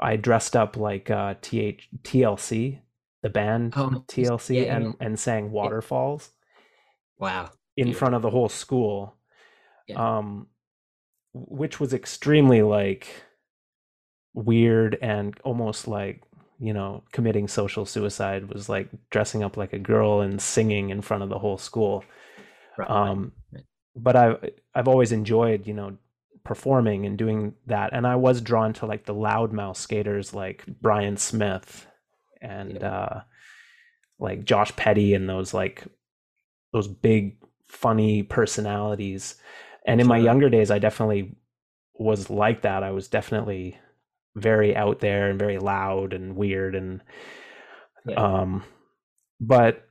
I 0.00 0.16
dressed 0.16 0.56
up 0.56 0.76
like 0.76 1.10
uh, 1.10 1.34
TH 1.42 1.88
TLC, 2.02 2.80
the 3.22 3.30
band 3.30 3.74
Oh, 3.76 4.04
TLC, 4.08 4.56
yeah, 4.56 4.62
yeah, 4.62 4.76
and 4.76 4.94
and 5.00 5.18
sang 5.18 5.50
Waterfalls 5.50 6.30
Wow. 7.18 7.50
in 7.76 7.84
Beautiful. 7.86 7.98
front 7.98 8.14
of 8.14 8.22
the 8.22 8.30
whole 8.30 8.48
school, 8.48 9.16
Yeah. 9.88 10.18
um, 10.18 10.46
which 11.34 11.80
was 11.80 11.92
extremely 11.94 12.62
like 12.62 13.08
weird 14.34 14.96
and 15.02 15.38
almost 15.44 15.88
like 15.88 16.22
you 16.60 16.72
know 16.72 17.02
committing 17.12 17.48
social 17.48 17.84
suicide 17.84 18.52
was 18.52 18.68
like 18.68 18.88
dressing 19.10 19.42
up 19.42 19.56
like 19.56 19.72
a 19.72 19.78
girl 19.78 20.20
and 20.20 20.40
singing 20.40 20.90
in 20.90 21.00
front 21.00 21.22
of 21.22 21.28
the 21.28 21.38
whole 21.38 21.58
school 21.58 22.04
Right. 22.76 22.88
um 22.90 23.32
right. 23.52 23.64
but 23.96 24.14
i 24.14 24.36
i've 24.74 24.86
always 24.86 25.10
enjoyed 25.10 25.66
you 25.66 25.74
know 25.74 25.96
performing 26.44 27.04
and 27.04 27.18
doing 27.18 27.54
that 27.66 27.90
and 27.92 28.06
i 28.06 28.14
was 28.14 28.40
drawn 28.40 28.72
to 28.74 28.86
like 28.86 29.04
the 29.06 29.14
loudmouth 29.14 29.76
skaters 29.76 30.32
like 30.32 30.64
brian 30.80 31.16
smith 31.16 31.87
and 32.40 32.78
Yeah. 32.80 32.88
uh 32.88 33.20
like 34.18 34.44
josh 34.44 34.74
petty 34.76 35.14
and 35.14 35.28
those 35.28 35.54
like 35.54 35.84
those 36.72 36.88
big 36.88 37.36
funny 37.66 38.22
personalities 38.22 39.36
and 39.86 40.00
in 40.00 40.06
my 40.06 40.18
Sure. 40.18 40.24
younger 40.24 40.48
days 40.50 40.70
i 40.70 40.78
definitely 40.78 41.36
was 41.94 42.30
like 42.30 42.62
that 42.62 42.82
i 42.82 42.90
was 42.90 43.08
definitely 43.08 43.78
very 44.36 44.74
out 44.76 45.00
there 45.00 45.28
and 45.30 45.38
very 45.38 45.58
loud 45.58 46.12
and 46.12 46.36
weird 46.36 46.74
and 46.74 47.02
Yeah. 48.04 48.42
um 48.42 48.64
but 49.40 49.88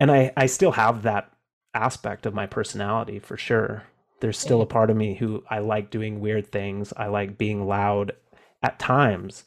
and 0.00 0.10
i 0.10 0.32
i 0.36 0.46
still 0.46 0.72
have 0.72 1.02
that 1.02 1.30
aspect 1.74 2.26
of 2.26 2.34
my 2.34 2.46
personality 2.46 3.18
for 3.18 3.36
sure 3.36 3.84
there's 4.20 4.38
still 4.38 4.62
a 4.62 4.66
part 4.66 4.90
of 4.90 4.96
me 4.96 5.14
who 5.14 5.42
i 5.50 5.58
like 5.58 5.90
doing 5.90 6.20
weird 6.20 6.50
things 6.52 6.92
i 6.96 7.06
like 7.06 7.38
being 7.38 7.66
loud 7.66 8.12
at 8.62 8.78
times 8.78 9.44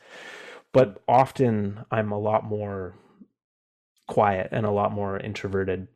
but 0.77 0.89
often 1.07 1.83
i'm 1.95 2.11
a 2.11 2.19
lot 2.29 2.43
more 2.55 2.93
quiet 4.15 4.47
and 4.55 4.65
a 4.65 4.71
lot 4.79 4.91
more 4.99 5.13
introverted 5.29 5.87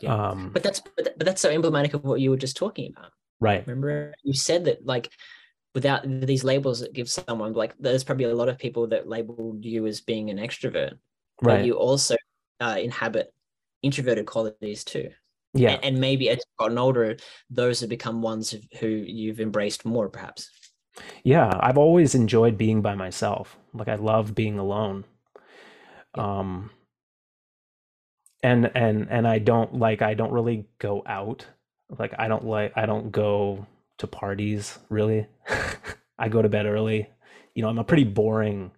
Yeah. 0.00 0.14
um 0.30 0.50
But 0.54 0.62
that's 0.66 0.80
but, 0.96 1.04
but 1.18 1.24
that's 1.26 1.42
so 1.44 1.50
emblematic 1.50 1.92
of 1.94 2.02
what 2.04 2.20
you 2.22 2.30
were 2.32 2.42
just 2.46 2.56
talking 2.64 2.86
about. 2.92 3.12
right 3.48 3.62
Remember, 3.66 4.14
you 4.28 4.34
said 4.48 4.60
that 4.66 4.78
like 4.94 5.06
without 5.74 6.00
these 6.30 6.44
labels 6.52 6.80
that 6.80 6.92
give 6.98 7.08
someone 7.10 7.52
like 7.62 7.72
there's 7.78 8.04
probably 8.08 8.24
a 8.26 8.34
lot 8.40 8.48
of 8.52 8.58
people 8.64 8.84
that 8.92 9.08
labeled 9.14 9.64
you 9.72 9.86
as 9.90 10.00
being 10.00 10.30
an 10.30 10.38
extrovert, 10.46 10.94
but 11.42 11.50
right 11.50 11.64
you 11.66 11.74
also 11.88 12.16
uh, 12.64 12.78
inhabit 12.88 13.26
introverted 13.82 14.26
qualities 14.26 14.82
too. 14.92 15.08
yeah 15.54 15.74
And, 15.74 15.84
and 15.86 15.94
maybe 16.06 16.24
as 16.32 16.38
you've 16.42 16.58
gotten 16.62 16.78
older, 16.86 17.16
those 17.60 17.76
have 17.80 17.90
become 17.98 18.22
ones 18.32 18.54
who 18.80 18.88
you've 19.20 19.40
embraced 19.48 19.84
more, 19.84 20.08
perhaps. 20.16 20.50
Yeah, 21.24 21.52
I've 21.60 21.78
always 21.78 22.14
enjoyed 22.14 22.58
being 22.58 22.82
by 22.82 22.94
myself. 22.94 23.56
Like 23.74 23.88
I 23.88 23.96
love 23.96 24.34
being 24.34 24.58
alone. 24.58 25.04
Yeah. 26.14 26.28
Um 26.40 26.70
and 28.42 28.70
and 28.74 29.06
and 29.10 29.26
I 29.26 29.38
don't 29.38 29.74
like 29.74 30.02
I 30.02 30.14
don't 30.14 30.32
really 30.32 30.66
go 30.78 31.02
out. 31.06 31.46
Like 31.98 32.14
I 32.18 32.28
don't 32.28 32.44
like 32.44 32.72
I 32.76 32.86
don't 32.86 33.10
go 33.10 33.66
to 33.98 34.06
parties 34.06 34.78
really. 34.88 35.26
I 36.18 36.28
go 36.28 36.42
to 36.42 36.48
bed 36.48 36.66
early. 36.66 37.08
You 37.54 37.62
know, 37.62 37.68
I'm 37.68 37.78
a 37.78 37.84
pretty 37.84 38.04
boring 38.04 38.70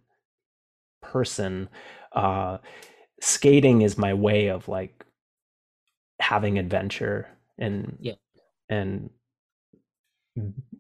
person. 1.03 1.69
Uh 2.13 2.59
skating 3.21 3.83
is 3.83 3.99
my 3.99 4.15
way 4.15 4.49
of 4.49 4.69
like 4.69 5.05
having 6.21 6.59
adventure 6.59 7.29
and 7.59 7.99
Yeah. 8.01 8.15
and 8.69 9.11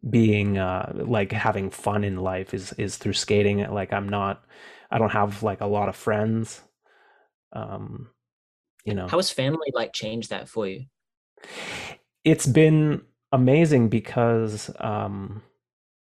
being 0.09 0.59
uh 0.59 0.93
like 0.95 1.33
having 1.33 1.71
fun 1.71 2.05
in 2.05 2.17
life 2.17 2.55
is 2.55 2.73
is 2.75 2.97
through 2.97 3.13
skating. 3.13 3.59
Like 3.71 3.93
i'm 3.93 4.09
not 4.09 4.45
i 4.91 4.99
don't 4.99 5.13
have 5.13 5.43
like 5.43 5.61
a 5.61 5.67
lot 5.67 5.89
of 5.89 5.97
friends. 5.97 6.61
Um 7.53 8.09
you 8.85 8.95
know. 8.95 9.09
How 9.09 9.19
has 9.19 9.31
family 9.31 9.71
like 9.75 9.93
changed 9.93 10.31
that 10.31 10.49
for 10.49 10.67
you? 10.67 10.87
it's 12.23 12.47
been 12.47 13.03
amazing 13.33 13.89
because 13.89 14.71
um 14.79 15.43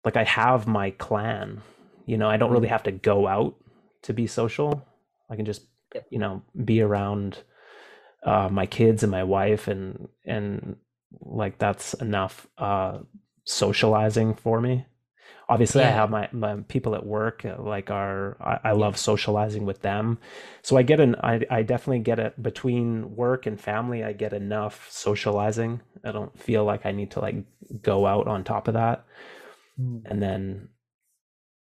like 0.05 0.15
i 0.17 0.23
have 0.23 0.67
my 0.67 0.91
clan. 0.91 1.61
You 2.05 2.17
know 2.17 2.29
i 2.29 2.37
don't 2.37 2.51
really 2.51 2.69
have 2.69 2.83
to 2.83 2.91
go 2.91 3.27
out 3.27 3.55
to 4.03 4.13
be 4.13 4.27
social. 4.27 4.85
I 5.29 5.35
can 5.35 5.45
just 5.45 5.63
you 6.09 6.19
know 6.19 6.41
be 6.65 6.81
around 6.81 7.43
uh 8.23 8.49
my 8.51 8.65
kids 8.65 9.03
and 9.03 9.11
my 9.11 9.23
wife 9.23 9.67
and 9.67 10.09
and 10.25 10.77
like 11.21 11.57
that's 11.57 11.93
enough. 11.95 12.47
Uh 12.57 12.99
socializing 13.47 14.35
for 14.35 14.61
me. 14.61 14.85
Obviously 15.49 15.83
i 15.83 15.91
have 15.91 16.09
my, 16.11 16.29
my 16.33 16.57
people 16.67 16.95
at 16.95 17.05
work 17.05 17.45
uh, 17.45 17.55
like 17.61 17.91
are 17.91 18.37
I, 18.41 18.69
I 18.69 18.73
love 18.73 18.97
socializing 18.97 19.65
with 19.65 19.81
them. 19.81 20.19
So 20.63 20.77
i 20.77 20.83
get 20.83 20.99
an 21.01 21.15
I, 21.23 21.45
I 21.51 21.63
definitely 21.63 21.99
get 21.99 22.19
it. 22.19 22.41
Between 22.43 23.15
work 23.15 23.45
and 23.47 23.59
family 23.59 24.03
i 24.03 24.13
get 24.13 24.33
enough 24.33 24.87
socializing. 24.91 25.81
I 26.05 26.11
don't 26.13 26.37
feel 26.39 26.65
like 26.65 26.85
i 26.85 26.91
need 26.91 27.11
to 27.11 27.21
like 27.21 27.37
go 27.81 28.05
out 28.07 28.27
on 28.27 28.43
top 28.43 28.67
of 28.69 28.75
that. 28.75 29.05
And 30.05 30.21
then 30.21 30.69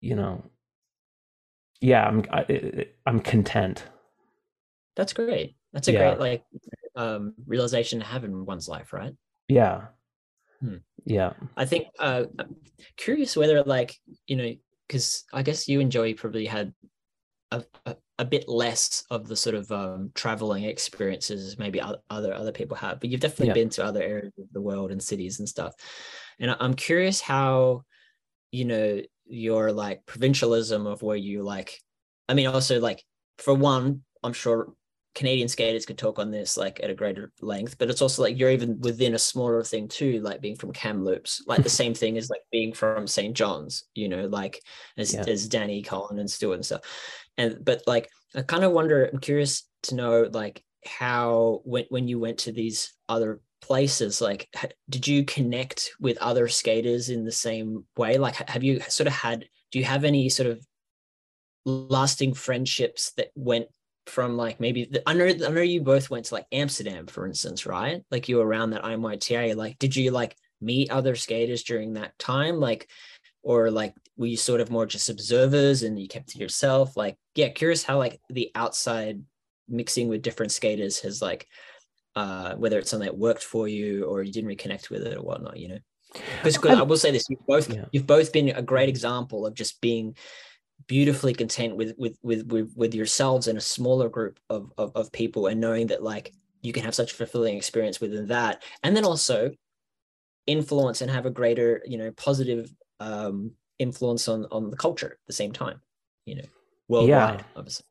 you 0.00 0.14
know 0.14 0.42
yeah 1.80 2.06
i'm 2.06 2.24
I- 2.32 2.86
i'm 3.06 3.20
content. 3.20 3.84
That's 4.96 5.12
great. 5.12 5.56
That's 5.72 5.88
a 5.88 5.92
Yeah. 5.92 6.16
great 6.16 6.18
like 6.20 6.44
um 6.94 7.34
realization 7.46 8.00
to 8.00 8.06
have 8.06 8.24
in 8.24 8.46
one's 8.46 8.68
life, 8.68 8.92
right? 8.92 9.14
yeah 9.48 9.86
Hmm. 10.60 10.76
yeah 11.04 11.32
I 11.56 11.64
think 11.64 11.88
uh 11.98 12.24
I'm 12.38 12.56
curious 12.96 13.36
whether 13.36 13.62
like, 13.64 13.96
you 14.26 14.36
know, 14.36 14.54
because 14.86 15.24
I 15.32 15.42
guess 15.42 15.68
you 15.68 15.80
and 15.80 15.90
Joey 15.92 16.14
probably 16.14 16.46
had 16.46 16.72
a, 17.50 17.62
a, 17.84 17.96
a 18.18 18.24
bit 18.24 18.48
less 18.48 19.04
of 19.10 19.28
the 19.28 19.36
sort 19.36 19.54
of 19.54 19.70
um 19.70 20.10
traveling 20.14 20.64
experiences 20.64 21.58
maybe 21.58 21.80
oth- 21.80 22.02
other 22.10 22.32
other 22.34 22.52
people 22.52 22.76
have, 22.76 23.00
but 23.00 23.10
you've 23.10 23.20
definitely 23.20 23.48
Yeah. 23.48 23.54
been 23.54 23.70
to 23.70 23.84
other 23.84 24.02
areas 24.02 24.32
of 24.38 24.46
the 24.52 24.60
world 24.62 24.90
and 24.90 25.02
cities 25.02 25.38
and 25.38 25.48
stuff. 25.48 25.74
And 26.38 26.54
I'm 26.58 26.74
curious 26.74 27.20
how, 27.20 27.82
you 28.50 28.64
know, 28.64 29.00
your 29.26 29.72
like 29.72 30.06
provincialism 30.06 30.86
of 30.86 31.02
where 31.02 31.16
you 31.16 31.42
like, 31.42 31.78
I 32.28 32.34
mean, 32.34 32.46
also 32.46 32.80
like 32.80 33.02
for 33.38 33.54
one, 33.54 34.02
I'm 34.22 34.32
sure 34.32 34.72
Canadian 35.16 35.48
skaters 35.48 35.86
could 35.86 35.96
talk 35.96 36.18
on 36.18 36.30
this 36.30 36.58
like 36.58 36.78
at 36.82 36.90
a 36.90 36.94
greater 36.94 37.32
length, 37.40 37.78
but 37.78 37.88
it's 37.88 38.02
also 38.02 38.22
like 38.22 38.38
you're 38.38 38.50
even 38.50 38.78
within 38.80 39.14
a 39.14 39.18
smaller 39.18 39.64
thing 39.64 39.88
too, 39.88 40.20
like 40.20 40.42
being 40.42 40.56
from 40.56 40.72
Kamloops, 40.72 41.42
like 41.46 41.62
the 41.62 41.68
same 41.80 41.94
thing 41.94 42.18
as 42.18 42.28
like 42.28 42.42
being 42.52 42.74
from 42.74 43.06
St. 43.06 43.34
John's, 43.34 43.84
you 43.94 44.08
know, 44.08 44.26
like 44.26 44.62
as, 44.98 45.14
Yeah. 45.14 45.24
as 45.26 45.48
Danny, 45.48 45.82
Colin, 45.82 46.18
and 46.18 46.30
Stuart 46.30 46.56
and 46.56 46.66
stuff. 46.66 46.82
And 47.38 47.64
but 47.64 47.82
like 47.86 48.10
I 48.34 48.42
kind 48.42 48.62
of 48.62 48.72
wonder, 48.72 49.06
I'm 49.06 49.18
curious 49.18 49.66
to 49.84 49.94
know 49.94 50.28
like 50.30 50.62
how 50.84 51.62
when 51.64 51.86
when 51.88 52.08
you 52.08 52.20
went 52.20 52.38
to 52.40 52.52
these 52.52 52.92
other 53.08 53.40
places, 53.62 54.20
like 54.20 54.48
did 54.90 55.08
you 55.08 55.24
connect 55.24 55.92
with 55.98 56.18
other 56.18 56.46
skaters 56.46 57.08
in 57.08 57.24
the 57.24 57.32
same 57.32 57.86
way? 57.96 58.18
Like 58.18 58.34
have 58.50 58.62
you 58.62 58.80
sort 58.80 59.06
of 59.06 59.14
had 59.14 59.46
do 59.72 59.78
you 59.78 59.86
have 59.86 60.04
any 60.04 60.28
sort 60.28 60.50
of 60.50 60.62
lasting 61.64 62.34
friendships 62.34 63.12
that 63.16 63.28
went 63.34 63.66
from 64.06 64.36
like 64.36 64.60
maybe 64.60 64.84
the, 64.84 65.02
I 65.08 65.14
know 65.14 65.26
I 65.26 65.50
know 65.50 65.60
you 65.60 65.80
both 65.80 66.10
went 66.10 66.26
to 66.26 66.34
like 66.34 66.46
Amsterdam 66.52 67.06
for 67.06 67.26
instance 67.26 67.66
right? 67.66 68.02
Like 68.10 68.28
you 68.28 68.36
were 68.36 68.46
around 68.46 68.70
that 68.70 68.84
IMYTA 68.84 69.56
like 69.56 69.78
did 69.78 69.96
you 69.96 70.10
like 70.10 70.36
meet 70.60 70.90
other 70.90 71.16
skaters 71.16 71.64
during 71.64 71.94
that 71.94 72.18
time? 72.18 72.60
Like 72.60 72.88
or 73.42 73.70
like 73.70 73.94
were 74.16 74.26
you 74.26 74.36
sort 74.36 74.60
of 74.60 74.70
more 74.70 74.86
just 74.86 75.08
observers 75.08 75.82
and 75.82 75.98
you 75.98 76.08
kept 76.08 76.28
to 76.30 76.38
yourself? 76.38 76.96
Like 76.96 77.16
yeah 77.34 77.48
curious 77.48 77.82
how 77.82 77.98
like 77.98 78.20
the 78.30 78.50
outside 78.54 79.22
mixing 79.68 80.08
with 80.08 80.22
different 80.22 80.52
skaters 80.52 81.00
has 81.00 81.20
like 81.20 81.48
uh 82.14 82.54
whether 82.54 82.78
it's 82.78 82.90
something 82.90 83.08
that 83.08 83.18
worked 83.18 83.42
for 83.42 83.66
you 83.66 84.04
or 84.04 84.22
you 84.22 84.32
didn't 84.32 84.50
reconnect 84.50 84.88
with 84.88 85.02
it 85.02 85.16
or 85.16 85.22
whatnot 85.22 85.56
you 85.56 85.68
know? 85.68 85.78
Because 86.44 86.64
I 86.64 86.82
will 86.82 86.96
say 86.96 87.10
this 87.10 87.26
you've 87.28 87.44
both 87.46 87.68
Yeah. 87.68 87.86
you've 87.90 88.06
both 88.06 88.32
been 88.32 88.50
a 88.50 88.62
great 88.62 88.88
example 88.88 89.44
of 89.46 89.54
just 89.54 89.80
being 89.80 90.16
beautifully 90.86 91.34
content 91.34 91.76
with 91.76 91.94
with 91.98 92.18
with 92.22 92.46
with, 92.46 92.72
with 92.76 92.94
yourselves 92.94 93.48
and 93.48 93.58
a 93.58 93.62
smaller 93.62 94.08
group 94.08 94.38
of, 94.50 94.72
of 94.78 94.92
of 94.94 95.12
people 95.12 95.46
and 95.48 95.60
knowing 95.60 95.86
that 95.88 96.02
like 96.02 96.32
you 96.62 96.72
can 96.72 96.84
have 96.84 96.94
such 96.94 97.12
a 97.12 97.14
fulfilling 97.14 97.56
experience 97.56 98.00
within 98.00 98.26
that. 98.26 98.62
And 98.82 98.96
then 98.96 99.04
also 99.04 99.52
influence 100.46 101.00
and 101.00 101.10
have 101.10 101.26
a 101.26 101.30
greater 101.30 101.82
you 101.84 101.98
know 101.98 102.10
positive 102.12 102.72
um 103.00 103.50
influence 103.78 104.28
on 104.28 104.46
on 104.52 104.70
the 104.70 104.76
culture 104.76 105.12
at 105.12 105.26
the 105.26 105.32
same 105.32 105.52
time 105.52 105.80
you 106.24 106.36
know 106.36 106.44
worldwide 106.88 107.44
obviously. 107.56 107.84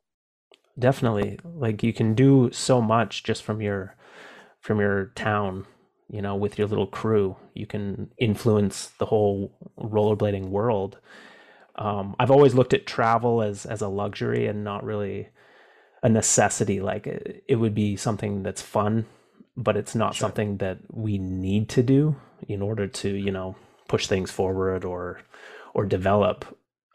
Definitely. 0.77 1.39
Like 1.43 1.83
you 1.83 1.93
can 1.93 2.15
do 2.15 2.49
so 2.51 2.81
much 2.81 3.23
just 3.23 3.43
from 3.43 3.61
your 3.61 3.95
from 4.59 4.79
your 4.79 5.11
town 5.15 5.65
you 6.09 6.21
know 6.21 6.35
with 6.35 6.57
your 6.57 6.67
little 6.67 6.87
crew. 6.87 7.35
You 7.53 7.65
can 7.65 8.11
influence 8.17 8.87
the 8.99 9.05
whole 9.05 9.53
rollerblading 9.77 10.49
world 10.49 10.97
um, 11.77 12.15
i've 12.19 12.31
always 12.31 12.53
looked 12.55 12.73
at 12.73 12.85
travel 12.87 13.41
as 13.41 13.65
as 13.65 13.81
a 13.81 13.87
luxury 13.87 14.47
and 14.47 14.63
not 14.63 14.83
really 14.83 15.29
a 16.03 16.09
necessity 16.09 16.79
like 16.81 17.07
it, 17.07 17.43
it 17.47 17.55
would 17.55 17.75
be 17.75 17.95
something 17.95 18.43
that's 18.43 18.61
fun 18.61 19.05
but 19.57 19.77
it's 19.77 19.95
not 19.95 20.15
Sure. 20.15 20.25
something 20.27 20.57
that 20.57 20.79
we 20.91 21.17
need 21.17 21.69
to 21.69 21.83
do 21.83 22.15
in 22.47 22.61
order 22.61 22.87
to, 22.87 23.09
you 23.09 23.31
know, 23.31 23.55
push 23.87 24.07
things 24.07 24.31
forward 24.31 24.83
or 24.83 25.19
or 25.73 25.85
develop. 25.85 26.45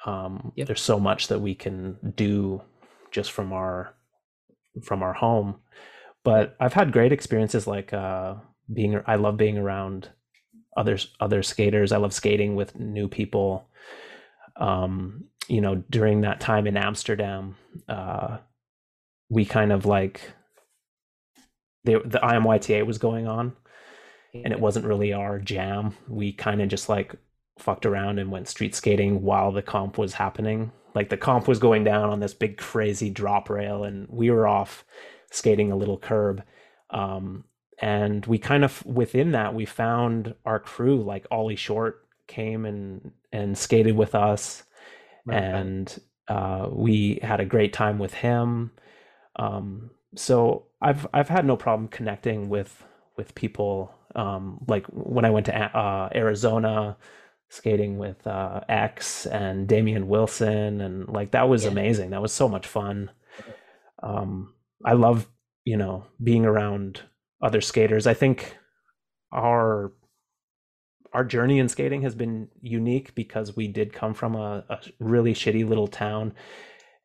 Um, 0.06 0.52
Yep. 0.56 0.66
There's 0.66 0.80
so 0.82 0.98
much 1.00 1.28
that 1.28 1.40
we 1.40 1.54
can 1.54 1.96
do 2.16 2.62
just 3.10 3.32
from 3.32 3.52
our 3.52 3.94
from 4.82 5.02
our 5.02 5.14
home. 5.14 5.56
But 6.24 6.56
I've 6.60 6.74
had 6.74 6.92
great 6.92 7.12
experiences 7.12 7.66
like 7.66 7.92
uh, 7.92 8.34
being. 8.72 9.00
I 9.06 9.16
love 9.16 9.36
being 9.36 9.58
around 9.58 10.10
others 10.76 11.14
other 11.20 11.42
skaters. 11.42 11.92
I 11.92 11.96
love 11.98 12.12
skating 12.12 12.56
with 12.56 12.78
new 12.78 13.08
people. 13.08 13.68
Um, 14.60 15.24
you 15.48 15.60
know, 15.60 15.82
during 15.90 16.20
that 16.20 16.40
time 16.40 16.66
in 16.66 16.76
Amsterdam, 16.76 17.56
uh, 17.88 18.38
we 19.28 19.44
kind 19.44 19.72
of 19.72 19.86
like 19.86 20.20
the 21.84 22.02
the 22.04 22.18
IMYTA 22.18 22.86
was 22.86 22.98
going 22.98 23.26
on, 23.26 23.56
and 24.34 24.52
it 24.52 24.60
wasn't 24.60 24.86
really 24.86 25.12
our 25.12 25.38
jam. 25.38 25.96
We 26.08 26.32
kind 26.32 26.62
of 26.62 26.68
just 26.68 26.88
like 26.88 27.14
fucked 27.58 27.86
around 27.86 28.18
and 28.18 28.30
went 28.30 28.48
street 28.48 28.74
skating 28.74 29.22
while 29.22 29.52
the 29.52 29.62
comp 29.62 29.98
was 29.98 30.14
happening. 30.14 30.72
Like 30.94 31.08
the 31.08 31.16
comp 31.16 31.46
was 31.48 31.58
going 31.58 31.84
down 31.84 32.10
on 32.10 32.20
this 32.20 32.34
big 32.34 32.58
crazy 32.58 33.10
drop 33.10 33.50
rail, 33.50 33.84
and 33.84 34.06
we 34.08 34.30
were 34.30 34.46
off 34.46 34.84
skating 35.30 35.72
a 35.72 35.76
little 35.76 35.98
curb. 35.98 36.42
Um, 36.90 37.44
and 37.80 38.26
we 38.26 38.38
kind 38.38 38.64
of 38.64 38.84
within 38.84 39.32
that 39.32 39.54
we 39.54 39.64
found 39.64 40.34
our 40.44 40.58
crew. 40.58 41.02
Like 41.02 41.26
Ollie 41.30 41.56
Short 41.56 42.04
came 42.30 42.66
and 42.66 43.12
and 43.32 43.58
skated 43.58 43.96
with 43.96 44.14
us, 44.14 44.64
Right. 45.26 45.44
and 45.44 46.00
uh, 46.28 46.68
we 46.72 47.20
had 47.22 47.40
a 47.40 47.46
great 47.46 47.74
time 47.74 47.98
with 48.00 48.14
him. 48.14 48.72
Um, 49.36 49.90
so 50.16 50.66
I've 50.82 51.06
I've 51.14 51.28
had 51.30 51.46
no 51.46 51.56
problem 51.56 51.88
connecting 51.88 52.48
with 52.50 52.84
with 53.18 53.34
people. 53.36 53.94
Um, 54.16 54.64
like 54.68 54.86
when 54.88 55.24
I 55.26 55.30
went 55.30 55.46
to 55.46 55.54
uh, 55.56 56.10
Arizona, 56.14 56.96
skating 57.50 57.98
with 57.98 58.26
uh, 58.26 58.60
X 58.68 59.26
and 59.26 59.68
Damian 59.68 60.08
Wilson, 60.08 60.80
and 60.80 61.08
like 61.08 61.32
that 61.32 61.48
was 61.48 61.64
Yeah. 61.64 61.70
amazing. 61.72 62.10
That 62.10 62.22
was 62.22 62.32
so 62.32 62.48
much 62.48 62.66
fun. 62.66 63.10
Um, 64.02 64.54
I 64.84 64.94
love 64.94 65.28
you 65.64 65.76
know 65.76 66.06
being 66.22 66.46
around 66.46 67.02
other 67.42 67.60
skaters. 67.62 68.06
I 68.06 68.14
think 68.14 68.56
our 69.32 69.92
our 71.12 71.24
journey 71.24 71.58
in 71.58 71.68
skating 71.68 72.02
has 72.02 72.14
been 72.14 72.48
unique 72.60 73.14
because 73.14 73.56
we 73.56 73.66
did 73.68 73.92
come 73.92 74.14
from 74.14 74.36
a, 74.36 74.64
a 74.68 74.78
really 75.00 75.34
shitty 75.34 75.68
little 75.68 75.88
town 75.88 76.32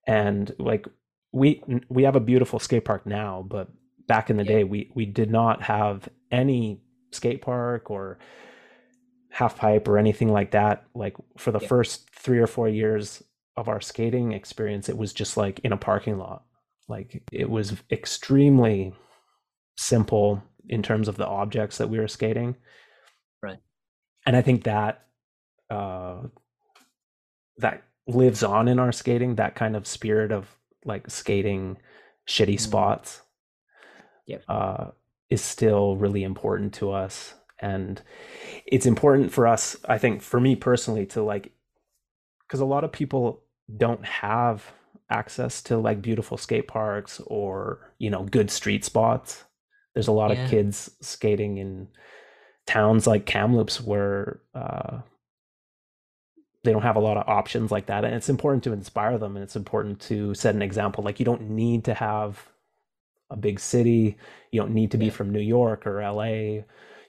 and 0.08 0.54
like 0.60 0.86
we 1.32 1.64
we 1.90 2.04
have 2.04 2.16
a 2.16 2.20
beautiful 2.20 2.60
skate 2.60 2.86
park 2.86 3.06
now 3.06 3.46
but 3.48 3.70
back 4.08 4.30
in 4.30 4.38
the 4.38 4.44
Yeah. 4.44 4.50
day 4.58 4.64
we 4.64 4.92
we 4.96 5.06
did 5.06 5.32
not 5.32 5.64
have 5.64 6.08
any 6.32 6.82
skate 7.12 7.42
park 7.42 7.90
or 7.90 8.20
half 9.30 9.58
pipe 9.58 9.88
or 9.88 9.98
anything 9.98 10.32
like 10.32 10.52
that 10.52 10.86
like 10.94 11.16
for 11.38 11.52
the 11.52 11.60
Yeah. 11.60 11.68
first 11.68 12.10
3 12.12 12.40
or 12.40 12.48
4 12.48 12.70
years 12.70 13.24
of 13.58 13.68
our 13.68 13.82
skating 13.82 14.32
experience 14.34 14.88
it 14.90 14.98
was 14.98 15.14
just 15.14 15.36
like 15.38 15.60
in 15.60 15.72
a 15.74 15.78
parking 15.78 16.18
lot 16.18 16.44
like 16.88 17.24
it 17.32 17.50
was 17.50 17.76
extremely 17.92 18.94
simple 19.78 20.42
in 20.70 20.82
terms 20.82 21.08
of 21.08 21.18
the 21.18 21.28
objects 21.28 21.78
that 21.78 21.90
we 21.90 22.00
were 22.00 22.08
skating. 22.08 22.56
And 24.26 24.36
i 24.36 24.42
think 24.42 24.64
that 24.64 25.06
uh 25.70 26.18
that 27.58 27.84
lives 28.08 28.44
on 28.44 28.68
in 28.68 28.80
our 28.80 28.92
skating 28.92 29.36
that 29.36 29.56
kind 29.56 29.76
of 29.76 29.88
spirit 29.88 30.32
of 30.32 30.48
like 30.84 31.10
skating 31.10 31.78
shitty 32.28 32.56
Mm. 32.56 32.60
spots 32.60 33.22
Yep. 34.28 34.44
uh 34.48 34.86
is 35.30 35.42
still 35.42 35.96
really 35.98 36.24
important 36.24 36.74
to 36.76 36.92
us 36.92 37.34
and 37.60 38.02
it's 38.66 38.86
important 38.86 39.32
for 39.32 39.48
us 39.48 39.76
i 39.88 39.98
think 39.98 40.22
for 40.22 40.40
me 40.40 40.56
personally 40.56 41.06
to 41.08 41.24
like 41.24 41.52
because 42.48 42.60
a 42.60 42.66
lot 42.66 42.84
of 42.84 42.92
people 42.92 43.42
don't 43.78 44.06
have 44.06 44.72
access 45.10 45.62
to 45.64 45.78
like 45.78 46.02
beautiful 46.02 46.38
skate 46.38 46.68
parks 46.68 47.22
or 47.28 47.94
you 47.98 48.10
know 48.10 48.24
good 48.24 48.52
street 48.52 48.84
spots 48.84 49.44
there's 49.94 50.08
a 50.08 50.12
lot 50.12 50.32
Yeah. 50.32 50.44
of 50.44 50.50
kids 50.50 50.92
skating 51.02 51.58
in 51.58 51.88
towns 52.68 53.08
like 53.08 53.26
kamloops 53.26 53.82
where 53.82 54.40
uh 54.54 55.00
they 56.64 56.72
don't 56.72 56.82
have 56.82 56.96
a 56.96 57.00
lot 57.00 57.18
of 57.18 57.28
options 57.30 57.72
like 57.72 57.86
that 57.88 58.04
and 58.04 58.16
it's 58.16 58.30
important 58.30 58.64
to 58.64 58.74
inspire 58.74 59.18
them 59.18 59.36
and 59.36 59.44
it's 59.44 59.56
important 59.56 60.00
to 60.00 60.34
set 60.34 60.56
an 60.56 60.62
example. 60.62 61.04
Like 61.04 61.20
you 61.20 61.26
don't 61.26 61.50
need 61.50 61.86
to 61.86 61.94
have 61.94 62.48
a 63.30 63.38
big 63.38 63.60
city. 63.60 64.18
You 64.52 64.62
don't 64.62 64.74
need 64.74 64.92
to 64.92 64.98
be 64.98 65.10
Yeah. 65.10 65.12
from 65.12 65.32
new 65.32 65.42
york 65.42 65.88
or 65.88 66.02
la 66.12 66.26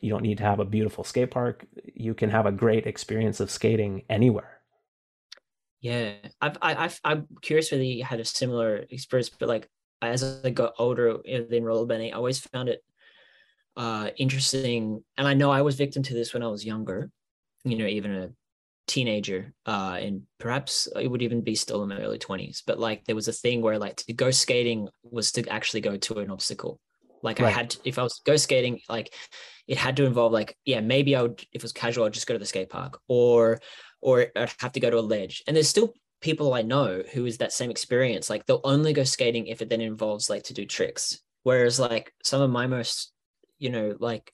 you 0.03 0.11
don't 0.11 0.23
need 0.23 0.39
to 0.39 0.45
have 0.45 0.61
a 0.61 0.65
beautiful 0.65 1.05
skate 1.05 1.31
park. 1.31 1.67
You 1.95 2.15
can 2.15 2.31
have 2.31 2.47
a 2.47 2.53
great 2.53 2.87
experience 2.87 3.41
of 3.41 3.51
skating 3.51 4.05
anywhere. 4.11 4.61
Yeah, 5.81 6.15
I've, 6.41 6.57
I, 6.63 6.85
I've, 6.85 7.01
I'm 7.05 7.27
curious 7.43 7.71
whether 7.71 7.85
you 7.85 8.03
had 8.05 8.21
a 8.21 8.25
similar 8.25 8.87
experience, 8.91 9.29
but 9.29 9.49
like 9.49 9.69
as 10.03 10.23
I 10.45 10.51
got 10.51 10.75
older 10.79 11.19
in 11.25 11.47
rollerblading, 11.49 12.09
I 12.09 12.13
always 12.13 12.39
found 12.41 12.69
it 12.69 12.83
uh, 13.77 14.11
interesting. 14.17 15.05
And 15.17 15.27
I 15.27 15.35
know 15.35 15.51
I 15.51 15.63
was 15.63 15.77
victim 15.77 16.03
to 16.05 16.15
this 16.15 16.33
when 16.35 16.43
I 16.43 16.49
was 16.49 16.65
younger, 16.65 17.11
you 17.65 17.77
know, 17.77 17.87
even 17.87 18.15
a 18.15 18.31
teenager, 18.87 19.53
uh, 19.67 19.99
and 20.01 20.23
perhaps 20.39 20.89
it 20.97 21.09
would 21.09 21.23
even 21.23 21.41
be 21.43 21.55
still 21.55 21.83
in 21.83 21.89
my 21.89 21.99
early 21.99 22.19
20s. 22.19 22.63
But 22.67 22.79
like 22.79 23.05
there 23.05 23.17
was 23.17 23.29
a 23.29 23.33
thing 23.33 23.63
where 23.63 23.79
like 23.79 23.97
to 23.97 24.13
go 24.13 24.31
skating 24.31 24.89
was 25.03 25.33
to 25.33 25.49
actually 25.49 25.81
go 25.81 25.97
to 25.97 26.19
an 26.19 26.31
obstacle. 26.31 26.79
Like 27.23 27.41
I 27.41 27.51
had 27.51 27.71
to, 27.71 27.79
if 27.85 27.99
I 27.99 28.03
was 28.03 28.21
go 28.25 28.37
skating, 28.37 28.81
like 28.89 29.13
it 29.67 29.79
had 29.79 29.97
to 29.97 30.05
involve 30.05 30.33
like, 30.33 30.57
yeah, 30.65 30.81
maybe 30.81 31.17
I 31.17 31.23
would, 31.23 31.41
if 31.53 31.57
it 31.57 31.63
was 31.63 31.73
casual, 31.73 32.05
I'd 32.05 32.13
just 32.13 32.27
go 32.27 32.35
to 32.35 32.39
the 32.39 32.47
skate 32.47 32.71
park 32.71 33.01
or 33.09 33.61
or 34.01 34.27
I'd 34.37 34.53
have 34.61 34.73
to 34.73 34.81
go 34.81 34.91
to 34.91 34.99
a 34.99 35.01
ledge. 35.01 35.43
And 35.47 35.57
there's 35.57 35.69
still 35.69 35.93
people 36.21 36.55
I 36.55 36.63
know 36.63 37.03
who 37.13 37.27
is 37.27 37.39
that 37.39 37.53
same 37.53 37.71
experience. 37.71 38.31
Like 38.31 38.47
they'll 38.47 38.61
only 38.65 38.93
go 38.93 39.05
skating 39.05 39.47
if 39.49 39.63
it 39.63 39.69
then 39.69 39.81
involves 39.81 40.31
like 40.31 40.45
to 40.45 40.55
do 40.55 40.65
tricks. 40.65 41.21
Whereas 41.43 41.81
like 41.81 42.13
some 42.23 42.43
of 42.43 42.51
my 42.51 42.67
most, 42.67 43.13
you 43.59 43.71
know, 43.71 43.97
like 43.99 44.33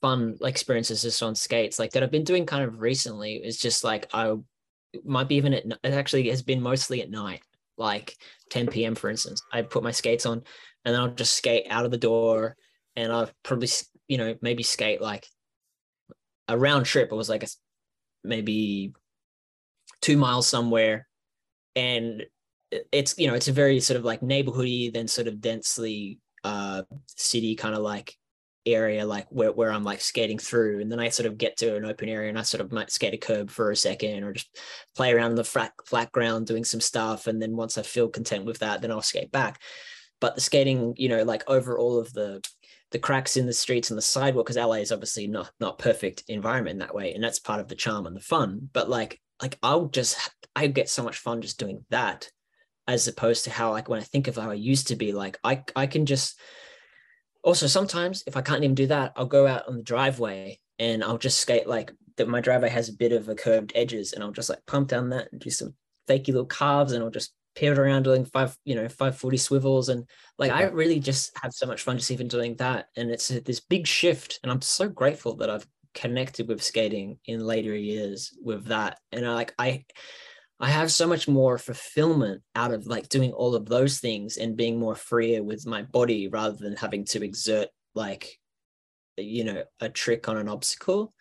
fun 0.00 0.36
experiences 0.42 1.02
just 1.02 1.22
on 1.22 1.34
skates, 1.34 1.78
like 1.78 1.92
that 1.92 2.02
I've 2.02 2.10
been 2.10 2.24
doing 2.24 2.46
kind 2.46 2.64
of 2.64 2.80
recently 2.80 3.34
is 3.34 3.58
just 3.58 3.84
like 3.84 4.08
I 4.12 4.34
might 5.04 5.28
be 5.28 5.36
even 5.36 5.54
at 5.54 5.64
it 5.66 5.78
actually 5.84 6.28
has 6.30 6.42
been 6.42 6.62
mostly 6.62 7.02
at 7.02 7.10
night, 7.10 7.42
like 7.76 8.16
10 8.50 8.68
p.m. 8.68 8.94
for 8.94 9.10
instance. 9.10 9.42
I 9.52 9.62
put 9.62 9.82
my 9.82 9.90
skates 9.90 10.26
on 10.26 10.42
and 10.84 10.94
then 10.94 11.00
I'll 11.00 11.14
just 11.14 11.36
skate 11.36 11.66
out 11.70 11.84
of 11.84 11.90
the 11.90 11.98
door 11.98 12.56
and 12.96 13.12
I'll 13.12 13.30
probably 13.42 13.68
you 14.08 14.18
know 14.18 14.36
maybe 14.42 14.62
skate 14.62 15.00
like 15.00 15.26
a 16.48 16.58
round 16.58 16.86
trip. 16.86 17.12
It 17.12 17.16
was 17.16 17.28
like 17.28 17.44
a, 17.44 17.48
maybe 18.24 18.92
two 20.00 20.16
miles 20.16 20.48
somewhere, 20.48 21.06
and 21.76 22.24
it's 22.92 23.18
you 23.18 23.28
know 23.28 23.34
it's 23.34 23.48
a 23.48 23.52
very 23.52 23.80
sort 23.80 23.98
of 23.98 24.04
like 24.04 24.20
neighborhoody, 24.20 24.92
then 24.92 25.08
sort 25.08 25.28
of 25.28 25.40
densely 25.40 26.18
uh 26.44 26.82
city 27.06 27.54
kind 27.56 27.74
of 27.74 27.82
like 27.82 28.16
area, 28.66 29.06
like 29.06 29.26
where 29.30 29.52
where 29.52 29.72
I'm 29.72 29.84
like 29.84 30.00
skating 30.00 30.38
through, 30.38 30.80
and 30.80 30.90
then 30.90 31.00
I 31.00 31.08
sort 31.08 31.26
of 31.26 31.38
get 31.38 31.56
to 31.58 31.76
an 31.76 31.84
open 31.84 32.08
area 32.08 32.28
and 32.28 32.38
I 32.38 32.42
sort 32.42 32.60
of 32.60 32.72
might 32.72 32.90
skate 32.90 33.14
a 33.14 33.18
curb 33.18 33.50
for 33.50 33.70
a 33.70 33.76
second 33.76 34.24
or 34.24 34.32
just 34.32 34.58
play 34.96 35.12
around 35.12 35.34
the 35.34 35.44
flat 35.44 35.72
flat 35.86 36.12
ground 36.12 36.46
doing 36.46 36.64
some 36.64 36.80
stuff, 36.80 37.26
and 37.26 37.40
then 37.40 37.56
once 37.56 37.78
I 37.78 37.82
feel 37.82 38.08
content 38.08 38.44
with 38.44 38.58
that, 38.60 38.82
then 38.82 38.90
I'll 38.90 39.02
skate 39.02 39.32
back. 39.32 39.60
But 40.20 40.34
the 40.34 40.40
skating, 40.40 40.94
you 40.96 41.08
know, 41.08 41.22
like 41.24 41.48
over 41.48 41.78
all 41.78 41.98
of 41.98 42.12
the 42.12 42.42
the 42.90 42.98
cracks 42.98 43.36
in 43.36 43.46
the 43.46 43.52
streets 43.52 43.90
and 43.90 43.98
the 43.98 44.02
sidewalk 44.02 44.46
because 44.46 44.56
LA 44.56 44.74
is 44.74 44.92
obviously 44.92 45.26
not 45.26 45.50
not 45.60 45.78
perfect 45.78 46.24
environment 46.28 46.74
in 46.74 46.78
that 46.78 46.94
way 46.94 47.14
and 47.14 47.22
that's 47.22 47.38
part 47.38 47.60
of 47.60 47.68
the 47.68 47.74
charm 47.74 48.06
and 48.06 48.16
the 48.16 48.20
fun 48.20 48.68
but 48.72 48.90
like 48.90 49.20
like 49.40 49.58
I'll 49.62 49.86
just 49.86 50.30
I 50.56 50.66
get 50.66 50.88
so 50.88 51.02
much 51.02 51.16
fun 51.18 51.40
just 51.40 51.58
doing 51.58 51.84
that 51.90 52.30
as 52.90 53.06
opposed 53.06 53.44
to 53.44 53.50
how 53.50 53.70
like 53.70 53.88
when 53.88 54.00
I 54.00 54.04
think 54.04 54.26
of 54.26 54.34
how 54.34 54.50
I 54.50 54.54
used 54.54 54.88
to 54.88 54.96
be 54.96 55.12
like 55.12 55.38
I 55.44 55.62
I 55.76 55.86
can 55.86 56.06
just 56.06 56.38
also 57.44 57.68
sometimes 57.68 58.24
if 58.26 58.36
I 58.36 58.42
can't 58.42 58.64
even 58.64 58.74
do 58.74 58.88
that 58.88 59.12
I'll 59.14 59.26
go 59.26 59.46
out 59.46 59.68
on 59.68 59.76
the 59.76 59.82
driveway 59.84 60.58
and 60.80 61.04
I'll 61.04 61.16
just 61.16 61.40
skate 61.40 61.68
like 61.68 61.92
that 62.16 62.28
my 62.28 62.40
driveway 62.40 62.68
has 62.68 62.88
a 62.88 62.94
bit 62.94 63.12
of 63.12 63.28
a 63.28 63.36
curved 63.36 63.72
edges 63.76 64.12
and 64.12 64.24
I'll 64.24 64.32
just 64.32 64.50
like 64.50 64.66
pump 64.66 64.88
down 64.88 65.10
that 65.10 65.28
and 65.30 65.40
do 65.40 65.50
some 65.50 65.74
fakey 66.08 66.28
little 66.28 66.46
carves 66.46 66.92
and 66.92 67.04
I'll 67.04 67.10
just 67.10 67.32
pivot 67.54 67.78
around 67.78 68.02
doing 68.02 68.24
five 68.24 68.56
you 68.64 68.74
know 68.74 68.88
540 68.88 69.36
swivels 69.36 69.88
and 69.88 70.04
like 70.36 70.50
I 70.50 70.64
really 70.64 70.98
just 70.98 71.30
have 71.40 71.52
so 71.52 71.66
much 71.66 71.82
fun 71.82 71.96
just 71.96 72.10
even 72.10 72.26
doing 72.26 72.56
that. 72.56 72.86
And 72.96 73.08
it's 73.08 73.28
this 73.28 73.60
big 73.60 73.86
shift. 73.86 74.40
And 74.42 74.50
I'm 74.50 74.62
so 74.62 74.88
grateful 74.88 75.36
that 75.36 75.50
I've 75.50 75.66
connected 75.94 76.48
with 76.48 76.62
skating 76.62 77.18
in 77.24 77.46
later 77.46 77.76
years 77.76 78.36
with 78.42 78.66
that. 78.66 78.98
And 79.12 79.24
I 79.24 79.34
like 79.34 79.54
I 79.58 79.84
I 80.60 80.68
have 80.70 80.92
so 80.92 81.06
much 81.06 81.26
more 81.26 81.56
fulfillment 81.56 82.42
out 82.54 82.72
of 82.72 82.86
like 82.86 83.08
doing 83.08 83.32
all 83.32 83.54
of 83.54 83.66
those 83.66 83.98
things 83.98 84.36
and 84.36 84.56
being 84.56 84.78
more 84.78 84.94
freer 84.94 85.42
with 85.42 85.66
my 85.66 85.82
body 85.82 86.28
rather 86.28 86.56
than 86.56 86.76
having 86.76 87.06
to 87.06 87.24
exert 87.24 87.68
like 87.94 88.38
you 89.16 89.44
know 89.44 89.64
a 89.80 89.88
trick 89.88 90.28
on 90.28 90.36
an 90.36 90.48
obstacle. 90.48 91.14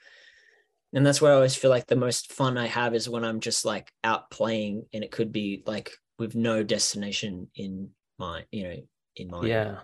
And 0.92 1.06
that's 1.06 1.22
where 1.22 1.32
I 1.32 1.36
always 1.36 1.56
feel 1.56 1.70
like 1.70 1.86
the 1.86 1.96
most 1.96 2.34
fun 2.34 2.58
I 2.58 2.66
have 2.68 2.96
is 2.96 3.08
when 3.08 3.24
I'm 3.24 3.40
just 3.40 3.64
like 3.64 3.92
out 4.04 4.30
playing 4.32 4.86
and 4.92 5.04
it 5.04 5.12
could 5.12 5.32
be 5.32 5.64
like 5.66 5.92
with 6.18 6.36
no 6.36 6.64
destination 6.64 7.48
in 7.56 7.90
mind, 8.18 8.46
you 8.52 8.64
know, 8.64 8.76
in 9.16 9.30
mind. 9.30 9.48
yeah 9.48 9.78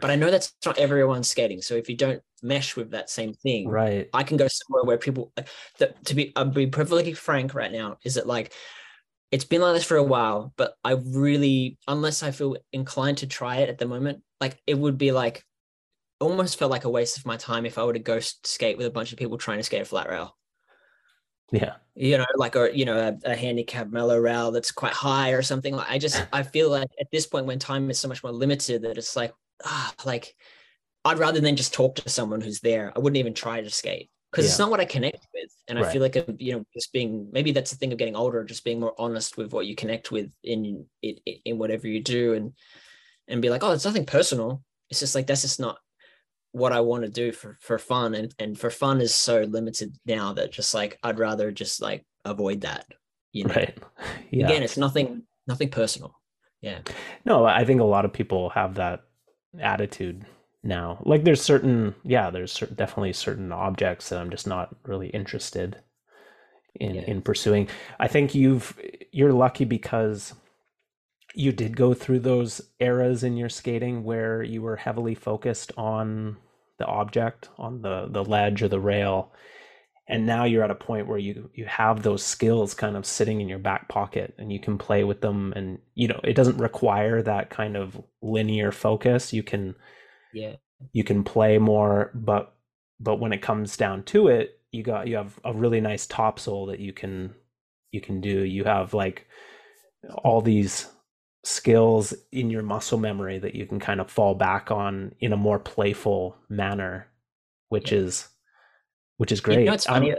but 0.00 0.10
I 0.10 0.16
know 0.16 0.30
that's 0.30 0.54
not 0.64 0.78
everyone 0.78 1.22
skating. 1.22 1.62
So 1.62 1.74
if 1.74 1.88
you 1.88 1.96
don't 1.96 2.22
mesh 2.42 2.76
with 2.76 2.90
that 2.90 3.10
same 3.10 3.34
thing, 3.34 3.68
right, 3.68 4.08
I 4.12 4.22
can 4.22 4.36
go 4.36 4.48
somewhere 4.48 4.84
where 4.84 4.98
people. 4.98 5.32
Uh, 5.36 5.42
that 5.78 6.04
to 6.06 6.14
be, 6.14 6.32
I'll 6.36 6.46
be 6.46 6.66
perfectly 6.66 7.12
frank 7.12 7.54
right 7.54 7.72
now. 7.72 7.98
Is 8.04 8.16
it 8.16 8.26
like 8.26 8.52
it's 9.30 9.44
been 9.44 9.62
like 9.62 9.74
this 9.74 9.84
for 9.84 9.96
a 9.96 10.02
while, 10.02 10.52
but 10.56 10.74
I 10.84 10.92
really, 10.92 11.78
unless 11.88 12.22
I 12.22 12.30
feel 12.30 12.56
inclined 12.72 13.18
to 13.18 13.26
try 13.26 13.56
it 13.56 13.70
at 13.70 13.78
the 13.78 13.86
moment, 13.86 14.22
like 14.40 14.60
it 14.66 14.78
would 14.78 14.98
be 14.98 15.12
like 15.12 15.44
almost 16.20 16.58
felt 16.58 16.70
like 16.70 16.84
a 16.84 16.90
waste 16.90 17.18
of 17.18 17.26
my 17.26 17.36
time 17.36 17.66
if 17.66 17.78
I 17.78 17.84
were 17.84 17.92
to 17.92 17.98
go 17.98 18.20
skate 18.20 18.76
with 18.76 18.86
a 18.86 18.90
bunch 18.90 19.12
of 19.12 19.18
people 19.18 19.38
trying 19.38 19.58
to 19.58 19.64
skate 19.64 19.82
a 19.82 19.84
flat 19.84 20.08
rail. 20.08 20.36
Yeah. 21.50 21.74
You 21.94 22.18
know, 22.18 22.26
like 22.36 22.56
a 22.56 22.76
you 22.76 22.84
know 22.84 22.98
a, 22.98 23.30
a 23.30 23.36
handicap 23.36 23.90
mellow 23.90 24.18
rail 24.18 24.50
that's 24.50 24.70
quite 24.70 24.94
high 24.94 25.30
or 25.30 25.42
something. 25.42 25.76
Like 25.76 25.90
I 25.90 25.98
just 25.98 26.26
I 26.32 26.42
feel 26.42 26.70
like 26.70 26.88
at 27.00 27.08
this 27.12 27.26
point 27.26 27.46
when 27.46 27.58
time 27.58 27.90
is 27.90 27.98
so 27.98 28.08
much 28.08 28.22
more 28.22 28.32
limited 28.32 28.82
that 28.82 28.96
it's 28.98 29.16
like 29.16 29.34
ah 29.64 29.92
like 30.04 30.34
I'd 31.04 31.18
rather 31.18 31.40
than 31.40 31.56
just 31.56 31.74
talk 31.74 31.96
to 31.96 32.08
someone 32.08 32.40
who's 32.40 32.60
there. 32.60 32.92
I 32.94 33.00
wouldn't 33.00 33.18
even 33.18 33.34
try 33.34 33.60
to 33.60 33.70
skate 33.70 34.10
because 34.30 34.44
yeah. 34.44 34.50
it's 34.50 34.58
not 34.58 34.70
what 34.70 34.80
I 34.80 34.84
connect 34.84 35.26
with. 35.34 35.50
And 35.68 35.78
right. 35.78 35.88
I 35.88 35.92
feel 35.92 36.00
like 36.00 36.16
I'm, 36.16 36.36
you 36.38 36.52
know, 36.52 36.64
just 36.72 36.92
being 36.92 37.28
maybe 37.32 37.52
that's 37.52 37.70
the 37.70 37.76
thing 37.76 37.92
of 37.92 37.98
getting 37.98 38.16
older, 38.16 38.44
just 38.44 38.64
being 38.64 38.80
more 38.80 38.94
honest 38.98 39.36
with 39.36 39.52
what 39.52 39.66
you 39.66 39.74
connect 39.74 40.10
with 40.10 40.30
in 40.42 40.86
in, 41.02 41.16
in 41.44 41.58
whatever 41.58 41.86
you 41.86 42.00
do, 42.00 42.34
and 42.34 42.52
and 43.28 43.42
be 43.42 43.50
like, 43.50 43.62
oh, 43.62 43.72
it's 43.72 43.84
nothing 43.84 44.06
personal. 44.06 44.62
It's 44.90 45.00
just 45.00 45.14
like 45.14 45.26
that's 45.26 45.42
just 45.42 45.60
not 45.60 45.78
what 46.52 46.72
I 46.72 46.80
want 46.80 47.04
to 47.04 47.10
do 47.10 47.32
for 47.32 47.58
for 47.60 47.78
fun, 47.78 48.14
and 48.14 48.34
and 48.38 48.58
for 48.58 48.70
fun 48.70 49.00
is 49.00 49.14
so 49.14 49.42
limited 49.42 49.96
now 50.06 50.32
that 50.34 50.52
just 50.52 50.72
like 50.72 50.98
I'd 51.02 51.18
rather 51.18 51.50
just 51.50 51.82
like 51.82 52.04
avoid 52.24 52.62
that. 52.62 52.86
You 53.32 53.44
know, 53.44 53.54
right? 53.54 53.78
Yeah. 54.30 54.46
Again, 54.46 54.62
it's 54.62 54.78
nothing 54.78 55.24
nothing 55.46 55.68
personal. 55.68 56.18
Yeah. 56.62 56.78
No, 57.26 57.44
I 57.44 57.64
think 57.64 57.80
a 57.80 57.84
lot 57.84 58.06
of 58.06 58.12
people 58.12 58.48
have 58.50 58.76
that 58.76 59.02
attitude 59.60 60.24
now. 60.62 60.98
Like 61.04 61.24
there's 61.24 61.42
certain, 61.42 61.94
yeah, 62.04 62.30
there's 62.30 62.52
certain, 62.52 62.76
definitely 62.76 63.12
certain 63.12 63.52
objects 63.52 64.08
that 64.08 64.20
I'm 64.20 64.30
just 64.30 64.46
not 64.46 64.74
really 64.84 65.08
interested 65.08 65.78
in 66.74 66.94
yeah. 66.94 67.02
in 67.02 67.22
pursuing. 67.22 67.68
I 68.00 68.08
think 68.08 68.34
you've 68.34 68.78
you're 69.12 69.32
lucky 69.32 69.64
because 69.64 70.34
you 71.34 71.52
did 71.52 71.76
go 71.76 71.94
through 71.94 72.20
those 72.20 72.60
eras 72.78 73.22
in 73.22 73.36
your 73.36 73.48
skating 73.48 74.04
where 74.04 74.42
you 74.42 74.62
were 74.62 74.76
heavily 74.76 75.14
focused 75.14 75.72
on 75.76 76.36
the 76.78 76.86
object, 76.86 77.48
on 77.58 77.82
the 77.82 78.08
the 78.10 78.24
ledge 78.24 78.62
or 78.62 78.68
the 78.68 78.80
rail. 78.80 79.32
And 80.08 80.26
now 80.26 80.44
you're 80.44 80.64
at 80.64 80.70
a 80.70 80.74
point 80.74 81.06
where 81.06 81.18
you 81.18 81.50
you 81.54 81.64
have 81.66 82.02
those 82.02 82.24
skills 82.24 82.74
kind 82.74 82.96
of 82.96 83.06
sitting 83.06 83.40
in 83.40 83.48
your 83.48 83.58
back 83.58 83.88
pocket 83.88 84.34
and 84.38 84.52
you 84.52 84.58
can 84.58 84.76
play 84.76 85.04
with 85.04 85.20
them 85.20 85.52
and 85.54 85.78
you 85.94 86.08
know, 86.08 86.20
it 86.24 86.34
doesn't 86.34 86.58
require 86.58 87.22
that 87.22 87.50
kind 87.50 87.76
of 87.76 88.02
linear 88.20 88.72
focus. 88.72 89.32
You 89.32 89.42
can 89.42 89.74
yeah 90.32 90.56
you 90.92 91.04
can 91.04 91.22
play 91.22 91.58
more 91.58 92.10
but 92.14 92.54
but 92.98 93.20
when 93.20 93.32
it 93.32 93.42
comes 93.42 93.76
down 93.76 94.02
to 94.02 94.28
it 94.28 94.60
you 94.72 94.82
got 94.82 95.06
you 95.06 95.16
have 95.16 95.38
a 95.44 95.52
really 95.52 95.80
nice 95.80 96.06
topsole 96.06 96.66
that 96.66 96.80
you 96.80 96.92
can 96.92 97.34
you 97.92 98.00
can 98.00 98.20
do 98.20 98.44
you 98.44 98.64
have 98.64 98.94
like 98.94 99.26
all 100.24 100.40
these 100.40 100.88
skills 101.44 102.14
in 102.30 102.50
your 102.50 102.62
muscle 102.62 102.98
memory 102.98 103.38
that 103.38 103.54
you 103.54 103.66
can 103.66 103.80
kind 103.80 104.00
of 104.00 104.10
fall 104.10 104.34
back 104.34 104.70
on 104.70 105.14
in 105.20 105.32
a 105.32 105.36
more 105.36 105.58
playful 105.58 106.36
manner 106.48 107.06
which 107.68 107.92
yeah. 107.92 107.98
is 107.98 108.28
which 109.22 109.32
is 109.32 109.40
great 109.40 109.60
you 109.60 109.64
know, 109.66 109.72
it's 109.72 109.86
funny. 109.86 110.14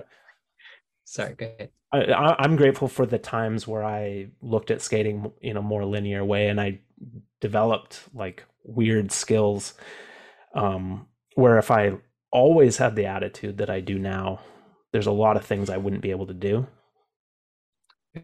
sorry 1.04 1.36
go 1.36 1.46
ahead 1.46 1.70
I, 1.92 2.36
i'm 2.40 2.56
grateful 2.56 2.88
for 2.88 3.06
the 3.06 3.20
times 3.20 3.68
where 3.68 3.84
i 3.84 4.28
looked 4.42 4.72
at 4.72 4.82
skating 4.82 5.32
in 5.42 5.58
a 5.58 5.62
more 5.62 5.86
linear 5.86 6.24
way 6.26 6.48
and 6.48 6.60
i 6.60 6.80
developed 7.42 8.04
like 8.14 8.46
weird 8.64 9.12
skills 9.12 9.74
um, 10.54 11.08
where 11.36 11.58
if 11.58 11.72
I 11.72 11.98
always 12.32 12.78
had 12.78 12.96
the 12.96 13.06
attitude 13.06 13.58
that 13.58 13.70
I 13.70 13.80
do 13.80 14.00
now, 14.00 14.40
there's 14.92 15.08
a 15.08 15.12
lot 15.12 15.38
of 15.38 15.46
things 15.46 15.70
I 15.70 15.78
wouldn't 15.78 16.02
be 16.02 16.12
able 16.12 16.28
to 16.28 16.34
do. 16.34 16.68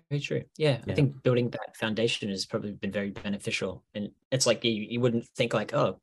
Very 0.10 0.22
true. 0.22 0.44
Yeah, 0.58 0.78
yeah, 0.86 0.94
I 0.94 0.96
think 0.96 1.24
building 1.24 1.50
that 1.50 1.76
foundation 1.76 2.30
has 2.30 2.46
probably 2.46 2.74
been 2.74 2.92
very 2.92 3.10
beneficial. 3.10 3.84
And 3.96 4.12
it's 4.32 4.46
like 4.46 4.64
you, 4.64 4.72
you 4.72 5.00
wouldn't 5.00 5.28
think 5.36 5.54
like, 5.54 5.74
oh, 5.74 6.00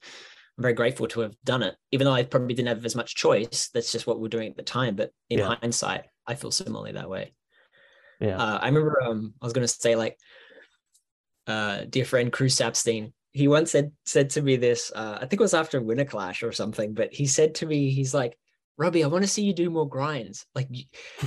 I'm 0.57 0.63
very 0.63 0.75
grateful 0.75 1.07
to 1.09 1.21
have 1.21 1.35
done 1.45 1.63
it, 1.63 1.77
even 1.93 2.07
though 2.07 2.13
I 2.13 2.23
probably 2.23 2.55
didn't 2.55 2.69
have 2.69 2.85
as 2.85 2.97
much 2.97 3.15
choice. 3.15 3.69
That's 3.75 3.93
just 3.93 4.07
what 4.07 4.21
we're 4.21 4.29
doing 4.29 4.51
at 4.51 4.57
the 4.57 4.63
time. 4.63 4.97
But 4.97 5.11
in 5.29 5.39
yeah. 5.39 5.57
hindsight, 5.61 6.05
I 6.27 6.35
feel 6.35 6.51
similarly 6.51 6.93
that 6.93 7.11
way. 7.11 7.35
Yeah. 8.21 8.39
Uh, 8.39 8.59
I 8.61 8.67
remember 8.67 9.03
um, 9.03 9.35
I 9.43 9.45
was 9.45 9.53
going 9.53 9.67
to 9.67 9.73
say 9.73 9.97
like, 9.97 10.19
uh, 11.47 11.83
dear 11.89 12.05
friend 12.05 12.33
Cruz 12.33 12.57
Sapstein, 12.57 13.13
he 13.33 13.49
once 13.49 13.71
said 13.71 13.93
said 14.07 14.31
to 14.31 14.43
me 14.43 14.57
this. 14.57 14.91
Uh, 14.95 15.17
I 15.17 15.27
think 15.27 15.35
it 15.35 15.41
was 15.41 15.55
after 15.55 15.83
Winter 15.83 16.07
Clash 16.07 16.43
or 16.43 16.53
something. 16.53 16.95
But 16.95 17.13
he 17.13 17.27
said 17.27 17.57
to 17.57 17.67
me, 17.67 17.91
he's 17.91 18.15
like, 18.15 18.39
Robbie, 18.79 19.05
I 19.05 19.09
want 19.09 19.25
to 19.25 19.29
see 19.29 19.43
you 19.43 19.53
do 19.53 19.69
more 19.69 19.89
grinds. 19.89 20.47
Like, 20.55 20.69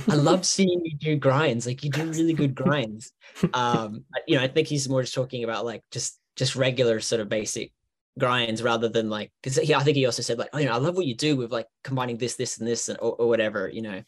I 0.08 0.14
love 0.16 0.44
seeing 0.44 0.84
you 0.84 0.96
do 0.96 1.16
grinds. 1.16 1.66
Like, 1.66 1.84
you 1.84 1.90
do 1.90 2.04
really 2.10 2.32
good 2.32 2.54
grinds. 2.54 3.12
Um, 3.54 4.04
you 4.26 4.36
know, 4.36 4.42
I 4.42 4.48
think 4.48 4.66
he's 4.66 4.88
more 4.88 5.02
just 5.02 5.14
talking 5.14 5.44
about 5.44 5.64
like 5.64 5.82
just 5.90 6.18
just 6.36 6.56
regular 6.56 7.00
sort 7.00 7.20
of 7.20 7.28
basic 7.28 7.72
grinds 8.18 8.62
rather 8.62 8.88
than 8.88 9.08
like 9.08 9.32
because 9.42 9.56
he, 9.56 9.74
I 9.74 9.82
think 9.82 9.96
he 9.96 10.06
also 10.06 10.22
said 10.22 10.38
like, 10.38 10.50
oh, 10.52 10.58
you 10.58 10.66
know, 10.66 10.74
I 10.74 10.78
love 10.78 10.96
what 10.96 11.06
you 11.06 11.16
do 11.16 11.36
with 11.36 11.52
like 11.52 11.66
combining 11.84 12.18
this, 12.18 12.36
this, 12.36 12.58
and 12.58 12.66
this, 12.66 12.88
and 12.88 12.98
or, 13.00 13.14
or 13.14 13.28
whatever, 13.28 13.68
you 13.68 13.82
know 13.82 14.02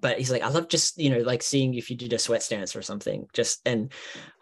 but 0.00 0.18
he's 0.18 0.30
like, 0.30 0.42
I 0.42 0.48
love 0.48 0.68
just, 0.68 0.98
you 0.98 1.10
know, 1.10 1.20
like 1.20 1.42
seeing 1.42 1.74
if 1.74 1.90
you 1.90 1.96
did 1.96 2.12
a 2.12 2.18
sweat 2.18 2.42
stance 2.42 2.76
or 2.76 2.82
something. 2.82 3.26
Just 3.32 3.60
and 3.66 3.92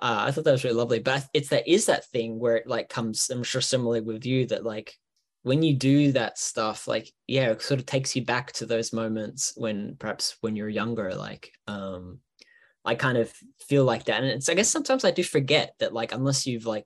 uh, 0.01 0.25
I 0.27 0.31
thought 0.31 0.45
that 0.45 0.53
was 0.53 0.65
really 0.65 0.77
lovely. 0.77 0.99
But 0.99 1.27
it's 1.33 1.49
that 1.49 1.69
is 1.69 1.87
that 1.87 2.07
thing 2.07 2.39
where 2.39 2.57
it 2.57 2.67
like 2.67 2.89
comes, 2.89 3.31
I'm 3.31 3.43
sure 3.43 3.61
similarly 3.61 4.03
with 4.03 4.27
you, 4.27 4.47
that 4.47 4.65
like 4.65 4.95
when 5.43 5.63
you 5.63 5.75
do 5.75 6.13
that 6.13 6.39
stuff, 6.39 6.87
like, 6.87 7.11
yeah, 7.27 7.51
it 7.51 7.63
sort 7.63 7.81
of 7.81 7.87
takes 7.87 8.15
you 8.15 8.25
back 8.25 8.53
to 8.53 8.67
those 8.67 8.93
moments 8.93 9.55
when 9.57 9.97
perhaps 9.99 10.37
when 10.41 10.57
you're 10.57 10.69
younger, 10.69 11.15
like 11.15 11.51
um 11.67 12.21
I 12.85 12.95
kind 12.95 13.19
of 13.19 13.33
feel 13.67 13.85
like 13.85 14.05
that. 14.05 14.23
And 14.23 14.31
it's 14.31 14.49
I 14.49 14.55
guess 14.55 14.69
sometimes 14.69 15.05
I 15.05 15.11
do 15.11 15.23
forget 15.23 15.73
that 15.79 15.95
like 15.95 16.13
unless 16.13 16.47
you've 16.47 16.67
like 16.67 16.85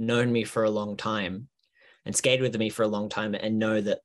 known 0.00 0.32
me 0.32 0.44
for 0.44 0.64
a 0.64 0.70
long 0.70 0.96
time 0.96 1.48
and 2.04 2.16
skated 2.16 2.42
with 2.42 2.56
me 2.58 2.70
for 2.70 2.82
a 2.82 2.88
long 2.88 3.08
time 3.08 3.34
and 3.34 3.58
know 3.58 3.80
that 3.80 4.00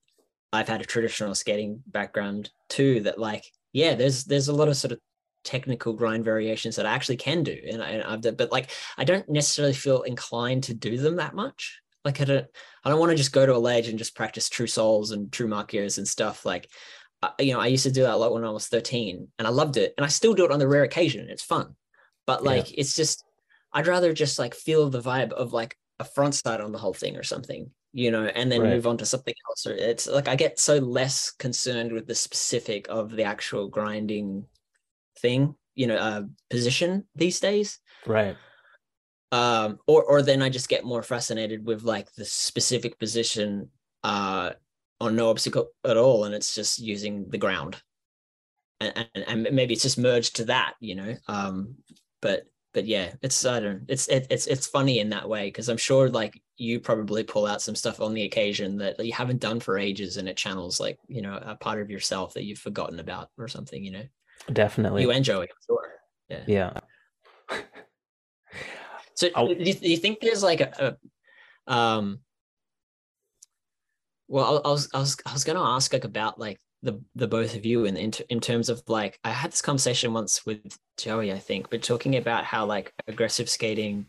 I've 0.54 0.68
had 0.68 0.82
a 0.82 0.86
traditional 0.86 1.36
skating 1.36 1.82
background 1.88 2.52
too, 2.70 3.02
that 3.02 3.20
like 3.20 3.46
yeah, 3.74 3.96
there's 3.96 4.24
there's 4.26 4.48
a 4.48 4.54
lot 4.54 4.68
of 4.68 4.78
sort 4.78 4.92
of 4.92 5.00
technical 5.44 5.94
grind 5.94 6.24
variations 6.24 6.76
that 6.76 6.86
I 6.86 6.94
actually 6.94 7.18
can 7.18 7.44
do, 7.44 7.58
and, 7.70 7.82
I, 7.82 8.10
have 8.10 8.22
done, 8.22 8.36
but 8.36 8.52
like 8.52 8.72
I 8.98 9.04
don't 9.04 9.28
necessarily 9.30 9.74
feel 9.74 10.04
inclined 10.04 10.64
to 10.66 10.74
do 10.74 10.98
them 10.98 11.18
that 11.18 11.36
much. 11.36 11.82
Like 12.04 12.22
I 12.22 12.26
don't 12.26 12.48
I 12.84 12.90
don't 12.90 13.00
want 13.00 13.12
to 13.12 13.18
just 13.18 13.34
go 13.34 13.46
to 13.46 13.56
a 13.56 13.58
ledge 13.58 13.88
and 13.88 13.98
just 13.98 14.16
practice 14.16 14.50
true 14.50 14.68
souls 14.68 15.12
and 15.12 15.32
true 15.32 15.48
makios 15.48 15.98
and 15.98 16.08
stuff. 16.08 16.46
Like 16.46 16.70
I, 17.22 17.32
you 17.40 17.54
know, 17.54 17.60
I 17.60 17.68
used 17.68 17.84
to 17.84 17.92
do 17.92 18.04
that 18.04 18.14
a 18.14 18.18
lot 18.18 18.34
when 18.34 18.44
I 18.44 18.52
was 18.52 18.68
13, 18.68 19.28
and 19.40 19.48
I 19.48 19.52
loved 19.52 19.78
it, 19.78 19.94
and 19.98 20.06
I 20.06 20.10
still 20.10 20.34
do 20.34 20.46
it 20.46 20.52
on 20.52 20.60
the 20.60 20.68
rare 20.68 20.84
occasion. 20.84 21.28
It's 21.30 21.44
fun, 21.44 21.76
but 22.26 22.44
like 22.44 22.72
yeah. 22.72 22.80
it's 22.80 22.96
just 22.96 23.24
I'd 23.74 23.88
rather 23.88 24.14
just 24.14 24.40
like 24.40 24.56
feel 24.56 24.90
the 24.90 25.02
vibe 25.02 25.34
of 25.34 25.52
like 25.52 25.78
a 26.00 26.06
front 26.06 26.36
side 26.36 26.62
on 26.62 26.72
the 26.72 26.78
whole 26.78 26.94
thing 26.94 27.16
or 27.18 27.24
something 27.24 27.70
you 27.96 28.12
know, 28.12 28.26
and 28.26 28.52
then 28.52 28.62
right. 28.62 28.74
move 28.74 28.86
on 28.86 28.98
to 28.98 29.06
something 29.06 29.34
else. 29.50 29.66
Or 29.66 29.72
it's 29.72 30.06
like 30.06 30.28
I 30.28 30.36
get 30.36 30.60
so 30.60 30.76
less 30.80 31.32
concerned 31.32 31.94
with 31.94 32.08
the 32.08 32.14
specific 32.14 32.88
of 32.90 33.10
the 33.10 33.24
actual 33.24 33.70
grinding 33.70 34.46
thing, 35.20 35.56
you 35.76 35.88
know, 35.88 35.96
uh, 35.96 36.24
position 36.50 37.06
these 37.16 37.40
days. 37.40 37.80
Right. 38.06 38.36
Um, 39.32 39.80
or 39.88 40.04
or 40.04 40.22
then 40.22 40.42
I 40.42 40.50
just 40.50 40.68
get 40.68 40.84
more 40.84 41.04
fascinated 41.04 41.66
with 41.66 41.84
like 41.84 42.14
the 42.16 42.26
specific 42.26 43.00
position 43.00 43.70
uh 44.04 44.52
on 45.00 45.16
no 45.16 45.30
obstacle 45.30 45.70
at 45.86 45.96
all, 45.96 46.26
and 46.26 46.36
it's 46.36 46.54
just 46.54 46.80
using 46.80 47.30
the 47.30 47.38
ground. 47.38 47.82
And, 48.82 49.08
and, 49.16 49.26
and 49.46 49.56
maybe 49.56 49.74
it's 49.74 49.84
just 49.84 49.98
merged 49.98 50.36
to 50.36 50.46
that, 50.46 50.74
you 50.82 50.96
know. 50.96 51.16
Um, 51.30 51.76
but 52.22 52.44
but 52.76 52.86
yeah, 52.86 53.14
it's 53.22 53.46
I 53.46 53.62
don't 53.62 53.84
it's 53.88 54.08
it, 54.10 54.28
it's 54.30 54.48
it's 54.48 54.68
funny 54.68 55.00
in 55.00 55.10
that 55.10 55.28
way 55.28 55.48
because 55.48 55.70
I'm 55.70 55.78
sure 55.78 56.10
like 56.10 56.40
you 56.58 56.82
probably 56.82 57.24
pull 57.24 57.46
out 57.46 57.62
some 57.62 57.74
stuff 57.74 58.02
on 58.02 58.14
the 58.14 58.24
occasion 58.24 58.78
that 58.80 59.04
you 59.04 59.14
haven't 59.14 59.40
done 59.40 59.62
for 59.62 59.80
ages 59.80 60.18
and 60.18 60.28
it 60.28 60.36
channels 60.36 60.78
like 60.78 61.00
you 61.08 61.22
know 61.22 61.40
a 61.42 61.56
part 61.56 61.82
of 61.82 61.90
yourself 61.90 62.34
that 62.34 62.44
you've 62.44 62.60
forgotten 62.60 63.00
about 63.00 63.30
or 63.38 63.48
something 63.48 63.84
you 63.84 63.92
know? 63.92 64.04
Definitely. 64.52 65.04
You 65.04 65.12
and 65.12 65.24
Joey 65.24 65.44
I'm 65.46 65.56
sure. 65.66 65.94
Yeah. 66.30 66.44
Yeah. 66.48 66.80
So 69.18 69.30
do 69.30 69.56
you, 69.58 69.74
do 69.74 69.90
you, 69.90 69.96
think 69.96 70.20
there's 70.20 70.44
like 70.44 70.60
a, 70.60 70.98
a 71.68 71.74
um 71.74 72.20
well 74.28 74.58
I, 74.58 74.68
I 74.68 74.72
was 74.74 74.90
I 74.94 75.00
was 75.00 75.16
I 75.26 75.32
was 75.32 75.46
gonna 75.46 75.64
ask 75.64 75.94
like 75.94 76.04
about 76.04 76.38
like 76.38 76.60
the 76.84 77.02
the 77.16 77.28
both 77.28 77.56
of 77.56 77.66
you 77.66 77.86
in 77.86 77.98
in, 77.98 78.12
in 78.30 78.40
terms 78.40 78.70
of 78.70 78.84
like 78.88 79.20
I 79.24 79.32
had 79.32 79.52
this 79.52 79.62
conversation 79.62 80.14
once 80.14 80.46
with 80.46 80.78
Joey 80.98 81.32
I 81.34 81.40
think 81.40 81.70
but 81.70 81.82
talking 81.82 82.16
about 82.16 82.44
how 82.44 82.66
like 82.66 82.94
aggressive 83.08 83.50
skating 83.50 84.06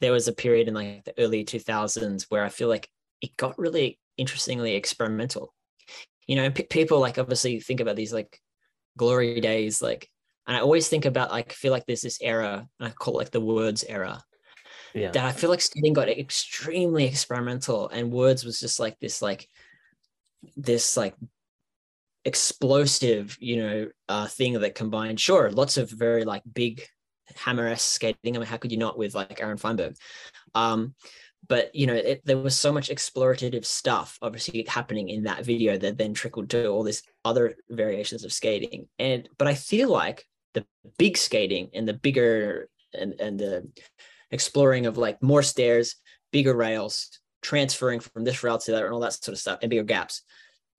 there 0.00 0.12
was 0.12 0.26
a 0.26 0.32
period 0.32 0.66
in 0.66 0.74
like 0.74 1.04
the 1.04 1.14
early 1.18 1.44
2000s 1.44 2.26
where 2.28 2.42
I 2.44 2.48
feel 2.48 2.68
like 2.68 2.88
it 3.20 3.36
got 3.36 3.58
really 3.58 4.00
interestingly 4.16 4.74
experimental 4.74 5.54
you 6.26 6.36
know 6.36 6.50
p- 6.50 6.64
people 6.64 6.98
like 6.98 7.18
obviously 7.18 7.60
think 7.60 7.80
about 7.80 7.96
these 7.96 8.12
like 8.12 8.40
glory 8.98 9.40
days 9.40 9.80
like 9.80 10.08
and 10.46 10.56
I 10.56 10.60
always 10.60 10.88
think 10.88 11.04
about 11.04 11.30
like 11.30 11.52
feel 11.52 11.70
like 11.70 11.86
there's 11.86 12.00
this 12.02 12.18
era 12.20 12.66
and 12.80 12.88
I 12.88 12.90
call 12.90 13.14
it 13.14 13.18
like 13.18 13.30
the 13.30 13.40
words 13.40 13.84
era 13.88 14.20
Yeah. 14.94 15.12
that 15.12 15.24
I 15.24 15.30
feel 15.32 15.50
like 15.50 15.60
skating 15.60 15.92
got 15.92 16.08
extremely 16.08 17.04
experimental 17.04 17.88
and 17.88 18.10
words 18.12 18.44
was 18.44 18.58
just 18.58 18.80
like 18.80 18.98
this 18.98 19.22
like 19.22 19.48
this 20.56 20.96
like 20.96 21.14
explosive 22.24 23.36
you 23.40 23.56
know 23.56 23.88
uh 24.08 24.26
thing 24.26 24.52
that 24.54 24.74
combined 24.74 25.18
sure 25.18 25.50
lots 25.50 25.76
of 25.76 25.90
very 25.90 26.24
like 26.24 26.42
big 26.54 26.82
hammer 27.36 27.74
skating 27.76 28.36
I 28.36 28.38
mean 28.38 28.46
how 28.46 28.56
could 28.56 28.70
you 28.70 28.78
not 28.78 28.98
with 28.98 29.14
like 29.14 29.40
Aaron 29.40 29.58
Feinberg 29.58 29.96
um 30.54 30.94
but 31.48 31.74
you 31.74 31.86
know 31.86 31.94
it, 31.94 32.22
there 32.24 32.38
was 32.38 32.56
so 32.56 32.72
much 32.72 32.90
explorative 32.90 33.64
stuff 33.64 34.18
obviously 34.22 34.64
happening 34.68 35.08
in 35.08 35.24
that 35.24 35.44
video 35.44 35.76
that 35.76 35.98
then 35.98 36.14
trickled 36.14 36.50
to 36.50 36.68
all 36.68 36.84
these 36.84 37.02
other 37.24 37.56
variations 37.70 38.24
of 38.24 38.32
skating 38.32 38.86
and 38.98 39.28
but 39.38 39.48
I 39.48 39.54
feel 39.54 39.88
like 39.88 40.24
the 40.54 40.64
big 40.98 41.16
skating 41.16 41.70
and 41.74 41.88
the 41.88 41.94
bigger 41.94 42.68
and 42.94 43.14
and 43.20 43.38
the 43.38 43.68
exploring 44.30 44.86
of 44.86 44.98
like 44.98 45.22
more 45.22 45.42
stairs, 45.42 45.96
bigger 46.32 46.54
rails, 46.54 47.20
transferring 47.42 48.00
from 48.00 48.24
this 48.24 48.42
rail 48.42 48.58
to 48.58 48.72
that, 48.72 48.84
and 48.84 48.92
all 48.92 49.00
that 49.00 49.12
sort 49.12 49.34
of 49.34 49.38
stuff, 49.38 49.58
and 49.62 49.70
bigger 49.70 49.82
gaps, 49.82 50.22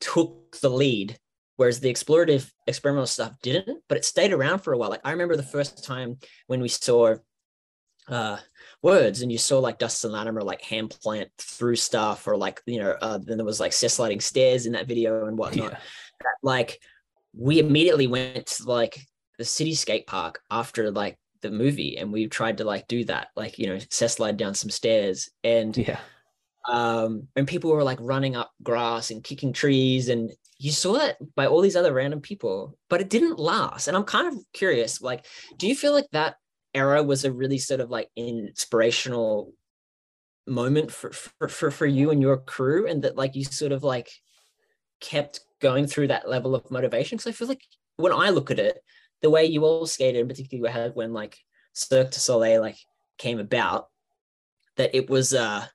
took 0.01 0.57
the 0.61 0.69
lead. 0.69 1.17
Whereas 1.55 1.79
the 1.79 1.93
explorative 1.93 2.51
experimental 2.67 3.07
stuff 3.07 3.35
didn't, 3.41 3.83
but 3.87 3.97
it 3.97 4.05
stayed 4.05 4.33
around 4.33 4.59
for 4.59 4.73
a 4.73 4.77
while. 4.77 4.89
Like 4.89 5.01
I 5.05 5.11
remember 5.11 5.35
the 5.35 5.43
first 5.43 5.83
time 5.83 6.17
when 6.47 6.61
we 6.61 6.67
saw 6.67 7.15
uh 8.09 8.37
words 8.81 9.21
and 9.21 9.31
you 9.31 9.37
saw 9.37 9.59
like 9.59 9.79
Dustin 9.79 10.11
Latimer 10.11 10.41
like 10.41 10.61
hand 10.61 10.95
plant 11.01 11.29
through 11.37 11.77
stuff 11.77 12.27
or 12.27 12.35
like 12.35 12.61
you 12.65 12.79
know 12.81 12.97
uh, 13.01 13.17
then 13.17 13.37
there 13.37 13.45
was 13.45 13.61
like 13.61 13.71
sliding 13.71 14.19
stairs 14.19 14.65
in 14.65 14.73
that 14.73 14.87
video 14.87 15.25
and 15.25 15.37
whatnot 15.37 15.71
Yeah. 15.71 15.79
that, 16.21 16.35
like 16.41 16.79
we 17.33 17.59
immediately 17.59 18.07
went 18.07 18.45
to 18.47 18.63
like 18.65 18.99
the 19.37 19.45
city 19.45 19.73
skate 19.73 20.05
park 20.05 20.41
after 20.51 20.91
like 20.91 21.17
the 21.41 21.49
movie 21.51 21.97
and 21.97 22.11
we 22.11 22.27
tried 22.27 22.57
to 22.57 22.65
like 22.65 22.87
do 22.87 23.05
that 23.05 23.29
like 23.37 23.57
you 23.57 23.67
know 23.67 23.79
slide 23.89 24.35
down 24.35 24.53
some 24.53 24.69
stairs 24.69 25.29
and 25.43 25.77
Yeah. 25.77 25.99
um 26.67 27.27
and 27.37 27.47
people 27.47 27.71
were 27.71 27.83
like 27.83 27.99
running 28.01 28.35
up 28.35 28.51
grass 28.61 29.11
and 29.11 29.23
kicking 29.23 29.53
trees 29.53 30.09
and 30.09 30.31
you 30.63 30.71
saw 30.71 30.93
that 30.93 31.17
by 31.35 31.45
all 31.45 31.59
these 31.59 31.75
other 31.75 31.93
random 31.93 32.21
people 32.21 32.77
but 32.89 33.01
it 33.01 33.09
didn't 33.09 33.37
last. 33.37 33.87
And 33.87 33.97
i'm 33.97 34.05
kind 34.05 34.27
of 34.27 34.39
curious 34.53 35.01
like 35.01 35.25
do 35.57 35.67
you 35.67 35.75
feel 35.75 35.91
like 35.93 36.07
that 36.11 36.35
era 36.73 37.03
was 37.03 37.25
a 37.25 37.31
really 37.31 37.57
sort 37.57 37.81
of 37.81 37.89
like 37.89 38.09
inspirational 38.15 39.53
moment 40.47 40.91
for 40.91 41.11
for 41.11 41.47
for, 41.47 41.71
for 41.71 41.85
you 41.85 42.11
and 42.11 42.21
your 42.21 42.37
crew 42.37 42.87
and 42.87 43.03
that 43.03 43.17
like 43.17 43.35
you 43.35 43.43
sort 43.43 43.71
of 43.73 43.83
like 43.83 44.09
kept 45.01 45.41
going 45.61 45.85
through 45.85 46.07
that 46.07 46.29
level 46.29 46.55
of 46.55 46.71
motivation? 46.71 47.17
Because 47.17 47.27
i 47.27 47.33
feel 47.33 47.47
like 47.47 47.63
when 47.97 48.13
i 48.13 48.29
look 48.29 48.49
at 48.49 48.59
it 48.59 48.79
the 49.21 49.29
way 49.29 49.45
you 49.45 49.63
all 49.65 49.85
skated 49.85 50.21
and 50.21 50.29
particularly 50.29 50.89
when 50.93 51.11
like 51.13 51.37
cirque 51.73 52.11
du 52.11 52.19
soleil 52.19 52.61
like 52.61 52.77
came 53.17 53.39
about 53.39 53.87
that 54.77 54.95
it 54.95 55.09
was 55.09 55.33
uh 55.33 55.65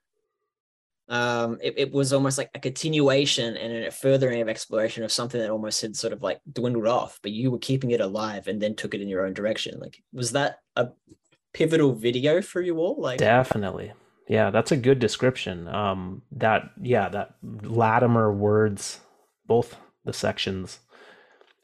um 1.10 1.58
it, 1.62 1.74
it 1.78 1.92
was 1.92 2.12
almost 2.12 2.36
like 2.36 2.50
a 2.54 2.58
continuation 2.58 3.56
and 3.56 3.84
a 3.86 3.90
furthering 3.90 4.40
of 4.42 4.48
exploration 4.48 5.02
of 5.04 5.10
something 5.12 5.40
that 5.40 5.50
almost 5.50 5.80
had 5.80 5.96
sort 5.96 6.12
of 6.12 6.22
like 6.22 6.40
dwindled 6.52 6.86
off 6.86 7.18
but 7.22 7.32
you 7.32 7.50
were 7.50 7.58
keeping 7.58 7.90
it 7.92 8.00
alive 8.00 8.46
and 8.46 8.60
then 8.60 8.74
took 8.74 8.94
it 8.94 9.00
in 9.00 9.08
your 9.08 9.24
own 9.26 9.32
direction 9.32 9.78
like 9.80 10.02
was 10.12 10.32
that 10.32 10.58
a 10.76 10.88
pivotal 11.54 11.94
video 11.94 12.42
for 12.42 12.60
you 12.60 12.76
all 12.78 13.00
like 13.00 13.18
Definitely. 13.18 13.92
Yeah, 14.28 14.50
that's 14.50 14.70
a 14.72 14.76
good 14.76 14.98
description. 14.98 15.66
Um 15.68 16.20
that 16.32 16.70
yeah, 16.82 17.08
that 17.08 17.36
Latimer 17.42 18.30
words, 18.30 19.00
both 19.46 19.76
the 20.04 20.12
sections 20.12 20.80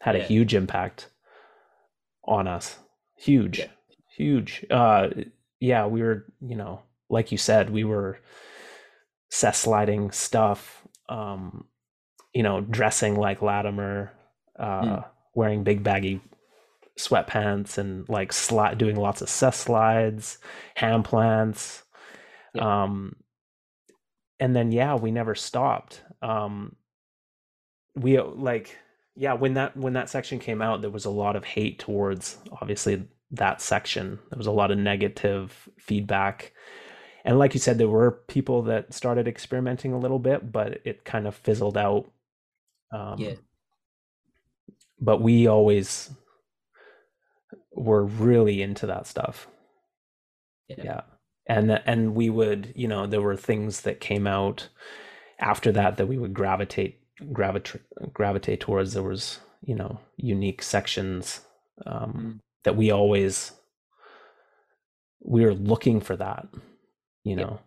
had 0.01 0.17
a 0.17 0.21
Yeah. 0.21 0.25
huge 0.25 0.55
impact 0.55 1.11
on 2.25 2.49
us. 2.49 2.79
Huge. 3.19 3.59
Yeah. 3.59 3.67
Huge. 4.17 4.65
Uh 4.71 5.11
yeah, 5.61 5.87
we 5.87 6.01
were, 6.03 6.25
you 6.41 6.57
know, 6.57 6.81
like 7.11 7.31
you 7.31 7.37
said, 7.39 7.69
we 7.69 7.85
were 7.85 8.19
cess 9.35 9.59
sliding 9.59 10.11
stuff, 10.13 10.87
um, 11.09 11.65
you 12.33 12.43
know, 12.43 12.61
dressing 12.61 13.17
like 13.17 13.43
Latimer, 13.43 14.13
uh, 14.59 14.83
Mm. 14.83 15.05
wearing 15.35 15.65
big 15.65 15.83
baggy 15.83 16.21
sweatpants 16.97 17.77
and 17.77 18.09
like 18.09 18.33
slide 18.33 18.79
doing 18.79 18.95
lots 18.97 19.21
of 19.23 19.29
cess 19.29 19.59
slides, 19.59 20.39
hand 20.77 21.05
plants. 21.05 21.83
Um 22.57 23.17
and 24.39 24.55
then 24.55 24.71
yeah, 24.71 24.95
we 24.95 25.11
never 25.11 25.35
stopped. 25.35 26.03
Um 26.23 26.77
we 27.97 28.21
like 28.21 28.79
yeah, 29.17 29.33
when 29.35 29.55
that 29.55 29.77
when 29.77 29.95
that 29.95 30.09
section 30.11 30.39
came 30.39 30.63
out, 30.63 30.81
there 30.83 30.91
was 30.91 31.05
a 31.05 31.11
lot 31.11 31.35
of 31.37 31.45
hate 31.45 31.81
towards 31.81 32.39
obviously 32.61 33.09
that 33.33 33.61
section. 33.61 34.21
There 34.31 34.39
was 34.39 34.47
a 34.47 34.53
lot 34.53 34.71
of 34.71 34.79
negative 34.79 35.69
feedback. 35.79 36.53
And 37.25 37.39
like 37.39 37.55
you 37.55 37.61
said, 37.61 37.79
there 37.79 37.89
were 37.89 38.13
people 38.29 38.63
that 38.65 38.95
started 38.95 39.29
experimenting 39.29 39.93
a 39.93 39.99
little 39.99 40.19
bit, 40.19 40.53
but 40.53 40.81
it 40.85 41.05
kind 41.05 41.27
of 41.27 41.35
fizzled 41.37 41.79
out. 41.79 42.11
Um, 42.93 43.19
Yeah. 43.19 43.35
But 45.01 45.23
we 45.23 45.47
always 45.47 46.11
were 47.73 48.05
really 48.05 48.63
into 48.63 48.87
that 48.87 49.07
stuff. 49.07 49.49
Yeah. 50.69 50.77
Yeah. 50.85 51.01
And 51.47 51.71
and 51.87 52.15
we 52.15 52.31
would, 52.31 52.73
you 52.77 52.89
know, 52.89 53.07
there 53.07 53.23
were 53.23 53.37
things 53.37 53.83
that 53.83 54.01
came 54.01 54.27
out 54.27 54.69
after 55.41 55.73
that 55.73 55.97
that 55.99 56.07
we 56.09 56.19
would 56.19 56.35
gravitate 56.35 57.01
gravitate 57.33 57.83
gravitate 58.13 58.61
towards. 58.61 58.95
There 58.95 59.03
was, 59.03 59.41
you 59.63 59.75
know, 59.75 60.01
unique 60.17 60.63
sections 60.63 61.43
um, 61.87 62.13
Mm. 62.15 62.41
that 62.65 62.77
we 62.77 62.91
always 62.93 63.53
we 65.23 65.45
were 65.45 65.55
looking 65.55 66.01
for 66.01 66.17
that, 66.17 66.47
you 67.25 67.37
Yeah. 67.37 67.45
know. 67.45 67.61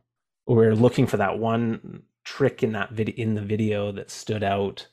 we're 0.46 0.76
looking 0.76 1.06
for 1.08 1.18
that 1.18 1.40
one 1.40 2.04
trick 2.24 2.64
in 2.64 2.72
that 2.74 2.92
video 2.92 3.16
in 3.18 3.36
the 3.36 3.42
video 3.42 3.92
that 3.92 4.10
stood 4.10 4.44
out 4.44 4.88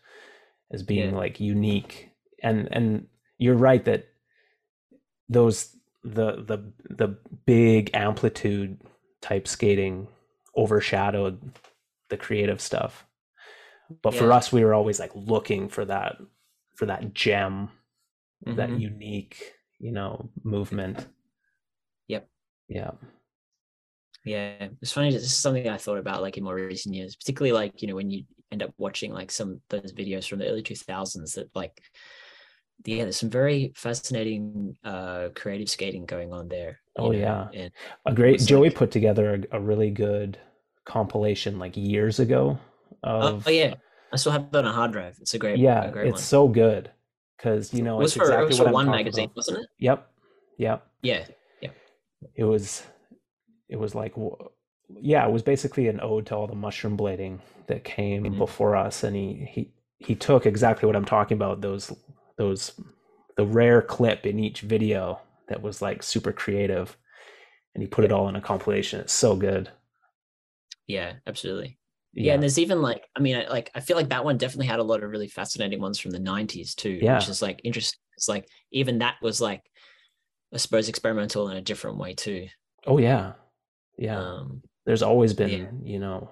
as 0.73 0.83
being 0.83 1.11
Yeah. 1.11 1.17
like 1.17 1.39
unique. 1.41 2.11
And 2.43 2.69
and 2.73 3.07
you're 3.39 3.55
right 3.57 3.85
that 3.85 4.09
those 5.29 5.77
the 6.03 6.43
the 6.45 6.73
the 6.91 7.09
big 7.47 7.91
amplitude 7.95 8.81
type 9.23 9.49
skating 9.49 10.07
overshadowed 10.57 11.41
the 12.11 12.17
creative 12.17 12.61
stuff 12.61 13.07
but 14.03 14.15
for 14.15 14.31
us 14.33 14.53
we 14.53 14.63
were 14.65 14.75
always 14.75 15.01
like 15.01 15.11
looking 15.15 15.69
for 15.69 15.85
that 15.85 16.17
for 16.77 16.87
that 16.87 17.15
gem 17.15 17.71
that 18.47 18.69
Mhm. 18.71 18.81
unique 18.81 19.55
you 19.79 19.91
know 19.93 20.29
movement 20.43 21.07
Yep. 22.09 22.29
yeah 22.69 22.91
Yeah, 24.25 24.69
it's 24.81 24.93
funny. 24.93 25.11
This 25.11 25.25
is 25.25 25.37
something 25.37 25.69
I 25.69 25.77
thought 25.77 25.99
about 25.99 26.23
like 26.23 26.39
in 26.39 26.45
more 26.45 26.55
recent 26.55 26.95
years, 26.95 27.15
particularly 27.15 27.53
like 27.53 27.83
you 27.83 27.89
know 27.89 27.95
when 27.95 28.11
you 28.11 28.25
end 28.51 28.63
up 28.63 28.73
watching 28.79 29.13
like 29.13 29.31
some 29.31 29.51
of 29.51 29.61
those 29.69 29.93
videos 29.93 30.29
from 30.29 30.39
the 30.39 30.49
early 30.49 30.63
two 30.63 30.75
thousands 30.75 31.35
that 31.35 31.55
like 31.55 31.83
yeah, 32.85 33.05
there's 33.05 33.17
some 33.17 33.31
very 33.31 33.73
fascinating 33.77 34.77
uh 34.85 35.29
creative 35.35 35.69
skating 35.69 36.07
going 36.07 36.33
on 36.33 36.49
there. 36.49 36.81
Oh, 36.97 37.11
know, 37.11 37.19
yeah. 37.19 37.49
and 37.53 37.73
a 38.07 38.15
great 38.15 38.41
joey 38.41 38.69
like- 38.69 38.77
put 38.77 38.91
together 38.91 39.45
a, 39.53 39.59
a 39.59 39.61
really 39.61 39.91
good 39.91 40.39
compilation 40.85 41.59
like 41.59 41.77
years 41.77 42.21
ago 42.21 42.59
oh, 43.03 43.29
of 43.29 43.47
oh, 43.47 43.51
yeah, 43.51 43.75
I 44.13 44.17
still 44.17 44.33
have 44.33 44.49
it 44.53 44.57
on 44.57 44.65
a 44.65 44.73
hard 44.73 44.93
drive. 44.93 45.17
It's 45.21 45.35
a 45.35 45.39
great, 45.39 45.59
yeah 45.59 45.85
a 45.85 45.91
great 45.91 46.07
it's 46.09 46.15
one. 46.15 46.23
so 46.23 46.49
good 46.49 46.91
because 47.37 47.75
you 47.75 47.83
know 47.83 47.97
it 47.97 48.05
was 48.05 48.13
it's 48.13 48.17
for 48.17 48.23
exactly 48.25 48.45
it 48.45 48.49
was 48.49 48.59
what 48.61 48.69
for 48.69 48.73
one 48.73 48.91
magazine, 48.91 49.25
about. 49.25 49.37
wasn't 49.37 49.59
it? 49.59 49.67
yep 49.79 50.11
yep 50.57 50.87
yeah, 51.03 51.25
Yeah, 51.61 51.71
it 52.35 52.45
was 52.45 52.83
it 53.69 53.77
was 53.77 53.95
like 53.95 54.15
yeah 55.01 55.27
it 55.27 55.33
was 55.33 55.43
basically 55.43 55.89
an 55.89 56.01
ode 56.03 56.27
to 56.27 56.35
all 56.37 56.47
the 56.47 56.55
mushroom 56.55 56.97
blading 56.97 57.39
that 57.67 57.85
came 57.85 58.25
Mhm. 58.25 58.39
before 58.39 58.77
us 58.77 59.03
and 59.05 59.17
he 59.17 59.47
he 59.51 59.71
he 59.99 60.15
took 60.15 60.45
exactly 60.47 60.87
what 60.87 60.97
i'm 60.97 61.05
talking 61.05 61.37
about 61.37 61.61
those 61.61 61.93
those 62.37 62.73
the 63.37 63.47
rare 63.47 63.81
clip 63.83 64.27
in 64.27 64.39
each 64.39 64.61
video 64.61 65.21
that 65.49 65.63
was 65.63 65.81
like 65.83 66.03
super 66.03 66.33
creative 66.33 66.97
and 67.75 67.83
he 67.83 67.89
put 67.89 68.05
it 68.05 68.13
all 68.13 68.29
in 68.29 68.37
a 68.37 68.41
compilation 68.41 69.01
it's 69.01 69.13
so 69.13 69.35
good 69.37 69.71
yeah, 70.87 71.15
absolutely. 71.27 71.79
Yeah. 72.13 72.27
yeah 72.27 72.35
and 72.35 72.43
there's 72.43 72.59
even 72.59 72.83
like, 72.83 73.05
I 73.17 73.21
mean, 73.21 73.43
like 73.49 73.71
I 73.75 73.81
feel 73.81 73.97
like 73.97 74.11
that 74.11 74.25
one 74.25 74.37
definitely 74.37 74.67
had 74.67 74.81
a 74.81 74.85
lot 74.85 75.03
of 75.03 75.11
really 75.11 75.29
fascinating 75.29 75.81
ones 75.81 75.99
from 75.99 76.11
the 76.11 76.19
'90s 76.21 76.75
too, 76.75 76.99
Yeah. 77.01 77.15
which 77.19 77.29
is 77.29 77.41
like 77.41 77.61
interesting. 77.65 77.99
It's 78.17 78.29
like 78.29 78.47
even 78.71 78.99
that 78.99 79.17
was 79.23 79.41
like, 79.41 79.63
I 80.53 80.59
suppose, 80.59 80.89
experimental 80.89 81.49
in 81.49 81.57
a 81.57 81.63
different 81.63 81.97
way 81.99 82.13
too. 82.15 82.49
oh 82.87 82.99
yeah 82.99 83.33
yeah 83.99 84.19
Um, 84.19 84.63
there's 84.87 85.03
always 85.03 85.35
been 85.35 85.51
yeah. 85.51 85.67
you 85.93 85.99
know 85.99 86.31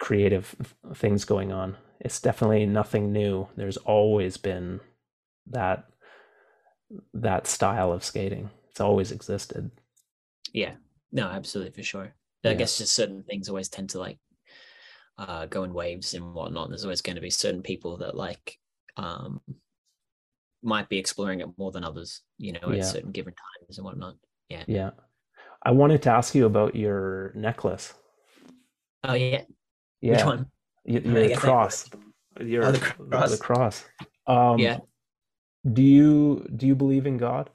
creative 0.00 0.54
things 0.94 1.24
going 1.24 1.52
on 1.52 1.76
it's 2.00 2.20
definitely 2.20 2.66
nothing 2.66 3.12
new 3.12 3.46
there's 3.56 3.76
always 3.78 4.36
been 4.36 4.80
that 5.46 5.84
that 7.14 7.46
style 7.46 7.92
of 7.92 8.04
skating 8.04 8.50
it's 8.70 8.80
always 8.80 9.12
existed 9.12 9.70
yeah, 10.52 10.74
no, 11.10 11.26
absolutely 11.26 11.72
for 11.72 11.82
sure. 11.82 12.14
Yeah. 12.44 12.52
I 12.52 12.54
guess 12.54 12.78
just 12.78 12.94
certain 12.94 13.24
things 13.24 13.48
always 13.48 13.68
tend 13.68 13.90
to 13.90 13.98
like 13.98 14.18
uh, 15.18 15.46
go 15.46 15.64
in 15.64 15.74
waves 15.74 16.14
and 16.14 16.32
whatnot. 16.32 16.68
There's 16.68 16.84
always 16.84 17.00
going 17.00 17.16
to 17.16 17.22
be 17.22 17.30
certain 17.30 17.60
people 17.62 17.96
that 17.96 18.14
like 18.14 18.56
um, 18.96 19.40
might 20.62 20.88
be 20.88 20.98
exploring 20.98 21.40
it 21.40 21.48
more 21.58 21.72
than 21.72 21.82
others, 21.82 22.22
you 22.38 22.52
know, 22.52 22.70
Yeah. 22.70 22.76
at 22.78 22.84
certain 22.86 23.10
given 23.10 23.34
times 23.34 23.78
and 23.78 23.84
whatnot. 23.84 24.14
Yeah. 24.48 24.64
Yeah. 24.66 24.90
I 25.62 25.70
wanted 25.70 26.02
to 26.02 26.10
ask 26.10 26.34
you 26.34 26.46
about 26.46 26.76
your 26.76 27.32
necklace. 27.34 27.94
Oh 29.02 29.14
yeah. 29.14 29.42
Yeah. 30.00 30.16
Which 30.16 30.24
one? 30.24 30.46
Your 30.84 31.28
guess 31.28 31.38
cross. 31.38 31.88
Your 32.38 32.64
Oh, 32.64 32.72
the 32.72 32.78
the 32.78 32.84
cross. 33.08 33.30
the 33.30 33.38
cross. 33.38 33.84
Um, 34.26 34.58
Yeah. 34.58 34.78
Do 35.64 35.80
you 35.80 36.46
do 36.54 36.66
you 36.66 36.74
believe 36.74 37.06
in 37.06 37.16
God? 37.16 37.48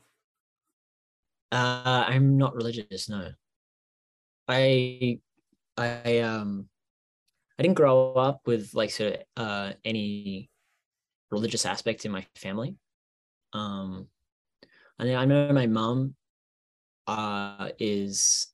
Uh, 1.52 2.06
I'm 2.07 2.38
not 2.38 2.56
religious. 2.56 3.07
No. 3.10 3.30
I 4.48 5.20
I 5.78 6.20
um 6.20 6.68
I 7.60 7.64
didn't 7.64 7.76
grow 7.78 8.14
up 8.14 8.41
with 8.48 8.74
like 8.74 8.90
sort 8.90 9.14
of 9.14 9.20
uh 9.38 9.74
any 9.86 10.49
religious 11.30 11.66
aspect 11.68 12.06
in 12.06 12.11
my 12.11 12.26
family. 12.36 12.76
Um, 13.53 14.07
and 14.98 15.11
I 15.16 15.26
know 15.26 15.53
my 15.53 15.68
mom 15.68 16.16
uh 17.10 17.69
is 17.80 18.48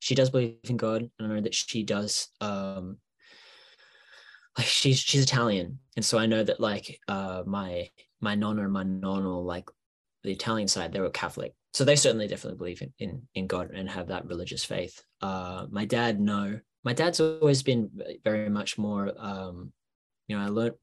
she 0.00 0.14
does 0.14 0.28
believe 0.28 0.58
in 0.64 0.76
God, 0.76 1.10
and 1.18 1.32
I 1.32 1.34
know 1.34 1.40
that 1.40 1.54
she 1.54 1.82
does 1.82 2.28
um 2.40 2.98
like 4.58 4.66
she's 4.66 5.00
she's 5.00 5.22
Italian, 5.24 5.78
and 5.96 6.04
so 6.04 6.18
I 6.18 6.26
know 6.26 6.44
that 6.44 6.60
like 6.60 7.00
uh 7.08 7.42
my 7.46 7.88
my 8.20 8.34
nonna 8.34 8.62
and 8.62 8.72
my 8.72 8.84
nonno 8.84 9.42
like 9.42 9.68
the 10.22 10.32
Italian 10.32 10.68
side 10.68 10.92
they 10.92 11.00
were 11.00 11.10
Catholic, 11.10 11.54
so 11.72 11.84
they 11.84 11.96
certainly 11.96 12.28
definitely 12.28 12.58
believe 12.58 12.82
in 12.82 12.92
in, 12.98 13.22
in 13.34 13.46
God 13.46 13.70
and 13.74 13.88
have 13.88 14.08
that 14.08 14.26
religious 14.26 14.64
faith. 14.64 15.02
Uh, 15.22 15.66
my 15.70 15.86
dad 15.86 16.20
no, 16.20 16.60
my 16.84 16.92
dad's 16.92 17.20
always 17.20 17.62
been 17.62 17.90
very 18.22 18.50
much 18.50 18.76
more 18.76 19.12
um, 19.18 19.72
you 20.28 20.36
know 20.36 20.44
I 20.44 20.48
learned 20.48 20.74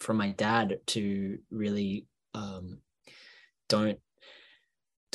from 0.00 0.18
my 0.18 0.32
dad 0.32 0.78
to 0.88 1.38
really 1.50 2.06
um, 2.34 2.80
don't 3.70 3.98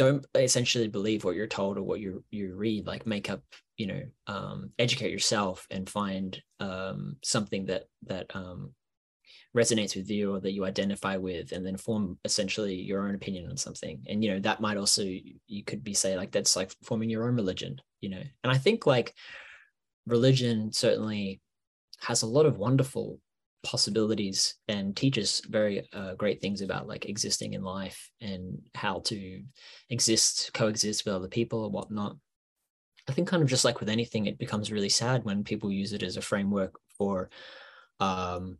don't 0.03 0.25
essentially 0.35 0.87
believe 0.87 1.23
what 1.23 1.35
you're 1.35 1.47
told 1.47 1.77
or 1.77 1.83
what 1.83 1.99
you 1.99 2.23
you 2.31 2.55
read 2.55 2.87
like 2.87 3.05
make 3.05 3.29
up 3.29 3.41
you 3.77 3.87
know 3.87 4.01
um, 4.27 4.71
educate 4.79 5.11
yourself 5.11 5.67
and 5.69 5.89
find 5.89 6.41
um, 6.59 7.17
something 7.23 7.65
that 7.65 7.83
that 8.03 8.27
um, 8.33 8.73
resonates 9.55 9.95
with 9.95 10.09
you 10.09 10.33
or 10.33 10.39
that 10.39 10.53
you 10.53 10.65
identify 10.65 11.17
with 11.17 11.51
and 11.51 11.65
then 11.65 11.77
form 11.77 12.17
essentially 12.25 12.75
your 12.75 13.07
own 13.07 13.15
opinion 13.15 13.49
on 13.49 13.57
something. 13.57 14.01
And 14.07 14.23
you 14.23 14.31
know 14.31 14.39
that 14.39 14.61
might 14.61 14.77
also 14.77 15.03
you 15.03 15.63
could 15.65 15.83
be 15.83 15.93
say 15.93 16.15
like 16.15 16.31
that's 16.31 16.55
like 16.55 16.71
forming 16.83 17.09
your 17.09 17.27
own 17.27 17.35
religion 17.35 17.81
you 18.01 18.09
know? 18.09 18.23
And 18.43 18.51
i 18.51 18.57
think 18.57 18.85
like 18.85 19.13
religion 20.05 20.73
certainly 20.73 21.39
has 21.99 22.23
a 22.23 22.27
lot 22.27 22.45
of 22.45 22.57
wonderful 22.57 23.19
possibilities 23.63 24.55
and 24.67 24.95
teaches 24.95 25.41
very 25.47 25.87
uh, 25.93 26.15
great 26.15 26.41
things 26.41 26.61
about 26.61 26.87
like 26.87 27.05
existing 27.05 27.53
in 27.53 27.63
life 27.63 28.09
and 28.19 28.59
how 28.75 28.99
to 28.99 29.43
exist 29.89 30.51
coexist 30.53 31.05
with 31.05 31.13
other 31.13 31.27
people 31.27 31.65
and 31.65 31.73
whatnot. 31.73 32.17
I 33.07 33.13
think 33.13 33.27
kind 33.27 33.43
of 33.43 33.49
just 33.49 33.65
like 33.65 33.79
with 33.79 33.89
anything 33.89 34.25
it 34.25 34.37
becomes 34.37 34.71
really 34.71 34.89
sad 34.89 35.23
when 35.23 35.43
people 35.43 35.71
use 35.71 35.93
it 35.93 36.03
as 36.03 36.17
a 36.17 36.21
framework 36.21 36.75
for 36.97 37.29
um 37.99 38.57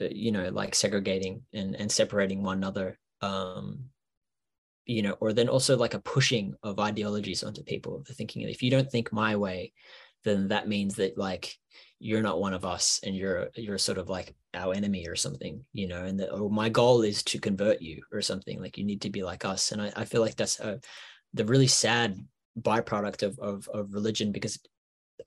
uh, 0.00 0.06
you 0.10 0.32
know 0.32 0.48
like 0.50 0.74
segregating 0.74 1.42
and 1.52 1.74
and 1.76 1.90
separating 1.90 2.42
one 2.42 2.58
another 2.58 2.98
um 3.20 3.84
you 4.84 5.02
know 5.02 5.16
or 5.20 5.32
then 5.32 5.48
also 5.48 5.76
like 5.76 5.94
a 5.94 6.00
pushing 6.00 6.54
of 6.62 6.80
ideologies 6.80 7.42
onto 7.42 7.62
people 7.62 8.02
the 8.06 8.14
thinking 8.14 8.42
if 8.42 8.62
you 8.62 8.70
don't 8.70 8.90
think 8.90 9.12
my 9.12 9.36
way 9.36 9.72
then 10.24 10.48
that 10.48 10.68
means 10.68 10.96
that 10.96 11.18
like 11.18 11.56
you're 12.02 12.20
not 12.20 12.40
one 12.40 12.52
of 12.52 12.64
us 12.64 12.98
and 13.04 13.14
you're 13.14 13.48
you're 13.54 13.78
sort 13.78 13.96
of 13.96 14.08
like 14.08 14.34
our 14.54 14.74
enemy 14.74 15.06
or 15.06 15.14
something 15.14 15.64
you 15.72 15.86
know 15.86 16.04
and 16.04 16.18
that 16.18 16.30
oh 16.32 16.48
my 16.48 16.68
goal 16.68 17.02
is 17.02 17.22
to 17.22 17.38
convert 17.38 17.80
you 17.80 18.02
or 18.12 18.20
something 18.20 18.60
like 18.60 18.76
you 18.76 18.84
need 18.84 19.00
to 19.00 19.08
be 19.08 19.22
like 19.22 19.44
us. 19.44 19.70
And 19.70 19.80
i, 19.80 19.92
I 19.94 20.04
feel 20.04 20.20
like 20.20 20.34
that's 20.34 20.58
a, 20.58 20.80
the 21.32 21.44
really 21.44 21.68
sad 21.68 22.18
byproduct 22.60 23.22
of, 23.22 23.38
of 23.38 23.68
of 23.72 23.94
religion 23.94 24.32
because 24.32 24.58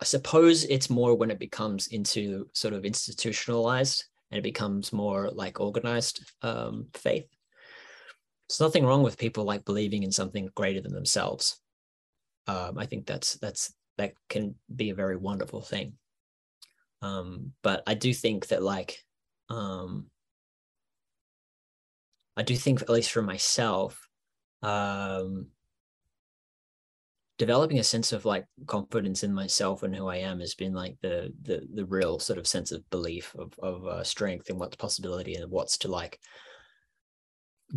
i 0.01 0.03
suppose 0.03 0.65
it's 0.65 0.89
more 0.89 1.15
when 1.15 1.31
it 1.31 1.39
becomes 1.39 1.87
into 1.87 2.45
sort 2.51 2.73
of 2.73 2.83
institutionalized 2.83 4.03
and 4.29 4.37
it 4.37 4.43
becomes 4.43 4.91
more 4.91 5.29
like 5.31 5.61
organized 5.61 6.33
um, 6.41 6.87
faith. 6.93 7.27
There's 8.49 8.59
nothing 8.59 8.85
wrong 8.85 9.01
with 9.01 9.17
people 9.17 9.45
like 9.45 9.63
believing 9.63 10.03
in 10.03 10.11
something 10.11 10.49
greater 10.55 10.81
than 10.81 10.93
themselves. 10.93 11.61
Um, 12.47 12.77
i 12.77 12.85
think 12.85 13.07
that's 13.07 13.35
that's 13.35 13.73
that 13.97 14.13
can 14.29 14.55
be 14.75 14.89
a 14.89 14.95
very 15.03 15.15
wonderful 15.15 15.61
thing 15.61 15.93
um, 17.05 17.51
but 17.61 17.83
i 17.87 17.93
do 17.93 18.13
think 18.13 18.47
that 18.47 18.63
like 18.63 18.97
um, 19.49 20.07
i 22.35 22.43
do 22.43 22.55
think 22.55 22.81
at 22.81 22.89
least 22.89 23.11
for 23.11 23.21
myself 23.21 24.07
um, 24.63 25.47
developing 27.37 27.79
a 27.79 27.83
sense 27.83 28.11
of 28.13 28.25
like 28.25 28.45
confidence 28.65 29.23
in 29.23 29.33
myself 29.33 29.83
and 29.83 29.95
who 29.95 30.07
i 30.07 30.17
am 30.17 30.39
has 30.39 30.55
been 30.55 30.73
like 30.73 30.95
the 31.01 31.31
the 31.43 31.67
the 31.73 31.85
real 31.85 32.17
sort 32.19 32.39
of 32.39 32.47
sense 32.47 32.71
of 32.71 32.89
belief 32.89 33.35
of 33.37 33.53
of 33.59 33.85
uh, 33.85 34.03
strength 34.03 34.49
and 34.49 34.59
what's 34.59 34.75
possibility 34.75 35.35
and 35.35 35.51
what's 35.51 35.77
to 35.77 35.87
like 35.87 36.19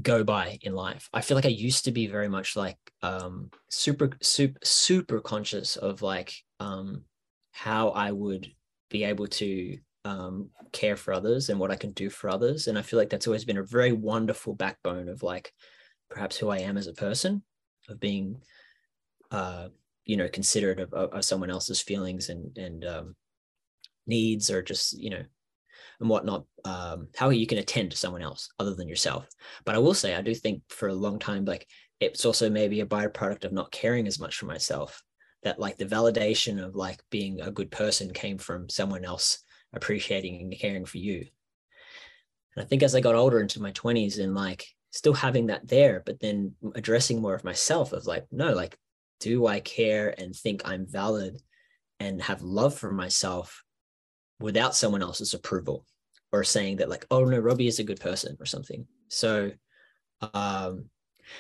go 0.03 0.23
by 0.23 0.59
in 0.63 0.75
life. 0.75 1.09
I 1.13 1.23
feel 1.23 1.37
like 1.37 1.47
i 1.47 1.49
used 1.49 1.85
to 1.87 1.93
be 1.93 2.07
very 2.07 2.29
much 2.29 2.57
like 2.57 2.77
um 3.03 3.51
super 3.71 4.11
super 4.21 4.59
super 4.63 5.21
conscious 5.21 5.77
of 5.77 6.03
like 6.03 6.35
um 6.61 7.05
how 7.53 7.89
i 7.91 8.13
would 8.13 8.53
be 8.91 9.05
able 9.05 9.27
to 9.27 9.79
um 10.05 10.51
care 10.73 10.97
for 10.97 11.13
others 11.13 11.49
and 11.49 11.59
what 11.59 11.71
i 11.71 11.77
can 11.77 11.93
do 11.93 12.09
for 12.09 12.31
others 12.31 12.67
and 12.67 12.79
i 12.79 12.83
feel 12.83 12.99
like 12.99 13.11
that's 13.11 13.27
always 13.27 13.45
been 13.45 13.59
a 13.59 13.63
very 13.63 13.93
wonderful 13.93 14.55
backbone 14.55 15.09
of 15.09 15.23
like 15.23 15.53
perhaps 16.09 16.37
who 16.37 16.49
i 16.49 16.59
am 16.59 16.77
as 16.77 16.87
a 16.87 16.95
person 16.95 17.43
of 17.89 17.99
being 17.99 18.41
uh 19.31 19.69
you 20.05 20.17
know 20.17 20.29
considerate 20.29 20.81
of, 20.81 20.93
of, 20.95 21.25
someone 21.25 21.51
else's 21.51 21.81
feelings 21.81 22.29
and 22.29 22.57
and 22.57 22.85
um 22.85 23.17
needs 24.07 24.51
or 24.51 24.63
just 24.63 24.99
you 24.99 25.11
know 25.11 25.23
and 26.01 26.09
whatnot, 26.09 26.45
um, 26.65 27.09
how 27.17 27.31
you 27.31 27.47
can 27.47 27.59
attend 27.59 27.91
to 27.91 27.97
someone 27.97 28.23
else 28.23 28.51
other 28.59 28.75
than 28.75 28.89
yourself. 28.89 29.27
But 29.65 29.75
I 29.75 29.79
will 29.79 29.95
say, 29.95 30.15
I 30.15 30.23
do 30.23 30.35
think 30.35 30.63
for 30.69 30.89
a 30.89 30.95
long 30.95 31.19
time, 31.19 31.45
like 31.45 31.67
it's 32.01 32.25
also 32.25 32.49
maybe 32.49 32.81
a 32.81 32.87
byproduct 32.87 33.45
of 33.45 33.53
not 33.53 33.73
caring 33.73 34.07
as 34.07 34.21
much 34.21 34.37
for 34.37 34.47
myself. 34.47 35.03
That 35.45 35.61
like 35.61 35.77
the 35.77 35.87
validation 35.87 36.63
of 36.63 36.75
like 36.75 37.01
being 37.11 37.41
a 37.41 37.51
good 37.51 37.71
person 37.71 38.13
came 38.13 38.39
from 38.39 38.69
someone 38.69 39.05
else 39.05 39.39
appreciating 39.73 40.41
and 40.41 40.59
caring 40.59 40.85
for 40.85 40.99
you. 40.99 41.27
And 42.57 42.65
I 42.65 42.67
think 42.67 42.83
as 42.83 42.95
I 42.95 43.01
got 43.01 43.15
older 43.15 43.41
into 43.41 43.63
my 43.63 43.73
20s 43.73 44.19
and 44.19 44.35
like 44.35 44.67
still 44.91 45.15
having 45.15 45.47
that 45.47 45.69
there, 45.69 46.03
but 46.05 46.19
then 46.21 46.55
addressing 46.75 47.21
more 47.21 47.35
of 47.35 47.45
myself 47.45 47.93
of 47.93 48.07
like, 48.07 48.27
no, 48.33 48.53
like, 48.53 48.77
do 49.21 49.47
I 49.47 49.61
care 49.61 50.15
and 50.19 50.35
think 50.35 50.63
I'm 50.65 50.87
valid 50.87 51.41
and 52.01 52.23
have 52.23 52.43
love 52.43 52.75
for 52.75 52.93
myself 52.93 53.65
without 54.41 54.75
someone 54.75 55.03
else's 55.03 55.35
approval 55.35 55.85
or 56.33 56.45
saying 56.45 56.77
that 56.77 56.89
like 56.89 57.07
oh 57.11 57.25
no 57.25 57.39
robbie 57.39 57.67
is 57.67 57.79
a 57.79 57.85
good 57.85 58.01
person 58.01 58.37
or 58.39 58.47
something 58.47 58.87
so 59.09 59.51
um 60.35 60.85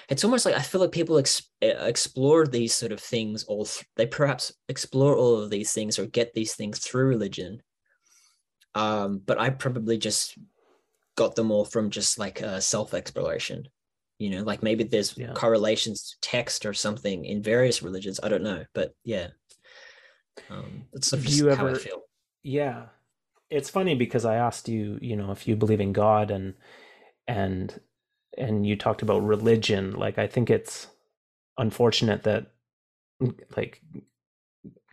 it's 0.08 0.24
almost 0.24 0.44
like 0.46 0.54
i 0.54 0.60
feel 0.62 0.80
like 0.80 0.92
people 0.92 1.18
ex- 1.18 1.50
explore 1.60 2.46
these 2.46 2.74
sort 2.74 2.92
of 2.92 3.00
things 3.00 3.44
all 3.44 3.64
th- 3.64 3.86
they 3.96 4.06
perhaps 4.06 4.52
explore 4.68 5.16
all 5.16 5.36
of 5.40 5.50
these 5.50 5.72
things 5.72 5.98
or 5.98 6.06
get 6.06 6.32
these 6.34 6.54
things 6.54 6.78
through 6.78 7.06
religion 7.06 7.62
um 8.74 9.20
but 9.24 9.38
i 9.40 9.50
probably 9.50 9.98
just 9.98 10.36
got 11.16 11.34
them 11.34 11.50
all 11.50 11.64
from 11.64 11.90
just 11.90 12.18
like 12.18 12.42
uh, 12.42 12.60
self 12.60 12.94
exploration 12.94 13.66
you 14.18 14.30
know 14.30 14.42
like 14.42 14.62
maybe 14.62 14.84
there's 14.84 15.16
Yeah. 15.16 15.32
correlations 15.32 16.10
to 16.10 16.16
text 16.20 16.66
or 16.66 16.74
something 16.74 17.24
in 17.24 17.42
various 17.42 17.82
religions 17.82 18.20
i 18.22 18.28
don't 18.28 18.42
know 18.42 18.64
but 18.74 18.94
yeah 19.04 19.28
um 20.50 20.84
that's 20.92 21.08
sort 21.08 21.20
of 21.20 21.26
just 21.26 21.38
you 21.38 21.48
how 21.54 21.66
i 21.66 21.70
ever- 21.70 21.78
feel 21.78 22.02
Yeah. 22.42 22.86
It's 23.50 23.70
funny 23.70 23.94
because 23.94 24.26
I 24.26 24.34
asked 24.36 24.68
you, 24.68 24.98
you 25.00 25.16
know, 25.16 25.32
if 25.32 25.48
you 25.48 25.56
believe 25.56 25.80
in 25.80 25.92
God 25.94 26.30
and 26.30 26.52
and 27.26 27.80
and 28.38 28.66
you 28.66 28.76
talked 28.76 29.02
about 29.02 29.22
religion. 29.24 29.92
Like 29.92 30.18
I 30.18 30.26
think 30.26 30.50
it's 30.50 30.88
unfortunate 31.58 32.22
that 32.22 32.46
like 33.56 33.82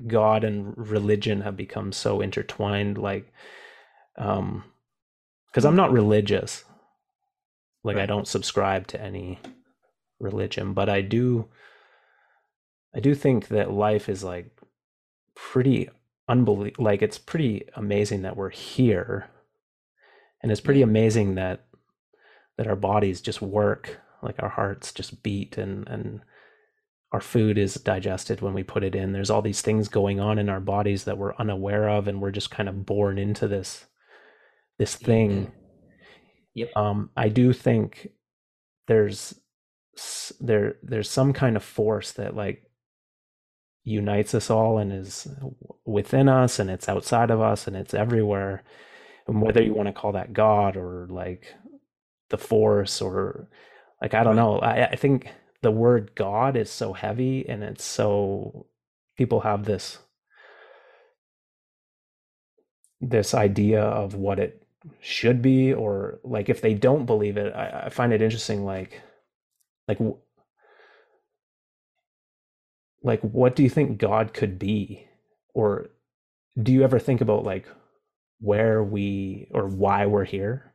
God 0.08 0.44
and 0.44 0.74
religion 0.78 1.42
have 1.42 1.56
become 1.56 1.92
so 1.92 2.22
intertwined 2.22 2.98
like 2.98 3.32
um 4.18 4.64
cuz 5.54 5.66
I'm 5.66 5.76
not 5.76 5.92
religious. 5.92 6.66
Like 7.84 7.98
I 7.98 8.06
don't 8.08 8.28
subscribe 8.28 8.88
to 8.88 9.02
any 9.02 9.40
religion, 10.20 10.74
but 10.74 10.90
I 10.90 11.02
do 11.02 11.50
I 12.96 13.00
do 13.00 13.14
think 13.14 13.50
that 13.50 13.72
life 13.72 14.10
is 14.10 14.24
like 14.24 14.50
pretty 15.36 15.90
unbelievable 16.28 16.84
like 16.84 17.02
it's 17.02 17.20
pretty 17.20 17.68
amazing 17.76 18.24
that 18.24 18.36
we're 18.36 18.50
here 18.50 19.30
and 20.42 20.52
it's 20.52 20.62
pretty 20.62 20.82
amazing 20.82 21.36
that 21.36 21.66
that 22.58 22.68
our 22.68 22.76
bodies 22.76 23.22
just 23.22 23.42
work 23.42 24.00
like 24.22 24.36
our 24.40 24.50
hearts 24.50 24.92
just 24.92 25.22
beat 25.24 25.58
and 25.58 25.88
and 25.88 26.22
our 27.12 27.22
food 27.22 27.58
is 27.58 27.76
digested 27.76 28.42
when 28.42 28.54
we 28.54 28.64
put 28.64 28.84
it 28.84 28.94
in. 28.94 29.14
There's 29.14 29.30
all 29.30 29.42
these 29.42 29.62
things 29.62 29.88
going 29.88 30.20
on 30.20 30.38
in 30.38 30.50
our 30.50 30.60
bodies 30.60 31.06
that 31.06 31.18
we're 31.18 31.36
unaware 31.36 31.88
of 31.88 32.10
and 32.10 32.20
we're 32.22 32.32
just 32.32 32.52
kind 32.52 32.68
of 32.68 32.86
born 32.86 33.18
into 33.18 33.48
this 33.48 33.86
this 34.80 34.96
thing. 34.96 35.52
Yep. 36.56 36.70
um 36.78 37.10
i 37.18 37.28
do 37.28 37.52
think 37.52 38.08
there's 38.88 39.36
there 40.40 40.76
there's 40.84 41.10
some 41.10 41.34
kind 41.34 41.58
of 41.58 41.64
force 41.64 42.14
that 42.14 42.34
like 42.36 42.64
unites 43.86 44.34
us 44.34 44.50
all 44.50 44.78
and 44.78 44.92
is 44.92 45.28
within 45.86 46.28
us 46.28 46.60
and 46.60 46.70
it's 46.70 46.90
outside 46.90 47.30
of 47.30 47.40
us 47.40 47.68
and 47.68 47.76
it's 47.76 47.94
everywhere. 47.94 48.64
And 49.28 49.42
whether 49.42 49.62
you 49.62 49.74
want 49.74 49.88
to 49.88 49.94
call 49.94 50.12
that 50.14 50.34
god 50.34 50.76
or 50.76 51.08
like 51.10 51.54
the 52.30 52.38
force 52.38 53.02
or 53.02 53.48
like 54.02 54.14
i 54.14 54.24
don't 54.24 54.36
know 54.36 54.60
i, 54.60 54.86
I 54.86 54.96
think 54.96 55.30
the 55.62 55.72
word 55.72 56.16
god 56.16 56.56
is 56.56 56.70
so 56.70 56.94
heavy 56.94 57.48
and 57.48 57.64
it's 57.64 57.84
so 57.84 58.68
people 59.18 59.42
have 59.42 59.66
this 59.66 60.00
this 63.02 63.34
idea 63.34 63.84
of 63.84 64.16
what 64.16 64.40
it 64.40 64.64
should 65.00 65.42
be 65.42 65.74
or 65.74 66.20
like 66.24 66.50
if 66.50 66.62
they 66.62 66.74
don't 66.74 67.06
believe 67.06 67.38
it 67.38 67.54
i, 67.56 67.84
I 67.86 67.90
find 67.90 68.14
it 68.14 68.22
interesting 68.22 68.66
like 68.66 69.02
like 69.88 70.00
like 73.06 73.22
what 73.22 73.56
do 73.56 73.64
you 73.64 73.70
think 73.70 74.00
god 74.00 74.34
could 74.34 74.60
be? 74.60 75.08
Or 75.54 75.88
do 76.62 76.74
you 76.74 76.84
ever 76.84 77.00
think 77.00 77.22
about 77.22 77.44
like 77.46 77.68
where 78.40 78.84
we 78.84 79.48
or 79.52 79.68
why 79.68 80.08
we're 80.08 80.26
here 80.26 80.74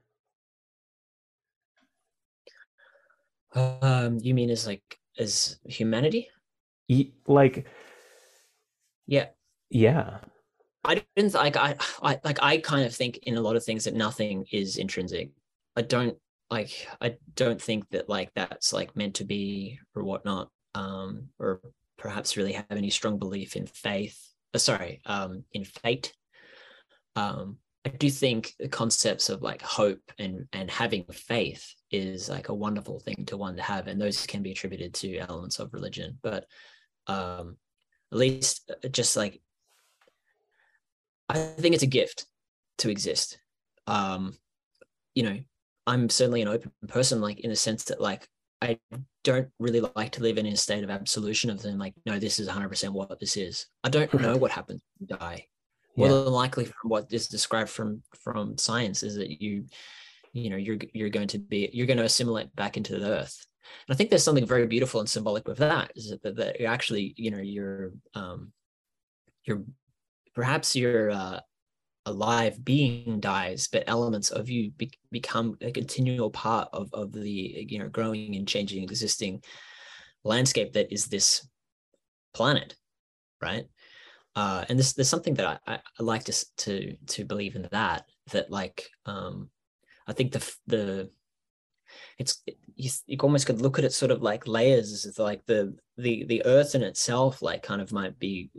um 3.54 4.18
you 4.20 4.34
mean 4.34 4.50
as 4.50 4.66
like 4.66 4.98
as 5.18 5.58
humanity? 5.64 6.28
Like 7.26 7.66
yeah. 9.06 9.26
Yeah. 9.70 10.18
I 10.84 11.02
didn't 11.16 11.34
like 11.34 11.56
I, 11.56 11.76
I 12.02 12.18
like 12.24 12.42
i 12.42 12.56
kind 12.58 12.86
of 12.86 12.94
think 12.94 13.18
in 13.24 13.36
a 13.36 13.40
lot 13.40 13.56
of 13.56 13.64
things 13.64 13.84
that 13.84 13.94
nothing 13.94 14.46
is 14.50 14.76
intrinsic. 14.76 15.30
I 15.76 15.82
don't 15.82 16.16
like 16.50 16.88
i 17.00 17.16
don't 17.34 17.62
think 17.62 17.88
that 17.90 18.08
like 18.08 18.30
that's 18.34 18.72
like 18.72 18.96
meant 18.96 19.14
to 19.14 19.24
be 19.24 19.78
or 19.94 20.02
whatnot 20.02 20.48
um 20.74 21.28
or 21.38 21.60
perhaps 21.96 22.36
really 22.36 22.52
have 22.52 22.66
any 22.70 22.90
strong 22.90 23.18
belief 23.18 23.56
in 23.56 23.66
faith 23.66 24.18
uh, 24.54 24.58
sorry 24.58 25.00
um 25.06 25.44
in 25.52 25.64
fate. 25.64 26.12
Um 27.16 27.58
i 27.84 27.88
do 27.88 28.10
think 28.10 28.54
the 28.58 28.68
concepts 28.68 29.28
of 29.28 29.42
like 29.42 29.62
hope 29.62 30.00
and 30.18 30.46
and 30.52 30.70
having 30.70 31.04
faith 31.12 31.74
is 31.90 32.28
like 32.28 32.48
a 32.48 32.54
wonderful 32.54 33.00
thing 33.00 33.24
to 33.26 33.36
one 33.36 33.56
to 33.56 33.62
have 33.62 33.86
and 33.86 34.00
those 34.00 34.26
can 34.26 34.42
be 34.42 34.52
attributed 34.52 34.94
to 34.94 35.18
elements 35.18 35.58
of 35.58 35.72
religion 35.72 36.18
but 36.22 36.46
um 37.06 37.56
at 38.12 38.18
least 38.18 38.70
uh, 38.84 38.88
just 38.88 39.16
like 39.16 39.40
i 41.28 41.38
think 41.38 41.74
it's 41.74 41.82
a 41.82 41.88
gift 41.88 42.26
to 42.78 42.90
exist 42.90 43.38
um 43.86 44.34
you 45.14 45.22
know 45.22 45.38
I'm 45.90 46.08
certainly 46.08 46.42
an 46.42 46.48
open 46.48 46.70
person, 46.86 47.20
like 47.20 47.40
in 47.40 47.50
the 47.50 47.56
sense 47.56 47.84
that 47.84 48.00
like 48.00 48.28
I 48.62 48.78
don't 49.24 49.48
really 49.58 49.80
like 49.96 50.12
to 50.12 50.22
live 50.22 50.38
in 50.38 50.46
a 50.46 50.56
state 50.56 50.84
of 50.84 50.90
absolution 50.90 51.50
of 51.50 51.62
them 51.62 51.78
like, 51.78 51.94
no, 52.06 52.18
this 52.18 52.38
is 52.38 52.48
100% 52.48 52.90
what 52.90 53.18
this 53.18 53.36
is. 53.36 53.66
I 53.82 53.88
don't 53.88 54.12
know 54.14 54.36
what 54.36 54.50
happens 54.52 54.82
when 54.98 55.08
you 55.08 55.16
die. 55.16 55.46
Yeah. 55.96 56.08
More 56.08 56.24
than 56.24 56.32
likely, 56.32 56.66
from 56.66 56.90
what 56.90 57.12
is 57.12 57.26
described 57.26 57.70
from 57.70 58.02
from 58.14 58.56
science, 58.56 59.02
is 59.02 59.16
that 59.16 59.42
you, 59.42 59.64
you 60.32 60.50
know, 60.50 60.56
you're 60.56 60.78
you're 60.92 61.10
going 61.10 61.28
to 61.28 61.38
be 61.38 61.70
you're 61.72 61.86
going 61.86 61.98
to 61.98 62.04
assimilate 62.04 62.54
back 62.54 62.76
into 62.76 62.98
the 62.98 63.06
earth. 63.06 63.46
And 63.86 63.94
I 63.94 63.96
think 63.96 64.10
there's 64.10 64.24
something 64.24 64.46
very 64.46 64.66
beautiful 64.66 65.00
and 65.00 65.08
symbolic 65.08 65.46
with 65.46 65.58
that. 65.58 65.92
Is 65.94 66.14
that, 66.22 66.36
that 66.36 66.60
you're 66.60 66.70
actually, 66.70 67.14
you 67.16 67.30
know, 67.30 67.38
you're 67.38 67.92
um, 68.14 68.52
you're 69.44 69.62
perhaps 70.34 70.76
you're 70.76 71.10
uh, 71.10 71.40
alive 72.06 72.64
being 72.64 73.20
dies, 73.20 73.68
but 73.70 73.84
elements 73.86 74.30
of 74.30 74.48
you 74.48 74.70
be- 74.72 74.98
become 75.10 75.56
a 75.60 75.70
continual 75.70 76.30
part 76.30 76.68
of, 76.72 76.88
of 76.92 77.12
the 77.12 77.66
you 77.68 77.78
know 77.78 77.88
growing 77.88 78.36
and 78.36 78.48
changing 78.48 78.82
existing 78.82 79.42
landscape 80.24 80.72
that 80.72 80.92
is 80.92 81.06
this 81.06 81.46
planet, 82.34 82.74
right? 83.42 83.66
Uh, 84.36 84.64
and 84.68 84.78
this 84.78 84.92
there's 84.92 85.08
something 85.08 85.34
that 85.34 85.60
I, 85.66 85.74
I 85.74 86.02
like 86.02 86.24
to 86.24 86.46
to 86.58 86.96
to 87.08 87.24
believe 87.24 87.56
in 87.56 87.68
that 87.72 88.04
that 88.32 88.50
like 88.50 88.88
um, 89.06 89.50
I 90.10 90.12
think 90.12 90.32
the 90.32 90.54
the 90.66 91.10
it's 92.18 92.42
you, 92.76 92.90
you 93.06 93.16
almost 93.20 93.46
could 93.46 93.60
look 93.62 93.78
at 93.78 93.84
it 93.84 93.92
sort 93.92 94.10
of 94.10 94.22
like 94.22 94.46
layers 94.46 95.04
it's 95.06 95.18
like 95.18 95.44
the 95.46 95.74
the 95.96 96.24
the 96.24 96.44
earth 96.44 96.74
in 96.74 96.82
itself 96.82 97.42
like 97.42 97.62
kind 97.62 97.80
of 97.80 97.92
might 97.92 98.18
be 98.18 98.50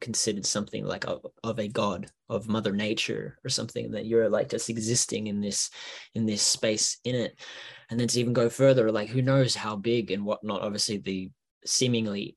considered 0.00 0.44
something 0.44 0.84
like 0.84 1.06
of, 1.06 1.24
of 1.42 1.58
a 1.58 1.68
god 1.68 2.10
of 2.28 2.48
mother 2.48 2.72
nature 2.72 3.38
or 3.44 3.50
something 3.50 3.90
that 3.90 4.06
you're 4.06 4.28
like 4.28 4.48
just 4.48 4.70
existing 4.70 5.26
in 5.26 5.40
this 5.40 5.70
in 6.14 6.24
this 6.26 6.42
space 6.42 6.98
in 7.04 7.14
it. 7.14 7.38
And 7.90 8.00
then 8.00 8.08
to 8.08 8.20
even 8.20 8.32
go 8.32 8.48
further 8.48 8.90
like 8.90 9.08
who 9.08 9.22
knows 9.22 9.54
how 9.54 9.76
big 9.76 10.10
and 10.10 10.24
whatnot 10.24 10.62
obviously 10.62 10.98
the 10.98 11.30
seemingly 11.66 12.36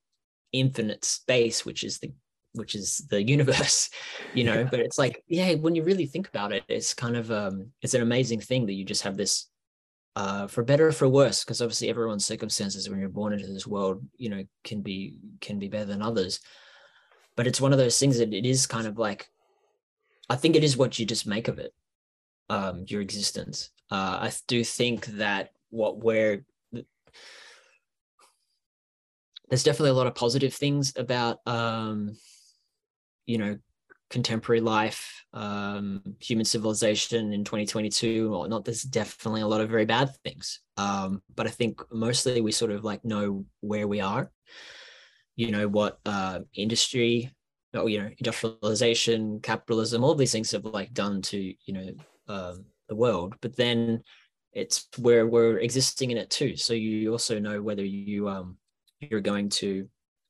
infinite 0.52 1.06
space 1.06 1.66
which 1.66 1.84
is 1.84 2.00
the 2.00 2.12
which 2.58 2.76
is 2.76 3.06
the 3.10 3.22
universe 3.24 3.90
you 4.34 4.44
know 4.44 4.60
yeah. 4.60 4.68
but 4.70 4.80
it's 4.80 4.98
like 4.98 5.24
yeah 5.28 5.54
when 5.56 5.76
you 5.76 5.84
really 5.84 6.06
think 6.06 6.28
about 6.28 6.52
it 6.52 6.64
it's 6.68 6.94
kind 6.94 7.16
of 7.16 7.32
um 7.32 7.68
it's 7.82 7.94
an 7.94 8.02
amazing 8.02 8.40
thing 8.40 8.66
that 8.66 8.74
you 8.74 8.84
just 8.84 9.04
have 9.04 9.18
this 9.18 9.48
uh, 10.18 10.48
for 10.48 10.64
better 10.64 10.88
or 10.88 10.92
for 10.92 11.08
worse, 11.08 11.44
because 11.44 11.62
obviously 11.62 11.90
everyone's 11.90 12.26
circumstances 12.26 12.90
when 12.90 13.00
you're 13.00 13.08
born 13.08 13.34
into 13.34 13.46
this 13.46 13.68
world, 13.68 14.04
you 14.18 14.30
know, 14.32 14.44
can 14.64 14.82
be 14.82 15.20
can 15.42 15.60
be 15.60 15.68
better 15.68 15.86
than 15.86 16.02
others. 16.02 16.40
But 17.36 17.46
it's 17.46 17.62
one 17.62 17.72
of 17.72 17.78
those 17.78 18.00
things 18.00 18.18
that 18.18 18.34
it 18.34 18.44
is 18.44 18.66
kind 18.66 18.88
of 18.88 18.98
like, 18.98 19.30
I 20.28 20.36
think 20.36 20.56
it 20.56 20.64
is 20.64 20.76
what 20.76 20.98
you 20.98 21.06
just 21.06 21.28
make 21.28 21.48
of 21.48 21.60
it, 21.60 21.72
um, 22.50 22.86
your 22.88 23.02
existence. 23.02 23.70
Uh, 23.92 24.18
I 24.22 24.32
do 24.48 24.64
think 24.64 25.06
that 25.06 25.52
what 25.70 26.00
we're 26.00 26.44
there's 29.50 29.64
definitely 29.64 29.92
a 29.92 29.94
lot 29.94 30.08
of 30.08 30.16
positive 30.16 30.54
things 30.54 30.94
about 30.98 31.40
um, 31.46 32.18
you 33.28 33.38
know 33.38 33.58
contemporary 34.10 34.62
life, 34.62 35.26
um, 35.34 36.02
human 36.20 36.46
civilization 36.46 37.34
in 37.34 37.44
2022 37.44 38.34
or 38.34 38.48
not, 38.48 38.64
there's 38.64 38.84
definitely 38.84 39.42
a 39.42 39.48
lot 39.48 39.62
of 39.62 39.70
very 39.70 39.86
bad 39.86 40.10
things. 40.24 40.62
Um, 40.78 41.22
but 41.36 41.48
I 41.48 41.50
think 41.50 41.82
mostly 41.92 42.40
we 42.42 42.52
sort 42.52 42.72
of 42.72 42.84
like 42.84 43.04
know 43.04 43.46
where 43.62 43.88
we 43.88 44.00
are, 44.00 44.32
you 45.36 45.52
know, 45.52 45.68
what 45.68 46.00
uh, 46.06 46.40
industry, 46.54 47.32
or, 47.74 47.90
you 47.90 48.00
know, 48.00 48.10
industrialization, 48.18 49.42
capitalism, 49.42 50.04
all 50.04 50.16
these 50.16 50.32
things 50.32 50.52
have 50.52 50.66
like 50.66 50.94
done 50.94 51.22
to, 51.24 51.38
you 51.38 51.74
know, 51.74 51.90
um, 52.28 52.66
the 52.88 52.96
world. 52.96 53.36
But 53.42 53.58
then 53.58 54.04
it's 54.54 54.88
where 54.98 55.28
we're 55.28 55.60
existing 55.60 56.12
in 56.12 56.18
it 56.18 56.30
too. 56.30 56.56
So 56.56 56.74
you 56.74 57.12
also 57.12 57.40
know 57.40 57.62
whether 57.62 57.84
you, 57.84 58.30
um, 58.30 58.58
you're 59.00 59.22
going 59.22 59.50
to 59.50 59.88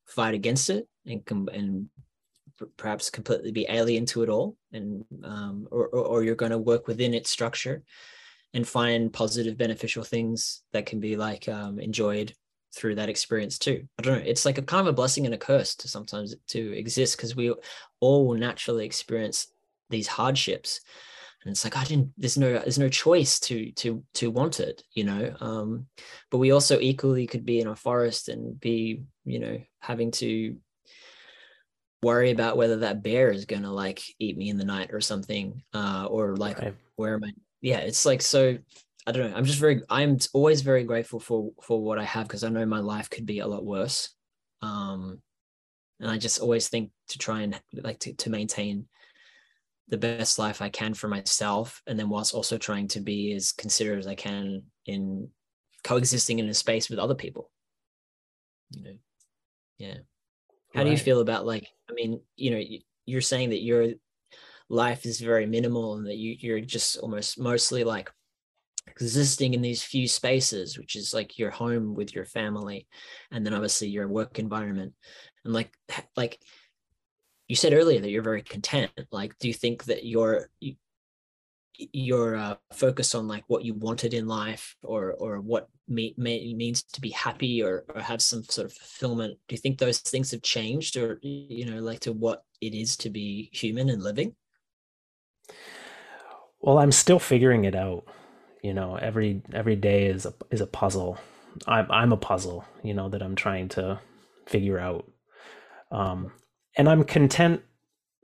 fight 0.08 0.34
against 0.34 0.70
it 0.70 0.88
and, 1.06 1.22
and 1.54 1.90
perhaps 2.78 3.10
completely 3.10 3.52
be 3.52 3.66
alien 3.70 4.06
to 4.06 4.24
it 4.24 4.30
all 4.30 4.56
and 4.72 5.06
um, 5.24 5.68
or, 5.72 5.88
or 5.88 6.24
you're 6.24 6.36
going 6.36 6.52
to 6.52 6.58
work 6.58 6.88
within 6.88 7.14
its 7.14 7.30
structure 7.30 7.84
and 8.54 8.68
find 8.68 9.14
positive 9.14 9.58
beneficial 9.58 10.04
things 10.04 10.64
that 10.74 10.86
can 10.86 11.00
be 11.00 11.16
like 11.16 11.48
um, 11.48 11.80
enjoyed 11.80 12.34
through 12.76 12.96
that 12.96 13.10
experience 13.10 13.58
too. 13.58 13.88
I 13.98 14.02
don't 14.02 14.20
know 14.20 14.24
it's 14.26 14.46
like 14.46 14.58
a 14.58 14.62
kind 14.62 14.82
of 14.82 14.88
a 14.88 14.96
blessing 14.96 15.26
and 15.26 15.36
a 15.36 15.38
curse 15.38 15.76
to 15.76 15.88
sometimes 15.88 16.36
to 16.50 16.78
exist 16.78 17.18
because 17.18 17.36
we 17.36 17.54
all 18.00 18.34
naturally 18.34 18.86
experience 18.86 19.48
these 19.90 20.08
hardships. 20.08 20.82
And 21.44 21.52
it's 21.52 21.64
like 21.64 21.78
i 21.78 21.84
didn't 21.84 22.12
there's 22.18 22.38
no 22.38 22.54
there's 22.54 22.80
no 22.80 22.90
choice 22.90 23.40
to 23.42 23.72
to 23.74 24.04
to 24.16 24.32
want 24.32 24.60
it 24.60 24.84
you 24.94 25.04
know? 25.04 25.36
Um 25.40 25.88
but 26.30 26.40
we 26.40 26.52
also 26.52 26.80
equally 26.80 27.28
could 27.28 27.46
be 27.46 27.60
in 27.60 27.68
a 27.68 27.76
forest 27.76 28.28
and 28.28 28.60
be 28.60 29.04
you 29.24 29.40
know 29.40 29.62
having 29.80 30.12
to 30.12 30.58
worry 32.04 32.32
about 32.32 32.58
whether 32.58 32.78
that 32.78 33.02
bear 33.04 33.32
is 33.32 33.46
gonna 33.46 33.72
like 33.72 34.02
eat 34.20 34.38
me 34.38 34.50
in 34.50 34.58
the 34.58 34.66
night 34.66 34.92
or 34.94 35.02
something 35.02 35.62
uh 35.74 36.06
or 36.10 36.36
like 36.36 36.60
right. 36.60 36.76
where 36.96 37.16
am 37.16 37.24
i 37.24 37.32
yeah 37.62 37.80
it's 37.80 38.06
like 38.06 38.22
so 38.22 38.58
i 39.08 39.12
don't 39.12 39.32
know 39.32 39.38
i'm 39.38 39.46
just 39.46 39.60
very 39.60 39.82
i'm 39.90 40.18
always 40.34 40.62
very 40.62 40.84
grateful 40.84 41.20
for 41.20 41.52
for 41.62 41.82
what 41.82 41.98
i 41.98 42.04
have 42.04 42.28
because 42.28 42.44
i 42.44 42.50
know 42.50 42.66
my 42.66 42.80
life 42.80 43.10
could 43.10 43.26
be 43.26 43.40
a 43.40 43.48
lot 43.48 43.66
worse 43.66 44.10
um 44.62 45.20
and 46.00 46.10
i 46.10 46.18
just 46.18 46.40
always 46.40 46.68
think 46.68 46.92
to 47.08 47.18
try 47.18 47.42
and 47.42 47.60
like 47.82 48.00
to, 48.00 48.14
to 48.14 48.30
maintain 48.30 48.86
the 49.88 49.98
best 49.98 50.38
life 50.38 50.62
i 50.62 50.70
can 50.70 50.94
for 50.94 51.08
myself 51.08 51.82
and 51.88 51.98
then 51.98 52.10
whilst 52.10 52.34
also 52.34 52.60
trying 52.60 52.88
to 52.88 53.00
be 53.00 53.34
as 53.34 53.52
considerate 53.52 54.00
as 54.00 54.08
i 54.08 54.16
can 54.16 54.62
in 54.86 55.28
coexisting 55.84 56.38
in 56.38 56.50
a 56.50 56.54
space 56.54 56.90
with 56.90 57.00
other 57.00 57.16
people 57.16 57.50
you 58.72 58.84
know 58.84 58.98
yeah 59.80 59.98
how 60.78 60.84
right. 60.84 60.86
do 60.86 60.92
you 60.92 60.98
feel 60.98 61.22
about 61.22 61.46
like 61.46 61.68
i 61.90 61.94
mean 61.94 62.22
you 62.36 62.52
know 62.52 62.64
you're 63.08 63.20
saying 63.22 63.50
that 63.50 63.64
your 63.64 63.88
life 64.70 65.08
is 65.08 65.20
very 65.20 65.48
minimal 65.48 65.96
and 65.96 66.06
that 66.06 66.18
you 66.18 66.36
you're 66.40 66.62
just 66.62 66.98
almost 66.98 67.40
mostly 67.40 67.84
like 67.84 68.12
existing 68.88 69.56
in 69.56 69.62
these 69.62 69.82
few 69.82 70.08
spaces 70.08 70.78
which 70.78 70.96
is 70.96 71.16
like 71.16 71.40
your 71.40 71.50
home 71.50 71.96
with 71.96 72.14
your 72.14 72.26
family 72.26 72.88
and 73.32 73.44
then 73.44 73.56
obviously 73.56 73.88
your 73.88 74.08
work 74.08 74.38
environment 74.38 74.94
and 75.44 75.54
like 75.54 75.74
like 76.16 76.40
you 77.48 77.56
said 77.56 77.74
earlier 77.74 78.00
that 78.00 78.12
you're 78.12 78.22
very 78.22 78.44
content 78.44 78.92
like 79.12 79.36
do 79.40 79.48
you 79.48 79.54
think 79.54 79.86
that 79.86 80.06
you're 80.06 80.48
you, 80.60 80.76
your 81.92 82.36
uh, 82.36 82.56
focus 82.74 83.16
on 83.16 83.28
like 83.28 83.44
what 83.48 83.64
you 83.64 83.74
wanted 83.74 84.14
in 84.14 84.28
life 84.28 84.76
or 84.84 85.14
or 85.14 85.40
what 85.40 85.68
me, 85.88 86.14
me, 86.18 86.54
means 86.56 86.84
to 86.84 87.02
be 87.02 87.10
happy 87.10 87.64
or, 87.64 87.86
or 87.94 88.02
have 88.02 88.22
some 88.22 88.44
sort 88.44 88.66
of 88.66 88.74
fulfillment. 88.74 89.38
Do 89.48 89.56
you 89.56 89.60
think 89.60 89.78
those 89.78 90.00
things 90.00 90.32
have 90.32 90.42
changed 90.42 90.98
or 90.98 91.20
you 91.22 91.66
know 91.66 91.82
like 91.82 92.02
to 92.02 92.12
what 92.12 92.44
it 92.62 92.74
is 92.74 92.98
to 92.98 93.10
be 93.10 93.50
human 93.54 93.90
and 93.90 94.04
living? 94.04 94.36
Well 96.62 96.80
i'm 96.80 96.92
still 96.92 97.20
figuring 97.20 97.66
it 97.66 97.76
out. 97.76 98.06
You 98.64 98.74
know 98.74 98.96
every 98.96 99.42
every 99.54 99.76
day 99.76 100.08
is 100.08 100.26
a 100.26 100.34
is 100.52 100.62
a 100.62 100.68
puzzle. 100.68 101.18
I'm 101.68 101.90
i'm 101.92 102.12
a 102.12 102.18
puzzle 102.18 102.66
you 102.84 102.94
know 102.94 103.10
that 103.10 103.24
i'm 103.24 103.36
trying 103.36 103.70
to 103.70 104.00
figure 104.46 104.80
out. 104.80 105.10
Um 105.92 106.32
and 106.76 106.90
i'm 106.90 107.04
content 107.04 107.62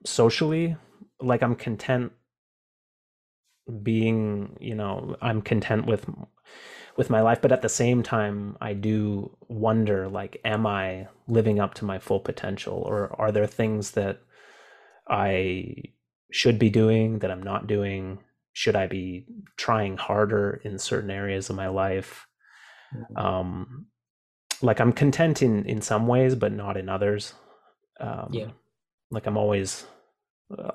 socially. 0.05 0.75
Like 1.21 1.41
i'm 1.43 1.55
content 1.55 2.11
being 3.81 4.57
you 4.59 4.75
know 4.75 5.15
i'm 5.21 5.41
content 5.41 5.85
with 5.85 6.05
with 6.95 7.09
my 7.09 7.21
life 7.21 7.41
but 7.41 7.51
at 7.51 7.61
the 7.61 7.69
same 7.69 8.03
time 8.03 8.57
i 8.61 8.73
do 8.73 9.35
wonder 9.47 10.07
like 10.07 10.39
am 10.45 10.65
i 10.65 11.07
living 11.27 11.59
up 11.59 11.73
to 11.75 11.85
my 11.85 11.99
full 11.99 12.19
potential? 12.19 12.83
Or 12.85 13.15
are 13.19 13.31
there 13.31 13.47
things 13.47 13.91
that 13.91 14.19
i 15.09 15.73
should 16.31 16.57
be 16.57 16.69
doing 16.69 17.19
that 17.19 17.31
i'm 17.31 17.43
not 17.43 17.67
doing? 17.67 18.19
Should 18.53 18.75
i 18.75 18.87
be 18.87 19.25
trying 19.57 19.97
harder 19.97 20.61
in 20.63 20.79
certain 20.79 21.11
areas 21.11 21.49
of 21.49 21.55
my 21.55 21.67
life? 21.67 22.27
Mm-hmm. 22.95 23.17
um 23.17 23.87
like 24.61 24.79
i'm 24.79 24.93
content 24.93 25.41
in 25.41 25.65
in 25.65 25.81
some 25.81 26.07
ways 26.07 26.35
but 26.35 26.51
not 26.51 26.77
in 26.77 26.89
others. 26.89 27.33
Um 27.99 28.29
yeah. 28.31 28.51
like 29.09 29.25
i'm 29.25 29.37
always 29.37 29.85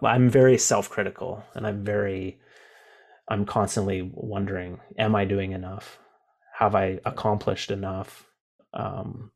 i'm 0.03 0.29
very 0.29 0.59
self-critical 0.59 1.45
and 1.55 1.67
i'm 1.67 1.85
very 1.85 2.41
I'm 3.31 3.45
constantly 3.45 4.11
wondering, 4.15 4.81
am 4.97 5.15
I 5.15 5.27
doing 5.27 5.53
enough? 5.53 5.99
Have 6.59 6.75
I 6.75 6.99
accomplished 7.05 7.71
enough? 7.71 8.27
Um, 8.75 9.31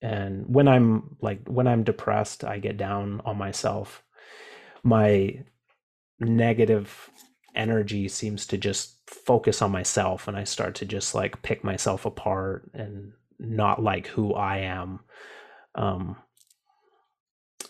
and 0.00 0.44
when 0.46 0.68
I'm 0.68 1.16
like 1.20 1.40
when 1.48 1.66
I'm 1.66 1.84
depressed, 1.84 2.44
I 2.44 2.58
get 2.58 2.76
down 2.76 3.20
on 3.24 3.36
myself. 3.36 4.04
My 4.84 5.44
negative 6.20 7.10
energy 7.54 8.08
seems 8.08 8.46
to 8.46 8.58
just 8.58 8.98
focus 9.08 9.62
on 9.62 9.72
myself 9.72 10.28
and 10.28 10.36
I 10.36 10.44
start 10.44 10.76
to 10.76 10.84
just 10.84 11.14
like 11.14 11.42
pick 11.42 11.64
myself 11.64 12.06
apart 12.06 12.70
and 12.74 13.12
not 13.38 13.82
like 13.82 14.06
who 14.06 14.34
I 14.34 14.58
am. 14.58 15.00
Um, 15.74 16.16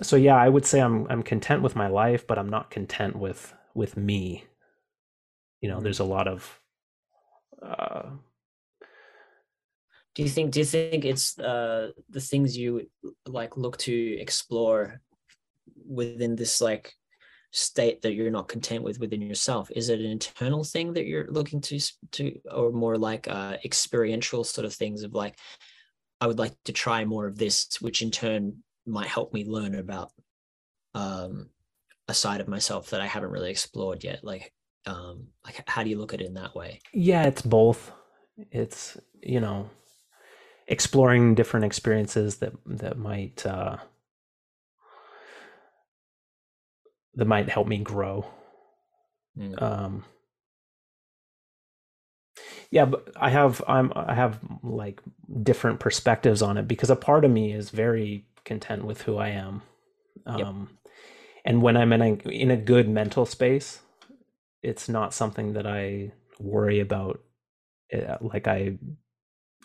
so 0.03 0.17
yeah, 0.17 0.37
I 0.37 0.49
would 0.49 0.67
say 0.67 0.81
I'm 0.81 1.07
I'm 1.09 1.23
content 1.23 1.63
with 1.63 1.77
my 1.77 1.89
life, 1.89 2.27
but 2.27 2.39
I'm 2.39 2.51
not 2.51 2.71
content 2.71 3.17
with 3.17 3.55
with 3.75 3.97
me 3.97 4.45
you 5.61 5.69
know 5.69 5.81
there's 5.81 6.01
a 6.01 6.05
lot 6.05 6.29
of 6.29 6.61
uh, 7.63 8.11
do 10.17 10.23
you 10.23 10.29
think 10.31 10.51
do 10.51 10.61
you 10.61 10.65
think 10.65 11.05
it's 11.05 11.39
uh 11.39 11.91
the 12.09 12.21
things 12.21 12.57
you 12.57 12.89
like 13.27 13.57
look 13.59 13.77
to 13.77 14.19
explore 14.19 15.03
within 15.87 16.35
this 16.35 16.61
like 16.63 16.95
state 17.53 18.01
that 18.03 18.15
you're 18.15 18.31
not 18.31 18.49
content 18.49 18.83
with 18.83 18.99
within 18.99 19.21
yourself? 19.21 19.71
Is 19.71 19.91
it 19.91 20.01
an 20.01 20.07
internal 20.07 20.65
thing 20.65 20.95
that 20.95 21.07
you're 21.07 21.31
looking 21.31 21.61
to 21.63 21.79
to 22.13 22.41
or 22.51 22.73
more 22.73 22.97
like 22.97 23.29
uh 23.29 23.59
experiential 23.63 24.43
sort 24.43 24.65
of 24.65 24.75
things 24.75 25.03
of 25.03 25.13
like 25.15 25.39
i 26.23 26.27
would 26.27 26.39
like 26.39 26.55
to 26.65 26.73
try 26.73 27.05
more 27.05 27.27
of 27.27 27.37
this 27.37 27.69
which 27.83 28.01
in 28.01 28.11
turn 28.11 28.63
might 28.87 29.07
help 29.07 29.35
me 29.35 29.45
learn 29.45 29.75
about 29.75 30.13
um 30.95 31.51
a 32.09 32.15
side 32.15 32.41
of 32.41 32.49
myself 32.49 32.89
that 32.91 33.03
i 33.03 33.07
haven't 33.07 33.31
really 33.31 33.51
explored 33.51 34.03
yet? 34.03 34.25
Like 34.25 34.51
um 34.87 35.29
like 35.45 35.63
how 35.69 35.83
do 35.83 35.91
you 35.91 35.99
look 35.99 36.15
at 36.15 36.23
it 36.23 36.27
in 36.27 36.35
that 36.35 36.55
way? 36.55 36.81
Yeah 36.95 37.25
it's 37.25 37.43
both. 37.43 37.93
It's 38.51 38.97
you 39.21 39.41
know 39.41 39.69
exploring 40.69 41.35
different 41.35 41.65
experiences 41.65 42.37
that 42.37 42.53
that 42.67 42.99
might 42.99 43.45
uh 43.47 43.77
that 47.15 47.27
might 47.27 47.49
help 47.49 47.67
me 47.67 47.79
grow 47.79 48.27
mm. 49.39 49.63
um 49.63 50.05
yeah 52.71 52.85
but 52.85 53.09
i 53.17 53.31
have 53.31 53.63
i'm 53.69 53.93
i 53.95 54.15
have 54.15 54.41
like 54.63 55.01
different 55.43 55.81
perspectives 55.81 56.43
on 56.43 56.59
it 56.59 56.67
because 56.69 56.91
a 56.91 56.97
part 56.97 57.25
of 57.25 57.31
me 57.31 57.53
is 57.53 57.71
very 57.71 58.27
content 58.45 58.85
with 58.85 59.03
who 59.03 59.17
i 59.17 59.29
am 59.29 59.63
um 60.27 60.39
yep. 60.39 60.93
and 61.45 61.63
when 61.63 61.77
i'm 61.77 61.93
in 61.93 62.03
a 62.03 62.15
in 62.29 62.51
a 62.51 62.57
good 62.57 62.89
mental 62.89 63.25
space 63.25 63.81
it's 64.67 64.89
not 64.89 65.15
something 65.15 65.53
that 65.53 65.67
I 65.67 66.13
worry 66.41 66.81
about. 66.81 67.21
Eh, 67.93 68.17
like 68.21 68.49
I, 68.49 68.79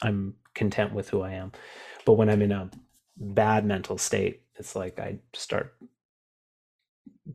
I'm 0.01 0.35
content 0.55 0.93
with 0.93 1.09
who 1.09 1.21
I 1.21 1.31
am. 1.33 1.51
But 2.05 2.13
when 2.13 2.29
I'm 2.29 2.41
in 2.41 2.51
a 2.51 2.69
bad 3.17 3.65
mental 3.65 3.97
state, 3.97 4.41
it's 4.55 4.75
like 4.75 4.99
I 4.99 5.19
start 5.33 5.75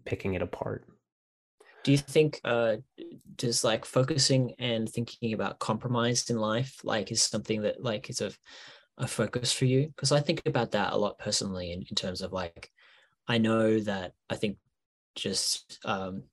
picking 0.05 0.35
it 0.35 0.43
apart. 0.43 0.87
Do 1.85 1.93
you 1.93 1.99
think 1.99 2.41
uh, 2.45 2.77
does 3.37 3.63
like 3.63 3.85
focusing 3.85 4.55
and 4.59 4.89
thinking 4.89 5.33
about 5.33 5.61
compromise 5.61 6.29
in 6.31 6.37
life 6.37 6.81
like 6.83 7.13
is 7.13 7.23
something 7.23 7.63
that 7.63 7.83
like 7.83 8.11
is 8.11 8.21
a 8.21 8.33
a 8.99 9.07
focus 9.07 9.53
for 9.53 9.67
you? 9.67 9.89
Because 9.89 10.11
I 10.11 10.21
think 10.21 10.43
about 10.47 10.73
that 10.73 10.93
a 10.93 10.97
lot 10.97 11.19
personally 11.19 11.73
in, 11.73 11.83
in 11.83 11.95
terms 11.95 12.23
of 12.23 12.33
like 12.33 12.71
I 13.29 13.39
know 13.39 13.79
that 13.81 14.13
I 14.31 14.37
think 14.37 14.59
just 15.15 15.79
um, 15.85 16.25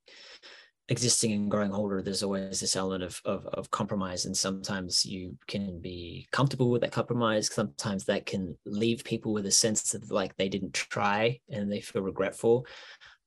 existing 0.90 1.32
and 1.32 1.52
growing 1.52 1.72
older, 1.72 2.02
there's 2.02 2.24
always 2.24 2.60
this 2.60 2.76
element 2.76 3.04
of, 3.04 3.22
of, 3.26 3.46
of 3.48 3.72
compromise, 3.72 4.26
and 4.26 4.36
sometimes 4.36 5.06
you 5.06 5.38
can 5.48 5.80
be 5.80 6.28
comfortable 6.32 6.70
with 6.70 6.82
that 6.82 6.92
compromise. 6.92 7.54
Sometimes 7.54 8.06
that 8.06 8.26
can 8.26 8.58
leave 8.66 9.04
people 9.04 9.34
with 9.34 9.46
a 9.46 9.52
sense 9.52 9.94
of 9.94 10.12
like 10.12 10.36
they 10.36 10.50
didn't 10.50 10.74
try 10.74 11.40
and 11.50 11.72
they 11.72 11.82
feel 11.82 12.02
regretful. 12.02 12.66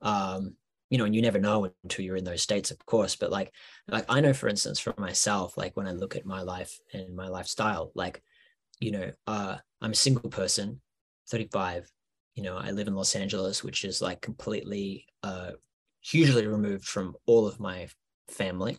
Um, 0.02 0.56
you 0.90 0.98
know, 0.98 1.04
and 1.04 1.14
you 1.14 1.22
never 1.22 1.40
know 1.40 1.68
until 1.82 2.04
you're 2.04 2.16
in 2.16 2.24
those 2.24 2.42
states, 2.42 2.70
of 2.70 2.84
course. 2.86 3.16
But 3.16 3.32
like, 3.32 3.52
like 3.88 4.04
I 4.08 4.20
know, 4.20 4.32
for 4.32 4.48
instance, 4.48 4.78
for 4.78 4.94
myself, 4.98 5.56
like 5.56 5.76
when 5.76 5.88
I 5.88 5.92
look 5.92 6.14
at 6.14 6.26
my 6.26 6.42
life 6.42 6.78
and 6.92 7.16
my 7.16 7.28
lifestyle, 7.28 7.90
like, 7.94 8.22
you 8.78 8.92
know, 8.92 9.10
uh, 9.26 9.56
I'm 9.80 9.92
a 9.92 9.96
single 9.96 10.30
person, 10.30 10.80
35. 11.28 11.90
You 12.36 12.42
know, 12.44 12.56
I 12.56 12.70
live 12.70 12.86
in 12.86 12.94
Los 12.94 13.16
Angeles, 13.16 13.64
which 13.64 13.84
is 13.84 14.02
like 14.02 14.20
completely 14.20 15.06
uh, 15.22 15.52
hugely 16.06 16.46
removed 16.46 16.84
from 16.84 17.16
all 17.26 17.46
of 17.46 17.60
my 17.60 17.88
family. 18.28 18.78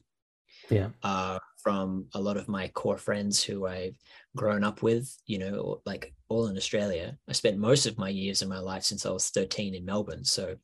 Yeah. 0.69 0.89
Uh, 1.03 1.39
from 1.61 2.07
a 2.13 2.19
lot 2.19 2.37
of 2.37 2.47
my 2.47 2.67
core 2.69 2.97
friends 2.97 3.43
who 3.43 3.67
I've 3.67 3.97
grown 4.35 4.63
up 4.63 4.81
with, 4.81 5.13
you 5.25 5.39
know, 5.39 5.81
like 5.85 6.13
all 6.29 6.47
in 6.47 6.57
Australia. 6.57 7.17
I 7.27 7.33
spent 7.33 7.57
most 7.57 7.85
of 7.85 7.97
my 7.97 8.09
years 8.09 8.41
in 8.41 8.49
my 8.49 8.59
life 8.59 8.83
since 8.83 9.05
I 9.05 9.09
was 9.09 9.29
13 9.29 9.75
in 9.75 9.83
Melbourne. 9.83 10.23
So, 10.23 10.55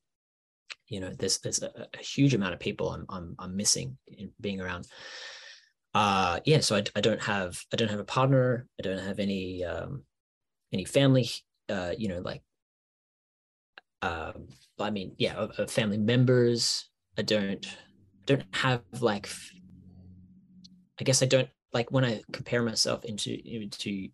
you 0.87 0.99
know, 0.99 1.11
there's 1.17 1.39
there's 1.39 1.61
a, 1.61 1.87
a 1.93 2.03
huge 2.03 2.33
amount 2.33 2.53
of 2.53 2.59
people 2.59 2.91
I'm 2.91 3.05
I'm 3.09 3.35
I'm 3.39 3.55
missing 3.55 3.97
in 4.07 4.31
being 4.39 4.61
around. 4.61 4.87
Uh 5.93 6.39
yeah, 6.45 6.59
so 6.59 6.77
I, 6.77 6.83
I 6.95 7.01
don't 7.01 7.21
have 7.21 7.59
I 7.73 7.75
don't 7.75 7.91
have 7.91 7.99
a 7.99 8.05
partner. 8.05 8.67
I 8.79 8.83
don't 8.83 8.99
have 8.99 9.19
any 9.19 9.63
um 9.65 10.03
any 10.71 10.85
family 10.85 11.29
uh 11.69 11.93
you 11.97 12.07
know 12.07 12.19
like 12.19 12.43
um, 14.03 14.47
I 14.79 14.89
mean, 14.89 15.13
yeah, 15.17 15.33
of, 15.33 15.51
of 15.59 15.71
family 15.71 15.97
members. 15.97 16.89
I 17.17 17.21
don't 17.21 17.65
don't 18.25 18.43
have 18.51 18.81
like 18.99 19.29
I 20.99 21.03
guess 21.03 21.21
I 21.21 21.25
don't 21.25 21.49
like 21.73 21.91
when 21.91 22.05
I 22.05 22.21
compare 22.31 22.63
myself 22.63 23.05
into 23.05 23.37
into 23.45 24.09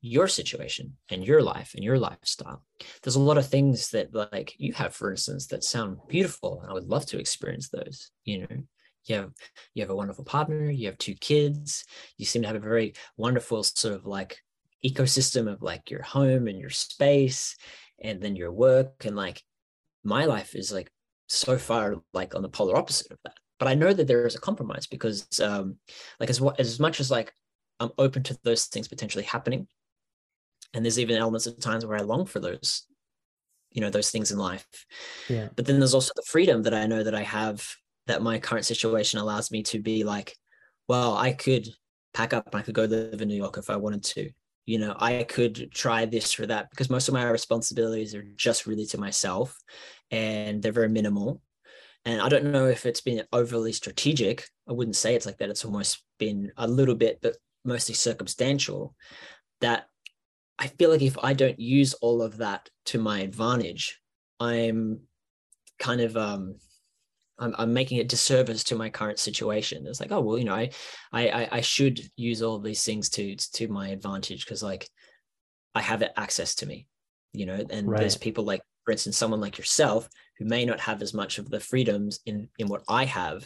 your 0.00 0.26
situation 0.26 0.96
and 1.10 1.24
your 1.24 1.42
life 1.42 1.72
and 1.74 1.84
your 1.84 1.98
lifestyle. 1.98 2.64
There's 3.02 3.14
a 3.14 3.20
lot 3.20 3.38
of 3.38 3.46
things 3.46 3.90
that 3.90 4.12
like 4.12 4.54
you 4.58 4.72
have, 4.72 4.94
for 4.94 5.12
instance, 5.12 5.46
that 5.48 5.62
sound 5.62 5.98
beautiful, 6.08 6.60
and 6.60 6.70
I 6.70 6.74
would 6.74 6.88
love 6.88 7.06
to 7.06 7.20
experience 7.20 7.68
those. 7.68 8.10
You 8.24 8.40
know, 8.40 8.56
you 9.04 9.16
have 9.16 9.32
you 9.74 9.82
have 9.82 9.90
a 9.90 9.96
wonderful 9.96 10.24
partner, 10.24 10.70
you 10.70 10.86
have 10.86 10.98
two 10.98 11.14
kids, 11.14 11.84
you 12.18 12.26
seem 12.26 12.42
to 12.42 12.48
have 12.48 12.56
a 12.56 12.60
very 12.60 12.94
wonderful 13.16 13.62
sort 13.62 13.94
of 13.94 14.06
like 14.06 14.38
ecosystem 14.84 15.50
of 15.50 15.62
like 15.62 15.90
your 15.90 16.02
home 16.02 16.48
and 16.48 16.58
your 16.58 16.70
space 16.70 17.56
and 18.02 18.20
then 18.20 18.34
your 18.34 18.50
work 18.50 19.04
and 19.04 19.14
like 19.14 19.42
my 20.04 20.24
life 20.24 20.54
is 20.54 20.72
like 20.72 20.90
so 21.28 21.56
far 21.58 21.96
like 22.12 22.34
on 22.34 22.42
the 22.42 22.48
polar 22.48 22.76
opposite 22.76 23.10
of 23.10 23.18
that. 23.24 23.34
But 23.58 23.68
i 23.68 23.74
know 23.74 23.92
that 23.92 24.06
there 24.06 24.26
is 24.26 24.34
a 24.34 24.40
compromise 24.40 24.86
because 24.86 25.40
um 25.40 25.76
like 26.18 26.30
as 26.30 26.42
as 26.58 26.80
much 26.80 27.00
as 27.00 27.10
like 27.10 27.32
i'm 27.80 27.90
open 27.98 28.22
to 28.24 28.38
those 28.42 28.66
things 28.66 28.88
potentially 28.88 29.24
happening 29.24 29.68
and 30.74 30.84
there's 30.84 30.98
even 30.98 31.16
elements 31.16 31.46
of 31.46 31.58
times 31.60 31.86
where 31.86 31.98
i 31.98 32.02
long 32.02 32.26
for 32.26 32.40
those 32.40 32.86
you 33.72 33.80
know 33.80 33.90
those 33.90 34.10
things 34.10 34.30
in 34.30 34.38
life. 34.38 34.66
Yeah. 35.28 35.48
But 35.56 35.66
then 35.66 35.78
there's 35.78 35.94
also 35.94 36.12
the 36.14 36.22
freedom 36.26 36.62
that 36.62 36.74
i 36.74 36.86
know 36.86 37.02
that 37.02 37.14
i 37.14 37.22
have 37.22 37.66
that 38.06 38.22
my 38.22 38.38
current 38.38 38.66
situation 38.66 39.18
allows 39.18 39.50
me 39.50 39.62
to 39.64 39.80
be 39.80 40.04
like 40.04 40.36
well 40.88 41.16
i 41.16 41.32
could 41.32 41.68
pack 42.14 42.32
up 42.32 42.46
and 42.46 42.56
i 42.56 42.62
could 42.62 42.74
go 42.74 42.84
live 42.84 43.22
in 43.22 43.28
new 43.28 43.36
york 43.36 43.56
if 43.56 43.70
i 43.70 43.76
wanted 43.76 44.02
to 44.02 44.30
you 44.66 44.78
know 44.78 44.94
i 44.98 45.22
could 45.24 45.70
try 45.72 46.04
this 46.04 46.38
or 46.38 46.46
that 46.46 46.70
because 46.70 46.90
most 46.90 47.08
of 47.08 47.14
my 47.14 47.28
responsibilities 47.28 48.14
are 48.14 48.24
just 48.36 48.66
really 48.66 48.86
to 48.86 48.98
myself 48.98 49.58
and 50.10 50.62
they're 50.62 50.72
very 50.72 50.88
minimal 50.88 51.40
and 52.04 52.20
I 52.20 52.28
don't 52.28 52.46
know 52.46 52.66
if 52.66 52.84
it's 52.84 53.00
been 53.00 53.22
overly 53.32 53.72
strategic. 53.72 54.48
I 54.68 54.72
wouldn't 54.72 54.96
say 54.96 55.14
it's 55.14 55.26
like 55.26 55.38
that. 55.38 55.50
It's 55.50 55.64
almost 55.64 56.02
been 56.18 56.52
a 56.56 56.66
little 56.66 56.94
bit, 56.96 57.20
but 57.22 57.36
mostly 57.64 57.94
circumstantial. 57.94 58.96
That 59.60 59.86
I 60.58 60.66
feel 60.66 60.90
like 60.90 61.02
if 61.02 61.16
I 61.22 61.32
don't 61.32 61.60
use 61.60 61.94
all 61.94 62.22
of 62.22 62.38
that 62.38 62.68
to 62.86 62.98
my 62.98 63.20
advantage, 63.20 64.00
I'm 64.40 65.00
kind 65.78 66.00
of 66.00 66.16
um 66.16 66.56
I'm, 67.38 67.54
I'm 67.58 67.72
making 67.72 67.98
a 67.98 68.04
disservice 68.04 68.64
to 68.64 68.74
my 68.74 68.90
current 68.90 69.18
situation. 69.18 69.86
It's 69.86 70.00
like, 70.00 70.12
oh 70.12 70.20
well, 70.20 70.38
you 70.38 70.44
know, 70.44 70.54
I 70.54 70.70
I 71.12 71.48
I 71.50 71.60
should 71.60 72.00
use 72.16 72.42
all 72.42 72.58
these 72.58 72.84
things 72.84 73.08
to 73.10 73.36
to 73.54 73.68
my 73.68 73.88
advantage 73.88 74.44
because 74.44 74.62
like 74.62 74.88
I 75.74 75.80
have 75.80 76.02
it 76.02 76.12
access 76.16 76.54
to 76.56 76.66
me, 76.66 76.86
you 77.32 77.46
know, 77.46 77.64
and 77.70 77.88
right. 77.88 78.00
there's 78.00 78.16
people 78.16 78.44
like, 78.44 78.60
for 78.84 78.92
instance, 78.92 79.16
someone 79.16 79.40
like 79.40 79.58
yourself 79.58 80.08
who 80.38 80.44
may 80.44 80.64
not 80.64 80.80
have 80.80 81.02
as 81.02 81.14
much 81.14 81.38
of 81.38 81.48
the 81.48 81.60
freedoms 81.60 82.20
in 82.26 82.48
in 82.58 82.68
what 82.68 82.82
I 82.88 83.04
have 83.04 83.44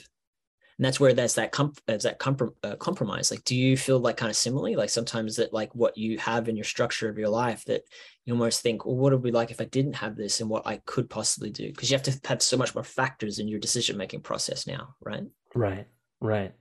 and 0.79 0.85
that's 0.85 1.01
where 1.01 1.15
there's 1.15 1.35
that 1.37 1.53
comp- 1.53 1.81
there's 1.87 2.03
that 2.03 2.19
comprom- 2.19 2.55
uh, 2.63 2.77
compromise. 2.77 3.31
Like 3.31 3.45
do 3.45 3.57
you 3.57 3.77
feel 3.77 3.99
like 3.99 4.17
kind 4.19 4.31
of 4.31 4.37
similarly? 4.37 4.77
Like 4.77 4.91
sometimes 4.91 5.37
that 5.37 5.53
like 5.53 5.75
what 5.75 5.97
you 5.97 6.19
have 6.19 6.49
in 6.49 6.57
your 6.57 6.65
structure 6.65 7.09
of 7.09 7.19
your 7.19 7.31
life 7.31 7.65
that 7.65 7.83
you 8.25 8.35
almost 8.35 8.61
think 8.61 8.85
well 8.85 8.97
what 8.97 9.13
would 9.13 9.23
be 9.23 9.31
like 9.31 9.51
if 9.51 9.61
i 9.61 9.65
didn't 9.65 9.95
have 9.95 10.17
this 10.17 10.41
and 10.41 10.51
what 10.51 10.67
i 10.67 10.77
could 10.85 11.09
possibly 11.09 11.51
do? 11.51 11.69
Because 11.69 11.91
you 11.91 11.97
have 11.97 12.05
to 12.05 12.21
have 12.29 12.43
so 12.43 12.57
much 12.57 12.75
more 12.75 12.85
factors 12.85 13.39
in 13.39 13.49
your 13.49 13.61
decision 13.61 13.97
making 13.97 14.21
process 14.21 14.67
now 14.67 14.95
right? 15.01 15.25
Right 15.55 15.87
right. 16.21 16.55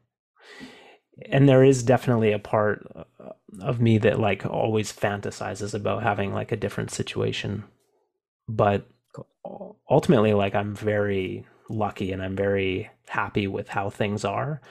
And 1.30 1.48
there 1.48 1.64
is 1.64 1.84
definitely 1.84 2.34
a 2.34 2.40
part 2.40 2.86
uh, 2.94 3.32
of 3.62 3.80
me 3.80 3.98
that 4.00 4.20
like 4.20 4.46
always 4.46 4.92
fantasizes 4.92 5.74
about 5.74 6.04
having 6.04 6.34
like 6.34 6.52
a 6.52 6.58
different 6.58 6.92
situation. 6.92 7.64
But 8.48 8.88
ultimately 9.90 10.34
like 10.34 10.56
i'm 10.56 10.76
very 10.76 11.46
lucky 11.70 12.12
and 12.12 12.22
I'm 12.22 12.36
very 12.36 12.90
happy 13.08 13.48
with 13.48 13.70
how 13.70 13.90
things 13.90 14.26
are. 14.26 14.62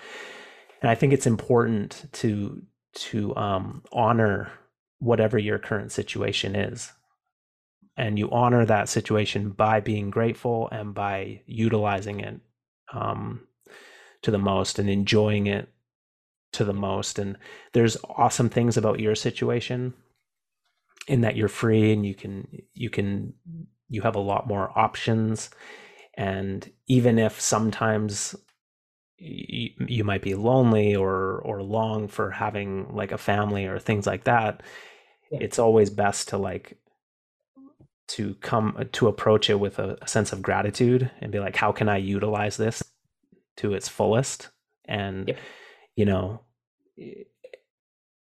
And 0.82 0.90
I 0.90 0.94
think 0.94 1.12
it's 1.12 1.26
important 1.26 2.06
to 2.14 2.62
to 2.96 3.34
um, 3.36 3.82
honor 3.92 4.52
whatever 4.98 5.38
your 5.38 5.58
current 5.58 5.90
situation 5.90 6.54
is. 6.54 6.92
And 7.96 8.18
you 8.18 8.30
honor 8.30 8.64
that 8.64 8.88
situation 8.88 9.50
by 9.50 9.80
being 9.80 10.10
grateful 10.10 10.68
and 10.70 10.94
by 10.94 11.42
utilizing 11.46 12.20
it 12.20 12.40
um, 12.92 13.46
to 14.22 14.30
the 14.30 14.38
most 14.38 14.78
and 14.78 14.88
enjoying 14.88 15.46
it 15.46 15.68
to 16.52 16.64
the 16.64 16.72
most. 16.72 17.18
And 17.18 17.36
there's 17.72 17.96
awesome 18.04 18.48
things 18.48 18.76
about 18.76 19.00
your 19.00 19.14
situation 19.14 19.94
in 21.06 21.20
that 21.20 21.36
you're 21.36 21.48
free 21.48 21.92
and 21.92 22.06
you 22.06 22.14
can 22.14 22.48
you 22.72 22.90
can 22.90 23.34
you 23.88 24.02
have 24.02 24.16
a 24.16 24.20
lot 24.20 24.46
more 24.46 24.76
options 24.76 25.50
and 26.16 26.70
even 26.86 27.18
if 27.18 27.40
sometimes 27.40 28.34
you, 29.18 29.70
you 29.86 30.04
might 30.04 30.22
be 30.22 30.34
lonely 30.34 30.94
or 30.94 31.40
or 31.44 31.62
long 31.62 32.08
for 32.08 32.30
having 32.30 32.94
like 32.94 33.12
a 33.12 33.18
family 33.18 33.66
or 33.66 33.78
things 33.78 34.06
like 34.06 34.24
that 34.24 34.62
yeah. 35.30 35.38
it's 35.40 35.58
always 35.58 35.90
best 35.90 36.28
to 36.28 36.36
like 36.36 36.78
to 38.06 38.34
come 38.36 38.76
uh, 38.78 38.84
to 38.92 39.08
approach 39.08 39.48
it 39.48 39.58
with 39.58 39.78
a, 39.78 39.96
a, 40.02 40.08
sense 40.08 40.32
of 40.32 40.42
gratitude 40.42 41.10
and 41.20 41.32
be 41.32 41.38
like 41.38 41.56
how 41.56 41.72
can 41.72 41.88
i 41.88 41.96
utilize 41.96 42.56
this 42.56 42.82
to 43.56 43.72
its 43.72 43.88
fullest 43.88 44.50
and 44.84 45.28
yep. 45.28 45.38
you 45.96 46.04
know 46.04 46.40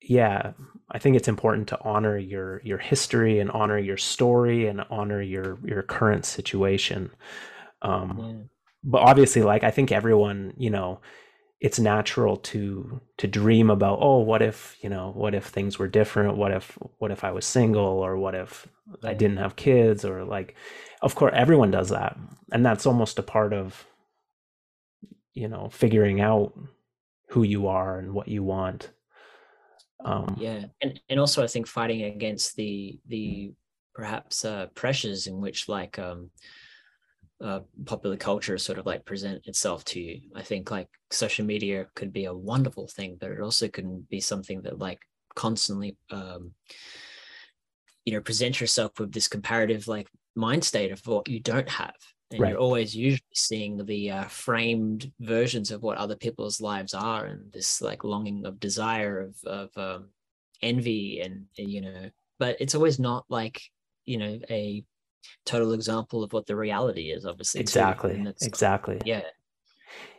yeah 0.01 0.51
i 0.91 0.99
think 0.99 1.15
it's 1.15 1.27
important 1.27 1.67
to 1.67 1.79
honor 1.83 2.17
your 2.17 2.61
your 2.63 2.77
history 2.77 3.39
and 3.39 3.49
honor 3.51 3.77
your 3.77 3.97
story 3.97 4.67
and 4.67 4.83
honor 4.89 5.21
your 5.21 5.57
your 5.63 5.81
current 5.81 6.25
situation 6.25 7.09
um, 7.81 8.19
yeah. 8.19 8.47
But 8.83 9.01
obviously, 9.01 9.43
like 9.43 9.63
I 9.63 9.71
think 9.71 9.91
everyone, 9.91 10.53
you 10.57 10.69
know, 10.69 11.01
it's 11.61 11.77
natural 11.77 12.37
to 12.37 12.99
to 13.17 13.27
dream 13.27 13.69
about 13.69 13.99
oh 14.01 14.17
what 14.17 14.41
if 14.41 14.75
you 14.81 14.89
know 14.89 15.11
what 15.15 15.35
if 15.35 15.45
things 15.45 15.77
were 15.77 15.87
different? 15.87 16.35
What 16.35 16.51
if 16.51 16.77
what 16.97 17.11
if 17.11 17.23
i 17.23 17.31
was 17.31 17.45
single? 17.45 17.83
Or 17.83 18.17
what 18.17 18.33
if 18.33 18.67
i 19.03 19.13
didn't 19.13 19.37
have 19.37 19.55
kids? 19.55 20.03
Or 20.03 20.25
like 20.25 20.55
of 21.03 21.13
course 21.13 21.33
everyone 21.35 21.69
does 21.69 21.89
that. 21.89 22.17
And 22.51 22.65
that's 22.65 22.87
almost 22.87 23.19
a 23.19 23.23
part 23.23 23.53
of 23.53 23.85
you 25.33 25.47
know 25.47 25.69
figuring 25.71 26.19
out 26.19 26.59
who 27.29 27.43
you 27.43 27.67
are 27.67 27.99
and 27.99 28.13
what 28.13 28.27
you 28.27 28.43
want. 28.43 28.89
Um 30.03 30.35
yeah. 30.39 30.65
And 30.81 30.99
and 31.09 31.19
also 31.19 31.43
i 31.43 31.47
think 31.47 31.67
fighting 31.67 32.03
against 32.03 32.55
the 32.55 32.99
the 33.07 33.53
perhaps 33.93 34.45
uh 34.45 34.65
pressures 34.73 35.27
in 35.27 35.39
which 35.39 35.69
like 35.69 35.99
um 35.99 36.31
uh, 37.41 37.61
popular 37.85 38.17
culture 38.17 38.57
sort 38.57 38.77
of 38.77 38.85
like 38.85 39.05
present 39.05 39.45
itself 39.47 39.83
to 39.85 39.99
you. 39.99 40.21
I 40.35 40.43
think 40.43 40.69
like 40.69 40.87
social 41.09 41.45
media 41.45 41.87
could 41.95 42.13
be 42.13 42.25
a 42.25 42.33
wonderful 42.33 42.87
thing, 42.87 43.17
but 43.19 43.31
it 43.31 43.41
also 43.41 43.67
can 43.67 44.05
be 44.09 44.19
something 44.19 44.61
that 44.63 44.79
like 44.79 44.99
constantly, 45.35 45.97
um, 46.11 46.51
you 48.05 48.13
know, 48.13 48.21
present 48.21 48.61
yourself 48.61 48.99
with 48.99 49.11
this 49.11 49.27
comparative 49.27 49.87
like 49.87 50.07
mind 50.35 50.63
state 50.63 50.91
of 50.91 51.05
what 51.07 51.27
you 51.27 51.39
don't 51.39 51.69
have. 51.69 51.95
And 52.31 52.39
right. 52.39 52.49
you're 52.51 52.59
always 52.59 52.95
usually 52.95 53.25
seeing 53.33 53.83
the 53.85 54.11
uh, 54.11 54.23
framed 54.25 55.11
versions 55.19 55.69
of 55.71 55.81
what 55.81 55.97
other 55.97 56.15
people's 56.15 56.61
lives 56.61 56.93
are, 56.93 57.25
and 57.25 57.51
this 57.51 57.81
like 57.81 58.05
longing 58.05 58.45
of 58.45 58.57
desire 58.57 59.19
of 59.19 59.35
of 59.43 59.69
um, 59.77 60.09
envy, 60.61 61.19
and 61.19 61.47
you 61.55 61.81
know, 61.81 62.09
but 62.39 62.55
it's 62.61 62.73
always 62.73 62.99
not 62.99 63.25
like 63.27 63.61
you 64.05 64.17
know 64.17 64.39
a 64.49 64.85
total 65.45 65.73
example 65.73 66.23
of 66.23 66.33
what 66.33 66.45
the 66.47 66.55
reality 66.55 67.11
is 67.11 67.25
obviously 67.25 67.61
exactly. 67.61 68.25
Exactly. 68.41 68.99
Yeah. 69.05 69.21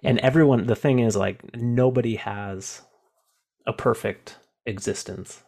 And 0.02 0.18
everyone 0.20 0.66
the 0.66 0.76
thing 0.76 0.98
is 0.98 1.16
like 1.16 1.56
nobody 1.56 2.16
has 2.16 2.82
a 3.66 3.72
perfect 3.72 4.38
existence. 4.66 5.42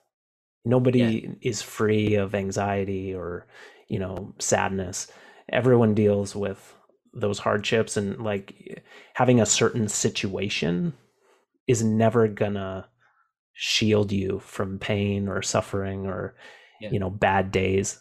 Nobody 0.64 0.98
yeah. 0.98 1.50
is 1.50 1.62
free 1.62 2.14
of 2.14 2.34
anxiety 2.34 3.14
or 3.14 3.46
you 3.88 3.98
know 3.98 4.34
sadness. 4.38 5.08
Everyone 5.50 5.94
deals 5.94 6.34
with 6.34 6.74
those 7.12 7.38
hardships 7.38 7.96
and 7.96 8.18
like 8.20 8.82
having 9.14 9.40
a 9.40 9.46
certain 9.46 9.88
situation 9.88 10.94
is 11.66 11.82
never 11.82 12.28
gonna 12.28 12.88
shield 13.52 14.10
you 14.10 14.40
from 14.40 14.78
pain 14.78 15.28
or 15.28 15.40
suffering 15.42 16.06
or 16.06 16.34
yeah. 16.80 16.90
you 16.90 16.98
know 16.98 17.10
bad 17.10 17.52
days 17.52 18.00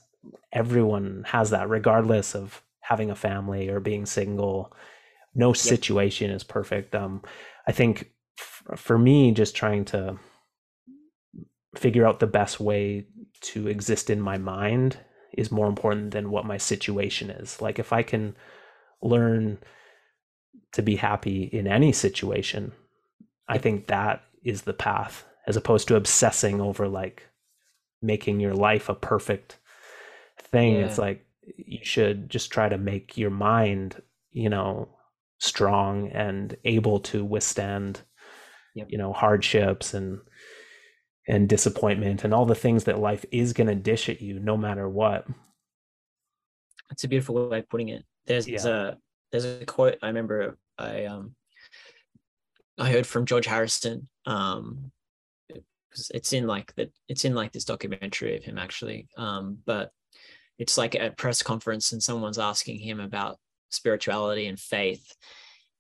everyone 0.52 1.24
has 1.28 1.50
that 1.52 1.70
regardless 1.70 2.36
of 2.36 2.62
having 2.82 3.10
a 3.10 3.16
family 3.16 3.70
or 3.70 3.80
being 3.80 4.06
single. 4.06 4.74
No 5.36 5.50
yep. 5.50 5.58
situation 5.58 6.32
is 6.32 6.44
perfect. 6.44 6.96
Um 6.96 7.22
i 7.68 7.72
think 7.72 8.12
f- 8.40 8.80
for 8.80 8.98
me 8.98 9.32
just 9.32 9.56
trying 9.56 9.86
to 9.86 10.18
figure 11.76 12.06
out 12.06 12.20
the 12.20 12.28
best 12.28 12.60
way 12.60 13.08
to 13.42 13.68
exist 13.68 14.10
in 14.10 14.22
my 14.22 14.38
mind 14.38 14.98
is 15.34 15.52
more 15.52 15.68
important 15.68 16.12
than 16.12 16.30
what 16.30 16.46
my 16.46 16.58
situation 16.58 17.30
is. 17.30 17.62
Like 17.62 17.80
if 17.80 17.92
i 17.94 18.04
can 18.04 18.36
learn 19.02 19.58
to 20.74 20.82
be 20.82 20.96
happy 20.96 21.44
in 21.44 21.68
any 21.68 21.92
situation 21.92 22.72
i 23.48 23.58
think 23.58 23.88
that 23.88 24.24
is 24.44 24.64
the 24.64 24.74
path 24.74 25.26
as 25.48 25.58
opposed 25.58 25.88
to 25.88 25.96
obsessing 25.96 26.62
over 26.62 26.88
like 26.88 27.30
making 28.02 28.40
your 28.40 28.54
life 28.54 28.90
a 28.90 28.96
perfect 28.96 29.58
thing. 30.54 30.76
Yeah. 30.76 30.86
It's 30.86 30.98
like 30.98 31.26
you 31.58 31.80
should 31.84 32.30
just 32.30 32.52
try 32.52 32.70
to 32.70 32.78
make 32.78 33.18
your 33.18 33.32
mind, 33.32 34.02
you 34.32 34.50
know, 34.50 34.88
strong 35.40 36.08
and 36.10 36.56
able 36.64 37.02
to 37.02 37.26
withstand, 37.26 38.02
yep. 38.74 38.88
you 38.90 38.98
know, 38.98 39.12
hardships 39.12 39.94
and 39.94 40.20
and 41.28 41.48
disappointment 41.48 42.24
and 42.24 42.34
all 42.34 42.46
the 42.46 42.56
things 42.56 42.86
that 42.86 43.00
life 43.00 43.26
is 43.32 43.54
going 43.54 43.68
to 43.68 43.76
dish 43.76 44.10
at 44.10 44.22
you 44.22 44.40
no 44.40 44.58
matter 44.58 44.88
what. 44.88 45.26
That's 46.90 47.04
a 47.06 47.08
beautiful 47.08 47.50
way 47.50 47.60
of 47.60 47.70
putting 47.70 47.90
it. 47.90 48.04
There's 48.26 48.48
yeah. 48.48 48.66
a 48.66 48.94
there's 49.32 49.46
a 49.46 49.66
quote 49.66 49.98
I 50.02 50.08
remember 50.08 50.58
I 50.78 51.06
um 51.06 51.36
I 52.78 52.92
heard 52.92 53.08
from 53.08 53.26
George 53.26 53.46
Harrison 53.46 54.08
um 54.26 54.92
it's 56.10 56.34
in 56.34 56.48
like 56.48 56.74
that 56.76 56.92
it's 57.08 57.24
in 57.24 57.36
like 57.36 57.52
this 57.52 57.66
documentary 57.66 58.36
of 58.36 58.44
him 58.44 58.58
actually 58.58 59.08
um 59.18 59.60
but 59.66 59.92
it's 60.60 60.78
like 60.78 60.96
a 60.96 61.12
press 61.12 61.42
conference 61.42 61.92
and 61.92 62.02
someone's 62.02 62.40
asking 62.40 62.80
him 62.80 63.00
about 63.00 63.38
spirituality 63.70 64.48
and 64.48 64.60
faith. 64.60 65.14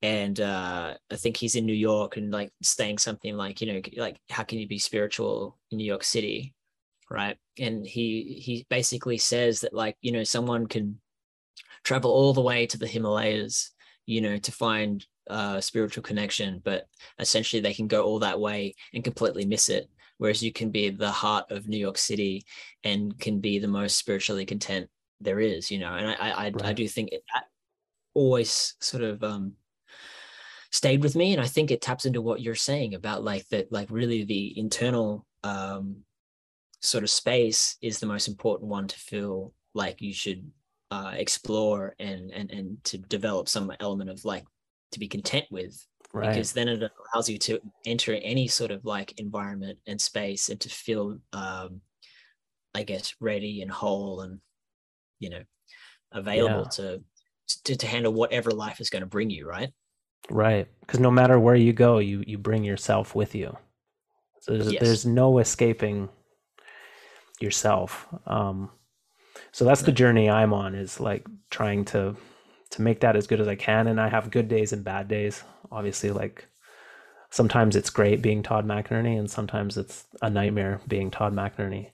And 0.01 0.39
uh, 0.39 0.95
I 1.11 1.15
think 1.15 1.37
he's 1.37 1.55
in 1.55 1.65
New 1.65 1.73
York 1.73 2.17
and 2.17 2.31
like 2.31 2.51
saying 2.61 2.97
something 2.97 3.37
like, 3.37 3.61
you 3.61 3.71
know, 3.71 3.81
like 3.97 4.17
how 4.29 4.43
can 4.43 4.59
you 4.59 4.67
be 4.67 4.79
spiritual 4.79 5.57
in 5.71 5.77
New 5.77 5.85
York 5.85 6.03
City, 6.03 6.53
right? 7.09 7.37
And 7.57 7.85
he 7.85 8.41
he 8.43 8.65
basically 8.69 9.17
says 9.17 9.61
that 9.61 9.73
like 9.73 9.95
you 10.01 10.11
know 10.11 10.23
someone 10.23 10.67
can 10.67 10.99
travel 11.83 12.11
all 12.11 12.33
the 12.33 12.41
way 12.41 12.65
to 12.67 12.77
the 12.77 12.87
Himalayas, 12.87 13.71
you 14.05 14.19
know, 14.19 14.37
to 14.37 14.51
find 14.51 15.05
uh, 15.29 15.61
spiritual 15.61 16.03
connection, 16.03 16.61
but 16.63 16.87
essentially 17.19 17.61
they 17.61 17.73
can 17.73 17.87
go 17.87 18.03
all 18.03 18.19
that 18.19 18.39
way 18.39 18.75
and 18.93 19.03
completely 19.03 19.45
miss 19.45 19.69
it 19.69 19.89
whereas 20.17 20.43
you 20.43 20.51
can 20.51 20.69
be 20.69 20.89
the 20.89 21.11
heart 21.11 21.51
of 21.51 21.67
New 21.67 21.77
York 21.77 21.97
City 21.97 22.45
and 22.83 23.17
can 23.19 23.39
be 23.39 23.59
the 23.59 23.67
most 23.67 23.97
spiritually 23.97 24.45
content 24.45 24.89
there 25.19 25.39
is, 25.39 25.71
you 25.71 25.79
know. 25.79 25.93
And 25.93 26.07
I 26.07 26.15
I, 26.15 26.43
right. 26.45 26.65
I 26.65 26.73
do 26.73 26.87
think 26.87 27.11
that 27.11 27.45
always 28.13 28.75
sort 28.79 29.03
of 29.03 29.23
um 29.23 29.53
stayed 30.71 31.03
with 31.03 31.15
me 31.15 31.33
and 31.33 31.41
i 31.41 31.45
think 31.45 31.69
it 31.69 31.81
taps 31.81 32.05
into 32.05 32.21
what 32.21 32.41
you're 32.41 32.55
saying 32.55 32.95
about 32.95 33.23
like 33.23 33.47
that 33.49 33.71
like 33.71 33.87
really 33.91 34.23
the 34.23 34.57
internal 34.57 35.25
um 35.43 35.97
sort 36.81 37.03
of 37.03 37.09
space 37.09 37.77
is 37.81 37.99
the 37.99 38.05
most 38.05 38.27
important 38.27 38.69
one 38.69 38.87
to 38.87 38.97
feel 38.97 39.53
like 39.73 40.01
you 40.01 40.13
should 40.13 40.51
uh, 40.91 41.13
explore 41.15 41.95
and 41.97 42.29
and 42.31 42.51
and 42.51 42.83
to 42.83 42.97
develop 42.97 43.49
some 43.49 43.71
element 43.79 44.09
of 44.09 44.23
like 44.25 44.43
to 44.91 44.99
be 44.99 45.07
content 45.07 45.45
with 45.49 45.87
right. 46.13 46.29
because 46.29 46.53
then 46.53 46.67
it 46.67 46.91
allows 47.13 47.29
you 47.29 47.37
to 47.37 47.59
enter 47.85 48.13
any 48.13 48.47
sort 48.47 48.71
of 48.71 48.85
like 48.85 49.19
environment 49.19 49.77
and 49.87 49.99
space 49.99 50.49
and 50.49 50.59
to 50.59 50.69
feel 50.69 51.17
um 51.33 51.81
i 52.73 52.83
guess 52.83 53.15
ready 53.19 53.61
and 53.61 53.71
whole 53.71 54.21
and 54.21 54.39
you 55.19 55.29
know 55.29 55.41
available 56.11 56.63
yeah. 56.63 56.69
to, 56.69 57.03
to 57.65 57.75
to 57.75 57.87
handle 57.87 58.13
whatever 58.13 58.51
life 58.51 58.79
is 58.79 58.89
going 58.89 59.01
to 59.01 59.07
bring 59.07 59.29
you 59.29 59.47
right 59.47 59.71
right 60.29 60.67
because 60.81 60.99
no 60.99 61.11
matter 61.11 61.39
where 61.39 61.55
you 61.55 61.73
go 61.73 61.97
you 61.97 62.23
you 62.25 62.37
bring 62.37 62.63
yourself 62.63 63.15
with 63.15 63.35
you 63.35 63.55
so 64.41 64.53
there's, 64.53 64.71
yes. 64.71 64.81
there's 64.81 65.05
no 65.05 65.39
escaping 65.39 66.07
yourself 67.39 68.07
um 68.27 68.69
so 69.51 69.65
that's 69.65 69.81
the 69.81 69.91
journey 69.91 70.29
i'm 70.29 70.53
on 70.53 70.75
is 70.75 70.99
like 70.99 71.25
trying 71.49 71.83
to 71.83 72.15
to 72.73 72.81
make 72.81 72.99
that 73.01 73.15
as 73.15 73.27
good 73.27 73.39
as 73.39 73.47
i 73.47 73.55
can 73.55 73.87
and 73.87 74.01
i 74.01 74.09
have 74.09 74.31
good 74.31 74.47
days 74.47 74.73
and 74.73 74.83
bad 74.83 75.07
days. 75.07 75.43
Obviously 75.71 76.11
like 76.11 76.45
sometimes 77.29 77.75
it's 77.75 77.89
great 77.89 78.21
being 78.21 78.43
todd 78.43 78.65
mcnerney 78.65 79.17
and 79.17 79.29
sometimes 79.29 79.77
it's 79.77 80.05
a 80.21 80.29
nightmare 80.29 80.81
being 80.87 81.09
todd 81.09 81.33
mcnerney 81.33 81.91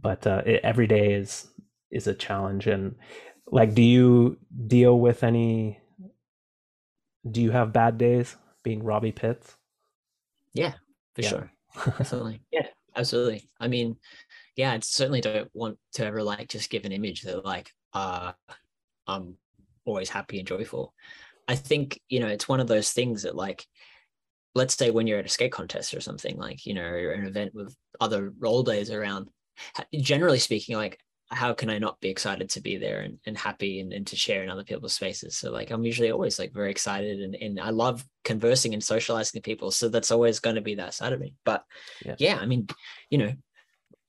but 0.00 0.26
uh, 0.26 0.42
it, 0.46 0.60
every 0.62 0.86
day 0.86 1.14
is 1.14 1.48
is 1.90 2.06
a 2.06 2.14
challenge 2.14 2.66
and 2.66 2.94
like 3.46 3.74
do 3.74 3.82
you 3.82 4.36
deal 4.66 4.98
with 4.98 5.22
any 5.22 5.78
do 7.30 7.40
you 7.42 7.50
have 7.50 7.72
bad 7.72 7.98
days 7.98 8.36
being 8.62 8.82
robbie 8.82 9.12
pitts? 9.12 9.56
Yeah 10.52 10.74
for 11.14 11.22
yeah. 11.22 11.28
sure. 11.28 11.50
Definitely. 11.98 12.40
Yeah 12.50 12.66
absolutely. 12.94 13.48
I 13.60 13.68
mean 13.68 13.96
yeah 14.56 14.72
i 14.72 14.78
certainly 14.80 15.20
don't 15.20 15.50
want 15.54 15.78
to 15.92 16.04
ever 16.04 16.22
like 16.22 16.48
just 16.48 16.70
give 16.70 16.84
an 16.84 16.92
image 16.92 17.22
that 17.22 17.44
like 17.44 17.70
uh 17.92 18.32
i'm 19.06 19.36
always 19.86 20.10
happy 20.10 20.38
and 20.38 20.48
joyful 20.48 20.92
i 21.48 21.54
think 21.54 22.00
you 22.08 22.20
know 22.20 22.28
it's 22.28 22.48
one 22.48 22.60
of 22.60 22.66
those 22.66 22.90
things 22.90 23.22
that 23.22 23.34
like 23.34 23.64
let's 24.54 24.76
say 24.76 24.90
when 24.90 25.06
you're 25.06 25.18
at 25.18 25.26
a 25.26 25.30
skate 25.30 25.52
contest 25.52 25.94
or 25.94 26.00
something 26.00 26.36
like 26.36 26.66
you 26.66 26.74
know 26.74 26.82
or 26.82 27.12
an 27.12 27.26
event 27.26 27.54
with 27.54 27.74
other 28.00 28.32
role 28.38 28.62
days 28.62 28.90
around 28.90 29.28
generally 29.92 30.38
speaking 30.38 30.76
like 30.76 30.98
how 31.30 31.52
can 31.52 31.70
I 31.70 31.78
not 31.78 32.00
be 32.00 32.08
excited 32.08 32.50
to 32.50 32.60
be 32.60 32.76
there 32.76 33.00
and, 33.00 33.18
and 33.26 33.36
happy 33.36 33.80
and, 33.80 33.92
and 33.92 34.06
to 34.06 34.16
share 34.16 34.44
in 34.44 34.50
other 34.50 34.62
people's 34.62 34.92
spaces? 34.92 35.36
So 35.36 35.50
like 35.50 35.70
I'm 35.70 35.84
usually 35.84 36.12
always 36.12 36.38
like 36.38 36.52
very 36.52 36.70
excited 36.70 37.20
and, 37.20 37.34
and 37.34 37.60
I 37.60 37.70
love 37.70 38.04
conversing 38.24 38.74
and 38.74 38.82
socializing 38.82 39.38
with 39.38 39.44
people. 39.44 39.70
So 39.70 39.88
that's 39.88 40.12
always 40.12 40.38
going 40.38 40.56
to 40.56 40.62
be 40.62 40.76
that 40.76 40.94
side 40.94 41.12
of 41.12 41.20
me. 41.20 41.34
But 41.44 41.64
yeah. 42.04 42.14
yeah, 42.18 42.38
I 42.40 42.46
mean, 42.46 42.68
you 43.10 43.18
know, 43.18 43.32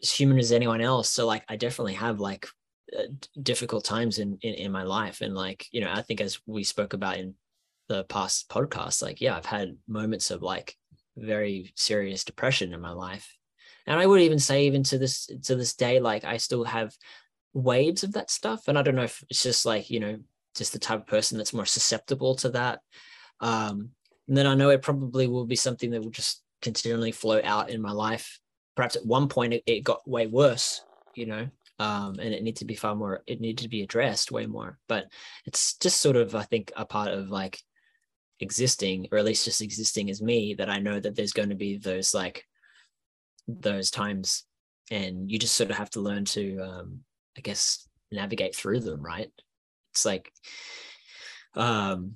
as 0.02 0.12
human 0.12 0.38
as 0.38 0.52
anyone 0.52 0.82
else. 0.82 1.10
So 1.10 1.26
like 1.26 1.44
I 1.50 1.56
definitely 1.56 1.96
have 1.96 2.20
like 2.20 2.48
difficult 3.42 3.84
times 3.84 4.20
in, 4.20 4.38
in 4.42 4.54
in 4.56 4.72
my 4.72 4.84
life. 4.84 5.22
And 5.22 5.36
like, 5.36 5.68
you 5.72 5.82
know, 5.82 5.92
I 5.92 6.02
think 6.02 6.22
as 6.22 6.40
we 6.46 6.64
spoke 6.64 6.94
about 6.94 7.18
in 7.18 7.36
the 7.88 8.04
past 8.06 8.50
podcast, 8.50 9.02
like, 9.02 9.22
yeah, 9.22 9.36
I've 9.36 9.46
had 9.46 9.78
moments 9.88 10.32
of 10.32 10.42
like 10.42 10.76
very 11.16 11.74
serious 11.76 12.24
depression 12.24 12.74
in 12.74 12.82
my 12.82 12.92
life. 12.92 13.36
And 13.86 14.00
i 14.00 14.06
would 14.06 14.22
even 14.22 14.40
say 14.40 14.66
even 14.66 14.84
to 14.84 14.98
this 14.98 15.30
to 15.44 15.56
this 15.56 15.74
day 15.74 16.00
like 16.00 16.26
i 16.26 16.38
still 16.38 16.66
have 16.66 16.94
waves 17.54 18.04
of 18.04 18.14
that 18.14 18.30
stuff. 18.30 18.68
And 18.68 18.78
i 18.78 18.82
don't 18.82 18.96
know 18.96 19.04
if 19.04 19.24
it's 19.30 19.44
just 19.44 19.66
like 19.66 19.90
you 19.90 20.00
know 20.00 20.18
just 20.56 20.74
the 20.74 20.80
type 20.80 21.02
of 21.02 21.08
person 21.08 21.38
that's 21.38 21.54
more 21.54 21.66
susceptible 21.66 22.36
to 22.36 22.50
that. 22.50 22.80
Um 23.40 23.92
and 24.28 24.36
then 24.38 24.48
i 24.48 24.56
know 24.56 24.70
it 24.70 24.82
probably 24.82 25.28
will 25.28 25.46
be 25.46 25.56
something 25.56 25.92
that 25.92 26.02
will 26.02 26.12
just 26.12 26.44
continually 26.62 27.12
flow 27.12 27.42
out 27.44 27.70
in 27.70 27.82
my 27.82 27.92
life. 27.92 28.40
Perhaps 28.76 28.96
at 28.96 29.06
one 29.06 29.28
point 29.28 29.54
it, 29.54 29.64
it 29.66 29.84
got 29.84 30.08
way 30.08 30.28
worse 30.28 30.84
you 31.16 31.26
know 31.26 31.48
um, 31.80 32.18
and 32.20 32.34
it 32.34 32.44
needs 32.44 32.60
to 32.60 32.66
be 32.66 32.76
far 32.76 32.96
more 32.96 33.24
it 33.28 33.40
needed 33.40 33.64
to 33.64 33.70
be 33.70 33.84
addressed 33.84 34.32
way 34.32 34.46
more 34.46 34.78
but 34.88 35.06
it's 35.46 35.76
just 35.78 36.02
sort 36.02 36.16
of 36.16 36.36
i 36.36 36.44
think 36.44 36.72
a 36.76 36.86
part 36.86 37.10
of 37.10 37.30
like 37.30 37.60
existing 38.40 39.08
or 39.12 39.18
at 39.18 39.26
least 39.26 39.46
just 39.46 39.62
existing 39.62 40.10
as 40.10 40.22
me 40.22 40.54
that 40.54 40.70
i 40.70 40.80
know 40.80 41.00
that 41.00 41.16
there's 41.16 41.34
going 41.34 41.50
to 41.50 41.56
be 41.56 41.78
those 41.78 42.14
like 42.14 42.46
those 43.48 43.90
times 43.90 44.44
and 44.92 45.32
you 45.32 45.40
just 45.40 45.56
sort 45.56 45.70
of 45.70 45.78
have 45.78 45.90
to 45.90 46.02
learn 46.02 46.26
to 46.26 46.60
um 46.60 47.00
i 47.38 47.42
guess 47.42 47.88
navigate 48.12 48.56
through 48.56 48.80
them 48.80 49.02
right? 49.02 49.32
It's 49.92 50.06
like 50.06 50.32
um 51.56 52.16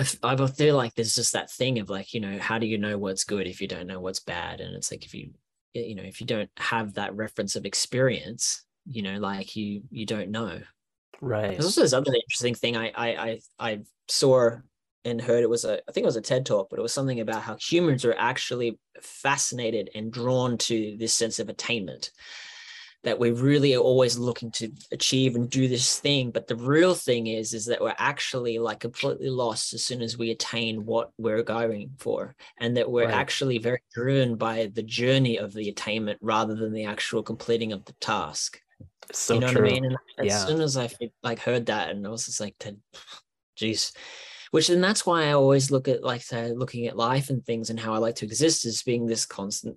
I, 0.00 0.36
feel 0.46 0.76
like 0.76 0.94
there's 0.94 1.16
just 1.16 1.32
that 1.32 1.50
thing 1.50 1.80
of 1.80 1.90
like 1.90 2.14
you 2.14 2.20
know 2.20 2.38
how 2.38 2.58
do 2.58 2.66
you 2.66 2.78
know 2.78 2.98
what's 2.98 3.24
good 3.24 3.46
if 3.46 3.60
you 3.60 3.66
don't 3.66 3.88
know 3.88 4.00
what's 4.00 4.20
bad? 4.20 4.60
And 4.60 4.76
it's 4.76 4.90
like 4.90 5.04
if 5.04 5.12
you 5.12 5.30
you 5.74 5.94
know 5.94 6.02
if 6.02 6.20
you 6.20 6.26
don't 6.26 6.50
have 6.56 6.94
that 6.94 7.14
reference 7.14 7.56
of 7.56 7.66
experience 7.66 8.64
you 8.86 9.02
know 9.02 9.18
like 9.18 9.56
you 9.56 9.82
you 9.90 10.06
don't 10.06 10.30
know. 10.30 10.60
Right. 11.20 11.50
There's 11.50 11.64
also 11.64 11.82
this 11.82 11.92
other 11.92 12.14
interesting 12.14 12.54
thing 12.54 12.76
i 12.76 12.92
i 12.94 13.08
i, 13.08 13.40
I 13.58 13.78
saw 14.08 14.50
and 15.04 15.20
heard. 15.20 15.42
It 15.42 15.50
was 15.50 15.64
a 15.64 15.78
I 15.88 15.92
think 15.92 16.04
it 16.04 16.06
was 16.06 16.16
a 16.16 16.20
TED 16.20 16.46
talk, 16.46 16.68
but 16.70 16.78
it 16.78 16.82
was 16.82 16.92
something 16.92 17.20
about 17.20 17.42
how 17.42 17.56
humans 17.56 18.04
are 18.04 18.14
actually 18.16 18.78
fascinated 19.00 19.90
and 19.94 20.12
drawn 20.12 20.58
to 20.58 20.96
this 20.98 21.14
sense 21.14 21.38
of 21.38 21.48
attainment. 21.48 22.10
That 23.04 23.18
we're 23.18 23.34
really 23.34 23.76
always 23.76 24.18
looking 24.18 24.50
to 24.52 24.70
achieve 24.90 25.36
and 25.36 25.48
do 25.48 25.68
this 25.68 25.98
thing. 25.98 26.30
But 26.30 26.48
the 26.48 26.56
real 26.56 26.94
thing 26.94 27.28
is, 27.28 27.54
is 27.54 27.64
that 27.66 27.80
we're 27.80 27.94
actually 27.96 28.58
like 28.58 28.80
completely 28.80 29.30
lost 29.30 29.72
as 29.72 29.84
soon 29.84 30.02
as 30.02 30.18
we 30.18 30.30
attain 30.30 30.84
what 30.84 31.10
we're 31.16 31.44
going 31.44 31.90
for. 31.98 32.34
And 32.58 32.76
that 32.76 32.90
we're 32.90 33.06
right. 33.06 33.14
actually 33.14 33.58
very 33.58 33.82
driven 33.94 34.36
by 34.36 34.70
the 34.74 34.82
journey 34.82 35.38
of 35.38 35.54
the 35.54 35.68
attainment 35.68 36.18
rather 36.20 36.54
than 36.54 36.72
the 36.72 36.84
actual 36.84 37.22
completing 37.22 37.72
of 37.72 37.84
the 37.84 37.94
task. 38.00 38.60
So 39.12 39.34
you 39.34 39.40
know 39.40 39.52
true. 39.52 39.62
what 39.62 39.70
I 39.70 39.74
mean? 39.74 39.84
And 39.84 39.96
as 40.18 40.26
yeah. 40.26 40.44
soon 40.44 40.60
as 40.60 40.76
I 40.76 40.90
like 41.22 41.38
heard 41.38 41.66
that 41.66 41.90
and 41.90 42.06
I 42.06 42.10
was 42.10 42.26
just 42.26 42.40
like, 42.40 42.56
geez, 43.56 43.92
which 44.50 44.68
then 44.68 44.80
that's 44.80 45.06
why 45.06 45.26
I 45.26 45.32
always 45.32 45.70
look 45.70 45.88
at 45.88 46.02
like 46.02 46.22
say, 46.22 46.52
looking 46.52 46.86
at 46.86 46.96
life 46.96 47.30
and 47.30 47.44
things 47.44 47.70
and 47.70 47.78
how 47.78 47.94
I 47.94 47.98
like 47.98 48.16
to 48.16 48.26
exist 48.26 48.64
as 48.64 48.82
being 48.82 49.06
this 49.06 49.26
constant 49.26 49.76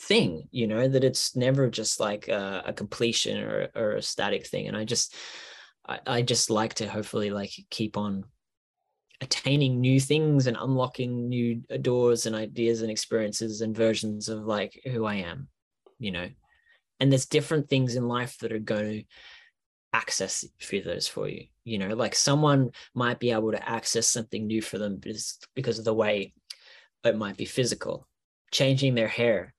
thing, 0.00 0.48
you 0.50 0.66
know, 0.66 0.88
that 0.88 1.04
it's 1.04 1.36
never 1.36 1.68
just 1.68 2.00
like 2.00 2.28
a, 2.28 2.62
a 2.66 2.72
completion 2.72 3.42
or, 3.42 3.68
or 3.74 3.92
a 3.92 4.02
static 4.02 4.46
thing. 4.46 4.68
And 4.68 4.76
I 4.76 4.84
just, 4.84 5.14
I, 5.86 6.00
I 6.06 6.22
just 6.22 6.50
like 6.50 6.74
to 6.74 6.88
hopefully 6.88 7.30
like 7.30 7.52
keep 7.70 7.96
on 7.96 8.24
attaining 9.20 9.80
new 9.80 10.00
things 10.00 10.46
and 10.46 10.56
unlocking 10.58 11.28
new 11.28 11.56
doors 11.82 12.26
and 12.26 12.34
ideas 12.34 12.82
and 12.82 12.90
experiences 12.90 13.60
and 13.60 13.76
versions 13.76 14.28
of 14.28 14.44
like 14.44 14.80
who 14.90 15.04
I 15.04 15.16
am, 15.16 15.48
you 15.98 16.10
know. 16.10 16.28
And 16.98 17.10
there's 17.10 17.26
different 17.26 17.68
things 17.68 17.96
in 17.96 18.08
life 18.08 18.38
that 18.38 18.52
are 18.52 18.58
going 18.58 18.90
to 18.90 19.04
access 19.92 20.44
for 20.60 20.78
those 20.78 21.08
for 21.08 21.28
you 21.28 21.46
you 21.64 21.76
know 21.76 21.94
like 21.94 22.14
someone 22.14 22.70
might 22.94 23.18
be 23.18 23.32
able 23.32 23.50
to 23.50 23.68
access 23.68 24.06
something 24.06 24.46
new 24.46 24.62
for 24.62 24.78
them 24.78 24.96
because 24.96 25.38
because 25.56 25.80
of 25.80 25.84
the 25.84 25.92
way 25.92 26.32
it 27.02 27.16
might 27.16 27.36
be 27.36 27.44
physical 27.44 28.06
changing 28.52 28.94
their 28.94 29.08
hair 29.08 29.52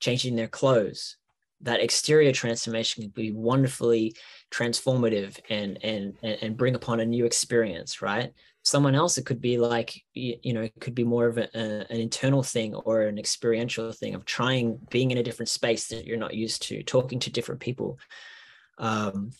changing 0.00 0.36
their 0.36 0.48
clothes 0.48 1.16
that 1.62 1.80
exterior 1.80 2.32
transformation 2.32 3.02
can 3.02 3.10
be 3.10 3.32
wonderfully 3.32 4.14
transformative 4.50 5.38
and 5.48 5.82
and 5.82 6.14
and 6.22 6.56
bring 6.56 6.74
upon 6.74 7.00
a 7.00 7.06
new 7.06 7.24
experience 7.24 8.02
right? 8.02 8.32
Someone 8.62 8.94
else 8.94 9.16
it 9.16 9.24
could 9.24 9.40
be 9.40 9.58
like 9.58 9.94
you 10.12 10.52
know 10.52 10.62
it 10.62 10.74
could 10.80 10.94
be 10.94 11.04
more 11.04 11.26
of 11.26 11.38
a, 11.38 11.48
a, 11.54 11.86
an 11.90 12.00
internal 12.00 12.42
thing 12.42 12.74
or 12.74 13.02
an 13.02 13.18
experiential 13.18 13.92
thing 13.92 14.14
of 14.14 14.24
trying 14.24 14.78
being 14.90 15.12
in 15.12 15.18
a 15.18 15.22
different 15.22 15.48
space 15.48 15.88
that 15.88 16.04
you're 16.04 16.18
not 16.18 16.34
used 16.34 16.62
to 16.62 16.82
talking 16.82 17.18
to 17.20 17.30
different 17.30 17.60
people. 17.60 17.98
Um, 18.78 19.30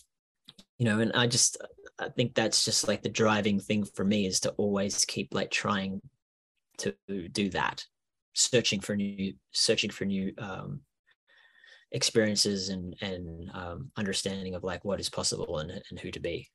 you 0.79 0.85
know 0.85 1.01
and 1.01 1.13
i 1.15 1.27
just 1.27 1.57
i 1.99 2.09
think 2.09 2.35
that's 2.35 2.65
just 2.65 2.87
like 2.87 3.03
the 3.03 3.09
driving 3.09 3.59
thing 3.59 3.85
for 3.85 4.05
me 4.05 4.27
is 4.27 4.41
to 4.41 4.51
always 4.53 5.05
keep 5.05 5.33
like 5.33 5.51
trying 5.51 6.01
to 6.79 6.95
do 7.33 7.49
that 7.51 7.85
searching 8.37 8.81
for 8.81 8.95
new 8.95 9.33
searching 9.53 9.91
for 9.91 10.05
new 10.05 10.33
um 10.39 10.81
experiences 11.93 12.69
and 12.69 12.95
and 13.01 13.51
um 13.55 13.91
understanding 13.97 14.55
of 14.55 14.63
like 14.63 14.85
what 14.85 15.01
is 15.01 15.09
possible 15.09 15.59
and, 15.59 15.71
and 15.71 15.99
who 16.01 16.11
to 16.11 16.21
be 16.21 16.47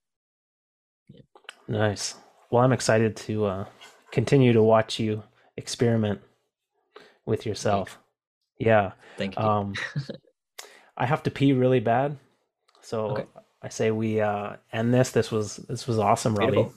yeah. 1.12 1.22
nice 1.68 2.16
well 2.52 2.64
i'm 2.64 2.72
excited 2.72 3.16
to 3.16 3.46
uh 3.46 3.66
continue 4.12 4.54
to 4.54 4.62
watch 4.62 5.00
you 5.00 5.24
experiment 5.58 6.22
with 7.26 7.46
yourself 7.46 7.98
yeah 8.60 8.92
thank 9.18 9.36
you 9.36 9.44
um 9.44 9.74
i 10.98 11.06
have 11.06 11.24
to 11.24 11.32
pee 11.32 11.54
really 11.54 11.80
bad 11.80 12.16
so 12.82 13.08
okay. 13.08 13.26
I 13.64 13.70
say 13.70 13.92
we 13.92 14.22
uh, 14.22 14.56
end 14.74 14.94
this. 14.94 15.12
This 15.12 15.32
was 15.32 15.58
this 15.58 15.88
was 15.88 16.00
awesome, 16.00 16.36
Robbie. 16.36 16.68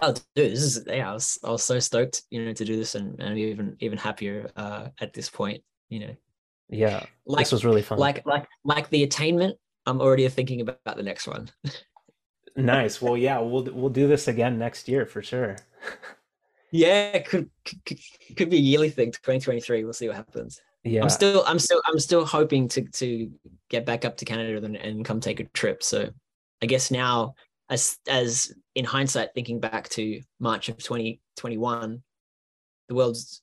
Oh, 0.00 0.12
dude, 0.12 0.52
this 0.52 0.62
is 0.62 0.84
yeah. 0.86 1.10
I 1.10 1.14
was 1.14 1.38
I 1.44 1.50
was 1.50 1.64
so 1.64 1.78
stoked, 1.78 2.22
you 2.30 2.44
know, 2.44 2.52
to 2.52 2.64
do 2.64 2.76
this, 2.76 2.94
and, 2.94 3.18
and 3.20 3.36
even 3.36 3.76
even 3.80 3.98
happier 3.98 4.50
uh, 4.56 4.88
at 5.00 5.12
this 5.12 5.28
point, 5.28 5.62
you 5.88 6.00
know. 6.00 6.16
Yeah, 6.68 7.04
like, 7.26 7.46
this 7.46 7.52
was 7.52 7.64
really 7.64 7.82
fun. 7.82 7.98
Like 7.98 8.24
like 8.26 8.46
like 8.64 8.88
the 8.90 9.02
attainment. 9.02 9.56
I'm 9.86 10.00
already 10.00 10.28
thinking 10.28 10.60
about 10.60 10.96
the 10.96 11.02
next 11.02 11.26
one. 11.26 11.48
nice. 12.56 13.00
Well, 13.00 13.16
yeah, 13.16 13.38
we'll 13.38 13.64
we'll 13.72 13.88
do 13.88 14.06
this 14.06 14.28
again 14.28 14.58
next 14.58 14.88
year 14.88 15.06
for 15.06 15.22
sure. 15.22 15.56
Yeah, 16.70 17.20
could, 17.20 17.48
could 17.64 17.98
could 18.36 18.50
be 18.50 18.58
a 18.58 18.60
yearly 18.60 18.90
thing. 18.90 19.10
2023. 19.10 19.84
We'll 19.84 19.92
see 19.92 20.08
what 20.08 20.16
happens. 20.16 20.60
Yeah. 20.84 21.02
I'm 21.02 21.08
still 21.08 21.44
I'm 21.46 21.58
still 21.58 21.80
I'm 21.86 21.98
still 21.98 22.24
hoping 22.24 22.68
to 22.68 22.82
to 22.82 23.30
get 23.68 23.86
back 23.86 24.04
up 24.04 24.16
to 24.18 24.24
Canada 24.24 24.64
and, 24.64 24.76
and 24.76 25.04
come 25.04 25.20
take 25.20 25.40
a 25.40 25.44
trip. 25.44 25.82
So 25.82 26.10
I 26.62 26.66
guess 26.66 26.90
now 26.90 27.34
as 27.70 27.96
as 28.08 28.52
in 28.78 28.84
hindsight, 28.84 29.34
thinking 29.34 29.58
back 29.58 29.88
to 29.90 30.20
March 30.38 30.68
of 30.68 30.78
2021, 30.78 32.00
the 32.88 32.94
world's 32.94 33.42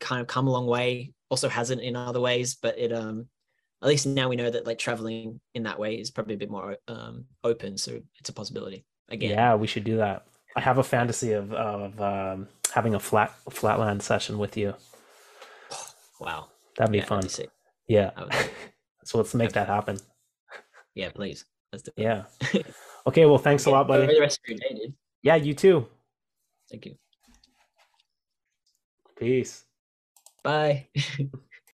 kind 0.00 0.20
of 0.20 0.26
come 0.26 0.48
a 0.48 0.50
long 0.50 0.66
way. 0.66 1.12
Also 1.30 1.48
hasn't 1.48 1.80
in 1.80 1.94
other 1.94 2.20
ways, 2.20 2.56
but 2.60 2.76
it 2.78 2.92
um 2.92 3.26
at 3.80 3.88
least 3.88 4.06
now 4.06 4.28
we 4.28 4.36
know 4.36 4.50
that 4.50 4.66
like 4.66 4.78
traveling 4.78 5.40
in 5.54 5.62
that 5.62 5.78
way 5.78 5.94
is 5.94 6.10
probably 6.10 6.34
a 6.34 6.38
bit 6.38 6.50
more 6.50 6.76
um 6.88 7.24
open. 7.44 7.78
So 7.78 8.00
it's 8.18 8.28
a 8.28 8.32
possibility 8.32 8.84
again. 9.08 9.30
Yeah, 9.30 9.54
we 9.54 9.68
should 9.68 9.84
do 9.84 9.98
that. 9.98 10.26
I 10.56 10.60
have 10.60 10.78
a 10.78 10.82
fantasy 10.82 11.32
of 11.32 11.52
of 11.52 12.00
um, 12.00 12.48
having 12.74 12.94
a 12.94 13.00
flat 13.00 13.32
flatland 13.50 14.02
session 14.02 14.36
with 14.36 14.56
you. 14.56 14.74
Wow. 16.20 16.48
That'd 16.76 16.92
be 16.92 16.98
Yeah, 16.98 17.04
fun. 17.04 17.20
that'd 17.20 17.46
be. 17.86 17.94
Yeah. 17.94 18.10
So 19.04 19.18
let's 19.18 19.34
make 19.34 19.50
that 19.54 19.66
happen. 19.66 19.98
yeah, 20.94 21.10
please. 21.10 21.44
Let's 21.72 21.82
do 21.82 21.90
it. 21.96 22.02
Yeah. 22.02 22.22
Okay. 23.06 23.26
Well, 23.26 23.38
thanks 23.38 23.66
a 23.66 23.70
lot, 23.70 23.82
Enjoy 23.90 24.06
buddy. 24.06 24.14
the 24.14 24.20
rest 24.20 24.40
of 24.44 24.50
your 24.50 24.58
day, 24.58 24.74
dude. 24.74 24.94
Yeah, 25.22 25.36
you 25.36 25.54
too. 25.54 25.86
Thank 26.70 26.86
you. 26.86 26.96
Peace. 29.18 29.64
Bye. 30.42 30.88